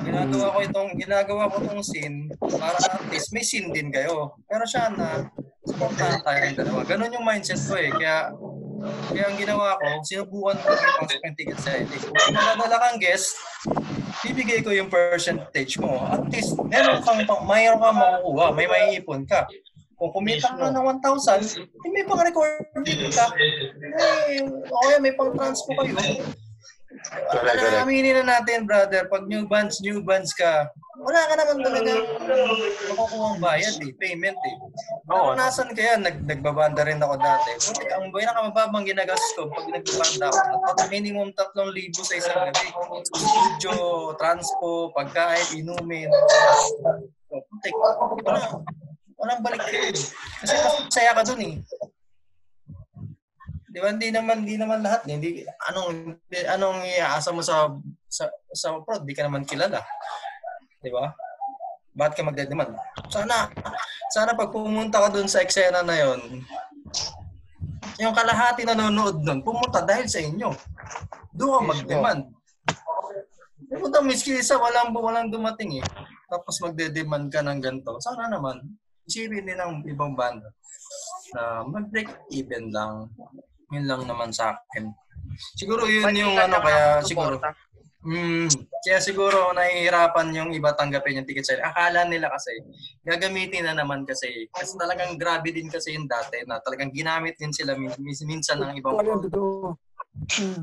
Ginagawa 0.01 0.45
ko 0.53 0.59
itong 0.65 0.91
ginagawa 0.97 1.43
ko 1.53 1.55
itong 1.61 1.85
scene 1.85 2.33
para 2.57 2.77
at 2.81 3.05
least 3.13 3.29
may 3.29 3.45
scene 3.45 3.69
din 3.69 3.93
kayo. 3.93 4.33
Pero 4.49 4.65
siya 4.65 4.89
na 4.89 5.29
supportahan 5.65 6.25
tayo 6.25 6.39
yung 6.49 6.57
dalawa. 6.57 6.79
Ganon 6.85 7.13
yung 7.13 7.25
mindset 7.25 7.61
ko 7.69 7.77
eh. 7.77 7.93
Kaya 7.93 8.33
kaya 8.81 9.23
ang 9.29 9.37
ginawa 9.37 9.77
ko, 9.77 10.01
sinubukan 10.01 10.57
ko 10.57 10.67
yung 10.73 11.21
yung 11.21 11.37
ticket 11.37 11.59
selling. 11.61 11.85
Kung 11.85 12.33
madadala 12.33 12.77
kang 12.81 12.97
guest, 12.97 13.37
bibigay 14.25 14.65
ko 14.65 14.73
yung 14.73 14.89
percentage 14.89 15.77
mo. 15.77 16.01
At 16.09 16.25
least, 16.33 16.57
meron 16.65 17.05
kang, 17.05 17.21
mayroon 17.45 17.77
kang 17.77 17.97
makukuha, 18.01 18.45
may 18.57 18.65
maiipon 18.65 19.29
ka. 19.29 19.45
Kung 20.01 20.09
kumita 20.17 20.57
ka 20.57 20.73
ng 20.73 20.85
1,000, 20.97 21.61
eh, 21.61 21.89
may 21.93 22.01
pang-recording 22.09 23.13
ka. 23.13 23.25
Eh, 23.37 24.41
okay, 24.49 24.97
may 24.97 25.13
pang-transpo 25.13 25.77
kayo. 25.77 25.93
Correct. 27.09 27.57
Ano, 27.59 27.83
aminin 27.83 28.21
na 28.21 28.39
natin, 28.39 28.69
brother, 28.69 29.09
pag 29.09 29.25
new 29.25 29.49
bands, 29.49 29.81
new 29.81 29.99
bands 30.05 30.31
ka, 30.37 30.69
wala 31.01 31.17
ka 31.25 31.33
naman 31.33 31.65
talaga 31.65 31.91
makukuha 32.93 33.25
ang 33.33 33.41
bayad 33.41 33.75
eh, 33.81 33.91
payment 33.97 34.37
eh. 34.37 34.55
Oo. 35.09 35.33
Naranasan 35.33 35.73
ko 35.73 35.81
yan, 35.81 36.05
nag, 36.05 36.17
nagbabanda 36.29 36.85
rin 36.85 37.01
ako 37.01 37.17
dati. 37.17 37.49
Puti, 37.57 37.89
ang 37.89 38.13
buhay 38.13 38.29
na 38.29 38.37
kamababang 38.37 38.85
ginagastos 38.85 39.33
ko 39.33 39.49
pag 39.49 39.65
nagbabanda 39.65 40.25
ako, 40.29 40.39
nagpapa 40.45 40.83
minimum 40.93 41.27
3,000 41.33 42.05
sa 42.05 42.15
isang 42.21 42.37
gabi. 42.53 42.67
Studio, 43.17 43.73
transpo, 44.21 44.93
pagkain, 44.93 45.57
inumin. 45.57 46.11
So, 47.31 47.41
puti, 47.49 47.69
wala, 48.21 48.61
walang 49.17 49.41
balik. 49.41 49.61
Kasi 50.41 50.53
masaya 50.85 51.17
ka 51.17 51.23
dun 51.25 51.41
eh. 51.41 51.55
Di 53.71 53.79
ba 53.79 53.87
hindi 53.87 54.11
naman 54.11 54.43
hindi 54.43 54.59
naman 54.59 54.83
lahat 54.83 55.07
eh. 55.07 55.15
hindi 55.15 55.47
anong 55.71 56.19
anong 56.27 56.79
iaasa 56.83 57.31
mo 57.31 57.39
sa 57.39 57.71
sa 58.11 58.27
sa 58.51 58.75
prod, 58.83 59.07
di 59.07 59.15
ka 59.15 59.23
naman 59.23 59.47
kilala. 59.47 59.79
Di 60.83 60.91
ba? 60.91 61.07
Bakit 61.95 62.13
ka 62.19 62.27
magdedemand? 62.27 62.75
Sana 63.07 63.47
sana 64.11 64.35
pag 64.35 64.51
pumunta 64.51 64.99
ka 64.99 65.07
doon 65.07 65.31
sa 65.31 65.39
eksena 65.39 65.87
na 65.87 65.95
yon, 65.95 66.43
yung 67.95 68.11
kalahati 68.11 68.67
nanonood 68.67 69.23
doon, 69.23 69.39
pumunta 69.39 69.79
dahil 69.79 70.03
sa 70.11 70.19
inyo. 70.19 70.51
Doon 71.31 71.63
ka 71.63 71.71
mag-demand. 71.71 72.21
Pumunta 73.71 74.03
miski 74.03 74.35
isa 74.35 74.59
walang 74.59 74.91
walang 74.91 75.31
dumating 75.31 75.79
eh. 75.79 75.85
Tapos 76.27 76.59
magde-demand 76.59 77.31
ka 77.31 77.39
ng 77.39 77.63
ganito. 77.63 77.95
Sana 78.03 78.27
naman 78.27 78.59
isipin 79.07 79.47
din 79.47 79.55
ng 79.59 79.87
ibang 79.87 80.11
banda 80.11 80.51
na 81.31 81.63
mag-break 81.63 82.11
even 82.35 82.67
lang. 82.71 83.07
Yun 83.71 83.85
lang 83.87 84.01
naman 84.05 84.29
sa 84.35 84.55
akin. 84.55 84.91
Siguro 85.55 85.87
yun 85.87 86.11
yung 86.15 86.35
ano 86.35 86.59
kaya 86.59 86.99
siguro 87.01 87.39
Mm, 88.01 88.49
kaya 88.81 88.97
siguro 88.97 89.53
nahihirapan 89.53 90.33
yung 90.33 90.49
iba 90.57 90.73
tanggapin 90.73 91.21
yung 91.21 91.27
ticket 91.29 91.45
sale. 91.45 91.61
Akala 91.61 92.01
nila 92.09 92.33
kasi 92.33 92.49
gagamitin 93.05 93.69
na 93.69 93.77
naman 93.77 94.09
kasi 94.09 94.49
kasi 94.49 94.73
talagang 94.73 95.21
grabe 95.21 95.53
din 95.53 95.69
kasi 95.69 95.93
yung 95.93 96.09
dati 96.09 96.41
na 96.49 96.57
talagang 96.65 96.89
ginamit 96.89 97.37
din 97.37 97.53
sila 97.53 97.77
min- 97.77 97.93
min- 98.01 98.25
minsan 98.25 98.57
ng 98.57 98.73
ibang 98.81 98.97
totoo. 99.29 99.77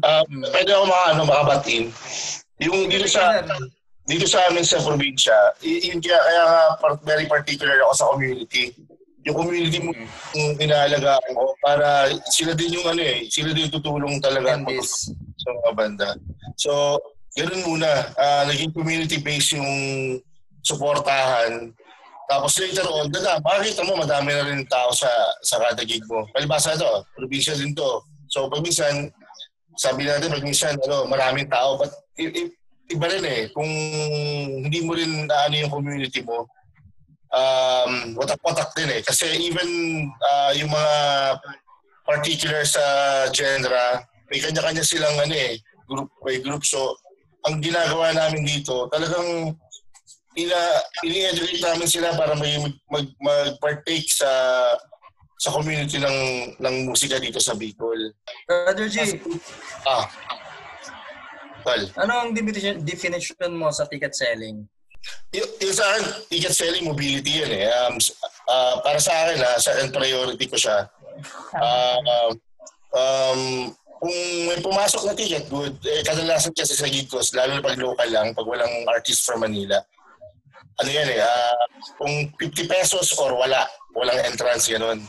Ah, 0.02 0.26
pwede 0.26 0.70
ako 0.74 0.84
mga 0.90 1.06
ano, 1.14 1.22
makabatin. 1.30 1.84
Yung 2.58 2.90
dito 2.90 3.06
sa 3.06 3.38
dito 4.02 4.26
sa 4.26 4.50
amin 4.50 4.66
sa 4.66 4.82
probinsya, 4.82 5.36
yun 5.62 6.02
kaya, 6.02 6.18
kaya 6.18 6.42
nga 6.42 6.62
par- 6.82 7.00
very 7.06 7.30
particular 7.30 7.78
ako 7.86 7.92
sa 7.94 8.08
community. 8.10 8.74
Yung 9.28 9.36
community 9.36 9.78
mo 9.84 9.92
yung 10.32 10.56
inaalagaan 10.56 11.36
ko 11.36 11.52
para 11.60 12.08
sila 12.32 12.56
din 12.56 12.80
yung 12.80 12.88
ano 12.88 13.04
eh, 13.04 13.28
sila 13.28 13.52
din 13.52 13.68
yung 13.68 13.76
tutulong 13.76 14.16
talaga 14.24 14.56
Candies. 14.56 15.12
sa 15.36 15.48
mga 15.52 15.72
banda. 15.76 16.08
So, 16.56 16.96
ganun 17.36 17.60
muna. 17.68 18.08
Ah, 18.16 18.48
naging 18.48 18.72
community-based 18.72 19.60
yung 19.60 19.68
suportahan. 20.64 21.72
Tapos 22.28 22.56
later 22.60 22.84
on, 22.84 23.08
dada, 23.08 23.40
makikita 23.40 23.84
mo 23.84 23.96
madami 23.96 24.36
na 24.36 24.44
rin 24.44 24.60
tao 24.68 24.92
sa 24.92 25.08
sa 25.40 25.56
kada 25.60 25.80
gig 25.84 26.04
mo. 26.04 26.28
Palibasa 26.32 26.76
ito, 26.76 26.84
probinsya 27.16 27.56
din 27.56 27.72
to. 27.72 28.04
So 28.28 28.48
pag 28.48 28.60
minsan, 28.60 29.08
sabi 29.76 30.04
natin 30.04 30.32
pag 30.32 30.44
minsan, 30.44 30.76
ano, 30.76 31.08
maraming 31.08 31.48
tao. 31.48 31.80
But 31.80 31.88
i- 32.20 32.28
i- 32.44 32.52
iba 32.92 33.06
rin 33.08 33.24
eh, 33.24 33.48
kung 33.56 33.68
hindi 34.60 34.84
mo 34.84 34.92
rin 34.92 35.24
ano 35.24 35.54
yung 35.56 35.72
community 35.72 36.20
mo, 36.20 36.44
um, 37.32 38.14
watak-watak 38.16 38.70
din 38.76 38.90
eh. 38.92 39.00
Kasi 39.04 39.26
even 39.48 39.68
ah, 40.22 40.52
yung 40.56 40.70
mga 40.72 40.96
particular 42.08 42.64
sa 42.64 42.84
genre, 43.32 44.04
may 44.32 44.40
kanya-kanya 44.40 44.84
silang 44.84 45.16
ano 45.20 45.34
eh, 45.36 45.60
group 45.88 46.08
by 46.24 46.40
group. 46.40 46.64
So, 46.64 46.96
ang 47.48 47.60
ginagawa 47.60 48.12
namin 48.12 48.44
dito, 48.44 48.88
talagang 48.92 49.56
ina 50.38 50.60
ini-educate 51.02 51.64
namin 51.64 51.88
sila 51.88 52.14
para 52.14 52.36
may 52.38 52.60
mag, 52.62 52.74
mag, 52.92 53.06
mag-partake 53.18 54.06
sa 54.06 54.30
sa 55.38 55.54
community 55.54 56.02
ng 56.02 56.18
ng 56.58 56.74
musika 56.86 57.18
dito 57.18 57.38
sa 57.38 57.54
Bicol. 57.54 58.10
Brother 58.46 58.90
G, 58.90 59.18
Ah. 59.86 60.06
Well, 61.66 61.84
ano 62.00 62.12
ang 62.24 62.30
definition, 62.32 62.80
definition 62.82 63.52
mo 63.54 63.68
sa 63.70 63.84
ticket 63.86 64.14
selling? 64.14 64.66
Yung, 65.34 65.76
sa 65.76 65.84
akin, 65.92 66.04
ticket 66.32 66.54
selling 66.54 66.88
mobility 66.88 67.44
yan 67.44 67.52
eh. 67.52 67.68
Um, 67.68 67.94
ah, 68.48 68.74
para 68.80 68.98
sa 69.00 69.12
akin, 69.26 69.38
ha, 69.44 69.52
sa 69.60 69.76
akin 69.76 69.92
priority 69.92 70.44
ko 70.48 70.56
siya. 70.56 70.88
Ah, 71.52 72.32
um, 72.94 73.72
kung 73.98 74.14
may 74.46 74.58
pumasok 74.62 75.02
na 75.04 75.18
ticket, 75.18 75.50
good. 75.50 75.74
Eh, 75.82 76.06
kadalasan 76.06 76.54
kasi 76.54 76.78
sa 76.78 76.86
gig 76.86 77.10
ko, 77.10 77.18
lalo 77.34 77.58
na 77.58 77.66
pag 77.66 77.82
local 77.82 78.08
lang, 78.08 78.30
pag 78.30 78.46
walang 78.46 78.86
artist 78.86 79.26
from 79.26 79.42
Manila, 79.42 79.82
ano 80.78 80.88
yan 80.88 81.08
eh, 81.10 81.20
ah, 81.20 81.62
kung 81.98 82.30
50 82.38 82.70
pesos 82.70 83.10
or 83.18 83.34
wala, 83.34 83.66
walang 83.98 84.22
entrance, 84.22 84.70
ganun. 84.70 85.02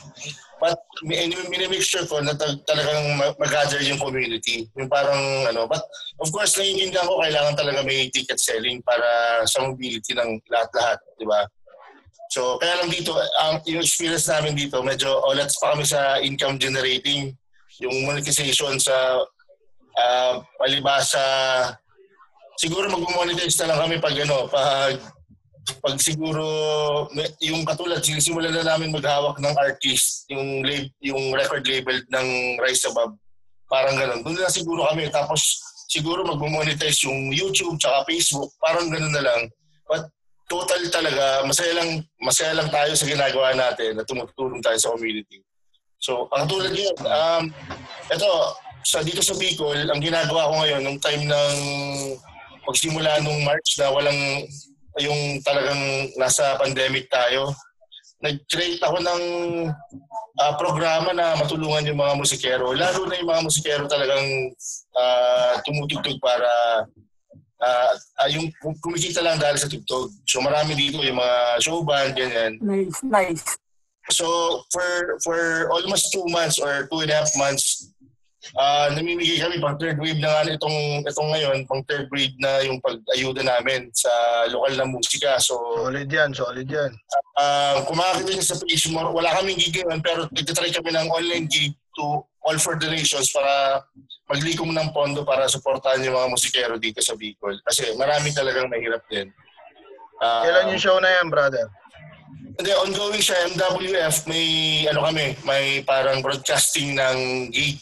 But 0.60 0.76
mi- 1.08 1.32
minimake 1.48 1.82
sure 1.82 2.04
ko 2.04 2.20
na 2.20 2.36
tal- 2.36 2.60
talagang 2.68 3.16
ma- 3.16 3.36
mag-gather 3.40 3.80
yung 3.80 4.00
community. 4.00 4.68
Yung 4.76 4.92
parang 4.92 5.48
ano, 5.48 5.66
but 5.66 5.80
of 6.20 6.28
course, 6.36 6.60
naiintindihan 6.60 7.08
ko 7.08 7.24
kailangan 7.24 7.56
talaga 7.56 7.80
may 7.88 8.12
ticket 8.12 8.38
selling 8.40 8.84
para 8.84 9.42
sa 9.48 9.64
mobility 9.64 10.12
ng 10.12 10.44
lahat-lahat, 10.52 11.00
di 11.16 11.24
ba? 11.24 11.48
So, 12.30 12.62
kaya 12.62 12.84
lang 12.84 12.94
dito, 12.94 13.18
ang 13.42 13.64
yung 13.66 13.82
experience 13.82 14.30
namin 14.30 14.54
dito, 14.54 14.84
medyo 14.86 15.10
olats 15.26 15.58
pa 15.58 15.74
kami 15.74 15.82
sa 15.88 16.22
income 16.22 16.62
generating. 16.62 17.34
Yung 17.82 18.06
monetization 18.06 18.78
sa 18.78 19.24
uh, 19.98 20.34
palibasa, 20.60 21.26
siguro 22.60 22.92
mag-monetize 22.92 23.56
na 23.64 23.74
lang 23.74 23.80
kami 23.88 23.96
pag 23.98 24.14
ano, 24.20 24.46
pag 24.46 25.00
pag 25.78 25.96
siguro 26.02 26.44
yung 27.44 27.62
katulad 27.64 28.02
sinisimulan 28.02 28.54
na 28.54 28.66
namin 28.66 28.90
maghawak 28.94 29.38
ng 29.38 29.56
artist 29.58 30.26
yung 30.34 30.66
lab, 30.66 30.90
yung 31.00 31.34
record 31.36 31.66
label 31.70 32.02
ng 32.10 32.28
Rise 32.58 32.90
Above 32.90 33.14
parang 33.70 33.96
ganun. 33.96 34.26
Doon 34.26 34.42
na 34.42 34.50
siguro 34.50 34.90
kami. 34.90 35.08
Tapos 35.14 35.62
siguro 35.86 36.26
magmo-monetize 36.26 37.06
yung 37.06 37.30
YouTube 37.30 37.78
tsaka 37.78 38.10
Facebook. 38.10 38.50
Parang 38.58 38.90
ganun 38.90 39.14
na 39.14 39.24
lang. 39.24 39.42
But 39.86 40.10
total 40.50 40.82
talaga 40.90 41.46
masaya 41.46 41.78
lang 41.78 42.02
masaya 42.18 42.58
lang 42.58 42.74
tayo 42.74 42.92
sa 42.98 43.06
ginagawa 43.06 43.54
natin 43.54 44.02
na 44.02 44.04
tumutulong 44.04 44.60
tayo 44.66 44.76
sa 44.82 44.92
community. 44.98 45.46
So 46.02 46.26
ang 46.34 46.50
tulad 46.50 46.74
yun 46.74 46.98
um 47.06 47.54
ito 48.10 48.30
sa 48.82 49.06
dito 49.06 49.22
sa 49.22 49.38
Bicol 49.38 49.86
ang 49.86 50.02
ginagawa 50.02 50.50
ko 50.50 50.54
ngayon 50.66 50.82
nung 50.82 50.98
time 50.98 51.30
ng 51.30 51.56
pagsimula 52.66 53.22
nung 53.22 53.46
March 53.46 53.78
na 53.78 53.94
walang 53.94 54.18
yung 55.00 55.40
talagang 55.42 56.12
nasa 56.20 56.60
pandemic 56.60 57.08
tayo, 57.10 57.56
nag-create 58.20 58.84
ako 58.84 59.00
ng 59.00 59.22
ah, 60.40 60.54
programa 60.60 61.16
na 61.16 61.40
matulungan 61.40 61.88
yung 61.88 62.00
mga 62.00 62.14
musikero. 62.20 62.76
Lalo 62.76 63.08
na 63.08 63.18
yung 63.20 63.30
mga 63.32 63.46
musikero 63.46 63.84
talagang 63.88 64.52
ah, 65.00 65.56
tumutugtog 65.64 66.20
para 66.20 66.50
ah, 67.64 67.92
ah, 68.20 68.30
yung 68.32 68.52
kum- 68.60 68.78
kumikita 68.84 69.24
lang 69.24 69.40
dahil 69.40 69.56
sa 69.56 69.72
tugtog. 69.72 70.12
So 70.28 70.44
marami 70.44 70.76
dito 70.76 71.00
yung 71.00 71.20
mga 71.20 71.64
show 71.64 71.80
band, 71.84 72.16
ganyan. 72.16 72.60
Nice, 72.60 73.00
nice. 73.04 73.44
So 74.10 74.26
for 74.74 75.22
for 75.22 75.40
almost 75.70 76.10
two 76.10 76.26
months 76.34 76.58
or 76.58 76.90
two 76.90 77.06
and 77.06 77.14
a 77.14 77.18
half 77.24 77.30
months, 77.38 77.94
Ah, 78.58 78.90
namimigay 78.90 79.38
kami 79.38 79.62
pang 79.62 79.78
third 79.78 80.02
wave 80.02 80.18
na 80.18 80.30
nga 80.32 80.42
na 80.48 80.58
itong 80.58 81.06
itong 81.06 81.30
ngayon, 81.30 81.58
pang 81.70 81.86
third 81.86 82.10
wave 82.10 82.34
na 82.42 82.66
yung 82.66 82.82
pag-ayuda 82.82 83.46
namin 83.46 83.94
sa 83.94 84.10
lokal 84.50 84.74
na 84.74 84.90
musika. 84.90 85.38
So, 85.38 85.54
Solid 85.86 86.10
yan, 86.10 86.34
solid 86.34 86.66
yan. 86.66 86.90
ah 87.38 87.84
kung 87.86 87.98
makakita 87.98 88.42
sa 88.42 88.58
page 88.58 88.90
mo, 88.90 89.06
wala 89.14 89.30
kaming 89.38 89.60
gig 89.60 89.78
ngayon, 89.78 90.02
pero 90.02 90.26
nagtitry 90.30 90.74
kami 90.74 90.90
ng 90.90 91.10
online 91.10 91.46
gig 91.46 91.78
to 91.94 92.24
all 92.42 92.58
for 92.58 92.74
donations 92.74 93.30
para 93.30 93.84
maglikom 94.30 94.72
ng 94.72 94.90
pondo 94.94 95.22
para 95.22 95.46
suportahan 95.46 96.02
yung 96.02 96.18
mga 96.18 96.32
musikero 96.32 96.74
dito 96.78 97.02
sa 97.02 97.14
Bicol. 97.14 97.58
Kasi 97.62 97.94
marami 97.98 98.34
talagang 98.34 98.70
mahirap 98.70 99.02
din. 99.10 99.30
Ah, 100.18 100.42
Kailan 100.42 100.74
yung 100.74 100.82
show 100.82 100.98
na 100.98 101.10
yan, 101.22 101.30
brother? 101.30 101.70
Hindi, 102.60 102.72
ongoing 102.76 103.24
siya, 103.24 103.48
MWF, 103.56 104.28
may 104.28 104.46
ano 104.92 105.08
kami, 105.08 105.32
may 105.48 105.80
parang 105.82 106.20
broadcasting 106.20 106.92
ng 106.98 107.18
gig. 107.56 107.80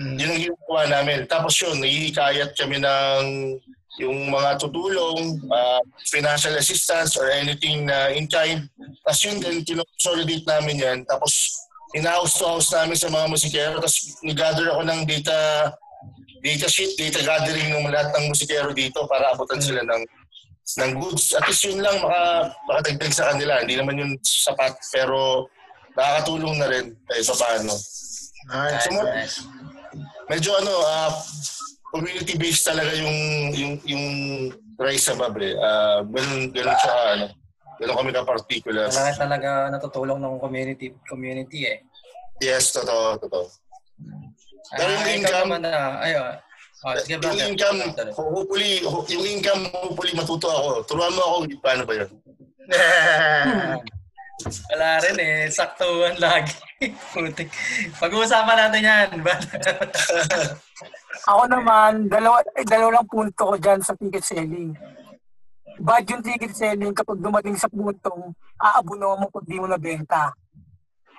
Yun 0.00 0.32
ang 0.32 0.40
ginagawa 0.40 0.82
namin. 0.88 1.18
Tapos 1.28 1.52
yun, 1.60 1.76
nahihikayat 1.76 2.56
kami 2.56 2.80
ng 2.80 3.24
yung 4.00 4.32
mga 4.32 4.56
tutulong, 4.56 5.36
ah, 5.52 5.82
financial 6.08 6.56
assistance 6.56 7.20
or 7.20 7.28
anything 7.28 7.84
na 7.84 8.08
in 8.08 8.24
kind. 8.24 8.64
Tapos 9.04 9.20
yun 9.28 9.36
din, 9.44 9.60
kinoconsolidate 9.60 10.46
namin 10.48 10.76
yan. 10.80 10.98
Tapos 11.04 11.52
in-house 11.92 12.38
to 12.38 12.46
house 12.48 12.70
namin 12.72 12.96
sa 12.96 13.12
mga 13.12 13.26
musikero. 13.28 13.76
Tapos 13.76 14.16
nag-gather 14.24 14.72
ako 14.72 14.82
ng 14.88 15.00
data 15.04 15.38
data 16.40 16.68
sheet, 16.72 16.96
data 16.96 17.20
gathering 17.20 17.68
ng 17.68 17.92
lahat 17.92 18.08
ng 18.16 18.32
musikero 18.32 18.72
dito 18.72 19.04
para 19.04 19.36
abutan 19.36 19.60
sila 19.60 19.84
ng 19.84 20.02
ng 20.80 20.92
goods. 20.96 21.36
At 21.36 21.44
least 21.44 21.66
yun 21.68 21.84
lang 21.84 22.00
maka, 22.00 22.54
makatagdag 22.70 23.12
sa 23.12 23.28
kanila. 23.34 23.60
Hindi 23.60 23.76
naman 23.76 24.00
yun 24.00 24.12
sapat 24.24 24.80
pero 24.94 25.50
nakakatulong 25.92 26.56
na 26.56 26.68
rin 26.70 26.86
kahit 27.10 27.26
pa 27.26 27.36
paano. 27.36 27.74
Nice. 28.48 28.88
So, 28.88 28.90
mo- 28.96 29.04
medyo 30.26 30.54
ano, 30.54 30.72
ah, 30.82 31.10
community-based 31.90 32.64
talaga 32.64 32.92
yung 32.94 33.16
yung 33.52 33.72
yung 33.84 34.04
Rise 34.76 35.10
Above 35.10 35.36
eh. 35.38 35.54
Ah, 35.54 36.00
ganun, 36.02 36.48
ganun 36.50 36.76
siya, 36.76 36.94
ano, 37.12 37.26
ganun 37.76 37.96
kami 37.96 38.10
ka-particular. 38.12 38.86
Malaki 38.88 39.16
talaga 39.16 39.48
natutulong 39.68 40.18
ng 40.18 40.34
community 40.38 40.86
community 41.04 41.66
eh. 41.66 41.78
Yes, 42.38 42.72
totoo, 42.72 43.18
totoo. 43.18 43.44
Pero 44.70 44.88
yung 44.88 45.02
Ah, 45.02 45.12
income, 45.12 45.48
naman 45.50 45.60
na, 45.62 45.74
ayun. 46.00 46.32
Oh, 46.80 46.96
sige, 46.96 47.12
yung 47.12 47.20
brother. 47.20 47.44
income, 47.44 47.78
hopefully, 48.16 48.80
ho- 48.80 49.04
yung 49.06 49.24
income, 49.28 49.68
hopefully 49.68 50.16
matuto 50.16 50.48
ako. 50.48 50.70
Turuan 50.88 51.12
mo 51.12 51.20
ako, 51.20 51.36
paano 51.60 51.82
ba 51.84 51.92
yun? 51.92 52.08
Wala 54.48 54.88
rin 55.04 55.18
eh. 55.20 55.40
Saktuhan 55.52 56.16
lagi. 56.16 56.56
Putik. 57.12 57.52
Pag-uusapan 58.00 58.56
natin 58.56 58.88
yan. 58.88 59.08
Ako 61.28 61.42
naman, 61.52 62.08
dalawa, 62.08 62.40
eh, 62.56 62.64
dalawa 62.64 63.00
lang 63.00 63.08
punto 63.10 63.52
ko 63.52 63.54
dyan 63.60 63.84
sa 63.84 63.92
ticket 63.92 64.24
selling. 64.24 64.72
Bad 65.80 66.08
yung 66.08 66.24
ticket 66.24 66.56
selling 66.56 66.96
kapag 66.96 67.20
dumating 67.20 67.56
sa 67.56 67.68
puntong 67.68 68.32
aabuno 68.56 69.20
mo 69.20 69.26
pag 69.28 69.44
di 69.44 69.60
mo 69.60 69.68
nabenta. 69.68 70.32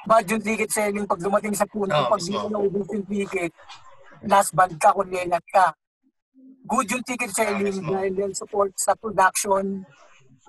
Bad 0.06 0.26
yung 0.26 0.42
ticket 0.42 0.74
selling 0.74 1.06
pag 1.06 1.22
dumating 1.22 1.54
sa 1.54 1.70
puntong 1.70 2.10
Oo, 2.10 2.10
pag 2.10 2.22
di 2.22 2.34
mo 2.34 2.50
naubos 2.50 2.90
yung 2.90 3.06
ticket, 3.06 3.54
last 4.26 4.58
band 4.58 4.74
ka, 4.82 4.94
kulelat 4.94 5.46
ka. 5.54 5.74
Good 6.66 6.98
yung 6.98 7.06
ticket 7.06 7.34
selling 7.34 7.86
dahil 7.86 8.14
yan 8.18 8.34
support 8.34 8.74
sa 8.78 8.98
production. 8.98 9.86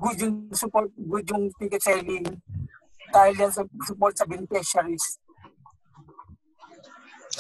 Good 0.00 0.18
yung 0.24 0.36
support, 0.56 0.88
good 0.96 1.28
yung 1.28 1.52
ticket 1.60 1.84
selling 1.84 2.24
dahil 3.12 3.34
yan 3.36 3.52
sa 3.52 3.62
support 3.84 4.16
sa 4.16 4.24
beneficiaries. 4.24 5.20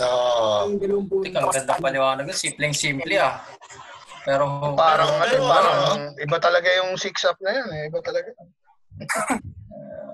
Ah, 0.00 0.64
dalawang 0.68 1.08
punto. 1.08 1.28
Ikaw, 1.28 1.52
magandang 1.52 1.80
paliwanag. 1.84 2.24
Simpleng-simple 2.32 3.12
ah. 3.20 3.44
Pero, 4.22 4.72
Parang, 4.78 5.10
ano, 5.18 5.34
parang, 5.50 5.78
ano, 5.98 6.04
iba 6.14 6.38
talaga 6.38 6.68
yung 6.80 6.94
six-up 6.94 7.36
na 7.42 7.50
yan. 7.50 7.68
Eh. 7.74 7.82
Iba 7.90 7.98
talaga. 8.00 8.30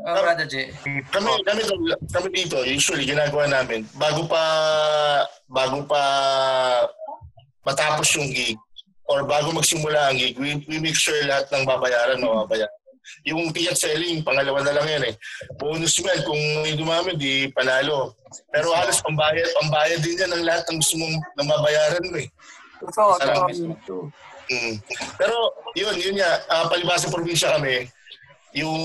ah, 0.08 0.22
Brother 0.24 0.48
J. 0.48 0.72
kami, 1.12 1.30
kami, 1.44 1.62
kami 2.08 2.28
dito, 2.32 2.56
usually 2.64 3.04
ginagawa 3.04 3.46
namin, 3.46 3.84
bago 3.98 4.24
pa, 4.24 4.42
bago 5.50 5.84
pa 5.84 6.02
matapos 7.68 8.08
yung 8.16 8.32
gig, 8.32 8.56
or 9.12 9.28
bago 9.28 9.52
magsimula 9.52 10.08
ang 10.08 10.16
gig, 10.16 10.40
we, 10.40 10.56
we 10.66 10.80
make 10.80 10.96
sure 10.96 11.14
lahat 11.28 11.44
ng 11.52 11.68
babayaran, 11.68 12.22
mababayaran. 12.22 12.72
Yung 13.28 13.50
ticket 13.52 13.78
selling, 13.78 14.24
pangalawa 14.24 14.64
na 14.64 14.74
lang 14.76 14.86
yan 14.88 15.04
eh. 15.10 15.14
Bonus 15.60 15.98
mo 16.00 16.06
yan, 16.08 16.20
kung 16.24 16.42
may 16.64 16.74
dumami, 16.74 17.14
di 17.14 17.48
panalo. 17.52 18.16
Pero 18.52 18.72
halos 18.72 19.00
pambayad, 19.00 19.48
pambayad 19.62 20.00
din 20.04 20.20
yan 20.20 20.30
ng 20.36 20.44
lahat 20.44 20.64
ng 20.68 20.78
gusto 20.80 20.94
mong 21.00 21.16
ng 21.16 21.48
mabayaran 21.48 22.04
mo 22.08 22.16
eh. 22.20 22.28
Totoo, 22.78 23.12
totoo. 23.18 24.10
Mm. 24.48 24.74
Pero 25.20 25.36
yun, 25.76 25.94
yun 26.00 26.16
nga, 26.16 26.40
uh, 26.48 26.64
palibasa 26.72 27.12
probinsya 27.12 27.52
kami, 27.60 27.84
yung 28.56 28.80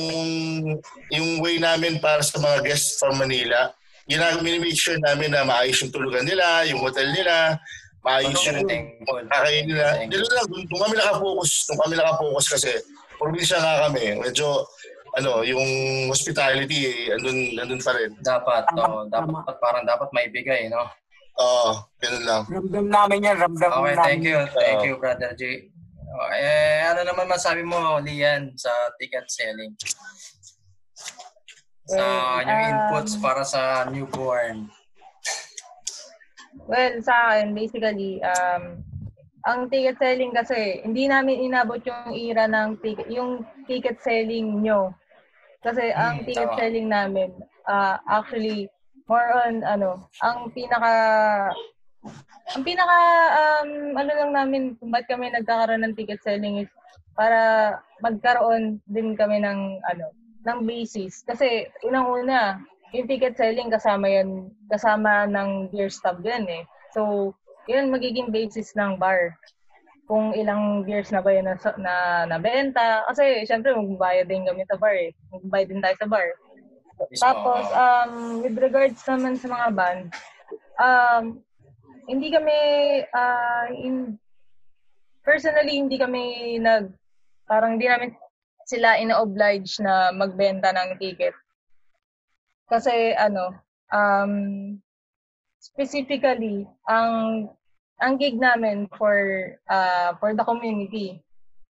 yung 1.07 1.39
way 1.39 1.55
namin 1.55 2.03
para 2.03 2.19
sa 2.19 2.35
mga 2.35 2.67
guests 2.67 2.99
from 2.99 3.15
Manila, 3.15 3.71
ginagawa, 4.03 4.43
sure 4.75 4.99
namin 4.99 5.31
na 5.31 5.47
maayos 5.47 5.79
yung 5.79 5.93
tulugan 5.93 6.27
nila, 6.27 6.67
yung 6.67 6.83
hotel 6.83 7.07
nila, 7.15 7.55
maayos 8.03 8.35
yung 8.43 8.67
kakain 9.31 9.63
nila. 9.63 10.03
Dito 10.11 10.27
lang, 10.35 10.47
dun, 10.51 10.67
dun 10.67 10.79
kami 10.83 10.95
nakafocus, 10.99 11.51
dun 11.71 11.79
kami 11.79 11.93
nakafocus 11.95 12.45
kasi 12.51 12.71
probinsya 13.17 13.57
nga 13.59 13.87
kami, 13.87 14.17
medyo 14.19 14.65
ano, 15.13 15.45
yung 15.45 15.63
hospitality, 16.09 16.89
eh, 16.89 17.13
andun, 17.13 17.53
andun 17.61 17.81
pa 17.85 17.93
rin. 17.93 18.17
Dapat, 18.17 18.63
oh, 18.81 19.05
dapat, 19.13 19.55
parang 19.61 19.85
dapat 19.85 20.09
maibigay, 20.09 20.73
no? 20.73 20.89
Oo, 21.37 21.85
ganun 22.01 22.25
lang. 22.25 22.41
Ramdam 22.49 22.87
namin 22.89 23.25
yan, 23.25 23.37
ramdam 23.37 23.69
Okay, 23.73 23.93
namin. 23.93 24.05
thank 24.05 24.23
you. 24.25 24.39
Thank 24.57 24.81
you, 24.85 24.93
Brother 24.97 25.33
J. 25.37 25.69
Oh, 26.13 26.29
eh, 26.29 26.85
ano 26.93 27.01
naman 27.09 27.25
masabi 27.25 27.65
mo, 27.65 27.97
Lian, 28.01 28.53
sa 28.53 28.69
ticket 29.01 29.25
selling? 29.29 29.73
Sa 31.89 31.97
Well, 31.97 32.45
yung 32.45 32.61
um, 32.61 32.69
inputs 32.69 33.13
para 33.17 33.41
sa 33.41 33.89
newborn. 33.89 34.69
Well, 36.69 37.01
sa 37.01 37.33
akin, 37.33 37.57
basically, 37.57 38.21
um, 38.21 38.85
ang 39.43 39.67
ticket 39.67 39.99
selling 39.99 40.31
kasi, 40.31 40.79
hindi 40.87 41.07
namin 41.07 41.43
inabot 41.51 41.79
yung 41.83 42.15
era 42.15 42.47
ng 42.47 42.79
ticket, 42.79 43.07
yung 43.11 43.43
ticket 43.67 43.99
selling 43.99 44.63
nyo. 44.63 44.95
Kasi 45.63 45.91
ang 45.91 46.23
Hmm, 46.23 46.27
ticket 46.27 46.47
tama. 46.51 46.59
selling 46.59 46.87
namin, 46.91 47.29
ah, 47.67 47.99
actually, 48.07 48.67
more 49.07 49.31
on, 49.43 49.63
ano, 49.67 50.07
ang 50.23 50.51
pinaka, 50.55 50.93
ang 52.55 52.63
pinaka, 52.63 52.99
um, 53.63 53.69
ano 53.99 54.11
lang 54.11 54.31
namin, 54.31 54.61
kung 54.79 54.91
ba't 54.91 55.07
kami 55.07 55.31
nagkakaroon 55.31 55.83
ng 55.87 55.95
ticket 55.95 56.19
selling 56.23 56.63
is 56.63 56.71
para 57.15 57.39
magkaroon 58.03 58.79
din 58.87 59.15
kami 59.15 59.39
ng, 59.43 59.79
ano, 59.91 60.11
ng 60.43 60.59
basis. 60.67 61.23
Kasi, 61.27 61.67
unang-una, 61.83 62.63
yung 62.95 63.07
ticket 63.07 63.35
selling 63.35 63.71
kasama 63.71 64.07
yan, 64.07 64.51
kasama 64.71 65.27
ng 65.27 65.71
beer 65.71 65.87
stub 65.91 66.19
yan 66.23 66.47
eh. 66.47 66.63
So, 66.95 67.31
yun 67.67 67.91
magiging 67.91 68.29
basis 68.33 68.75
ng 68.75 68.99
bar. 68.99 69.35
Kung 70.03 70.35
ilang 70.35 70.83
beers 70.83 71.15
na 71.15 71.23
ba 71.23 71.31
yun 71.31 71.47
na, 71.47 71.55
na 71.79 71.95
nabenta. 72.27 73.07
Kasi, 73.07 73.47
syempre, 73.47 73.71
magbabayad 73.71 74.27
din 74.27 74.43
kami 74.43 74.67
sa 74.67 74.75
bar 74.75 74.95
eh. 74.95 75.15
Magbabayad 75.31 75.67
din 75.71 75.83
tayo 75.83 75.95
sa 75.95 76.09
bar. 76.11 76.27
Tapos, 77.23 77.63
um, 77.71 78.13
with 78.43 78.59
regards 78.59 78.99
naman 79.07 79.39
sa 79.39 79.47
mga 79.47 79.67
band, 79.71 80.03
um, 80.75 81.23
hindi 82.11 82.35
kami, 82.35 82.59
uh, 83.15 83.71
in, 83.71 84.19
personally, 85.23 85.79
hindi 85.79 85.95
kami 85.95 86.59
nag, 86.59 86.91
parang 87.47 87.79
hindi 87.79 87.87
namin 87.87 88.11
sila 88.67 88.99
ina-oblige 88.99 89.79
na 89.79 90.11
magbenta 90.11 90.75
ng 90.75 90.99
ticket. 90.99 91.35
Kasi, 92.67 93.15
ano, 93.15 93.55
um, 93.91 94.75
specifically, 95.73 96.69
ang 96.85 97.09
ang 98.01 98.13
gig 98.21 98.37
namin 98.37 98.85
for 98.97 99.17
uh, 99.69 100.13
for 100.21 100.37
the 100.37 100.45
community 100.45 101.21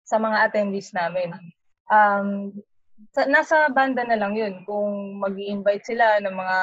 sa 0.04 0.20
mga 0.20 0.52
attendees 0.52 0.92
namin. 0.92 1.32
Um, 1.88 2.52
sa, 3.16 3.28
nasa 3.28 3.72
banda 3.72 4.04
na 4.04 4.20
lang 4.20 4.36
yun 4.36 4.64
kung 4.68 5.20
mag 5.20 5.36
invite 5.36 5.88
sila 5.88 6.20
ng 6.20 6.36
mga 6.36 6.60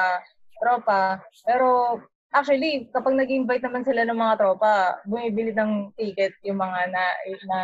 tropa. 0.61 1.01
Pero 1.45 1.97
actually, 2.33 2.89
kapag 2.93 3.17
nag 3.17 3.29
invite 3.29 3.65
naman 3.65 3.85
sila 3.85 4.05
ng 4.05 4.17
mga 4.17 4.37
tropa, 4.37 5.01
bumibili 5.09 5.51
ng 5.53 5.93
ticket 5.97 6.37
yung 6.45 6.61
mga 6.61 6.79
na 6.93 7.03
na 7.49 7.59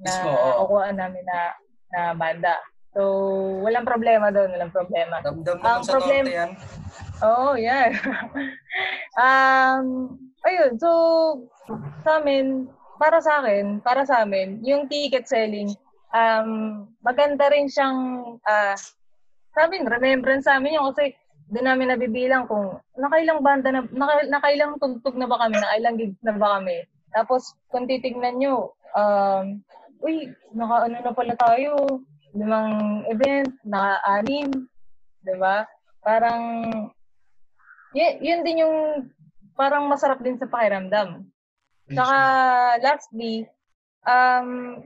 na 0.00 0.12
kukuhaan 0.64 0.98
namin 0.98 1.22
na 1.26 1.38
na 1.90 2.00
banda. 2.14 2.56
So, 2.90 3.02
walang 3.62 3.86
problema 3.86 4.34
doon, 4.34 4.50
walang 4.50 4.74
problema. 4.74 5.22
Damdam 5.22 5.62
Ang 5.62 5.62
naman 5.62 5.86
sa 5.86 5.92
problem- 5.94 6.26
norte 6.26 6.38
yan. 6.42 6.50
Oh, 7.20 7.52
yan. 7.52 7.92
um, 9.20 10.16
ayun, 10.48 10.72
so, 10.80 10.90
sa 12.00 12.20
amin, 12.20 12.64
para 12.96 13.20
sa 13.20 13.44
akin, 13.44 13.84
para 13.84 14.08
sa 14.08 14.24
amin, 14.24 14.60
yung 14.64 14.88
ticket 14.88 15.28
selling, 15.28 15.68
um, 16.16 16.84
maganda 17.04 17.52
rin 17.52 17.68
siyang, 17.68 18.24
ah, 18.48 18.76
sa 19.52 19.68
amin, 19.68 19.84
remembrance 19.84 20.48
sa 20.48 20.56
amin 20.56 20.80
yun 20.80 20.88
kasi 20.92 21.12
doon 21.50 21.66
namin 21.66 21.90
nabibilang 21.92 22.46
kung 22.46 22.78
nakailang 22.94 23.42
banda 23.42 23.68
na, 23.74 23.82
naka, 23.90 24.24
nakailang 24.30 24.78
tugtog 24.78 25.18
na 25.18 25.28
ba 25.28 25.44
kami, 25.44 25.60
nakailang 25.60 25.96
gigs 25.98 26.20
na 26.24 26.34
ba 26.38 26.56
kami. 26.56 26.86
Tapos, 27.12 27.52
kung 27.68 27.84
titignan 27.84 28.40
nyo, 28.40 28.72
um, 28.96 29.60
uy, 30.00 30.30
naka 30.56 30.88
ano 30.88 30.96
na 31.04 31.12
pala 31.12 31.34
tayo, 31.36 32.00
limang 32.32 33.04
event, 33.10 33.50
naka-anim, 33.66 34.48
di 35.20 35.34
ba? 35.36 35.66
Parang, 36.00 36.64
yun, 37.94 38.14
yun 38.22 38.40
din 38.46 38.62
yung 38.62 38.76
parang 39.58 39.86
masarap 39.90 40.22
din 40.22 40.38
sa 40.38 40.48
pakiramdam. 40.48 41.26
Saka, 41.90 42.18
lastly, 42.78 43.50
um, 44.06 44.80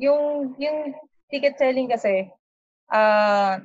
yung, 0.00 0.54
yung 0.56 0.96
ticket 1.28 1.60
selling 1.60 1.92
kasi, 1.92 2.28
ah, 2.88 3.60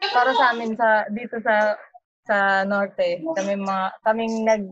para 0.00 0.30
sa 0.32 0.56
amin 0.56 0.72
sa 0.78 1.04
dito 1.12 1.36
sa 1.44 1.76
sa 2.24 2.64
norte, 2.64 3.20
kami 3.36 3.58
mga 3.60 3.86
kaming 4.06 4.36
nag 4.46 4.64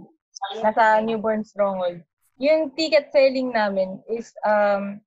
nasa 0.63 1.03
Newborn 1.05 1.45
Stronghold. 1.45 2.01
Yung 2.39 2.71
ticket 2.73 3.11
selling 3.11 3.51
namin 3.51 3.99
is 4.09 4.33
um 4.47 5.03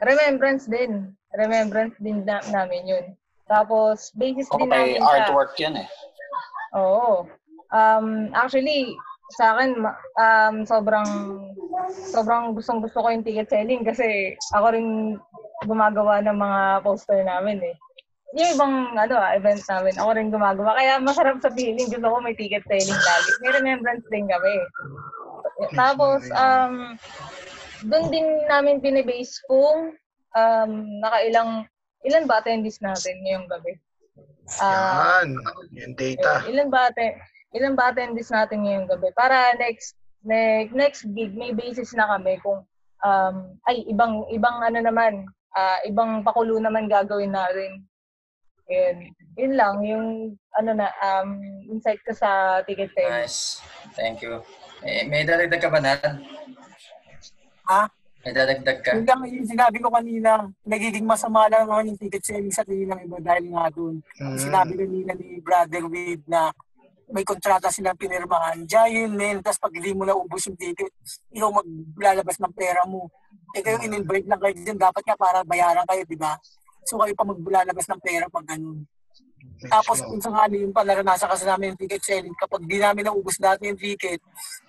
remembrance 0.00 0.70
din. 0.70 1.12
Remembrance 1.34 1.96
din 1.98 2.22
na, 2.22 2.38
namin 2.52 2.86
yun. 2.86 3.06
Tapos 3.50 4.14
basis 4.14 4.46
Ako 4.48 4.64
din 4.64 4.70
namin 4.70 5.02
sa 5.02 5.26
artwork 5.26 5.52
yan 5.58 5.82
eh. 5.82 5.88
Oo. 6.76 7.28
Um, 7.72 8.28
actually, 8.36 8.92
sa 9.32 9.56
akin, 9.56 9.80
um, 10.20 10.56
sobrang, 10.68 11.08
sobrang 12.12 12.52
gustong 12.52 12.84
gusto 12.84 13.00
ko 13.00 13.08
yung 13.08 13.24
ticket 13.24 13.48
selling 13.48 13.80
kasi 13.84 14.36
ako 14.52 14.76
rin 14.76 14.88
gumagawa 15.64 16.20
ng 16.20 16.36
mga 16.36 16.60
poster 16.84 17.24
namin 17.24 17.60
eh. 17.64 17.76
Yung 18.32 18.48
ibang 18.56 18.74
ano, 18.96 19.14
ah, 19.20 19.36
event 19.36 19.60
namin, 19.68 19.94
ako 20.00 20.10
rin 20.16 20.28
gumagawa. 20.32 20.76
Kaya 20.76 21.00
masarap 21.00 21.40
sa 21.44 21.52
feeling, 21.52 21.88
gusto 21.88 22.08
ko 22.08 22.16
may 22.20 22.36
ticket 22.36 22.64
selling 22.64 22.96
lagi. 22.96 23.30
May 23.44 23.50
remembrance 23.60 24.04
din 24.08 24.24
kami. 24.28 24.54
Tapos, 25.76 26.24
um, 26.32 26.96
doon 27.88 28.06
din 28.08 28.26
namin 28.48 28.80
pinibase 28.80 29.36
kung 29.46 29.92
um, 30.32 30.72
nakailang, 31.04 31.68
ilan 32.08 32.24
ba 32.24 32.40
attendees 32.40 32.80
natin 32.80 33.20
ngayong 33.22 33.46
gabi? 33.52 33.76
Ah, 34.60 35.22
Yan. 35.22 35.38
Yung 35.72 35.94
data. 35.94 36.42
eh, 36.44 36.50
ilan 36.52 36.68
ba 36.68 36.90
ate, 36.90 37.16
ilan 37.54 37.74
ba 37.78 37.94
attendees 37.94 38.28
natin 38.28 38.66
ngayong 38.66 38.88
gabi? 38.90 39.08
Para 39.14 39.54
next 39.56 39.94
next 40.22 40.72
next 40.74 41.02
gig 41.14 41.34
may 41.34 41.50
basis 41.50 41.94
na 41.94 42.06
kami 42.14 42.38
kung 42.42 42.62
um 43.02 43.36
ay 43.66 43.82
ibang 43.86 44.26
ibang 44.30 44.62
ano 44.62 44.78
naman, 44.82 45.26
ah, 45.54 45.78
ibang 45.86 46.22
pakulo 46.22 46.58
naman 46.58 46.90
gagawin 46.90 47.32
natin. 47.32 47.86
Yun. 48.70 48.96
Yun 49.36 49.52
lang 49.56 49.76
yung 49.82 50.06
ano 50.58 50.70
na 50.74 50.88
um 51.00 51.38
insight 51.68 51.98
ko 52.04 52.12
sa 52.12 52.60
ticket 52.62 52.92
sale. 52.94 53.10
Nice. 53.24 53.58
Thank 53.94 54.22
you. 54.22 54.40
Eh, 54.82 55.06
may 55.06 55.22
dadagdag 55.22 55.62
ka 55.62 55.70
ba, 55.70 55.78
Nad? 55.78 56.02
Ha? 57.70 57.86
May 58.22 58.32
dadagdag 58.32 58.78
ka? 58.86 58.90
Yung 58.94 59.06
lang 59.06 59.22
yung 59.26 59.50
sinabi 59.50 59.82
ko 59.82 59.90
kanina, 59.90 60.46
nagiging 60.62 61.02
masama 61.02 61.50
lang 61.50 61.66
naman 61.66 61.90
yung 61.90 61.98
ticket 61.98 62.22
selling 62.22 62.54
sa 62.54 62.62
tingin 62.62 62.94
ng 62.94 63.02
iba 63.02 63.18
dahil 63.18 63.50
nga 63.50 63.66
doon. 63.74 63.98
Mm. 64.22 64.38
Sinabi 64.38 64.72
kanina 64.78 65.12
ni 65.18 65.42
Brother 65.42 65.84
Wade 65.90 66.22
na 66.30 66.54
may 67.10 67.26
kontrata 67.26 67.68
silang 67.68 67.98
pinirmahan. 67.98 68.62
Yun, 68.64 69.12
men. 69.18 69.42
Tapos 69.42 69.58
pag 69.58 69.74
hindi 69.74 69.90
mo 69.92 70.06
naubos 70.06 70.46
yung 70.46 70.56
ticket, 70.56 70.94
ikaw 71.34 71.50
maglalabas 71.50 72.38
ng 72.38 72.54
pera 72.54 72.86
mo. 72.86 73.10
Eh 73.52 73.60
kayo 73.60 73.82
in-invite 73.82 74.30
lang 74.30 74.40
kayo 74.40 74.54
dyan. 74.54 74.78
Dapat 74.78 75.02
nga 75.02 75.16
para 75.18 75.38
bayaran 75.42 75.84
kayo, 75.84 76.02
di 76.06 76.16
ba? 76.16 76.38
So 76.86 77.02
kayo 77.02 77.12
pa 77.18 77.26
maglalabas 77.26 77.86
ng 77.90 78.00
pera 78.00 78.30
pag 78.30 78.46
ganun. 78.48 78.86
Tapos 79.66 80.02
kung 80.02 80.18
sakali 80.18 80.66
yung 80.66 80.74
pala 80.74 80.98
nasa 81.02 81.30
kasi 81.30 81.46
namin 81.46 81.74
yung 81.74 81.80
ticket 81.80 82.02
selling, 82.02 82.34
kapag 82.34 82.62
di 82.66 82.78
namin 82.82 83.06
naubos 83.06 83.38
lahat 83.38 83.62
yung 83.62 83.78
ticket, 83.78 84.18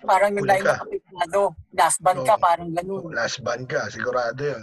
parang 0.06 0.34
yung 0.34 0.46
line 0.46 0.62
na 0.62 0.78
kapitlado. 0.78 1.54
Last 1.74 1.98
band 2.02 2.20
ka, 2.22 2.34
parang 2.38 2.70
ganun. 2.70 3.10
Last 3.10 3.42
band 3.42 3.66
ka, 3.66 3.90
sigurado 3.90 4.38
yun. 4.38 4.62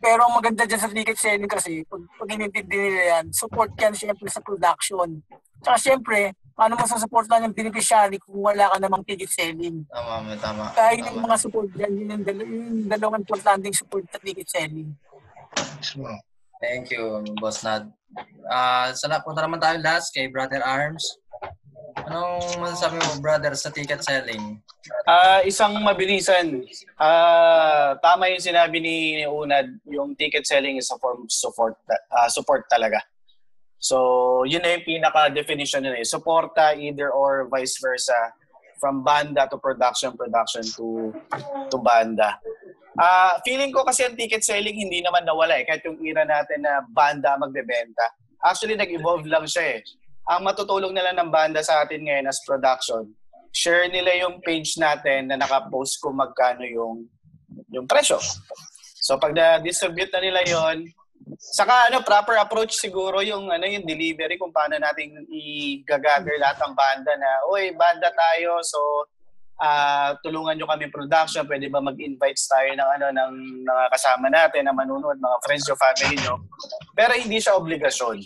Pero 0.00 0.20
ang 0.24 0.36
maganda 0.36 0.64
dyan 0.64 0.80
sa 0.80 0.88
ticket 0.88 1.18
selling 1.20 1.50
kasi, 1.50 1.84
pag, 1.84 2.00
pag 2.16 2.28
inintindi 2.32 2.76
nila 2.76 3.02
yan, 3.20 3.24
support 3.36 3.72
yan 3.76 3.92
syempre 3.92 4.28
sa 4.32 4.40
production. 4.40 5.20
Tsaka 5.60 5.76
syempre, 5.76 6.32
paano 6.56 6.76
mo 6.76 6.84
sa-support 6.88 7.28
lang 7.28 7.48
yung 7.48 7.56
beneficiary 7.56 8.16
kung 8.20 8.40
wala 8.40 8.68
ka 8.72 8.76
namang 8.80 9.04
ticket 9.04 9.28
selling? 9.28 9.84
Tama, 9.92 10.24
tama. 10.24 10.32
tama. 10.40 10.64
Kaya 10.72 10.96
yun 10.96 11.08
yung 11.12 11.24
mga 11.28 11.36
support 11.36 11.68
dyan, 11.76 11.92
yun 11.96 12.12
yung, 12.16 12.24
dal- 12.24 12.48
yung 12.48 12.88
dalawang 12.88 13.20
importanteng 13.20 13.76
support 13.76 14.04
sa 14.08 14.20
ticket 14.20 14.48
selling. 14.48 14.88
Thank 16.60 16.92
you, 16.92 17.24
Boss 17.40 17.64
Nad. 17.64 17.88
Ah, 18.50 18.90
sana 18.92 19.22
punta 19.22 19.42
naman 19.44 19.62
tayo 19.62 19.78
last 19.78 20.10
kay 20.10 20.26
Brother 20.26 20.60
Arms. 20.62 21.18
Anong 22.06 22.58
masasabi 22.62 22.96
mo, 23.02 23.18
brother, 23.18 23.52
sa 23.54 23.70
ticket 23.70 24.02
selling? 24.02 24.58
Ah, 25.06 25.42
isang 25.42 25.74
mabilisan. 25.82 26.62
Ah, 26.94 27.94
tama 27.98 28.30
yung 28.30 28.42
sinabi 28.42 28.78
ni 28.78 28.96
Unad, 29.26 29.68
yung 29.86 30.14
ticket 30.14 30.46
selling 30.46 30.78
is 30.78 30.90
a 30.90 30.98
form 30.98 31.26
of 31.26 31.30
support 31.30 31.74
ah, 32.10 32.30
support 32.30 32.66
talaga. 32.70 33.02
So, 33.80 34.42
yun 34.44 34.60
na 34.60 34.76
yung 34.76 34.84
pinaka-definition 34.84 35.82
nila. 35.82 35.98
eh. 35.98 36.06
Suporta 36.06 36.76
either 36.76 37.10
or 37.10 37.48
vice 37.48 37.80
versa 37.80 38.12
from 38.76 39.00
banda 39.04 39.48
to 39.48 39.56
production, 39.56 40.12
production 40.16 40.64
to 40.76 41.12
to 41.68 41.76
banda. 41.80 42.36
Ah, 42.98 43.38
feeling 43.46 43.70
ko 43.70 43.86
kasi 43.86 44.02
ang 44.02 44.18
ticket 44.18 44.42
selling 44.42 44.74
hindi 44.74 44.98
naman 45.04 45.22
nawala 45.22 45.60
eh. 45.60 45.64
Kahit 45.66 45.86
yung 45.86 46.00
era 46.02 46.26
natin 46.26 46.64
na 46.64 46.82
banda 46.90 47.38
magbebenta. 47.38 48.10
Actually, 48.42 48.74
nag-evolve 48.74 49.28
lang 49.28 49.46
siya 49.46 49.78
eh. 49.78 49.80
Ang 50.30 50.46
matutulong 50.46 50.94
nila 50.94 51.14
ng 51.14 51.30
banda 51.30 51.62
sa 51.62 51.84
atin 51.84 52.02
ngayon 52.06 52.30
as 52.30 52.40
production, 52.46 53.06
share 53.50 53.90
nila 53.90 54.14
yung 54.26 54.38
page 54.42 54.78
natin 54.78 55.30
na 55.30 55.36
nakapost 55.38 55.98
kung 55.98 56.18
magkano 56.18 56.62
yung 56.66 57.06
yung 57.70 57.86
presyo. 57.86 58.18
So 59.02 59.18
pag 59.18 59.34
na-distribute 59.34 60.12
na 60.14 60.22
nila 60.22 60.40
yon, 60.46 60.86
saka 61.38 61.90
ano 61.90 62.02
proper 62.02 62.38
approach 62.38 62.78
siguro 62.78 63.22
yung 63.22 63.50
ano 63.50 63.66
yung 63.66 63.86
delivery 63.86 64.38
kung 64.38 64.54
paano 64.54 64.78
natin 64.78 65.24
i-gather 65.30 66.36
lahat 66.38 66.58
ng 66.62 66.74
banda 66.74 67.12
na, 67.18 67.30
oy, 67.50 67.74
banda 67.74 68.10
tayo, 68.12 68.58
so 68.62 68.78
ah 69.60 70.16
tulungan 70.24 70.56
nyo 70.56 70.64
kami 70.64 70.88
production, 70.88 71.44
pwede 71.44 71.68
ba 71.68 71.84
mag-invite 71.84 72.40
tayo 72.48 72.72
ng 72.72 72.88
ano 72.96 73.06
ng 73.12 73.32
mga 73.68 73.84
kasama 73.92 74.26
natin 74.32 74.64
na 74.64 74.72
manunood, 74.72 75.20
mga 75.20 75.38
friends 75.44 75.68
o 75.68 75.76
family 75.76 76.16
nyo. 76.16 76.40
Pero 76.96 77.12
hindi 77.12 77.36
siya 77.36 77.60
obligasyon. 77.60 78.16